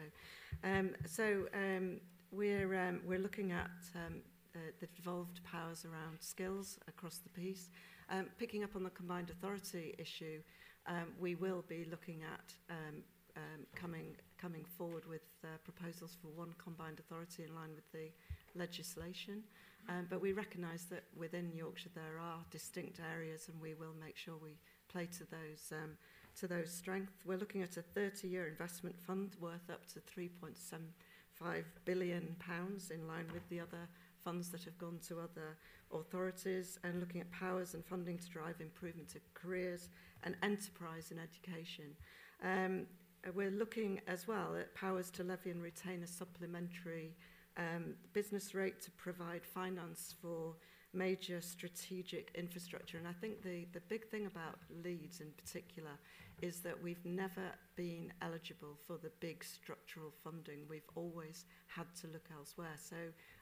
um, 0.64 0.92
so 1.06 1.48
um, 1.54 2.00
we're 2.32 2.76
um, 2.76 3.02
we're 3.06 3.20
looking 3.20 3.52
at 3.52 3.72
um, 3.96 4.22
uh, 4.56 4.60
the 4.80 4.88
devolved 4.96 5.44
powers 5.44 5.86
around 5.86 6.18
skills 6.20 6.80
across 6.88 7.18
the 7.18 7.30
piece. 7.30 7.70
Um, 8.10 8.28
picking 8.38 8.64
up 8.64 8.76
on 8.76 8.84
the 8.84 8.90
combined 8.92 9.30
authority 9.30 9.96
issue, 9.98 10.42
um, 10.88 11.14
we 11.20 11.36
will 11.36 11.64
be 11.68 11.88
looking 11.90 12.22
at 12.24 12.54
um, 12.70 13.04
um, 13.36 13.66
coming 13.76 14.16
coming 14.38 14.66
forward 14.78 15.04
with 15.08 15.24
uh, 15.44 15.48
proposals 15.64 16.16
for 16.22 16.28
one 16.28 16.54
combined 16.64 17.00
authority 17.00 17.44
in 17.44 17.56
line 17.56 17.72
with 17.76 17.90
the 17.92 18.12
legislation. 18.58 19.44
Um, 19.88 20.08
but 20.10 20.20
we 20.20 20.34
recognise 20.34 20.86
that 20.86 21.04
within 21.16 21.52
Yorkshire 21.54 21.90
there 21.94 22.20
are 22.20 22.40
distinct 22.50 23.00
areas, 23.14 23.50
and 23.50 23.62
we 23.62 23.74
will 23.76 23.94
make 24.00 24.18
sure 24.18 24.36
we 24.42 24.58
play 24.96 25.08
to 25.08 25.26
those 25.26 25.74
um, 25.74 25.98
to 26.40 26.48
those 26.48 26.72
strengths. 26.72 27.26
We're 27.26 27.38
looking 27.38 27.62
at 27.62 27.78
a 27.78 27.84
30-year 27.98 28.48
investment 28.48 28.96
fund 29.00 29.36
worth 29.42 29.70
up 29.70 29.86
to 29.88 30.00
3.75 30.00 31.64
billion 31.84 32.36
pounds, 32.40 32.92
in 32.92 33.08
line 33.08 33.28
with 33.34 33.48
the 33.50 33.60
other 33.60 33.90
funds 34.24 34.50
that 34.50 34.64
have 34.64 34.78
gone 34.78 35.00
to 35.08 35.20
other 35.20 35.58
authorities, 35.94 36.80
and 36.84 37.00
looking 37.00 37.22
at 37.22 37.32
powers 37.32 37.74
and 37.74 37.86
funding 37.86 38.18
to 38.18 38.30
drive 38.30 38.62
improvement 38.62 39.16
of 39.16 39.22
careers 39.34 39.90
and 40.24 40.36
enterprise 40.44 41.12
in 41.12 41.20
education. 41.20 41.86
Um, 42.44 42.86
we're 43.34 43.52
looking 43.52 44.00
as 44.08 44.28
well 44.28 44.56
at 44.58 44.74
powers 44.76 45.10
to 45.12 45.24
levy 45.24 45.52
and 45.52 45.62
retain 45.62 46.04
a 46.04 46.08
supplementary 46.08 47.16
um, 47.58 47.96
business 48.14 48.54
rate 48.54 48.82
to 48.82 48.92
provide 48.92 49.46
finance 49.46 50.16
for 50.22 50.56
major 50.96 51.42
strategic 51.42 52.32
infrastructure. 52.36 52.98
And 52.98 53.08
I 53.08 53.14
think 53.14 53.44
the, 53.44 53.68
the 53.74 53.82
big 53.82 54.08
thing 54.08 54.26
about 54.26 54.58
Leeds 54.84 55.20
in 55.22 55.28
particular 55.38 55.92
is 56.42 56.60
that 56.62 56.82
we've 56.82 57.04
never 57.06 57.52
been 57.76 58.12
eligible 58.22 58.78
for 58.88 58.98
the 58.98 59.12
big 59.20 59.44
structural 59.44 60.12
funding. 60.24 60.60
We've 60.70 60.90
always 60.96 61.46
had 61.68 61.88
to 62.02 62.08
look 62.08 62.28
elsewhere. 62.38 62.76
So 62.78 62.96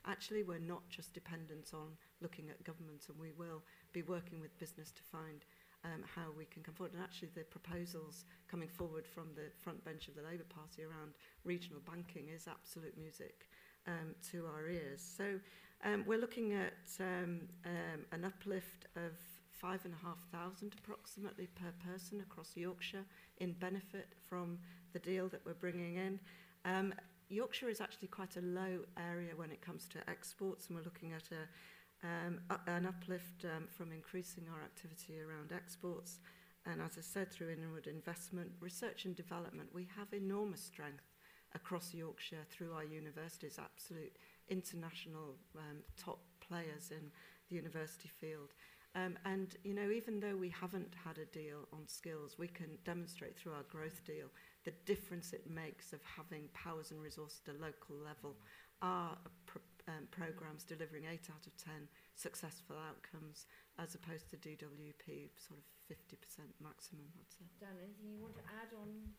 actually 0.06 0.44
we're 0.44 0.60
not 0.60 0.88
just 0.90 1.14
dependent 1.14 1.72
on 1.74 1.98
looking 2.22 2.50
at 2.50 2.64
government 2.64 3.06
and 3.10 3.18
we 3.20 3.32
will 3.38 3.64
be 3.94 4.02
working 4.02 4.40
with 4.40 4.58
business 4.60 4.92
to 4.92 5.02
find 5.04 5.46
um, 5.86 6.04
how 6.16 6.32
we 6.38 6.46
can 6.46 6.64
come 6.64 6.74
forward. 6.74 6.94
And 6.94 7.04
actually 7.04 7.30
the 7.36 7.44
proposals 7.44 8.26
coming 8.50 8.70
forward 8.70 9.06
from 9.08 9.30
the 9.36 9.52
front 9.62 9.84
bench 9.84 10.08
of 10.08 10.16
the 10.16 10.24
Labour 10.24 10.48
Party 10.50 10.84
around 10.84 11.14
regional 11.44 11.82
banking 11.86 12.30
is 12.34 12.48
absolute 12.48 12.98
music 12.98 13.48
um, 13.88 14.16
to 14.32 14.46
our 14.46 14.70
ears. 14.70 15.02
So 15.02 15.40
um, 15.84 16.04
we're 16.08 16.20
looking 16.20 16.54
at 16.54 16.90
um, 17.00 17.42
um, 17.66 18.06
an 18.12 18.26
uplift 18.26 18.86
of 18.96 19.12
five 19.52 19.82
and 19.86 19.94
a 19.94 20.06
half 20.06 20.20
thousand 20.32 20.74
approximately 20.78 21.48
per 21.48 21.72
person 21.90 22.22
across 22.22 22.52
Yorkshire 22.56 23.06
in 23.38 23.54
benefit 23.54 24.08
from 24.28 24.58
the 24.92 25.00
deal 25.00 25.28
that 25.30 25.42
we're 25.46 25.54
bringing 25.54 25.96
in. 25.96 26.20
Um, 26.66 26.94
Yorkshire 27.30 27.70
is 27.70 27.82
actually 27.82 28.10
quite 28.10 28.36
a 28.38 28.42
low 28.42 28.80
area 28.98 29.32
when 29.36 29.52
it 29.52 29.62
comes 29.62 29.88
to 29.90 30.10
exports 30.10 30.68
and 30.68 30.78
we're 30.78 30.84
looking 30.84 31.14
at 31.14 31.24
a, 31.32 32.08
um, 32.08 32.40
an 32.68 32.86
uplift 32.86 33.46
um, 33.46 33.68
from 33.70 33.92
increasing 33.92 34.46
our 34.54 34.62
activity 34.62 35.20
around 35.20 35.52
exports 35.54 36.20
and 36.66 36.82
as 36.82 36.98
I 36.98 37.02
said 37.02 37.32
through 37.32 37.52
inward 37.52 37.88
investment, 37.88 38.52
research 38.60 39.06
and 39.06 39.16
development, 39.16 39.70
we 39.74 39.88
have 39.98 40.14
enormous 40.14 40.62
strength 40.62 41.04
across 41.54 41.94
Yorkshire 41.94 42.46
through 42.50 42.74
our 42.74 42.86
universities, 42.86 43.60
absolute 43.60 44.16
international 44.50 45.36
um, 45.58 45.78
top 45.98 46.20
players 46.40 46.92
in 46.92 47.12
the 47.50 47.56
university 47.56 48.10
field. 48.20 48.54
Um, 48.96 49.18
and, 49.26 49.56
you 49.64 49.74
know, 49.74 49.90
even 49.90 50.20
though 50.20 50.36
we 50.36 50.50
haven't 50.50 50.94
had 51.04 51.18
a 51.18 51.26
deal 51.26 51.68
on 51.74 51.88
skills, 51.88 52.38
we 52.38 52.48
can 52.48 52.78
demonstrate 52.86 53.36
through 53.36 53.54
our 53.54 53.64
growth 53.64 54.06
deal 54.06 54.28
the 54.66 54.74
difference 54.86 55.34
it 55.34 55.50
makes 55.50 55.94
of 55.94 56.00
having 56.06 56.48
powers 56.54 56.92
and 56.92 57.02
resources 57.02 57.42
at 57.48 57.56
a 57.56 57.58
local 57.58 57.96
level. 57.98 58.36
Our 58.82 59.18
pro 59.48 59.62
um, 59.88 60.08
programs 60.12 60.64
delivering 60.64 61.04
8 61.04 61.28
out 61.28 61.44
of 61.44 61.58
10 61.58 61.74
successful 62.16 62.78
outcomes 62.80 63.48
as 63.80 63.96
opposed 63.96 64.30
to 64.32 64.38
DWP 64.38 65.28
sort 65.36 65.60
of 65.60 65.66
50% 65.92 66.48
maximum, 66.64 67.04
I'd 67.20 67.28
say. 67.28 67.44
Dan, 67.60 67.76
anything 67.84 68.08
you 68.08 68.22
want 68.22 68.36
to 68.40 68.46
add 68.48 68.72
on 68.80 69.12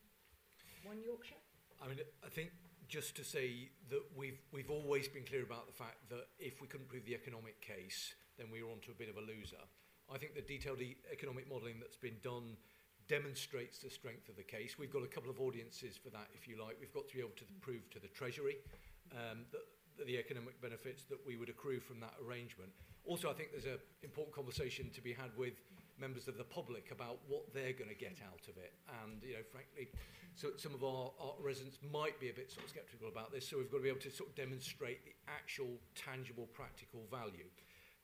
One 0.81 1.03
Yorkshire? 1.05 1.37
I 1.83 1.87
mean, 1.87 1.99
I 2.25 2.29
think 2.29 2.49
just 2.87 3.15
to 3.15 3.23
say 3.23 3.69
that 3.89 4.03
we've, 4.15 4.39
we've 4.51 4.69
always 4.69 5.07
been 5.07 5.23
clear 5.23 5.43
about 5.43 5.67
the 5.67 5.73
fact 5.73 6.09
that 6.09 6.27
if 6.39 6.61
we 6.61 6.67
couldn't 6.67 6.87
prove 6.87 7.05
the 7.05 7.15
economic 7.15 7.61
case, 7.61 8.13
then 8.37 8.47
we 8.51 8.61
were 8.63 8.69
onto 8.69 8.91
a 8.91 8.95
bit 8.95 9.09
of 9.09 9.17
a 9.17 9.21
loser. 9.21 9.61
I 10.13 10.17
think 10.17 10.35
the 10.35 10.41
detailed 10.41 10.81
e 10.81 10.97
economic 11.11 11.49
modelling 11.49 11.79
that's 11.79 11.95
been 11.97 12.17
done 12.23 12.57
demonstrates 13.07 13.79
the 13.79 13.89
strength 13.89 14.29
of 14.29 14.35
the 14.35 14.43
case. 14.43 14.77
We've 14.77 14.93
got 14.93 15.03
a 15.03 15.07
couple 15.07 15.29
of 15.29 15.39
audiences 15.39 15.97
for 15.97 16.09
that, 16.09 16.27
if 16.33 16.47
you 16.47 16.61
like. 16.61 16.77
We've 16.79 16.93
got 16.93 17.07
to 17.09 17.15
be 17.15 17.21
able 17.21 17.37
to 17.37 17.45
prove 17.61 17.89
to 17.91 17.99
the 17.99 18.07
Treasury 18.07 18.57
um, 19.11 19.45
that, 19.51 19.61
that 19.97 20.07
the 20.07 20.17
economic 20.17 20.59
benefits 20.61 21.03
that 21.05 21.19
we 21.25 21.37
would 21.37 21.49
accrue 21.49 21.79
from 21.79 21.99
that 22.01 22.13
arrangement. 22.25 22.71
Also, 23.05 23.29
I 23.29 23.33
think 23.33 23.51
there's 23.51 23.65
an 23.65 23.79
important 24.01 24.35
conversation 24.35 24.89
to 24.93 25.01
be 25.01 25.13
had 25.13 25.29
with 25.37 25.53
members 25.99 26.27
of 26.27 26.37
the 26.37 26.43
public 26.43 26.91
about 26.91 27.19
what 27.27 27.53
they're 27.53 27.73
going 27.73 27.89
to 27.89 27.95
get 27.95 28.19
out 28.23 28.47
of 28.47 28.57
it. 28.57 28.73
And, 29.01 29.23
you 29.23 29.33
know, 29.33 29.45
frankly, 29.51 29.89
so 30.35 30.49
some 30.57 30.73
of 30.73 30.83
our, 30.83 31.11
our 31.19 31.35
residents 31.39 31.79
might 31.91 32.19
be 32.19 32.29
a 32.29 32.33
bit 32.33 32.51
sort 32.51 32.65
of 32.67 32.71
sceptical 32.71 33.07
about 33.07 33.31
this. 33.31 33.47
So 33.47 33.57
we've 33.57 33.71
got 33.71 33.77
to 33.79 33.83
be 33.83 33.89
able 33.89 34.03
to 34.03 34.11
sort 34.11 34.29
of 34.29 34.35
demonstrate 34.35 35.05
the 35.05 35.15
actual, 35.31 35.79
tangible, 35.95 36.47
practical 36.51 37.07
value. 37.09 37.47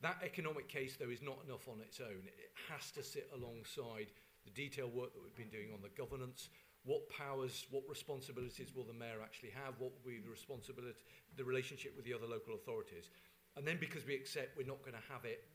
That 0.01 0.17
economic 0.23 0.67
case, 0.67 0.97
though, 0.97 1.11
is 1.11 1.21
not 1.21 1.37
enough 1.45 1.67
on 1.67 1.79
its 1.81 1.99
own. 1.99 2.25
It 2.25 2.55
has 2.71 2.89
to 2.97 3.03
sit 3.03 3.29
alongside 3.35 4.09
the 4.45 4.51
detailed 4.55 4.95
work 4.95 5.13
that 5.13 5.21
we've 5.21 5.35
been 5.35 5.53
doing 5.53 5.69
on 5.73 5.83
the 5.83 5.93
governance, 5.93 6.49
what 6.83 7.05
powers, 7.09 7.67
what 7.69 7.83
responsibilities 7.87 8.73
will 8.73 8.83
the 8.83 8.97
mayor 8.97 9.21
actually 9.21 9.51
have, 9.53 9.77
what 9.77 9.93
will 9.93 10.09
be 10.09 10.17
the 10.17 10.31
responsibility, 10.31 10.97
the 11.37 11.43
relationship 11.43 11.93
with 11.95 12.05
the 12.05 12.13
other 12.13 12.25
local 12.25 12.55
authorities. 12.55 13.11
And 13.55 13.67
then 13.67 13.77
because 13.79 14.05
we 14.07 14.15
accept 14.15 14.57
we're 14.57 14.65
not 14.65 14.81
going 14.81 14.97
to 14.97 15.07
have 15.13 15.25
it 15.25 15.45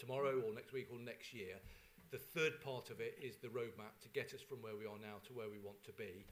tomorrow 0.00 0.40
or 0.40 0.56
next 0.56 0.72
week 0.72 0.88
or 0.88 0.98
next 0.98 1.36
year, 1.36 1.60
the 2.10 2.18
third 2.18 2.58
part 2.64 2.88
of 2.88 2.98
it 2.98 3.20
is 3.20 3.36
the 3.36 3.52
roadmap 3.52 4.00
to 4.00 4.08
get 4.16 4.32
us 4.32 4.40
from 4.40 4.64
where 4.64 4.74
we 4.74 4.88
are 4.88 4.98
now 4.98 5.20
to 5.28 5.36
where 5.36 5.52
we 5.52 5.60
want 5.60 5.84
to 5.84 5.92
be. 5.92 6.24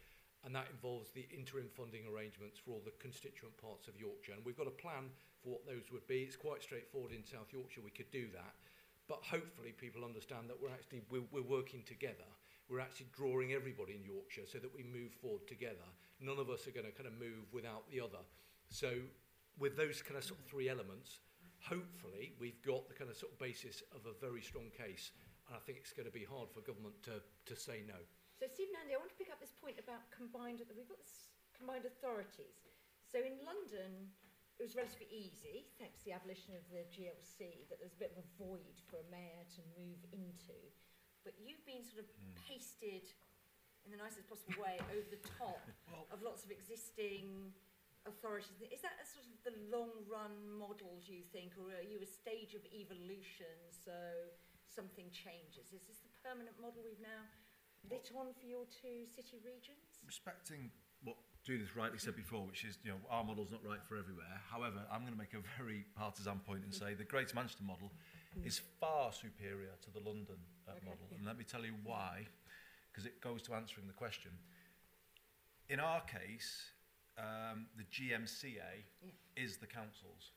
And 0.43 0.55
that 0.55 0.73
involves 0.73 1.11
the 1.11 1.29
interim 1.29 1.69
funding 1.77 2.07
arrangements 2.09 2.59
for 2.59 2.73
all 2.73 2.83
the 2.85 2.95
constituent 2.99 3.55
parts 3.59 3.87
of 3.87 3.99
Yorkshire. 4.01 4.33
And 4.33 4.45
we've 4.47 4.57
got 4.57 4.71
a 4.71 4.83
plan 4.83 5.11
for 5.43 5.51
what 5.59 5.67
those 5.67 5.91
would 5.93 6.07
be. 6.07 6.23
It's 6.23 6.39
quite 6.39 6.63
straightforward 6.63 7.13
in 7.13 7.27
South 7.27 7.53
Yorkshire, 7.53 7.83
we 7.85 7.95
could 7.95 8.11
do 8.11 8.27
that. 8.35 8.55
But 9.09 9.23
hopefully 9.23 9.73
people 9.73 10.05
understand 10.05 10.49
that 10.49 10.59
we're 10.61 10.75
actually, 10.75 11.03
we're, 11.11 11.27
we're 11.33 11.47
working 11.47 11.83
together. 11.87 12.29
We're 12.69 12.81
actually 12.81 13.09
drawing 13.17 13.53
everybody 13.53 13.97
in 13.97 14.05
Yorkshire 14.05 14.47
so 14.47 14.59
that 14.59 14.75
we 14.75 14.85
move 14.85 15.13
forward 15.21 15.49
together. 15.49 15.89
None 16.21 16.39
of 16.39 16.51
us 16.51 16.67
are 16.69 16.75
going 16.75 16.87
to 16.87 16.93
kind 16.93 17.09
of 17.09 17.17
move 17.19 17.49
without 17.53 17.89
the 17.91 18.01
other. 18.01 18.23
So 18.69 18.93
with 19.59 19.77
those 19.77 20.03
kind 20.03 20.19
of 20.19 20.25
sort 20.25 20.39
of 20.41 20.47
three 20.47 20.69
elements, 20.69 21.21
hopefully 21.63 22.35
we've 22.39 22.61
got 22.63 22.87
the 22.89 22.95
kind 22.95 23.11
of 23.11 23.17
sort 23.17 23.33
of 23.33 23.39
basis 23.39 23.83
of 23.95 24.07
a 24.07 24.15
very 24.19 24.43
strong 24.43 24.71
case. 24.75 25.11
And 25.47 25.57
I 25.57 25.61
think 25.65 25.79
it's 25.81 25.93
going 25.93 26.09
to 26.09 26.15
be 26.15 26.25
hard 26.25 26.53
for 26.53 26.61
government 26.61 26.99
to, 27.09 27.21
to 27.23 27.55
say 27.57 27.83
no. 27.87 27.99
So 28.39 28.47
Stephen 28.47 28.79
Andy, 28.79 28.95
I 28.95 29.01
want 29.03 29.11
to 29.11 29.19
pick 29.19 29.33
up 29.33 29.43
this 29.43 29.57
point 29.57 29.81
about 29.83 30.07
combined, 30.15 30.63
we've 30.71 30.87
got 30.87 31.03
this 31.03 31.35
combined 31.57 31.89
authorities. 31.89 32.71
So 33.03 33.19
in 33.19 33.35
London, 33.43 34.15
it 34.59 34.63
was 34.63 34.79
relatively 34.79 35.11
easy, 35.11 35.71
thanks 35.79 36.03
to 36.03 36.11
the 36.11 36.15
abolition 36.15 36.55
of 36.55 36.63
the 36.71 36.87
GLC, 36.91 37.67
that 37.71 37.83
there's 37.83 37.95
a 37.95 38.03
bit 38.03 38.15
of 38.15 38.23
a 38.23 38.29
void 38.39 38.79
for 38.87 39.03
a 39.03 39.07
mayor 39.11 39.43
to 39.59 39.61
move 39.75 40.03
into. 40.15 40.55
But 41.27 41.35
you've 41.39 41.63
been 41.67 41.83
sort 41.83 42.03
of 42.03 42.09
mm. 42.15 42.35
pasted 42.47 43.07
in 43.87 43.95
the 43.95 43.99
nicest 43.99 44.27
possible 44.27 44.59
way 44.59 44.79
over 44.93 45.07
the 45.09 45.23
top 45.39 45.63
well, 45.91 46.07
of 46.11 46.23
lots 46.23 46.43
of 46.43 46.51
existing 46.51 47.55
authorities. 48.09 48.59
Is 48.73 48.81
that 48.83 48.97
a 48.99 49.07
sort 49.07 49.29
of 49.29 49.37
the 49.45 49.55
long 49.69 49.93
run 50.09 50.33
model, 50.57 50.99
do 51.05 51.13
you 51.13 51.25
think, 51.31 51.55
or 51.61 51.71
are 51.73 51.85
you 51.85 52.01
a 52.01 52.09
stage 52.09 52.57
of 52.57 52.65
evolution 52.73 53.53
so 53.71 53.95
something 54.67 55.09
changes? 55.13 55.71
Is 55.71 55.85
this 55.87 56.01
the 56.03 56.13
permanent 56.25 56.57
model 56.59 56.81
we've 56.83 57.01
now 57.01 57.23
lit 57.87 58.11
on 58.17 58.33
for 58.35 58.47
your 58.49 58.65
two 58.69 59.07
city 59.07 59.39
regions? 59.45 60.03
Respecting 60.05 60.73
what 61.05 61.17
Judith 61.45 61.77
rightly 61.77 61.99
said 61.99 62.17
before, 62.17 62.45
which 62.45 62.65
is, 62.65 62.77
you 62.83 62.91
know, 62.91 63.01
our 63.09 63.25
model's 63.25 63.51
not 63.51 63.65
right 63.65 63.83
for 63.85 63.97
everywhere. 63.97 64.41
However, 64.51 64.83
I'm 64.93 65.01
going 65.01 65.13
to 65.13 65.19
make 65.19 65.35
a 65.35 65.45
very 65.57 65.87
partisan 65.97 66.41
point 66.45 66.65
and 66.65 66.75
say 66.75 66.95
the 66.95 67.05
Greater 67.05 67.35
Manchester 67.35 67.65
model 67.65 67.93
is 68.45 68.61
far 68.81 69.13
superior 69.13 69.73
to 69.83 69.91
the 69.91 70.01
London 70.01 70.37
uh, 70.67 70.73
okay, 70.73 70.85
model. 70.85 71.07
Yeah. 71.11 71.19
And 71.19 71.27
let 71.27 71.39
me 71.39 71.45
tell 71.45 71.65
you 71.65 71.75
why, 71.85 72.27
because 72.91 73.07
it 73.07 73.21
goes 73.21 73.43
to 73.43 73.55
answering 73.55 73.87
the 73.87 73.93
question. 73.93 74.33
In 75.69 75.81
our 75.81 76.01
case, 76.03 76.73
um, 77.19 77.67
the 77.77 77.85
GMCA 77.85 78.87
yeah. 79.03 79.11
is 79.37 79.57
the 79.57 79.67
councils. 79.67 80.33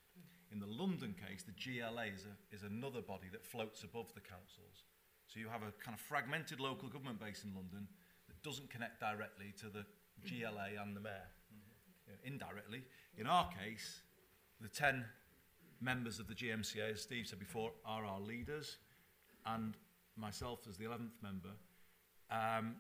In 0.51 0.59
the 0.59 0.67
London 0.67 1.15
case, 1.15 1.43
the 1.43 1.55
GLA 1.55 2.11
is, 2.13 2.25
a, 2.25 2.55
is 2.55 2.63
another 2.63 3.01
body 3.01 3.27
that 3.32 3.45
floats 3.45 3.84
above 3.84 4.13
the 4.13 4.19
councils. 4.19 4.84
So 5.27 5.39
you 5.39 5.47
have 5.47 5.61
a 5.61 5.71
kind 5.84 5.95
of 5.95 6.01
fragmented 6.01 6.59
local 6.59 6.89
government 6.89 7.19
base 7.19 7.45
in 7.45 7.55
London 7.55 7.88
that 8.27 8.41
doesn't 8.43 8.69
connect 8.69 8.99
directly 8.99 9.53
to 9.59 9.67
the 9.69 9.86
GLA 10.27 10.82
and 10.82 10.95
the 10.95 10.99
mayor, 10.99 11.29
you 11.49 11.57
know, 12.11 12.17
indirectly. 12.25 12.84
In 13.17 13.27
our 13.27 13.49
case, 13.49 14.01
the 14.59 14.67
10 14.67 15.05
members 15.79 16.19
of 16.19 16.27
the 16.27 16.34
GMCA, 16.34 16.93
as 16.93 17.01
Steve 17.01 17.27
said 17.27 17.39
before, 17.39 17.71
are 17.86 18.05
our 18.05 18.19
leaders, 18.19 18.77
and 19.45 19.77
myself 20.18 20.60
as 20.69 20.77
the 20.77 20.85
11th 20.85 21.22
member, 21.23 21.49
um, 22.30 22.76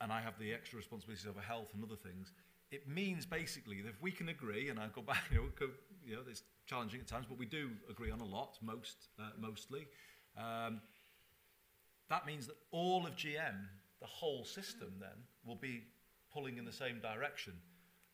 and 0.00 0.12
I 0.12 0.20
have 0.20 0.38
the 0.38 0.52
extra 0.52 0.76
responsibilities 0.76 1.26
over 1.26 1.40
health 1.40 1.70
and 1.74 1.82
other 1.82 1.96
things. 1.96 2.32
It 2.74 2.88
means 2.88 3.24
basically 3.24 3.80
that 3.82 3.88
if 3.88 4.02
we 4.02 4.10
can 4.10 4.28
agree, 4.28 4.68
and 4.68 4.80
I 4.80 4.88
go 4.94 5.02
back, 5.02 5.22
you 5.30 5.38
know, 5.38 5.68
you 6.04 6.16
know, 6.16 6.22
it's 6.28 6.42
challenging 6.66 7.00
at 7.00 7.06
times, 7.06 7.26
but 7.28 7.38
we 7.38 7.46
do 7.46 7.70
agree 7.88 8.10
on 8.10 8.20
a 8.20 8.24
lot, 8.24 8.58
most, 8.60 9.08
uh, 9.18 9.30
mostly. 9.40 9.86
Um, 10.36 10.80
that 12.10 12.26
means 12.26 12.46
that 12.46 12.56
all 12.72 13.06
of 13.06 13.14
GM, 13.14 13.66
the 14.00 14.06
whole 14.06 14.44
system 14.44 14.94
then, 15.00 15.24
will 15.46 15.56
be 15.56 15.84
pulling 16.32 16.58
in 16.58 16.64
the 16.64 16.72
same 16.72 17.00
direction. 17.00 17.54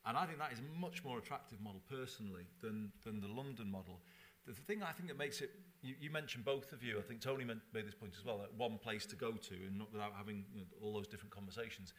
And 0.04 0.16
I 0.16 0.26
think 0.26 0.38
that 0.38 0.52
is 0.52 0.58
a 0.58 0.80
much 0.80 1.04
more 1.04 1.18
attractive 1.18 1.60
model 1.60 1.80
personally 1.88 2.46
than, 2.62 2.92
than 3.04 3.20
the 3.20 3.28
London 3.28 3.70
model. 3.70 4.00
The, 4.46 4.52
the 4.52 4.60
thing 4.60 4.82
I 4.82 4.92
think 4.92 5.08
that 5.08 5.18
makes 5.18 5.40
it, 5.40 5.50
you, 5.82 5.94
you 6.00 6.10
mentioned 6.10 6.44
both 6.44 6.72
of 6.72 6.82
you, 6.82 6.98
I 6.98 7.02
think 7.02 7.20
Tony 7.20 7.44
made 7.44 7.86
this 7.86 7.94
point 7.94 8.14
as 8.18 8.24
well, 8.24 8.38
that 8.38 8.52
one 8.54 8.78
place 8.78 9.06
to 9.06 9.16
go 9.16 9.32
to 9.32 9.54
and 9.54 9.78
not 9.78 9.92
without 9.92 10.12
having 10.16 10.44
you 10.52 10.60
know, 10.60 10.66
all 10.82 10.92
those 10.92 11.08
different 11.08 11.32
conversations. 11.32 11.94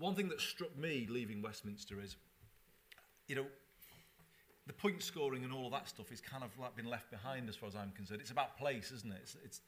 One 0.00 0.14
thing 0.14 0.28
that 0.30 0.40
struck 0.40 0.76
me 0.78 1.06
leaving 1.10 1.42
Westminster 1.42 2.00
is, 2.00 2.16
you 3.28 3.36
know, 3.36 3.44
the 4.66 4.72
point 4.72 5.02
scoring 5.02 5.44
and 5.44 5.52
all 5.52 5.66
of 5.66 5.72
that 5.72 5.88
stuff 5.88 6.10
is 6.10 6.22
kind 6.22 6.42
of 6.42 6.58
like 6.58 6.74
been 6.74 6.88
left 6.88 7.10
behind 7.10 7.50
as 7.50 7.56
far 7.56 7.68
as 7.68 7.76
I'm 7.76 7.92
concerned. 7.92 8.20
It's 8.22 8.30
about 8.30 8.56
place, 8.56 8.92
isn't 8.92 9.12
it? 9.12 9.18
It's, 9.22 9.36
it's, 9.44 9.60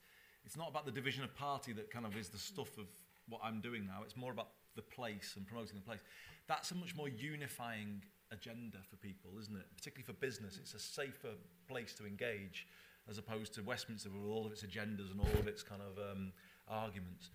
it's 0.47 0.57
not 0.57 0.71
about 0.71 0.87
the 0.87 0.91
division 0.91 1.23
of 1.23 1.35
party 1.35 1.75
that 1.75 1.91
kind 1.91 2.07
of 2.07 2.17
is 2.17 2.31
the 2.31 2.39
stuff 2.39 2.79
of 2.79 2.87
what 3.29 3.43
I'm 3.45 3.61
doing 3.61 3.87
now. 3.87 4.01
It's 4.05 4.17
more 4.17 4.33
about 4.33 4.49
the 4.75 4.81
place 4.81 5.35
and 5.37 5.47
promoting 5.47 5.75
the 5.75 5.83
place. 5.83 6.01
That's 6.49 6.71
a 6.71 6.77
much 6.77 6.97
more 6.97 7.11
unifying 7.11 8.03
agenda 8.31 8.79
for 8.89 8.97
people, 8.97 9.33
isn't 9.39 9.55
it? 9.55 9.67
Particularly 9.77 10.07
for 10.07 10.15
business, 10.15 10.57
it's 10.59 10.73
a 10.73 10.79
safer 10.79 11.35
place 11.69 11.93
to 11.95 12.07
engage 12.07 12.67
as 13.07 13.19
opposed 13.19 13.53
to 13.55 13.63
Westminster 13.63 14.09
with 14.09 14.31
all 14.31 14.47
of 14.47 14.53
its 14.53 14.63
agendas 14.63 15.11
and 15.11 15.21
all 15.21 15.39
of 15.39 15.47
its 15.47 15.63
kind 15.63 15.83
of 15.83 15.99
um, 15.99 16.33
arguments. 16.69 17.29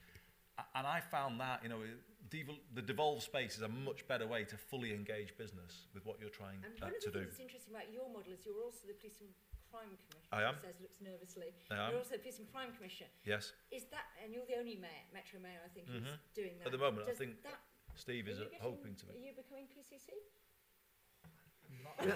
And 0.73 0.87
I 0.87 0.99
found 0.99 1.39
that, 1.39 1.59
you 1.61 1.69
know, 1.69 1.81
devol- 2.29 2.59
the 2.73 2.81
devolved 2.81 3.23
space 3.23 3.55
is 3.55 3.61
a 3.63 3.67
much 3.67 4.07
better 4.07 4.27
way 4.27 4.43
to 4.45 4.57
fully 4.57 4.93
engage 4.93 5.35
business 5.37 5.87
with 5.93 6.05
what 6.05 6.19
you're 6.19 6.29
trying 6.33 6.59
And 6.63 6.73
uh, 6.81 6.85
one 6.87 6.95
of 6.95 7.01
to 7.03 7.09
the 7.11 7.19
do. 7.19 7.19
things 7.25 7.31
that's 7.37 7.39
interesting 7.47 7.73
about 7.75 7.91
your 7.93 8.07
model 8.09 8.31
is 8.33 8.45
you're 8.45 8.61
also 8.63 8.87
the 8.87 8.93
Police 8.99 9.19
and 9.21 9.29
Crime 9.71 9.93
Commissioner. 10.07 10.31
I 10.31 10.41
am. 10.47 10.55
Says 10.63 10.79
looks 10.79 10.99
nervously. 11.03 11.51
I 11.71 11.75
am. 11.75 11.89
You're 11.91 11.99
also 12.03 12.15
the 12.15 12.23
Police 12.23 12.39
and 12.39 12.47
Crime 12.51 12.71
Commissioner. 12.75 13.09
Yes. 13.25 13.51
Is 13.71 13.85
that 13.91 14.07
and 14.23 14.33
you're 14.33 14.47
the 14.47 14.57
only 14.59 14.75
mayor, 14.79 15.05
Metro 15.13 15.39
Mayor, 15.39 15.59
I 15.63 15.69
think, 15.75 15.87
who's 15.91 16.03
Mhm. 16.07 16.17
doing 16.33 16.53
that. 16.59 16.67
At 16.67 16.71
the 16.71 16.81
moment, 16.81 17.03
I 17.07 17.11
Does 17.11 17.19
think 17.19 17.43
that, 17.43 17.59
Steve 17.95 18.27
is 18.27 18.37
you 18.39 18.45
getting- 18.45 18.59
hoping 18.61 18.95
to 18.95 19.05
Are 19.11 19.17
you 19.19 19.33
becoming 19.35 19.67
PCC? 19.67 20.13
I'm 21.99 22.07
not 22.07 22.07
Does 22.07 22.15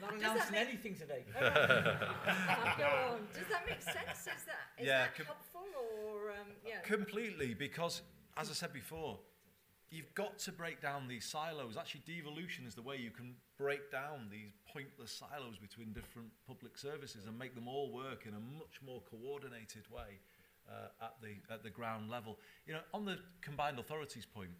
that 0.00 0.12
announcing 0.12 0.52
make- 0.52 0.68
anything 0.68 0.94
today. 0.96 1.24
Go 1.32 1.40
on. 1.40 3.28
Does 3.32 3.48
that 3.48 3.64
make 3.68 3.82
sense? 3.82 4.18
Is 4.20 4.44
that 4.44 4.66
is 4.78 4.86
Yeah, 4.86 5.04
that 5.06 5.14
com- 5.16 5.26
helpful 5.26 5.66
or 5.78 6.30
um, 6.32 6.48
yeah? 6.66 6.80
Completely, 6.82 7.54
because 7.54 8.02
as 8.40 8.48
I 8.48 8.54
said 8.54 8.72
before, 8.72 9.18
you've 9.90 10.14
got 10.14 10.38
to 10.38 10.52
break 10.52 10.80
down 10.80 11.08
these 11.08 11.26
silos. 11.26 11.76
Actually, 11.76 12.02
devolution 12.06 12.64
is 12.66 12.74
the 12.74 12.82
way 12.82 12.96
you 12.96 13.10
can 13.10 13.34
break 13.58 13.92
down 13.92 14.28
these 14.30 14.52
pointless 14.72 15.12
silos 15.12 15.58
between 15.60 15.92
different 15.92 16.28
public 16.46 16.78
services 16.78 17.26
and 17.26 17.38
make 17.38 17.54
them 17.54 17.68
all 17.68 17.92
work 17.92 18.24
in 18.26 18.32
a 18.32 18.40
much 18.58 18.80
more 18.84 19.02
coordinated 19.10 19.82
way 19.90 20.18
uh, 20.70 21.04
at 21.04 21.14
the 21.20 21.52
at 21.52 21.62
the 21.62 21.70
ground 21.70 22.08
level. 22.08 22.38
You 22.66 22.74
know, 22.74 22.80
on 22.94 23.04
the 23.04 23.18
combined 23.42 23.78
authorities 23.78 24.24
point, 24.24 24.50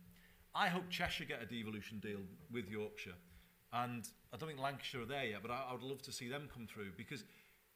I 0.55 0.69
hope 0.69 0.91
Cheshire 0.91 1.25
get 1.25 1.43
a 1.43 1.47
devolution 1.47 2.01
deal 2.01 2.21
with 2.53 2.69
Yorkshire, 2.69 3.17
and 3.73 4.07
I 4.33 4.37
don't 4.37 4.49
think 4.49 4.61
Lancashire 4.61 5.03
are 5.03 5.07
there 5.07 5.25
yet, 5.25 5.41
but 5.41 5.51
I, 5.51 5.69
I 5.71 5.73
would 5.73 5.83
love 5.83 6.03
to 6.03 6.13
see 6.13 6.29
them 6.29 6.49
come 6.53 6.67
through 6.67 6.91
because, 6.99 7.25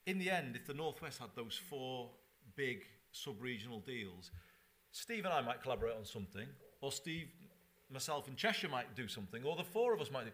in 0.07 0.19
the 0.19 0.29
end, 0.31 0.55
if 0.55 0.67
the 0.67 0.75
Northwest 0.75 1.21
had 1.21 1.31
those 1.35 1.59
four 1.71 2.11
big 2.57 2.85
sub-regional 3.13 3.81
deals, 3.81 4.31
Steve 4.95 5.25
and 5.25 5.35
I 5.35 5.41
might 5.41 5.61
collaborate 5.61 5.97
on 5.97 6.05
something, 6.05 6.47
or 6.81 6.93
Steve, 6.93 7.27
myself, 7.91 8.29
and 8.29 8.37
Cheshire 8.37 8.69
might 8.69 8.95
do 8.95 9.09
something, 9.09 9.43
or 9.43 9.57
the 9.57 9.65
four 9.65 9.93
of 9.93 10.01
us 10.01 10.09
might 10.09 10.25
do. 10.25 10.31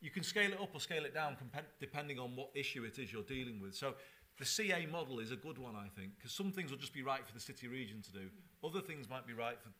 You 0.00 0.10
can 0.10 0.22
scale 0.22 0.52
it 0.52 0.60
up 0.60 0.70
or 0.72 0.80
scale 0.80 1.04
it 1.04 1.12
down 1.12 1.36
depending 1.80 2.20
on 2.20 2.36
what 2.36 2.50
issue 2.54 2.84
it 2.84 2.96
is 3.00 3.12
you're 3.12 3.22
dealing 3.24 3.60
with. 3.60 3.74
So 3.74 3.94
the 4.38 4.44
CA 4.44 4.86
model 4.86 5.18
is 5.18 5.32
a 5.32 5.36
good 5.36 5.58
one, 5.58 5.74
I 5.74 5.88
think, 5.98 6.12
because 6.16 6.30
some 6.30 6.52
things 6.52 6.70
will 6.70 6.78
just 6.78 6.94
be 6.94 7.02
right 7.02 7.26
for 7.26 7.34
the 7.34 7.40
city 7.40 7.66
region 7.66 8.02
to 8.02 8.12
do. 8.12 8.28
Other 8.62 8.80
things 8.80 9.10
might 9.10 9.26
be 9.26 9.32
right 9.32 9.56
for 9.60 9.70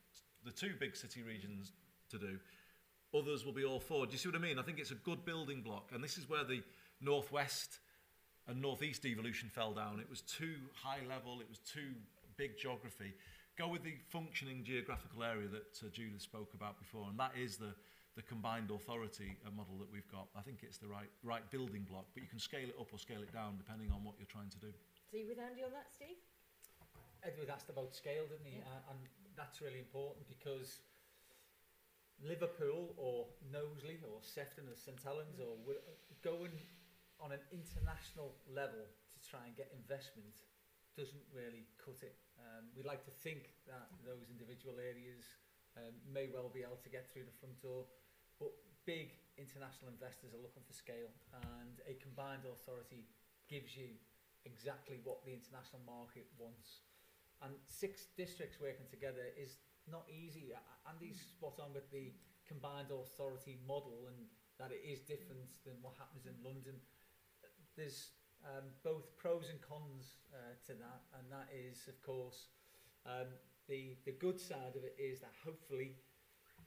the 0.45 0.51
two 0.51 0.73
big 0.81 0.97
city 0.97 1.23
regions 1.23 1.73
to 2.11 2.19
do. 2.19 2.39
Others 3.17 3.45
will 3.45 3.53
be 3.53 3.65
all 3.65 3.79
four. 3.79 4.05
Do 4.05 4.13
you 4.13 4.19
see 4.19 4.29
what 4.29 4.37
I 4.37 4.41
mean? 4.41 4.59
I 4.59 4.63
think 4.63 4.81
it's 4.81 4.91
a 4.91 4.97
good 4.97 5.25
building 5.25 5.63
block, 5.63 5.91
and 5.95 6.03
this 6.03 6.19
is 6.19 6.29
where 6.29 6.43
the 6.43 6.61
northwest 7.01 7.79
and 8.49 8.61
northeast 8.61 9.03
devolution 9.03 9.49
fell 9.49 9.73
down. 9.73 10.01
It 10.01 10.11
was 10.11 10.23
too 10.23 10.57
high 10.83 11.07
level. 11.09 11.41
It 11.41 11.49
was 11.49 11.59
too 11.59 11.93
big 12.37 12.59
geography. 12.59 13.15
Go 13.57 13.69
with 13.69 13.85
the 13.85 13.95
functioning 14.11 14.65
geographical 14.65 15.23
area 15.23 15.47
that 15.49 15.79
uh, 15.79 15.89
Judith 15.93 16.23
spoke 16.23 16.55
about 16.55 16.79
before, 16.79 17.07
and 17.09 17.19
that 17.19 17.33
is 17.39 17.57
the 17.57 17.75
the 18.15 18.23
combined 18.23 18.71
authority 18.71 19.35
uh, 19.43 19.51
model 19.51 19.75
that 19.83 19.91
we've 19.91 20.07
got. 20.07 20.31
I 20.39 20.43
think 20.43 20.63
it's 20.63 20.79
the 20.79 20.87
right 20.87 21.11
right 21.23 21.43
building 21.51 21.87
block, 21.87 22.07
but 22.15 22.23
you 22.23 22.29
can 22.29 22.39
scale 22.39 22.67
it 22.67 22.77
up 22.79 22.91
or 22.93 22.99
scale 22.99 23.23
it 23.23 23.33
down 23.33 23.59
depending 23.59 23.91
on 23.91 24.03
what 24.03 24.15
you're 24.19 24.31
trying 24.31 24.51
to 24.51 24.59
do. 24.59 24.71
So 25.11 25.19
you 25.19 25.27
with 25.27 25.39
Andy 25.39 25.63
on 25.63 25.71
that, 25.75 25.91
Steve? 25.91 26.19
Edward 27.23 27.51
asked 27.51 27.71
about 27.71 27.95
scale, 27.95 28.27
didn't 28.29 28.47
he? 28.47 28.59
Yeah. 28.59 28.69
Uh, 28.69 28.91
and 28.95 28.99
that's 29.35 29.63
really 29.63 29.79
important 29.79 30.29
because 30.29 30.83
Liverpool 32.23 32.95
or 32.99 33.27
Knowsley 33.51 33.99
or 34.07 34.23
Sefton 34.23 34.69
or 34.71 34.77
St 34.77 35.01
Helens 35.03 35.41
or 35.41 35.59
going 36.23 36.53
on 37.19 37.33
an 37.33 37.43
international 37.51 38.35
level 38.47 38.83
to 38.83 39.19
try 39.23 39.41
and 39.47 39.57
get 39.57 39.73
investment 39.75 40.45
doesn't 40.95 41.25
really 41.35 41.67
cut 41.81 42.03
it. 42.03 42.15
Um, 42.39 42.71
we 42.75 42.83
like 42.83 43.05
to 43.07 43.15
think 43.23 43.55
that 43.67 43.89
those 44.03 44.31
individual 44.31 44.79
areas 44.79 45.25
um, 45.79 45.95
may 46.07 46.31
well 46.31 46.51
be 46.51 46.63
able 46.63 46.81
to 46.83 46.91
get 46.91 47.11
through 47.11 47.27
the 47.27 47.37
front 47.39 47.59
door, 47.63 47.87
but 48.39 48.55
big 48.87 49.15
international 49.39 49.91
investors 49.91 50.35
are 50.35 50.43
looking 50.43 50.63
for 50.63 50.75
scale, 50.75 51.11
and 51.55 51.83
a 51.87 51.99
combined 51.99 52.47
authority 52.47 53.07
gives 53.51 53.75
you 53.75 53.99
exactly 54.45 55.01
what 55.03 55.25
the 55.25 55.33
international 55.33 55.83
market 55.87 56.29
wants. 56.39 56.85
And 57.43 57.57
six 57.67 58.13
districts 58.17 58.61
working 58.61 58.87
together 58.89 59.35
is 59.35 59.59
not 59.91 60.07
easy. 60.09 60.55
Andy's 60.89 61.21
spot 61.21 61.61
on 61.61 61.75
with 61.75 61.91
the 61.91 62.13
combined 62.49 62.89
authority 62.93 63.61
model 63.67 64.09
and 64.09 64.29
that 64.61 64.71
it 64.71 64.85
is 64.87 65.01
different 65.05 65.61
than 65.65 65.75
what 65.83 65.97
happens 65.99 66.25
in 66.25 66.37
London. 66.45 66.79
There's 67.77 68.15
um, 68.45 68.65
both 68.85 69.17
pros 69.17 69.49
and 69.51 69.61
cons 69.61 70.21
uh, 70.33 70.55
to 70.67 70.73
that, 70.77 71.01
and 71.17 71.25
that 71.33 71.49
is, 71.53 71.89
of 71.89 71.97
course, 72.05 72.49
um, 73.07 73.29
the 73.69 73.97
the 74.05 74.13
good 74.13 74.39
side 74.39 74.77
of 74.77 74.85
it 74.85 74.97
is 75.01 75.21
that 75.21 75.33
hopefully 75.45 75.97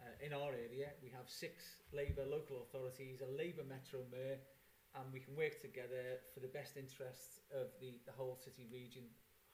uh, 0.02 0.26
in 0.26 0.34
our 0.34 0.54
area 0.54 0.90
we 1.02 1.10
have 1.10 1.30
six 1.30 1.82
Labour 1.94 2.26
local 2.26 2.62
authorities, 2.66 3.22
a 3.22 3.30
Labour 3.38 3.66
metro 3.66 4.02
mayor, 4.12 4.38
and 4.98 5.06
we 5.14 5.20
can 5.22 5.36
work 5.38 5.62
together 5.62 6.22
for 6.34 6.42
the 6.42 6.50
best 6.50 6.78
interests 6.78 7.42
of 7.54 7.70
the, 7.82 8.02
the 8.06 8.14
whole 8.14 8.38
city 8.38 8.66
region. 8.72 9.06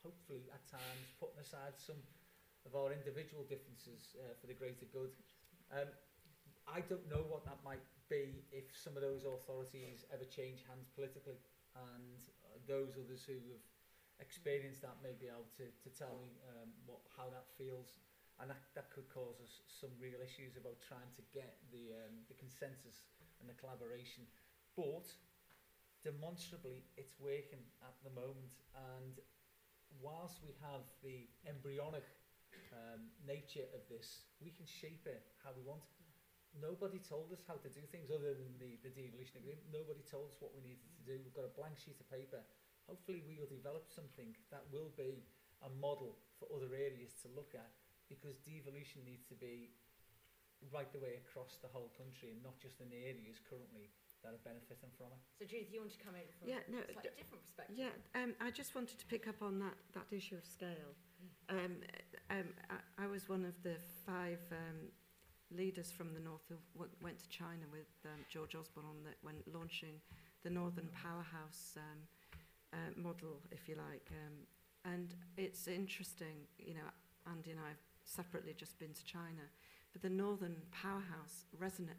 Hopefully, 0.03 0.43
at 0.51 0.63
times, 0.67 1.07
putting 1.19 1.39
aside 1.39 1.79
some 1.79 1.99
of 2.67 2.75
our 2.75 2.91
individual 2.91 3.43
differences 3.47 4.15
uh, 4.19 4.35
for 4.39 4.47
the 4.47 4.55
greater 4.55 4.87
good. 4.91 5.11
Um, 5.71 5.87
I 6.67 6.79
don't 6.87 7.03
know 7.11 7.23
what 7.27 7.43
that 7.43 7.59
might 7.63 7.83
be 8.07 8.43
if 8.51 8.71
some 8.71 8.95
of 8.95 9.03
those 9.03 9.23
authorities 9.23 10.07
ever 10.11 10.23
change 10.23 10.63
hands 10.67 10.87
politically, 10.95 11.39
and 11.75 12.19
uh, 12.45 12.57
those 12.69 12.95
others 12.97 13.25
who 13.25 13.37
have 13.53 13.65
experienced 14.21 14.81
that 14.85 14.97
may 15.01 15.17
be 15.17 15.27
able 15.27 15.49
to, 15.57 15.65
to 15.81 15.89
tell 15.89 16.15
me 16.21 16.37
um, 16.53 16.69
what 16.85 17.01
how 17.17 17.29
that 17.33 17.49
feels, 17.57 17.97
and 18.39 18.49
that, 18.49 18.61
that 18.77 18.89
could 18.93 19.09
cause 19.09 19.41
us 19.41 19.61
some 19.67 19.93
real 19.97 20.21
issues 20.21 20.57
about 20.57 20.77
trying 20.81 21.09
to 21.17 21.23
get 21.33 21.57
the 21.73 21.93
um, 22.05 22.23
the 22.29 22.37
consensus 22.37 23.05
and 23.41 23.49
the 23.49 23.57
collaboration. 23.57 24.25
But 24.77 25.09
demonstrably, 26.01 26.85
it's 26.97 27.15
working 27.19 27.61
at 27.81 27.95
the 28.05 28.13
moment, 28.13 28.53
and 28.97 29.17
whilst 30.01 30.41
we 30.41 30.53
have 30.61 30.83
the 31.01 31.29
embryonic 31.45 32.05
um, 32.73 33.09
nature 33.25 33.65
of 33.73 33.85
this, 33.89 34.25
we 34.41 34.49
can 34.49 34.65
shape 34.65 35.05
it 35.05 35.25
how 35.43 35.53
we 35.55 35.63
want. 35.63 35.85
Nobody 36.61 37.01
told 37.01 37.33
us 37.33 37.41
how 37.49 37.57
to 37.57 37.69
do 37.69 37.81
things 37.89 38.13
other 38.13 38.37
than 38.37 38.53
the, 38.61 38.77
the 38.85 38.93
devolution 38.93 39.41
agreement. 39.41 39.65
Nobody 39.73 40.05
told 40.05 40.29
us 40.29 40.37
what 40.37 40.53
we 40.53 40.61
needed 40.61 40.85
to 40.93 41.03
do. 41.03 41.17
We've 41.21 41.33
got 41.33 41.49
a 41.49 41.53
blank 41.57 41.81
sheet 41.81 41.97
of 41.97 42.05
paper. 42.09 42.45
Hopefully 42.85 43.25
we 43.25 43.39
will 43.41 43.49
develop 43.49 43.89
something 43.89 44.35
that 44.53 44.61
will 44.69 44.93
be 44.93 45.25
a 45.65 45.71
model 45.81 46.19
for 46.37 46.45
other 46.53 46.69
areas 46.75 47.15
to 47.25 47.27
look 47.33 47.55
at 47.57 47.71
because 48.11 48.37
devolution 48.43 49.01
needs 49.07 49.25
to 49.25 49.33
be 49.33 49.73
right 50.71 50.87
the 50.93 50.99
way 50.99 51.19
across 51.19 51.59
the 51.59 51.67
whole 51.67 51.91
country 51.97 52.31
and 52.31 52.39
not 52.43 52.55
just 52.61 52.79
in 52.79 52.87
the 52.87 53.01
areas 53.03 53.41
currently 53.49 53.89
that 54.23 54.31
are 54.31 54.43
benefiting 54.47 54.91
from 54.95 55.11
it. 55.11 55.19
So 55.35 55.43
Judith, 55.43 55.73
you 55.73 55.79
want 55.83 55.91
to 55.91 55.99
come 55.99 56.15
in 56.15 56.23
from 56.39 56.47
Yeah, 56.47 56.63
no, 56.71 56.79
a 56.79 56.93
slightly 56.93 57.11
d- 57.11 57.19
different 57.19 57.43
perspective? 57.43 57.75
Yeah, 57.75 57.91
um, 58.15 58.31
I 58.39 58.51
just 58.51 58.71
wanted 58.75 58.95
to 58.99 59.05
pick 59.07 59.27
up 59.27 59.41
on 59.41 59.59
that, 59.59 59.75
that 59.91 60.07
issue 60.15 60.39
of 60.39 60.45
scale. 60.45 60.95
Um, 61.49 61.83
um, 62.31 62.47
I, 62.71 63.03
I 63.03 63.07
was 63.07 63.27
one 63.27 63.43
of 63.43 63.55
the 63.63 63.75
five 64.07 64.39
um, 64.51 64.87
leaders 65.55 65.91
from 65.91 66.13
the 66.13 66.19
north 66.19 66.43
who 66.49 66.55
w- 66.75 66.91
went 67.01 67.19
to 67.19 67.29
China 67.29 67.65
with 67.71 67.89
um, 68.05 68.19
George 68.29 68.55
Osborne 68.55 69.03
the, 69.03 69.11
when 69.21 69.35
launching 69.53 70.01
the 70.43 70.49
Northern 70.49 70.89
Powerhouse 70.91 71.77
um, 71.77 71.99
uh, 72.73 72.91
model, 72.95 73.39
if 73.51 73.67
you 73.67 73.75
like. 73.75 74.11
Um, 74.11 74.45
and 74.85 75.15
it's 75.37 75.67
interesting, 75.67 76.47
you 76.57 76.73
know, 76.73 76.89
Andy 77.29 77.51
and 77.51 77.59
I 77.59 77.69
have 77.69 77.83
separately 78.03 78.53
just 78.57 78.77
been 78.79 78.93
to 78.93 79.05
China, 79.05 79.47
but 79.93 80.01
the 80.01 80.09
Northern 80.09 80.57
Powerhouse 80.71 81.45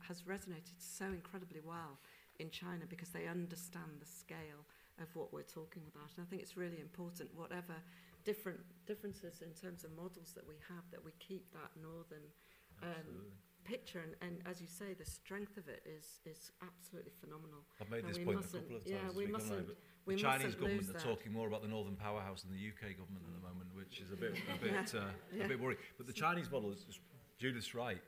has 0.09 0.23
resonated 0.23 0.77
so 0.79 1.07
incredibly 1.07 1.61
well 1.65 1.99
in 2.39 2.51
China 2.51 2.85
because 2.89 3.11
they 3.11 3.27
understand 3.27 4.01
the 4.01 4.07
scale 4.07 4.67
of 5.01 5.09
what 5.15 5.33
we're 5.33 5.47
talking 5.47 5.83
about. 5.95 6.11
And 6.17 6.27
I 6.27 6.29
think 6.29 6.43
it's 6.43 6.57
really 6.57 6.81
important, 6.81 7.31
whatever 7.35 7.75
different 8.25 8.61
differences 8.87 9.43
in 9.43 9.53
terms 9.55 9.85
of 9.85 9.95
models 9.97 10.33
that 10.35 10.47
we 10.47 10.57
have, 10.69 10.85
that 10.91 11.05
we 11.05 11.13
keep 11.19 11.53
that 11.53 11.71
northern 11.81 12.25
um, 12.83 13.33
picture. 13.65 14.01
And, 14.01 14.15
and 14.21 14.43
as 14.47 14.61
you 14.61 14.67
say, 14.67 14.95
the 14.95 15.05
strength 15.05 15.57
of 15.57 15.69
it 15.69 15.83
is 15.87 16.21
is 16.27 16.51
absolutely 16.63 17.13
phenomenal. 17.21 17.65
I've 17.81 17.91
made 17.91 18.01
And 18.05 18.11
this 18.11 18.19
we 18.19 18.25
point 18.25 18.39
a 18.39 18.41
mustn't- 18.43 18.63
couple 18.63 18.77
of 18.77 18.85
times. 18.85 18.95
Yeah, 19.03 19.11
we 19.17 19.27
week, 19.27 19.35
haven't 19.35 19.53
I? 19.53 19.55
mustn't. 19.57 19.67
But 19.69 19.77
we 20.07 20.15
the 20.17 20.21
Chinese 20.21 20.45
mustn't 20.45 20.61
government 20.61 20.81
lose 20.87 20.91
are 20.91 20.93
that. 20.99 21.03
talking 21.03 21.33
more 21.33 21.49
about 21.49 21.63
the 21.63 21.69
Northern 21.69 21.97
Powerhouse 21.97 22.43
than 22.43 22.53
the 22.53 22.61
UK 22.69 22.97
government 22.99 23.25
at 23.27 23.35
the 23.41 23.45
moment, 23.49 23.69
which 23.75 24.01
is 24.01 24.11
a 24.13 24.17
bit 24.17 24.37
a 24.53 24.59
bit 24.63 24.95
uh, 24.95 25.07
Yeah. 25.33 25.45
a 25.45 25.49
bit 25.49 25.61
worrying. 25.61 25.81
But 25.97 26.07
the 26.07 26.13
Chinese 26.13 26.51
model 26.51 26.71
is, 26.73 26.85
is 26.89 26.99
Judith's 27.39 27.75
right. 27.75 28.03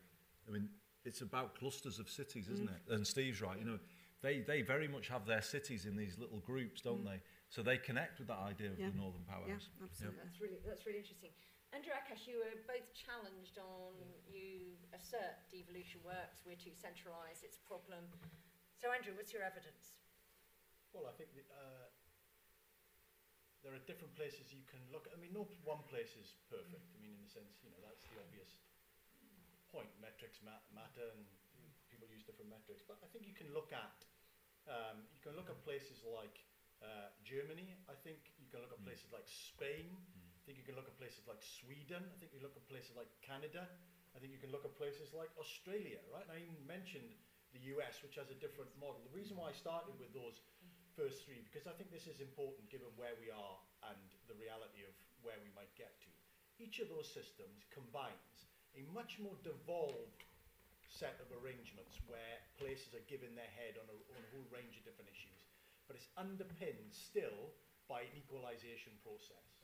I 0.46 0.50
mean, 0.50 0.68
it's 1.04 1.20
about 1.22 1.54
clusters 1.58 1.98
of 1.98 2.08
cities, 2.10 2.48
isn't 2.48 2.68
Mm. 2.68 2.74
it? 2.76 2.92
And 2.94 3.06
Steve's 3.06 3.40
right. 3.40 3.58
You 3.58 3.64
know, 3.64 3.78
they 4.22 4.40
they 4.40 4.60
very 4.62 4.88
much 4.88 5.08
have 5.08 5.24
their 5.26 5.42
cities 5.42 5.86
in 5.86 5.96
these 5.96 6.18
little 6.18 6.40
groups, 6.40 6.80
don't 6.82 7.02
Mm. 7.02 7.10
they? 7.12 7.20
So 7.48 7.62
they 7.62 7.78
connect 7.78 8.18
with 8.18 8.28
that 8.28 8.38
idea 8.40 8.72
of 8.72 8.78
Yeah. 8.78 8.90
the 8.90 8.96
Northern 8.98 9.22
Powerhouse. 9.24 9.68
Yeah, 9.78 9.84
absolutely. 9.86 10.18
That's 10.22 10.40
really 10.40 10.58
that's 10.66 10.84
really 10.86 10.98
interesting. 10.98 11.30
Andrew 11.74 11.92
Akash, 11.94 12.26
you 12.26 12.38
were 12.42 12.56
both 12.66 12.86
challenged 12.94 13.58
on 13.58 13.94
you 14.30 14.78
assert 14.94 15.42
devolution 15.50 16.00
works, 16.06 16.42
we're 16.46 16.58
too 16.58 16.74
centralised, 16.74 17.42
it's 17.42 17.58
a 17.58 17.66
problem. 17.66 18.06
So 18.78 18.92
Andrew, 18.92 19.16
what's 19.16 19.32
your 19.32 19.42
evidence? 19.42 19.98
Well, 20.94 21.08
I 21.10 21.14
think 21.18 21.34
that, 21.36 21.48
uh, 21.52 21.88
there 23.66 23.74
are 23.74 23.82
different 23.90 24.14
places 24.14 24.54
you 24.54 24.62
can 24.70 24.78
look 24.94 25.10
at. 25.10 25.16
I 25.16 25.18
mean, 25.18 25.34
no 25.34 25.50
one 25.66 25.82
place 25.90 26.14
is 26.14 26.38
perfect. 26.46 26.86
I 26.94 26.98
mean, 27.02 27.18
in 27.18 27.20
the 27.20 27.26
sense, 27.26 27.58
you 27.66 27.72
know, 27.74 27.82
that's 27.82 28.06
the 28.14 28.22
obvious 28.22 28.62
point, 29.74 29.90
metrics 29.98 30.38
ma- 30.46 30.62
matter 30.70 31.10
and 31.18 31.26
people 31.90 32.06
use 32.06 32.22
different 32.22 32.46
metrics, 32.46 32.86
but 32.86 33.02
I 33.02 33.10
think 33.10 33.26
you 33.26 33.34
can 33.34 33.50
look 33.50 33.74
at 33.74 34.06
um, 34.66 35.06
you 35.14 35.22
can 35.22 35.38
look 35.38 35.46
at 35.46 35.58
places 35.62 36.02
like 36.02 36.42
uh, 36.82 37.14
Germany. 37.22 37.78
I 37.86 37.94
think 37.94 38.34
you 38.34 38.50
can 38.50 38.58
look 38.62 38.74
at 38.74 38.82
places 38.82 39.06
like 39.14 39.26
Spain. 39.30 39.94
I 39.94 40.25
think 40.46 40.62
you 40.62 40.66
can 40.70 40.78
look 40.78 40.86
at 40.86 40.94
places 40.94 41.26
like 41.26 41.42
Sweden. 41.42 42.06
I 42.06 42.16
think 42.22 42.30
you 42.30 42.38
look 42.38 42.54
at 42.54 42.62
places 42.70 42.94
like 42.94 43.10
Canada. 43.18 43.66
I 44.14 44.22
think 44.22 44.30
you 44.30 44.38
can 44.38 44.54
look 44.54 44.62
at 44.62 44.78
places 44.78 45.10
like 45.10 45.26
Australia, 45.34 45.98
right? 46.14 46.22
And 46.22 46.38
I 46.38 46.46
even 46.46 46.62
mentioned 46.70 47.18
the 47.50 47.74
US, 47.74 47.98
which 48.06 48.14
has 48.14 48.30
a 48.30 48.38
different 48.38 48.70
model. 48.78 49.02
The 49.02 49.18
reason 49.18 49.34
why 49.34 49.50
I 49.50 49.56
started 49.58 49.98
with 49.98 50.14
those 50.14 50.38
first 50.94 51.26
three, 51.26 51.42
because 51.42 51.66
I 51.66 51.74
think 51.74 51.90
this 51.90 52.06
is 52.06 52.22
important 52.22 52.70
given 52.70 52.86
where 52.94 53.18
we 53.18 53.26
are 53.34 53.58
and 53.90 53.98
the 54.30 54.38
reality 54.38 54.86
of 54.86 54.94
where 55.26 55.36
we 55.42 55.50
might 55.58 55.74
get 55.74 55.98
to. 56.06 56.10
Each 56.62 56.78
of 56.78 56.88
those 56.88 57.10
systems 57.10 57.66
combines 57.74 58.46
a 58.78 58.86
much 58.94 59.18
more 59.18 59.34
devolved 59.42 60.22
set 60.86 61.18
of 61.18 61.28
arrangements 61.42 61.98
where 62.06 62.38
places 62.56 62.94
are 62.94 63.04
given 63.10 63.34
their 63.34 63.50
head 63.58 63.76
on 63.82 63.84
a, 63.90 63.96
on 64.14 64.22
a 64.22 64.30
whole 64.30 64.46
range 64.54 64.78
of 64.78 64.86
different 64.86 65.10
issues, 65.10 65.42
but 65.90 65.98
it's 65.98 66.08
underpinned 66.16 66.94
still 66.94 67.52
by 67.90 68.06
an 68.06 68.14
equalisation 68.16 68.94
process. 69.04 69.55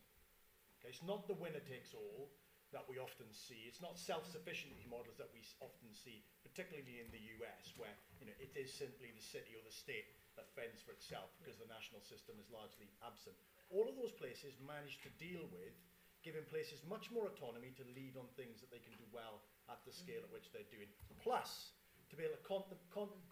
Okay, 0.82 0.90
it's 0.90 1.06
not 1.06 1.30
the 1.30 1.38
winner 1.38 1.62
takes 1.62 1.94
all 1.94 2.34
that 2.74 2.82
we 2.90 2.98
often 2.98 3.30
see. 3.30 3.70
It's 3.70 3.78
not 3.78 3.94
self-sufficiency 3.94 4.82
models 4.90 5.14
that 5.22 5.30
we 5.30 5.46
often 5.62 5.94
see, 5.94 6.26
particularly 6.42 6.98
in 6.98 7.06
the 7.14 7.22
US, 7.38 7.70
where 7.78 7.94
you 8.18 8.26
know 8.26 8.34
it 8.42 8.50
is 8.58 8.74
simply 8.74 9.14
the 9.14 9.22
city 9.22 9.54
or 9.54 9.62
the 9.62 9.70
state 9.70 10.10
that 10.34 10.50
fends 10.58 10.82
for 10.82 10.90
itself 10.90 11.30
because 11.38 11.54
the 11.60 11.70
national 11.70 12.02
system 12.02 12.34
is 12.42 12.50
largely 12.50 12.90
absent. 13.06 13.38
All 13.70 13.86
of 13.86 13.94
those 13.94 14.10
places 14.10 14.58
manage 14.58 14.98
to 15.06 15.10
deal 15.22 15.46
with 15.54 15.78
giving 16.26 16.42
places 16.50 16.82
much 16.82 17.10
more 17.14 17.30
autonomy 17.30 17.70
to 17.78 17.84
lead 17.94 18.18
on 18.18 18.26
things 18.34 18.58
that 18.58 18.70
they 18.70 18.82
can 18.82 18.94
do 18.98 19.06
well 19.14 19.42
at 19.70 19.78
the 19.86 19.94
scale 19.94 20.22
at 20.22 20.30
which 20.30 20.50
they're 20.50 20.66
doing. 20.70 20.86
Plus, 21.18 21.74
to 22.10 22.14
be 22.14 22.22
able 22.22 22.38
to 22.38 22.46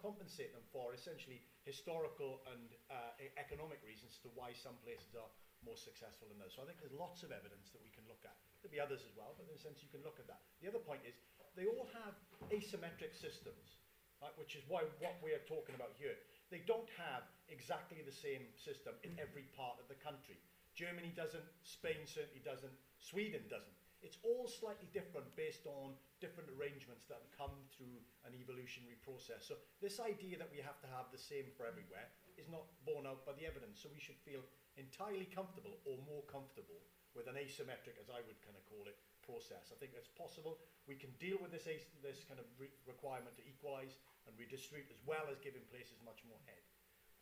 compensate 0.01 0.51
them 0.51 0.65
for 0.73 0.91
essentially 0.93 1.39
historical 1.63 2.41
and 2.51 2.75
uh, 2.89 3.13
economic 3.37 3.79
reasons 3.85 4.17
to 4.19 4.27
why 4.33 4.51
some 4.51 4.75
places 4.83 5.15
are 5.15 5.29
more 5.65 5.77
successful 5.77 6.29
than 6.29 6.41
those. 6.41 6.53
So 6.57 6.61
I 6.61 6.67
think 6.67 6.81
there's 6.81 6.95
lots 6.95 7.21
of 7.21 7.29
evidence 7.29 7.69
that 7.73 7.81
we 7.81 7.93
can 7.93 8.05
look 8.09 8.21
at. 8.25 8.33
There'll 8.61 8.73
be 8.73 8.81
others 8.81 9.05
as 9.05 9.13
well, 9.13 9.33
but 9.37 9.49
in 9.49 9.53
a 9.53 9.61
sense 9.61 9.81
you 9.81 9.89
can 9.89 10.01
look 10.05 10.17
at 10.17 10.27
that. 10.29 10.41
The 10.61 10.69
other 10.69 10.81
point 10.81 11.01
is 11.05 11.17
they 11.57 11.65
all 11.69 11.89
have 12.05 12.13
asymmetric 12.53 13.13
systems, 13.13 13.81
right, 14.21 14.33
which 14.37 14.57
is 14.57 14.63
why 14.69 14.85
what 15.01 15.17
we 15.21 15.33
are 15.33 15.43
talking 15.49 15.73
about 15.73 15.93
here. 15.97 16.17
They 16.53 16.63
don't 16.67 16.89
have 16.99 17.25
exactly 17.47 18.03
the 18.03 18.13
same 18.13 18.43
system 18.59 18.93
in 19.07 19.15
every 19.17 19.47
part 19.55 19.79
of 19.79 19.87
the 19.87 19.97
country. 19.99 20.37
Germany 20.75 21.11
doesn't, 21.15 21.43
Spain 21.63 22.03
certainly 22.07 22.43
doesn't, 22.43 22.71
Sweden 22.99 23.43
doesn't. 23.51 23.80
It's 24.01 24.17
all 24.25 24.49
slightly 24.49 24.89
different 24.89 25.29
based 25.37 25.69
on 25.69 25.93
different 26.17 26.49
arrangements 26.57 27.05
that 27.05 27.21
have 27.21 27.33
come 27.33 27.53
through 27.69 28.01
an 28.25 28.33
evolutionary 28.33 28.97
process. 29.05 29.45
So 29.45 29.61
this 29.77 30.01
idea 30.01 30.41
that 30.41 30.49
we 30.49 30.57
have 30.61 30.81
to 30.81 30.89
have 30.89 31.13
the 31.13 31.21
same 31.21 31.53
for 31.53 31.69
everywhere 31.69 32.09
is 32.33 32.49
not 32.49 32.65
borne 32.81 33.05
out 33.05 33.21
by 33.25 33.37
the 33.37 33.45
evidence. 33.45 33.77
So 33.77 33.93
we 33.93 34.01
should 34.01 34.17
feel 34.25 34.41
entirely 34.73 35.29
comfortable 35.29 35.77
or 35.85 36.01
more 36.09 36.25
comfortable 36.25 36.81
with 37.13 37.27
an 37.27 37.37
asymmetric, 37.37 37.99
as 37.99 38.09
I 38.09 38.23
would 38.23 38.39
kind 38.41 38.55
of 38.55 38.63
call 38.71 38.87
it, 38.87 38.97
process. 39.21 39.69
I 39.69 39.77
think 39.77 39.93
that's 39.93 40.09
possible. 40.09 40.57
We 40.89 40.97
can 40.97 41.13
deal 41.21 41.37
with 41.37 41.53
this, 41.53 41.69
this 42.01 42.25
kind 42.25 42.41
of 42.41 42.47
re- 42.57 42.73
requirement 42.89 43.37
to 43.37 43.43
equalise 43.45 44.01
and 44.25 44.33
redistribute 44.33 44.89
as 44.89 44.97
well 45.05 45.29
as 45.29 45.37
giving 45.43 45.61
places 45.69 46.01
much 46.01 46.25
more 46.25 46.41
head. 46.49 46.63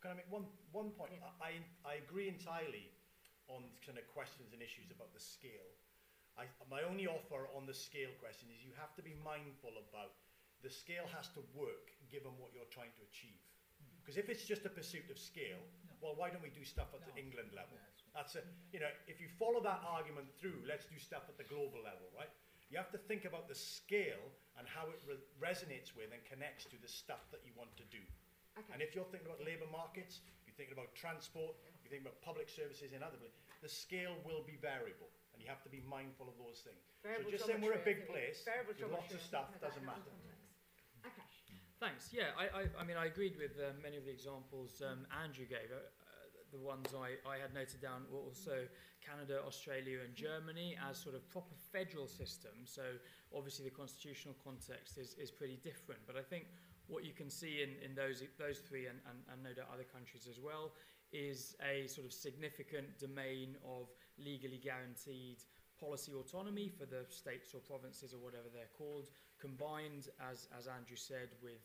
Can 0.00 0.16
I 0.16 0.24
make 0.24 0.30
one, 0.32 0.48
one 0.72 0.94
point? 0.96 1.12
I, 1.20 1.28
I, 1.44 1.52
I 1.84 1.94
agree 2.00 2.30
entirely 2.30 2.88
on 3.52 3.68
kind 3.84 3.98
of 4.00 4.06
questions 4.08 4.54
and 4.56 4.62
issues 4.62 4.88
about 4.88 5.12
the 5.12 5.20
scale. 5.20 5.76
I, 6.40 6.48
my 6.72 6.80
only 6.88 7.04
offer 7.04 7.52
on 7.52 7.68
the 7.68 7.76
scale 7.76 8.16
question 8.16 8.48
is 8.48 8.64
you 8.64 8.72
have 8.80 8.96
to 8.96 9.04
be 9.04 9.12
mindful 9.20 9.76
about 9.76 10.16
the 10.64 10.72
scale 10.72 11.04
has 11.12 11.28
to 11.36 11.44
work 11.52 11.92
given 12.08 12.32
what 12.40 12.56
you're 12.56 12.68
trying 12.72 12.92
to 12.96 13.02
achieve. 13.04 13.36
Mm-hmm. 13.36 14.00
Because 14.00 14.16
if 14.16 14.32
it's 14.32 14.48
just 14.48 14.64
a 14.64 14.72
pursuit 14.72 15.04
of 15.12 15.20
scale, 15.20 15.60
well, 16.00 16.16
why 16.16 16.32
don't 16.32 16.40
we 16.40 16.48
do 16.48 16.64
stuff 16.64 16.96
at 16.96 17.04
the 17.04 17.12
England 17.12 17.52
level? 17.52 17.76
That's 18.16 18.40
a, 18.40 18.42
you 18.72 18.80
know, 18.80 18.90
if 19.04 19.20
you 19.20 19.28
follow 19.28 19.60
that 19.60 19.84
argument 19.84 20.32
through, 20.40 20.64
let's 20.64 20.88
do 20.88 20.96
stuff 20.96 21.28
at 21.28 21.36
the 21.36 21.44
global 21.46 21.84
level, 21.84 22.08
right? 22.16 22.32
You 22.72 22.80
have 22.80 22.90
to 22.96 23.00
think 23.04 23.28
about 23.28 23.46
the 23.46 23.54
scale 23.54 24.32
and 24.56 24.64
how 24.64 24.88
it 24.88 25.00
re- 25.04 25.20
resonates 25.36 25.92
with 25.92 26.10
and 26.10 26.22
connects 26.24 26.64
to 26.72 26.76
the 26.80 26.88
stuff 26.88 27.28
that 27.30 27.44
you 27.44 27.52
want 27.54 27.70
to 27.76 27.86
do. 27.92 28.00
Okay. 28.58 28.72
And 28.72 28.80
if 28.80 28.96
you're 28.96 29.06
thinking 29.12 29.28
about 29.28 29.44
labour 29.44 29.68
markets, 29.70 30.24
you're 30.48 30.56
thinking 30.56 30.74
about 30.74 30.90
transport, 30.96 31.54
you're 31.84 31.92
thinking 31.92 32.08
about 32.08 32.18
public 32.24 32.50
services 32.50 32.90
in 32.90 33.04
other 33.04 33.18
places, 33.20 33.38
the 33.62 33.70
scale 33.70 34.16
will 34.24 34.42
be 34.42 34.56
variable, 34.58 35.10
and 35.40 35.48
you 35.48 35.48
have 35.48 35.64
to 35.64 35.72
be 35.72 35.80
mindful 35.88 36.28
of 36.28 36.36
those 36.36 36.60
things. 36.60 36.84
Variable 37.00 37.32
so 37.32 37.40
just 37.40 37.48
saying 37.48 37.64
we're 37.64 37.80
a 37.80 37.80
big 37.80 38.04
place 38.04 38.44
with 38.68 38.76
lots 38.92 39.08
of 39.16 39.24
stuff 39.24 39.48
doesn't 39.56 39.80
that 39.80 39.96
matter. 39.96 40.04
context. 40.04 40.52
Akash. 41.00 41.40
Thanks. 41.80 42.12
Yeah, 42.12 42.36
I, 42.36 42.52
I, 42.52 42.62
I 42.76 42.84
mean, 42.84 43.00
I 43.00 43.08
agreed 43.08 43.40
with 43.40 43.56
uh, 43.56 43.72
many 43.80 43.96
of 43.96 44.04
the 44.04 44.12
examples 44.12 44.84
um, 44.84 45.08
Andrew 45.08 45.48
gave. 45.48 45.72
Uh, 45.72 45.80
uh, 45.80 46.44
the 46.52 46.60
ones 46.60 46.92
I, 46.92 47.16
I 47.24 47.40
had 47.40 47.56
noted 47.56 47.80
down 47.80 48.04
were 48.12 48.20
also 48.20 48.68
Canada, 49.00 49.40
Australia, 49.40 50.04
and 50.04 50.12
Germany 50.12 50.76
as 50.76 51.00
sort 51.00 51.16
of 51.16 51.24
proper 51.32 51.56
federal 51.72 52.04
systems. 52.04 52.68
So 52.68 53.00
obviously 53.32 53.64
the 53.64 53.72
constitutional 53.72 54.36
context 54.44 55.00
is, 55.00 55.16
is 55.16 55.32
pretty 55.32 55.56
different. 55.64 56.04
But 56.04 56.20
I 56.20 56.22
think 56.22 56.52
what 56.84 57.08
you 57.08 57.16
can 57.16 57.32
see 57.32 57.64
in, 57.64 57.80
in 57.80 57.96
those 57.96 58.20
those 58.36 58.60
three 58.60 58.92
and, 58.92 59.00
and, 59.08 59.24
and 59.32 59.40
no 59.40 59.56
doubt 59.56 59.72
other 59.72 59.88
countries 59.88 60.28
as 60.28 60.36
well 60.36 60.76
is 61.12 61.56
a 61.64 61.86
sort 61.86 62.06
of 62.06 62.12
significant 62.12 62.98
domain 62.98 63.56
of 63.64 63.88
legally 64.24 64.58
guaranteed 64.58 65.42
policy 65.80 66.12
autonomy 66.12 66.68
for 66.68 66.84
the 66.84 67.08
states 67.08 67.54
or 67.54 67.60
provinces 67.60 68.12
or 68.12 68.20
whatever 68.20 68.52
they're 68.52 68.74
called, 68.76 69.08
combined, 69.40 70.12
as, 70.20 70.46
as 70.52 70.68
Andrew 70.68 70.96
said, 70.96 71.32
with 71.42 71.64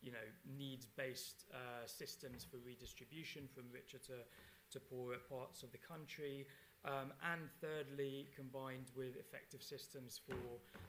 you 0.00 0.14
know, 0.14 0.26
needs-based 0.46 1.50
uh, 1.50 1.82
systems 1.86 2.46
for 2.46 2.62
redistribution 2.62 3.50
from 3.50 3.66
richer 3.74 3.98
to, 3.98 4.22
to 4.70 4.78
poorer 4.78 5.18
parts 5.26 5.66
of 5.66 5.74
the 5.74 5.82
country. 5.82 6.46
Um, 6.86 7.10
and 7.26 7.50
thirdly, 7.58 8.30
combined 8.38 8.94
with 8.94 9.18
effective 9.18 9.58
systems 9.58 10.22
for, 10.22 10.38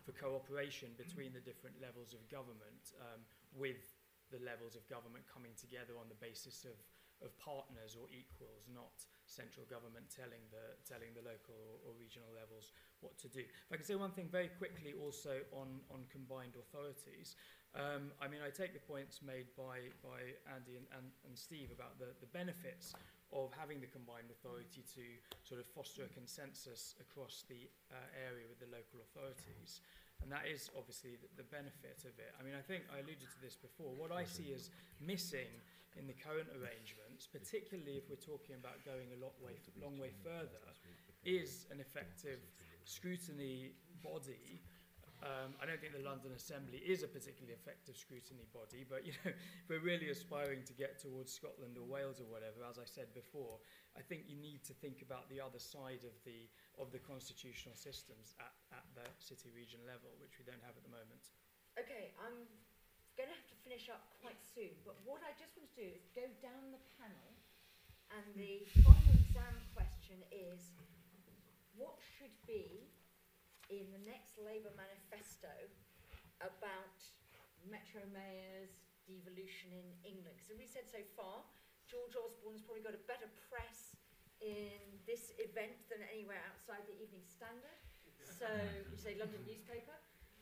for 0.05 0.13
cooperation 0.13 0.93
between 0.93 1.33
the 1.33 1.41
different 1.41 1.81
levels 1.81 2.13
of 2.13 2.21
government, 2.29 2.93
um, 3.01 3.25
with 3.57 3.97
the 4.29 4.37
levels 4.45 4.77
of 4.77 4.85
government 4.85 5.25
coming 5.25 5.57
together 5.57 5.97
on 5.97 6.05
the 6.05 6.19
basis 6.21 6.61
of, 6.69 6.77
of 7.25 7.33
partners 7.41 7.97
or 7.97 8.05
equals, 8.13 8.69
not 8.69 8.93
central 9.29 9.63
government 9.69 10.09
telling 10.09 10.41
the, 10.49 10.75
telling 10.83 11.13
the 11.13 11.21
local 11.21 11.55
or, 11.85 11.93
regional 11.95 12.29
levels 12.33 12.73
what 13.05 13.13
to 13.21 13.29
do. 13.29 13.45
If 13.45 13.69
I 13.69 13.77
can 13.77 13.85
say 13.85 13.95
one 13.95 14.11
thing 14.11 14.27
very 14.31 14.49
quickly 14.57 14.97
also 14.97 15.45
on, 15.53 15.79
on 15.93 16.09
combined 16.09 16.57
authorities. 16.57 17.37
Um, 17.77 18.09
I 18.17 18.25
mean, 18.25 18.41
I 18.41 18.49
take 18.49 18.73
the 18.73 18.81
points 18.81 19.21
made 19.21 19.45
by, 19.53 19.93
by 20.01 20.33
Andy 20.49 20.81
and, 20.81 20.89
and, 20.97 21.13
and 21.29 21.37
Steve 21.37 21.69
about 21.69 22.01
the, 22.01 22.17
the 22.17 22.31
benefits 22.33 22.97
of 23.29 23.53
having 23.53 23.77
the 23.77 23.91
combined 23.91 24.33
authority 24.33 24.81
to 24.97 25.05
sort 25.45 25.61
of 25.61 25.69
foster 25.69 26.09
a 26.09 26.09
consensus 26.09 26.97
across 26.97 27.45
the 27.45 27.69
uh, 27.93 28.01
area 28.17 28.49
with 28.49 28.57
the 28.57 28.69
local 28.73 29.05
authorities. 29.05 29.85
And 30.21 30.31
that 30.31 30.45
is 30.45 30.69
obviously 30.77 31.15
the, 31.17 31.43
the 31.43 31.47
benefit 31.47 32.03
of 32.05 32.13
it. 32.19 32.35
I 32.37 32.43
mean, 32.43 32.53
I 32.53 32.61
think 32.61 32.83
I 32.91 32.99
alluded 32.99 33.25
to 33.25 33.39
this 33.41 33.55
before. 33.55 33.95
What 33.95 34.11
I 34.11 34.23
see 34.23 34.51
as 34.53 34.69
missing 34.99 35.49
in 35.97 36.05
the 36.05 36.13
current 36.13 36.47
arrangements, 36.53 37.25
particularly 37.25 37.97
if 37.97 38.11
we're 38.11 38.21
talking 38.21 38.59
about 38.59 38.77
going 38.85 39.09
a 39.15 39.19
lot 39.23 39.33
way, 39.41 39.57
long 39.81 39.97
way 39.97 40.11
further, 40.21 40.61
is 41.25 41.65
an 41.71 41.79
effective 41.79 42.39
scrutiny 42.85 43.71
body 44.03 44.61
um, 45.19 45.51
I 45.59 45.67
don't 45.67 45.83
think 45.83 45.91
the 45.91 46.05
London 46.07 46.31
Assembly 46.31 46.79
is 46.79 47.03
a 47.03 47.09
particularly 47.11 47.51
effective 47.51 47.99
scrutiny 47.99 48.47
body, 48.55 48.87
but 48.87 49.03
you 49.03 49.11
know, 49.19 49.35
if 49.35 49.67
we're 49.67 49.83
really 49.83 50.07
aspiring 50.07 50.63
to 50.63 50.71
get 50.71 50.95
towards 50.95 51.35
Scotland 51.35 51.75
or 51.75 51.83
Wales 51.83 52.23
or 52.23 52.27
whatever, 52.31 52.63
as 52.63 52.79
I 52.79 52.87
said 52.87 53.11
before, 53.11 53.59
I 53.99 54.01
think 54.01 54.31
you 54.31 54.39
need 54.39 54.63
to 54.71 54.73
think 54.79 55.03
about 55.03 55.27
the 55.27 55.43
other 55.43 55.59
side 55.59 56.07
of 56.07 56.15
the 56.23 56.47
of 56.79 56.95
the 56.95 57.03
constitutional 57.03 57.75
systems 57.75 58.31
at, 58.39 58.55
at 58.71 58.87
the 58.95 59.03
city 59.19 59.51
region 59.51 59.83
level, 59.83 60.15
which 60.23 60.39
we 60.39 60.47
don't 60.47 60.63
have 60.63 60.79
at 60.79 60.87
the 60.87 60.93
moment. 60.95 61.35
Okay, 61.75 62.15
I'm 62.23 62.47
going 63.19 63.27
to 63.27 63.35
have 63.35 63.51
to 63.51 63.59
finish 63.67 63.91
up 63.91 64.07
quite 64.23 64.39
soon, 64.39 64.71
but 64.87 64.95
what 65.03 65.19
I 65.27 65.35
just 65.35 65.51
want 65.59 65.67
to 65.67 65.75
do 65.75 65.87
is 65.91 66.07
go 66.15 66.23
down 66.39 66.71
the 66.71 66.79
panel, 66.95 67.27
and 68.15 68.23
the 68.39 68.63
final 68.87 69.11
exam 69.19 69.55
question 69.75 70.23
is 70.31 70.71
what 71.75 71.99
should 71.99 72.31
be 72.47 72.87
in 73.69 73.89
the 73.93 74.01
next 74.05 74.41
Labour 74.41 74.73
manifesto 74.73 75.53
about 76.41 76.97
metro 77.69 78.01
mayors, 78.09 78.81
devolution 79.05 79.73
in 79.73 79.87
England? 80.05 80.37
Because 80.41 80.57
we 80.57 80.65
said 80.65 80.89
so 80.89 81.01
far, 81.13 81.45
George 81.85 82.13
Osborne's 82.17 82.61
probably 82.65 82.85
got 82.85 82.97
a 82.97 83.03
better 83.09 83.29
press 83.49 83.97
in 84.41 84.81
this 85.05 85.33
event 85.41 85.77
than 85.89 86.01
anywhere 86.09 86.41
outside 86.49 86.85
the 86.85 86.97
Evening 87.01 87.25
Standard. 87.25 87.79
So, 88.21 88.47
you 88.87 88.95
say 88.95 89.17
London 89.19 89.41
newspaper, 89.43 89.95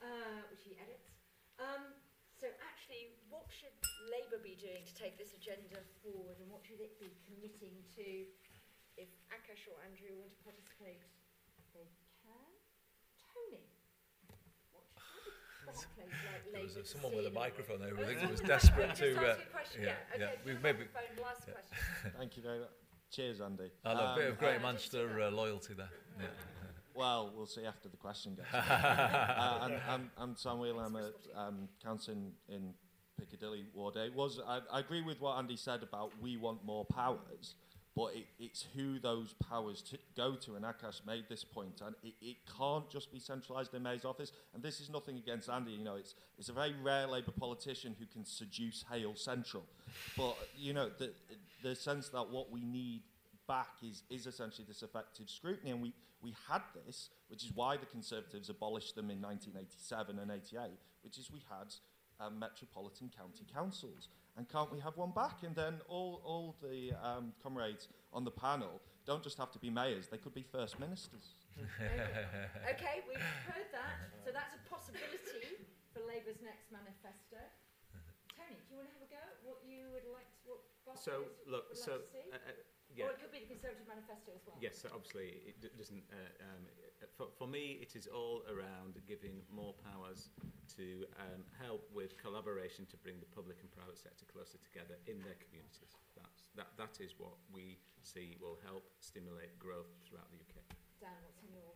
uh, 0.03 0.43
which 0.51 0.67
he 0.67 0.77
edits. 0.77 1.17
Um, 1.57 1.97
so 2.37 2.45
actually, 2.61 3.17
what 3.33 3.49
should 3.49 3.73
Labour 4.13 4.37
be 4.45 4.53
doing 4.61 4.85
to 4.85 4.93
take 4.93 5.17
this 5.17 5.33
agenda 5.33 5.81
forward, 6.05 6.37
and 6.37 6.45
what 6.53 6.61
should 6.61 6.77
it 6.77 6.93
be 7.01 7.09
committing 7.25 7.81
to? 7.97 8.29
If 8.93 9.09
Akash 9.33 9.65
or 9.69 9.77
Andrew 9.85 10.13
want 10.45 10.57
to 10.57 10.61
participate, 10.77 11.01
they 11.73 11.89
can. 12.21 12.49
Tony, 13.17 13.65
what 14.29 14.37
should 14.41 14.53
what 14.73 14.85
would 14.85 14.97
play 14.97 15.65
There 16.53 16.61
was 16.63 16.75
Labour 16.75 16.81
a, 16.81 16.85
someone 16.85 17.15
with 17.15 17.25
a 17.25 17.29
scene 17.29 17.37
or- 17.37 17.39
microphone 17.41 17.79
there 17.79 17.89
who 17.89 18.01
I 18.03 18.05
think 18.07 18.19
sorry. 18.19 18.31
was 18.31 18.41
desperate 18.41 18.95
to. 18.95 19.05
Uh, 19.17 19.35
you 19.75 19.81
a 19.81 19.85
yeah, 19.85 19.93
yeah, 20.17 20.25
okay, 20.25 20.33
We 20.45 20.51
do 20.53 20.57
maybe. 20.63 20.79
last 21.21 21.43
question. 21.43 22.13
Thank 22.17 22.37
you 22.37 22.43
very 22.43 22.59
much. 22.59 22.69
Cheers, 23.11 23.41
Andy. 23.41 23.71
I 23.85 23.93
love 23.93 24.17
a 24.17 24.19
bit 24.19 24.25
Um, 24.27 24.31
of 24.33 24.39
Great 24.39 24.57
uh, 24.57 24.59
Manchester 24.63 25.21
uh, 25.21 25.31
loyalty 25.31 25.73
there. 25.73 25.89
Yeah. 26.19 26.25
Well, 26.95 27.31
we'll 27.35 27.45
see 27.45 27.63
after 27.63 27.89
the 27.89 27.97
question 27.97 28.33
gets. 28.35 28.51
uh, 28.51 29.59
I'm, 29.61 29.73
I'm, 29.87 30.11
I'm 30.17 30.35
Sam 30.35 30.57
Wheeler. 30.57 30.83
I'm 30.83 30.95
a 30.95 31.11
um, 31.39 31.69
council 31.83 32.15
in, 32.15 32.31
in 32.55 32.73
Piccadilly 33.19 33.65
Ward 33.75 33.97
8. 33.97 34.15
Was 34.15 34.39
I, 34.47 34.61
I 34.71 34.79
agree 34.79 35.03
with 35.03 35.21
what 35.21 35.37
Andy 35.37 35.57
said 35.57 35.83
about 35.83 36.11
we 36.19 36.37
want 36.37 36.65
more 36.65 36.85
powers, 36.85 37.53
but 37.97 38.15
it, 38.15 38.27
it's 38.39 38.63
who 38.75 38.99
those 38.99 39.33
powers 39.49 39.81
to 39.81 39.97
go 40.15 40.35
to. 40.35 40.55
And 40.55 40.63
Akash 40.63 41.03
made 41.05 41.25
this 41.27 41.43
point, 41.43 41.81
and 41.83 41.95
it, 42.03 42.13
it 42.21 42.37
can't 42.57 42.87
just 42.91 43.11
be 43.11 43.19
centralised 43.19 43.73
in 43.73 43.81
May's 43.81 44.05
office. 44.05 44.31
And 44.53 44.61
this 44.61 44.79
is 44.79 44.91
nothing 44.91 45.17
against 45.17 45.49
Andy. 45.49 45.71
You 45.71 45.83
know, 45.83 45.95
it's 45.95 46.13
it's 46.37 46.49
a 46.49 46.53
very 46.53 46.75
rare 46.83 47.07
Labour 47.07 47.33
politician 47.37 47.95
who 47.99 48.05
can 48.05 48.23
seduce 48.23 48.85
Hale 48.91 49.15
Central, 49.15 49.63
but 50.15 50.37
you 50.55 50.73
know 50.73 50.91
the 50.99 51.11
the 51.63 51.75
sense 51.75 52.09
that 52.09 52.29
what 52.29 52.51
we 52.51 52.61
need 52.61 53.01
back 53.47 53.69
is, 53.81 54.03
is 54.09 54.27
essentially 54.27 54.65
this 54.67 54.83
effective 54.83 55.29
scrutiny. 55.29 55.71
And 55.71 55.81
we, 55.81 55.93
we 56.21 56.35
had 56.49 56.61
this, 56.85 57.09
which 57.29 57.43
is 57.43 57.51
why 57.55 57.77
the 57.77 57.85
Conservatives 57.85 58.49
abolished 58.49 58.95
them 58.95 59.09
in 59.09 59.21
1987 59.21 60.19
and 60.19 60.31
88, 60.31 60.71
which 61.03 61.17
is 61.17 61.31
we 61.31 61.41
had 61.49 61.73
um, 62.19 62.37
metropolitan 62.37 63.09
county 63.15 63.45
councils. 63.51 64.09
And 64.37 64.47
can't 64.47 64.71
we 64.71 64.79
have 64.79 64.95
one 64.95 65.11
back? 65.11 65.41
And 65.41 65.55
then 65.55 65.81
all, 65.89 66.21
all 66.23 66.55
the 66.61 66.93
um, 67.01 67.33
comrades 67.41 67.89
on 68.13 68.23
the 68.23 68.31
panel 68.31 68.79
don't 69.05 69.23
just 69.23 69.37
have 69.39 69.51
to 69.51 69.59
be 69.59 69.69
mayors, 69.71 70.07
they 70.07 70.17
could 70.19 70.35
be 70.35 70.43
first 70.43 70.79
ministers. 70.79 71.33
okay, 72.69 73.01
we've 73.07 73.17
heard 73.49 73.71
that. 73.71 73.97
So 74.21 74.35
that's 74.35 74.53
a 74.53 74.61
possibility 74.69 75.63
for 75.95 76.03
Labour's 76.03 76.43
next 76.43 76.69
manifesto. 76.69 77.39
Tony, 78.35 78.61
do 78.67 78.75
you 78.75 78.77
want 78.77 78.91
to 78.91 78.93
have 78.99 79.07
a 79.07 79.09
go 79.09 79.17
at 79.17 79.39
what 79.41 79.63
you 79.65 79.89
would 79.95 80.05
like 80.13 80.29
to, 80.45 80.59
what 80.85 80.99
So, 80.99 81.25
look, 81.49 81.71
would 81.71 81.79
so, 81.79 82.03
like 82.29 82.43
to 82.97 83.01
see? 83.01 83.05
yeah. 83.05 83.07
Or 83.07 83.13
it 83.13 83.21
could 83.21 83.29
be 83.29 83.45
the 83.45 83.53
Conservative 83.53 83.85
manifesto 83.85 84.33
as 84.33 84.41
well. 84.49 84.57
Yes, 84.57 84.81
so 84.81 84.89
obviously 84.89 85.45
it 85.45 85.61
d- 85.61 85.69
doesn't. 85.77 86.01
Uh, 86.09 86.49
um, 86.49 86.65
for, 87.13 87.29
for 87.37 87.45
me, 87.45 87.77
it 87.77 87.93
is 87.93 88.09
all 88.09 88.41
around 88.49 88.97
giving 89.05 89.45
more 89.53 89.77
powers 89.85 90.33
to 90.77 91.05
um, 91.21 91.45
help 91.61 91.85
with 91.93 92.17
collaboration 92.17 92.89
to 92.89 92.97
bring 93.05 93.21
the 93.21 93.29
public 93.29 93.61
and 93.61 93.69
private 93.69 94.01
sector 94.01 94.25
closer 94.25 94.57
together 94.65 94.97
in 95.05 95.21
their 95.21 95.37
communities. 95.37 95.93
That's, 96.17 96.49
that, 96.57 96.73
that 96.81 96.97
is 96.97 97.13
what 97.21 97.37
we 97.53 97.77
see 98.01 98.33
will 98.41 98.57
help 98.65 98.89
stimulate 98.97 99.53
growth 99.61 99.93
throughout 100.09 100.29
the 100.33 100.41
UK. 100.41 100.57
Dan, 100.97 101.13
what's 101.21 101.37
on 101.45 101.53
your 101.53 101.73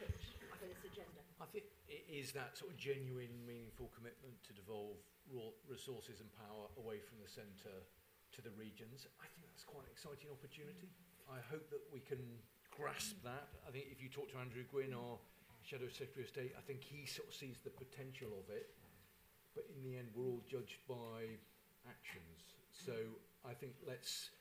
pitch 0.00 0.32
for 0.56 0.64
this 0.64 0.80
agenda? 0.80 1.20
I 1.40 1.48
think 1.52 1.68
it 1.88 2.08
is 2.08 2.32
that 2.32 2.56
sort 2.56 2.72
of 2.72 2.76
genuine, 2.80 3.32
meaningful 3.44 3.92
commitment 3.92 4.40
to 4.48 4.52
devolve 4.56 4.96
raw 5.28 5.52
resources 5.68 6.20
and 6.20 6.28
power 6.40 6.68
away 6.80 7.00
from 7.00 7.20
the 7.20 7.28
centre 7.28 7.84
to 8.40 8.48
the 8.48 8.56
regions. 8.56 9.04
I 9.20 9.28
think 9.36 9.52
that's 9.52 9.68
quite 9.68 9.84
an 9.84 9.92
exciting 9.92 10.32
opportunity. 10.32 10.88
I 11.28 11.44
hope 11.52 11.68
that 11.68 11.84
we 11.92 12.00
can 12.00 12.24
grasp 12.72 13.20
that. 13.20 13.52
I 13.68 13.70
think 13.70 13.92
if 13.92 14.00
you 14.00 14.08
talk 14.08 14.32
to 14.32 14.40
Andrew 14.40 14.64
Gwynne, 14.64 14.96
or 14.96 15.20
Shadow 15.60 15.92
Secretary 15.92 16.24
of 16.24 16.32
State, 16.32 16.52
I 16.56 16.64
think 16.64 16.80
he 16.80 17.04
sort 17.04 17.28
of 17.28 17.36
sees 17.36 17.60
the 17.60 17.70
potential 17.70 18.32
of 18.40 18.48
it. 18.48 18.72
But 19.52 19.68
in 19.68 19.84
the 19.84 20.00
end, 20.00 20.08
we're 20.16 20.24
all 20.24 20.40
judged 20.48 20.80
by 20.88 21.36
actions. 21.84 22.56
So 22.72 22.96
I 23.44 23.52
think 23.52 23.76
let's 23.84 24.32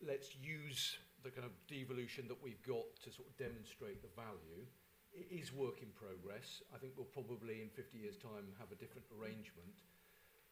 let's 0.00 0.32
use 0.40 0.96
the 1.22 1.30
kind 1.30 1.46
of 1.46 1.52
devolution 1.68 2.26
that 2.26 2.40
we've 2.40 2.62
got 2.66 2.88
to 3.04 3.12
sort 3.12 3.28
of 3.28 3.34
demonstrate 3.36 4.02
the 4.02 4.10
value. 4.16 4.64
It 5.12 5.28
is 5.28 5.52
work 5.52 5.84
in 5.84 5.92
progress. 5.94 6.64
I 6.74 6.80
think 6.80 6.96
we'll 6.96 7.12
probably 7.12 7.60
in 7.60 7.68
50 7.68 7.98
years' 8.00 8.16
time 8.16 8.48
have 8.58 8.72
a 8.72 8.78
different 8.80 9.06
arrangement. 9.12 9.84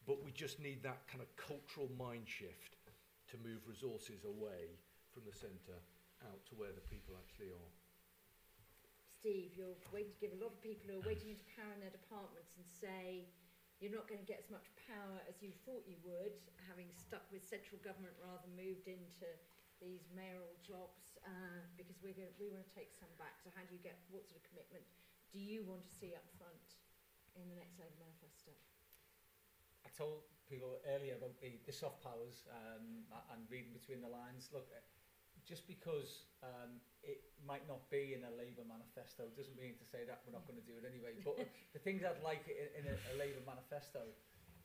But 0.07 0.23
we 0.25 0.31
just 0.33 0.59
need 0.59 0.81
that 0.83 1.05
kind 1.07 1.21
of 1.21 1.29
cultural 1.37 1.89
mind 1.93 2.25
shift 2.25 2.75
to 3.29 3.35
move 3.39 3.61
resources 3.69 4.25
away 4.25 4.81
from 5.13 5.23
the 5.29 5.35
centre 5.35 5.79
out 6.25 6.41
to 6.49 6.53
where 6.57 6.73
the 6.73 6.83
people 6.89 7.13
actually 7.15 7.53
are. 7.53 7.71
Steve, 9.21 9.53
you're 9.53 9.77
waiting 9.93 10.09
to 10.09 10.21
give 10.21 10.33
a 10.33 10.41
lot 10.41 10.49
of 10.49 10.59
people 10.65 10.89
who 10.89 10.97
are 10.97 11.05
waiting 11.05 11.29
into 11.29 11.45
power 11.53 11.69
in 11.77 11.79
their 11.79 11.93
departments 11.93 12.57
and 12.57 12.65
say 12.65 13.29
you're 13.77 13.93
not 13.93 14.09
going 14.09 14.21
to 14.21 14.25
get 14.25 14.41
as 14.41 14.49
much 14.49 14.65
power 14.89 15.21
as 15.29 15.41
you 15.45 15.53
thought 15.65 15.85
you 15.85 15.97
would, 16.01 16.33
having 16.65 16.89
stuck 16.89 17.25
with 17.29 17.45
central 17.45 17.77
government 17.85 18.17
rather 18.17 18.41
than 18.45 18.57
moved 18.57 18.89
into 18.89 19.29
these 19.77 20.09
mayoral 20.13 20.57
jobs, 20.61 21.17
uh, 21.25 21.61
because 21.77 21.97
we're 22.01 22.13
going 22.13 22.29
we 22.41 22.49
want 22.49 22.65
to 22.65 22.73
take 22.73 22.93
some 22.93 23.09
back. 23.21 23.37
So 23.41 23.53
how 23.53 23.65
do 23.65 23.73
you 23.73 23.81
get, 23.81 23.97
what 24.09 24.25
sort 24.25 24.41
of 24.41 24.45
commitment 24.49 24.85
do 25.33 25.37
you 25.41 25.65
want 25.65 25.85
to 25.85 25.93
see 25.93 26.13
up 26.17 26.25
front 26.37 26.81
in 27.37 27.45
the 27.49 27.57
next 27.57 27.77
Labour 27.77 27.97
manifesto? 28.01 28.53
Told 29.97 30.23
people 30.47 30.79
earlier 30.87 31.15
about 31.15 31.35
the, 31.39 31.59
the 31.67 31.71
soft 31.71 32.03
powers 32.03 32.47
um, 32.51 33.07
and 33.31 33.43
reading 33.51 33.71
between 33.75 33.99
the 33.99 34.11
lines. 34.11 34.49
Look, 34.51 34.67
uh, 34.71 34.79
just 35.47 35.67
because 35.67 36.29
um, 36.43 36.79
it 37.01 37.23
might 37.43 37.65
not 37.65 37.89
be 37.89 38.13
in 38.13 38.23
a 38.23 38.33
Labour 38.37 38.63
manifesto 38.67 39.25
doesn't 39.33 39.57
mean 39.57 39.73
to 39.79 39.85
say 39.87 40.05
that 40.05 40.21
we're 40.23 40.35
not 40.35 40.45
going 40.45 40.59
to 40.59 40.67
do 40.67 40.77
it 40.77 40.85
anyway. 40.85 41.17
But 41.23 41.41
the 41.75 41.81
things 41.81 42.05
I'd 42.05 42.21
like 42.21 42.45
in, 42.47 42.69
in 42.77 42.83
a, 42.87 42.95
a 43.11 43.15
Labour 43.17 43.41
manifesto 43.43 44.05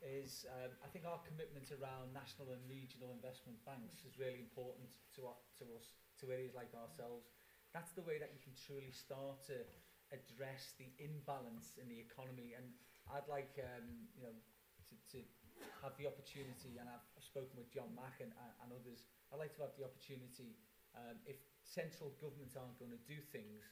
is 0.05 0.45
um, 0.61 0.71
I 0.85 0.89
think 0.93 1.09
our 1.09 1.21
commitment 1.25 1.73
around 1.73 2.13
national 2.13 2.53
and 2.53 2.61
regional 2.69 3.11
investment 3.11 3.57
banks 3.65 4.05
is 4.05 4.21
really 4.21 4.39
important 4.39 4.93
to, 5.17 5.27
our, 5.27 5.39
to 5.59 5.65
us, 5.75 5.97
to 6.21 6.31
areas 6.31 6.53
like 6.53 6.71
ourselves. 6.77 7.33
That's 7.73 7.93
the 7.97 8.05
way 8.05 8.21
that 8.21 8.31
you 8.37 8.41
can 8.41 8.53
truly 8.55 8.93
start 8.93 9.41
to 9.49 9.65
address 10.13 10.77
the 10.77 10.93
imbalance 11.01 11.81
in 11.81 11.89
the 11.89 11.99
economy. 11.99 12.55
And 12.55 12.77
I'd 13.09 13.27
like, 13.27 13.57
um, 13.59 14.07
you 14.15 14.23
know, 14.23 14.37
to, 14.91 14.97
to 15.17 15.19
have 15.83 15.95
the 15.99 16.07
opportunity, 16.07 16.79
and 16.79 16.87
I've, 16.89 17.05
I've 17.17 17.27
spoken 17.27 17.59
with 17.59 17.71
John 17.73 17.91
Mack 17.95 18.21
and, 18.21 18.33
and, 18.35 18.71
others, 18.71 19.07
I'd 19.33 19.41
like 19.41 19.55
to 19.59 19.63
have 19.67 19.75
the 19.79 19.87
opportunity, 19.87 20.57
um, 20.95 21.19
if 21.27 21.39
central 21.63 22.15
government 22.23 22.55
aren't 22.55 22.79
going 22.79 22.95
to 22.95 23.05
do 23.07 23.19
things, 23.33 23.67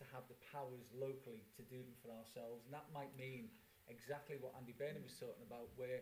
to 0.00 0.04
have 0.16 0.24
the 0.32 0.38
powers 0.48 0.88
locally 0.96 1.44
to 1.52 1.62
do 1.68 1.84
them 1.84 1.92
for 2.00 2.08
ourselves. 2.16 2.64
And 2.64 2.72
that 2.72 2.88
might 2.88 3.12
mean 3.20 3.52
exactly 3.84 4.40
what 4.40 4.56
Andy 4.56 4.72
Burnham 4.72 5.04
was 5.04 5.12
talking 5.20 5.44
about, 5.44 5.68
where 5.76 6.00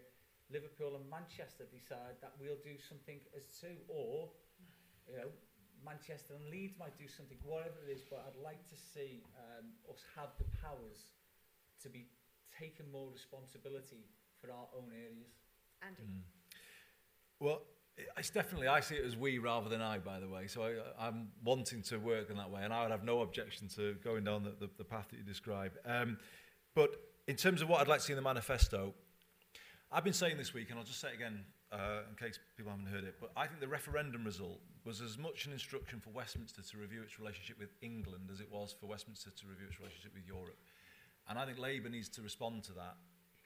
Liverpool 0.54 0.94
and 0.94 1.04
Manchester 1.10 1.66
decide 1.66 2.14
that 2.22 2.32
we'll 2.38 2.62
do 2.62 2.78
something 2.78 3.18
as 3.34 3.50
two, 3.58 3.74
or, 3.90 4.30
you 5.10 5.18
know, 5.18 5.30
Manchester 5.82 6.34
and 6.34 6.46
Leeds 6.50 6.74
might 6.78 6.94
do 6.98 7.06
something, 7.06 7.38
whatever 7.42 7.86
it 7.86 7.90
is, 7.90 8.02
but 8.06 8.22
I'd 8.26 8.38
like 8.38 8.62
to 8.70 8.78
see 8.78 9.22
um, 9.34 9.66
us 9.90 10.02
have 10.14 10.30
the 10.38 10.46
powers 10.58 11.10
to 11.82 11.88
be 11.88 12.06
taking 12.54 12.90
more 12.90 13.06
responsibility 13.10 14.02
for 14.40 14.50
our 14.52 14.68
own 14.76 14.90
areas. 14.92 15.32
Andy? 15.82 16.02
Well, 17.40 17.62
it's 18.16 18.30
definitely, 18.30 18.68
I 18.68 18.80
see 18.80 18.96
it 18.96 19.04
as 19.04 19.16
we 19.16 19.38
rather 19.38 19.68
than 19.68 19.80
I, 19.80 19.98
by 19.98 20.20
the 20.20 20.28
way. 20.28 20.46
So 20.46 20.62
I, 20.62 21.06
I'm 21.06 21.28
wanting 21.44 21.82
to 21.82 21.98
work 21.98 22.30
in 22.30 22.36
that 22.36 22.50
way, 22.50 22.62
and 22.62 22.72
I 22.72 22.82
would 22.82 22.90
have 22.90 23.04
no 23.04 23.22
objection 23.22 23.68
to 23.76 23.94
going 24.04 24.24
down 24.24 24.44
the, 24.44 24.54
the, 24.58 24.70
the 24.78 24.84
path 24.84 25.08
that 25.10 25.16
you 25.16 25.24
describe. 25.24 25.72
Um, 25.84 26.18
but 26.74 26.90
in 27.26 27.36
terms 27.36 27.62
of 27.62 27.68
what 27.68 27.80
I'd 27.80 27.88
like 27.88 28.00
to 28.00 28.04
see 28.06 28.12
in 28.12 28.16
the 28.16 28.22
manifesto, 28.22 28.94
I've 29.90 30.04
been 30.04 30.12
saying 30.12 30.36
this 30.36 30.54
week, 30.54 30.70
and 30.70 30.78
I'll 30.78 30.84
just 30.84 31.00
say 31.00 31.08
it 31.08 31.14
again 31.14 31.44
uh, 31.72 32.00
in 32.08 32.16
case 32.16 32.38
people 32.56 32.70
haven't 32.70 32.86
heard 32.86 33.04
it, 33.04 33.16
but 33.20 33.30
I 33.36 33.46
think 33.46 33.60
the 33.60 33.68
referendum 33.68 34.24
result 34.24 34.60
was 34.84 35.00
as 35.00 35.18
much 35.18 35.46
an 35.46 35.52
instruction 35.52 36.00
for 36.00 36.10
Westminster 36.10 36.62
to 36.62 36.78
review 36.78 37.02
its 37.02 37.18
relationship 37.18 37.58
with 37.58 37.70
England 37.82 38.30
as 38.32 38.40
it 38.40 38.50
was 38.50 38.74
for 38.78 38.86
Westminster 38.86 39.30
to 39.30 39.46
review 39.46 39.66
its 39.68 39.78
relationship 39.78 40.12
with 40.14 40.26
Europe. 40.26 40.56
And 41.28 41.38
I 41.38 41.44
think 41.44 41.58
Labour 41.58 41.90
needs 41.90 42.08
to 42.10 42.22
respond 42.22 42.64
to 42.64 42.72
that. 42.72 42.96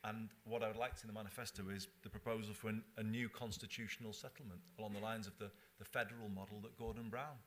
And 0.04 0.30
what 0.44 0.62
I 0.62 0.68
would 0.68 0.76
like 0.76 0.94
to 0.94 1.00
see 1.00 1.08
in 1.08 1.14
the 1.14 1.18
manifesto 1.18 1.62
is 1.68 1.86
the 2.02 2.08
proposal 2.08 2.54
for 2.54 2.68
an, 2.68 2.82
a 2.96 3.02
new 3.02 3.28
constitutional 3.28 4.12
settlement 4.12 4.60
along 4.78 4.94
the 4.94 5.00
lines 5.00 5.26
of 5.26 5.38
the, 5.38 5.50
the 5.78 5.84
federal 5.84 6.28
model 6.28 6.58
that 6.62 6.76
Gordon 6.76 7.08
Brown 7.08 7.38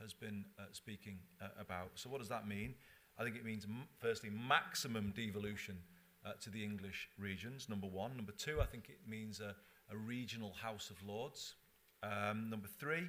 has 0.00 0.14
been 0.14 0.44
uh, 0.58 0.62
speaking 0.72 1.18
uh, 1.42 1.48
about. 1.60 1.90
So 1.94 2.08
what 2.08 2.20
does 2.20 2.28
that 2.28 2.48
mean? 2.48 2.74
I 3.18 3.24
think 3.24 3.36
it 3.36 3.44
means, 3.44 3.66
firstly, 3.98 4.30
maximum 4.30 5.12
devolution 5.14 5.76
uh, 6.24 6.32
to 6.40 6.50
the 6.50 6.62
English 6.62 7.08
regions, 7.18 7.68
number 7.68 7.86
one. 7.86 8.16
Number 8.16 8.32
two, 8.32 8.60
I 8.60 8.64
think 8.66 8.88
it 8.88 9.00
means 9.08 9.40
a, 9.40 9.54
a 9.92 9.96
regional 9.96 10.52
House 10.62 10.90
of 10.90 10.96
Lords. 11.06 11.54
Um, 12.02 12.48
number 12.48 12.68
three, 12.68 13.08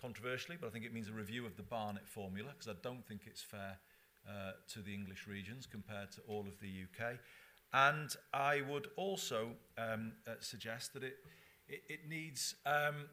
controversially, 0.00 0.56
but 0.60 0.68
I 0.68 0.70
think 0.70 0.84
it 0.84 0.94
means 0.94 1.08
a 1.08 1.12
review 1.12 1.44
of 1.46 1.56
the 1.56 1.62
Barnett 1.62 2.06
formula, 2.06 2.50
because 2.56 2.68
I 2.68 2.78
don't 2.82 3.04
think 3.06 3.22
it's 3.26 3.42
fair 3.42 3.78
uh, 4.28 4.52
to 4.68 4.80
the 4.80 4.94
English 4.94 5.26
regions 5.26 5.66
compared 5.66 6.12
to 6.12 6.20
all 6.28 6.46
of 6.46 6.58
the 6.60 6.84
UK. 6.84 7.18
And 7.72 8.14
I 8.34 8.62
would 8.68 8.88
also 8.96 9.50
um, 9.78 10.12
uh, 10.26 10.32
suggest 10.40 10.92
that 10.94 11.04
it, 11.04 11.16
it, 11.68 11.82
it 11.88 12.00
needs 12.08 12.56
um, 12.66 13.06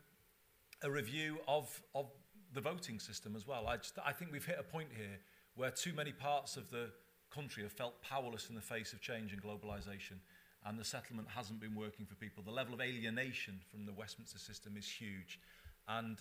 a 0.84 0.90
review 0.90 1.38
of, 1.48 1.82
of 1.94 2.08
the 2.54 2.62
voting 2.62 3.00
system 3.00 3.36
as 3.36 3.46
well. 3.46 3.68
I, 3.68 3.78
just, 3.78 3.98
I 4.04 4.14
think 4.14 4.32
we've 4.32 4.46
hit 4.46 4.58
a 4.60 4.64
point 4.64 4.90
here 4.96 5.20
where 5.56 5.72
too 5.72 5.94
many 5.94 6.12
parts 6.12 6.58
of 6.58 6.70
the 6.72 6.90
country 7.30 7.64
have 7.64 7.72
felt 7.72 8.02
powerless 8.02 8.50
in 8.50 8.56
the 8.56 8.62
face 8.62 8.94
of 8.94 9.02
change 9.02 9.34
and 9.34 9.42
globalisation, 9.42 10.18
and 10.66 10.80
the 10.80 10.86
settlement 10.86 11.28
hasn't 11.28 11.60
been 11.60 11.76
working 11.76 12.06
for 12.06 12.16
people. 12.16 12.44
The 12.44 12.52
level 12.52 12.74
of 12.74 12.82
alienation 12.82 13.60
from 13.70 13.86
the 13.86 13.94
Westminster 13.94 14.40
system 14.40 14.76
is 14.78 14.90
huge, 14.90 15.40
and 15.88 16.18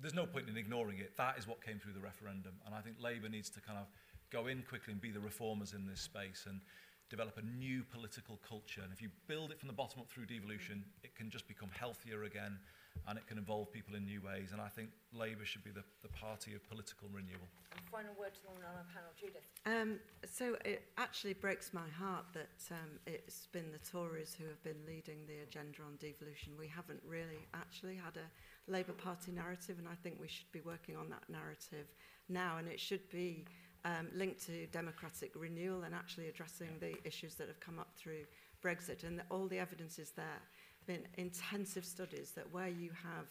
there's 0.00 0.14
no 0.14 0.26
point 0.26 0.48
in 0.48 0.56
ignoring 0.56 0.98
it. 0.98 1.16
That 1.16 1.38
is 1.38 1.46
what 1.48 1.64
came 1.64 1.78
through 1.78 1.94
the 1.94 2.00
referendum, 2.00 2.54
and 2.66 2.74
I 2.74 2.80
think 2.80 2.96
Labour 3.00 3.28
needs 3.28 3.50
to 3.50 3.60
kind 3.60 3.78
of 3.78 3.86
go 4.30 4.46
in 4.46 4.62
quickly 4.62 4.92
and 4.92 5.00
be 5.00 5.10
the 5.10 5.20
reformers 5.20 5.72
in 5.72 5.86
this 5.86 6.00
space. 6.00 6.46
And 6.48 6.60
develop 7.10 7.36
a 7.36 7.42
new 7.58 7.82
political 7.82 8.38
culture. 8.48 8.80
And 8.82 8.92
if 8.92 9.02
you 9.02 9.10
build 9.26 9.50
it 9.50 9.58
from 9.58 9.66
the 9.66 9.74
bottom 9.74 10.00
up 10.00 10.08
through 10.08 10.26
devolution, 10.26 10.84
it 11.02 11.14
can 11.14 11.28
just 11.28 11.46
become 11.46 11.68
healthier 11.74 12.22
again 12.22 12.58
and 13.08 13.18
it 13.18 13.26
can 13.26 13.38
involve 13.38 13.72
people 13.72 13.94
in 13.94 14.04
new 14.04 14.20
ways. 14.20 14.50
And 14.52 14.60
I 14.60 14.68
think 14.68 14.90
Labour 15.12 15.44
should 15.44 15.64
be 15.64 15.70
the, 15.70 15.82
the 16.02 16.08
party 16.08 16.54
of 16.54 16.68
political 16.68 17.08
renewal. 17.12 17.48
And 17.72 17.80
final 17.90 18.14
word 18.18 18.34
to 18.34 18.42
the 18.42 18.48
woman 18.48 18.62
on 18.68 18.76
our 18.76 18.88
panel, 18.94 19.10
Judith. 19.18 19.46
Um, 19.66 19.98
so 20.26 20.56
it 20.64 20.84
actually 20.98 21.34
breaks 21.34 21.72
my 21.72 21.88
heart 21.88 22.26
that 22.34 22.58
um, 22.70 22.98
it's 23.06 23.46
been 23.46 23.72
the 23.72 23.78
Tories 23.78 24.36
who 24.38 24.46
have 24.46 24.62
been 24.62 24.78
leading 24.86 25.26
the 25.26 25.42
agenda 25.42 25.82
on 25.82 25.96
devolution. 25.98 26.52
We 26.58 26.68
haven't 26.68 27.00
really 27.06 27.46
actually 27.54 27.96
had 27.96 28.16
a 28.16 28.70
Labour 28.70 28.92
Party 28.92 29.32
narrative, 29.32 29.76
and 29.78 29.88
I 29.88 29.94
think 30.02 30.18
we 30.20 30.28
should 30.28 30.50
be 30.52 30.60
working 30.60 30.96
on 30.96 31.08
that 31.10 31.24
narrative 31.28 31.86
now. 32.28 32.58
And 32.58 32.68
it 32.68 32.78
should 32.78 33.08
be 33.10 33.46
um, 33.84 34.08
linked 34.14 34.44
to 34.46 34.66
democratic 34.66 35.32
renewal 35.34 35.82
and 35.82 35.94
actually 35.94 36.28
addressing 36.28 36.68
the 36.80 36.94
issues 37.04 37.34
that 37.36 37.48
have 37.48 37.60
come 37.60 37.78
up 37.78 37.90
through 37.96 38.24
Brexit. 38.62 39.04
And 39.04 39.18
the, 39.18 39.22
all 39.30 39.46
the 39.46 39.58
evidence 39.58 39.98
is 39.98 40.10
there. 40.10 40.40
Been 40.86 41.06
intensive 41.16 41.84
studies 41.84 42.32
that 42.32 42.50
where 42.52 42.68
you 42.68 42.90
have 43.02 43.26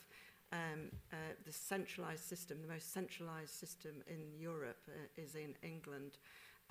um, 0.52 0.90
uh, 1.14 1.34
the 1.46 1.52
centralised 1.52 2.24
system, 2.24 2.58
the 2.62 2.72
most 2.72 2.94
centralised 2.94 3.54
system 3.54 3.92
in 4.08 4.20
Europe 4.40 4.82
uh, 4.88 5.22
is 5.22 5.36
in 5.36 5.54
England. 5.62 6.18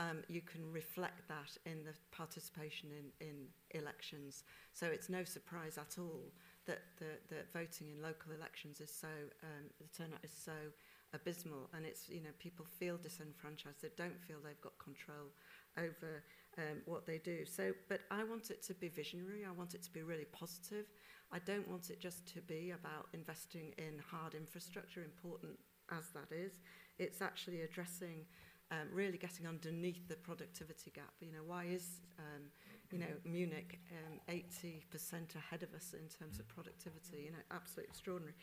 Um, 0.00 0.22
you 0.28 0.40
can 0.40 0.70
reflect 0.72 1.26
that 1.28 1.56
in 1.66 1.84
the 1.84 1.92
participation 2.12 2.90
in, 2.90 3.26
in 3.28 3.80
elections. 3.80 4.44
So 4.72 4.86
it's 4.86 5.08
no 5.08 5.24
surprise 5.24 5.76
at 5.76 5.98
all 5.98 6.22
that 6.66 6.82
the, 6.98 7.18
the 7.28 7.42
voting 7.52 7.88
in 7.96 8.02
local 8.02 8.32
elections 8.32 8.80
is 8.80 8.92
so, 8.92 9.08
um, 9.42 9.64
the 9.80 9.96
turnout 9.96 10.20
is 10.22 10.30
so 10.30 10.52
abysmal 11.14 11.70
and 11.74 11.86
it's, 11.86 12.08
you 12.08 12.20
know, 12.20 12.30
people 12.38 12.66
feel 12.78 12.96
disenfranchised. 12.96 13.82
They 13.82 13.90
don't 13.96 14.20
feel 14.20 14.36
they've 14.44 14.60
got 14.60 14.78
control 14.78 15.32
over 15.76 16.22
um, 16.58 16.82
what 16.86 17.06
they 17.06 17.18
do. 17.18 17.44
So, 17.44 17.72
but 17.88 18.00
I 18.10 18.24
want 18.24 18.50
it 18.50 18.62
to 18.64 18.74
be 18.74 18.88
visionary. 18.88 19.44
I 19.46 19.52
want 19.52 19.74
it 19.74 19.82
to 19.84 19.92
be 19.92 20.02
really 20.02 20.26
positive. 20.32 20.86
I 21.32 21.38
don't 21.40 21.68
want 21.68 21.90
it 21.90 22.00
just 22.00 22.26
to 22.34 22.40
be 22.40 22.72
about 22.72 23.08
investing 23.12 23.74
in 23.78 24.00
hard 24.10 24.34
infrastructure, 24.34 25.02
important 25.02 25.58
as 25.90 26.04
that 26.14 26.34
is. 26.34 26.52
It's 26.98 27.22
actually 27.22 27.62
addressing, 27.62 28.24
um, 28.70 28.88
really 28.92 29.18
getting 29.18 29.46
underneath 29.46 30.08
the 30.08 30.16
productivity 30.16 30.90
gap. 30.90 31.12
You 31.20 31.32
know, 31.32 31.44
why 31.46 31.64
is, 31.64 32.00
um, 32.18 32.42
you 32.90 32.98
know, 32.98 33.06
Munich 33.24 33.78
um, 33.92 34.20
80% 34.28 35.34
ahead 35.36 35.62
of 35.62 35.74
us 35.74 35.94
in 35.94 36.08
terms 36.08 36.38
of 36.38 36.48
productivity? 36.48 37.24
You 37.24 37.32
know, 37.32 37.44
absolutely 37.50 37.90
extraordinary. 37.90 38.34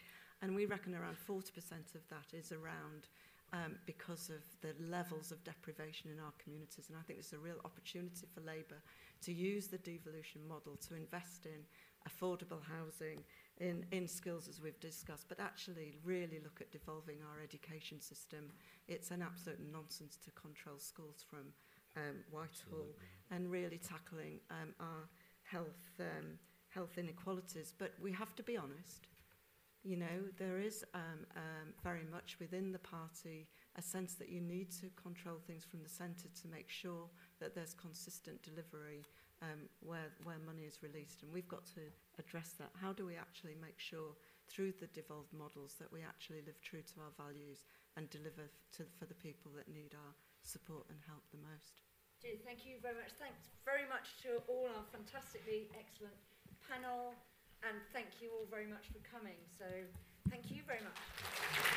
And 0.45 0.55
we 0.55 0.67
reckon 0.67 0.93
around 0.93 1.17
40% 1.27 1.95
of 1.95 2.07
that 2.09 2.37
is 2.37 2.51
around 2.51 3.09
um, 3.51 3.79
because 3.87 4.29
of 4.29 4.43
the 4.61 4.75
levels 4.85 5.31
of 5.31 5.43
deprivation 5.43 6.11
in 6.11 6.19
our 6.19 6.33
communities. 6.37 6.85
And 6.87 6.95
I 6.95 7.01
think 7.01 7.17
there's 7.17 7.33
a 7.33 7.39
real 7.39 7.57
opportunity 7.65 8.27
for 8.31 8.41
Labour 8.41 8.77
to 9.23 9.33
use 9.33 9.65
the 9.65 9.79
devolution 9.79 10.41
model 10.47 10.75
to 10.87 10.93
invest 10.93 11.47
in 11.47 11.65
affordable 12.05 12.61
housing, 12.61 13.23
in, 13.57 13.87
in 13.91 14.07
skills 14.07 14.47
as 14.47 14.61
we've 14.61 14.79
discussed, 14.79 15.25
but 15.29 15.39
actually 15.39 15.97
really 16.03 16.39
look 16.43 16.61
at 16.61 16.71
devolving 16.71 17.17
our 17.25 17.41
education 17.41 17.99
system. 17.99 18.51
It's 18.87 19.09
an 19.09 19.23
absolute 19.23 19.59
nonsense 19.73 20.15
to 20.25 20.31
control 20.39 20.77
schools 20.77 21.25
from 21.27 21.53
um, 21.97 22.21
Whitehall 22.29 22.93
Absolutely. 22.93 23.31
and 23.31 23.49
really 23.49 23.79
tackling 23.79 24.41
um, 24.51 24.75
our 24.79 25.09
health, 25.41 25.89
um, 25.99 26.37
health 26.69 26.99
inequalities. 26.99 27.73
But 27.75 27.93
we 27.99 28.11
have 28.11 28.35
to 28.35 28.43
be 28.43 28.57
honest. 28.57 29.07
You 29.85 30.01
know, 30.01 30.17
there 30.41 30.57
is 30.57 30.81
um, 30.97 31.29
um, 31.37 31.69
very 31.85 32.09
much 32.09 32.41
within 32.41 32.73
the 32.73 32.81
party 32.81 33.45
a 33.77 33.83
sense 33.85 34.15
that 34.15 34.33
you 34.33 34.41
need 34.41 34.73
to 34.81 34.89
control 34.97 35.37
things 35.45 35.61
from 35.61 35.85
the 35.85 35.93
centre 35.93 36.25
to 36.41 36.47
make 36.49 36.73
sure 36.73 37.05
that 37.37 37.53
there's 37.53 37.77
consistent 37.77 38.41
delivery 38.41 39.05
um, 39.45 39.69
where, 39.85 40.09
where 40.25 40.41
money 40.41 40.65
is 40.65 40.81
released. 40.81 41.21
And 41.21 41.29
we've 41.29 41.47
got 41.47 41.69
to 41.77 41.85
address 42.17 42.57
that. 42.57 42.73
How 42.81 42.97
do 42.97 43.05
we 43.05 43.13
actually 43.13 43.53
make 43.61 43.77
sure 43.77 44.17
through 44.49 44.73
the 44.81 44.89
devolved 44.89 45.29
models 45.37 45.77
that 45.77 45.93
we 45.93 46.01
actually 46.01 46.41
live 46.49 46.57
true 46.65 46.81
to 46.81 47.05
our 47.05 47.13
values 47.13 47.61
and 47.93 48.09
deliver 48.09 48.49
to, 48.81 48.89
for 48.97 49.05
the 49.05 49.21
people 49.21 49.53
that 49.53 49.69
need 49.69 49.93
our 49.93 50.13
support 50.41 50.89
and 50.89 50.97
help 51.05 51.21
the 51.29 51.45
most? 51.45 51.85
Thank 52.25 52.65
you 52.65 52.81
very 52.81 52.97
much. 52.97 53.13
Thanks 53.21 53.53
very 53.61 53.85
much 53.85 54.17
to 54.25 54.41
all 54.49 54.65
our 54.65 54.81
fantastically 54.89 55.69
excellent 55.77 56.17
panel 56.65 57.13
and 57.63 57.77
thank 57.93 58.07
you 58.21 58.29
all 58.33 58.47
very 58.49 58.67
much 58.67 58.85
for 58.91 58.99
coming. 59.07 59.37
So 59.57 59.65
thank 60.29 60.51
you 60.51 60.61
very 60.67 60.81
much. 60.81 61.74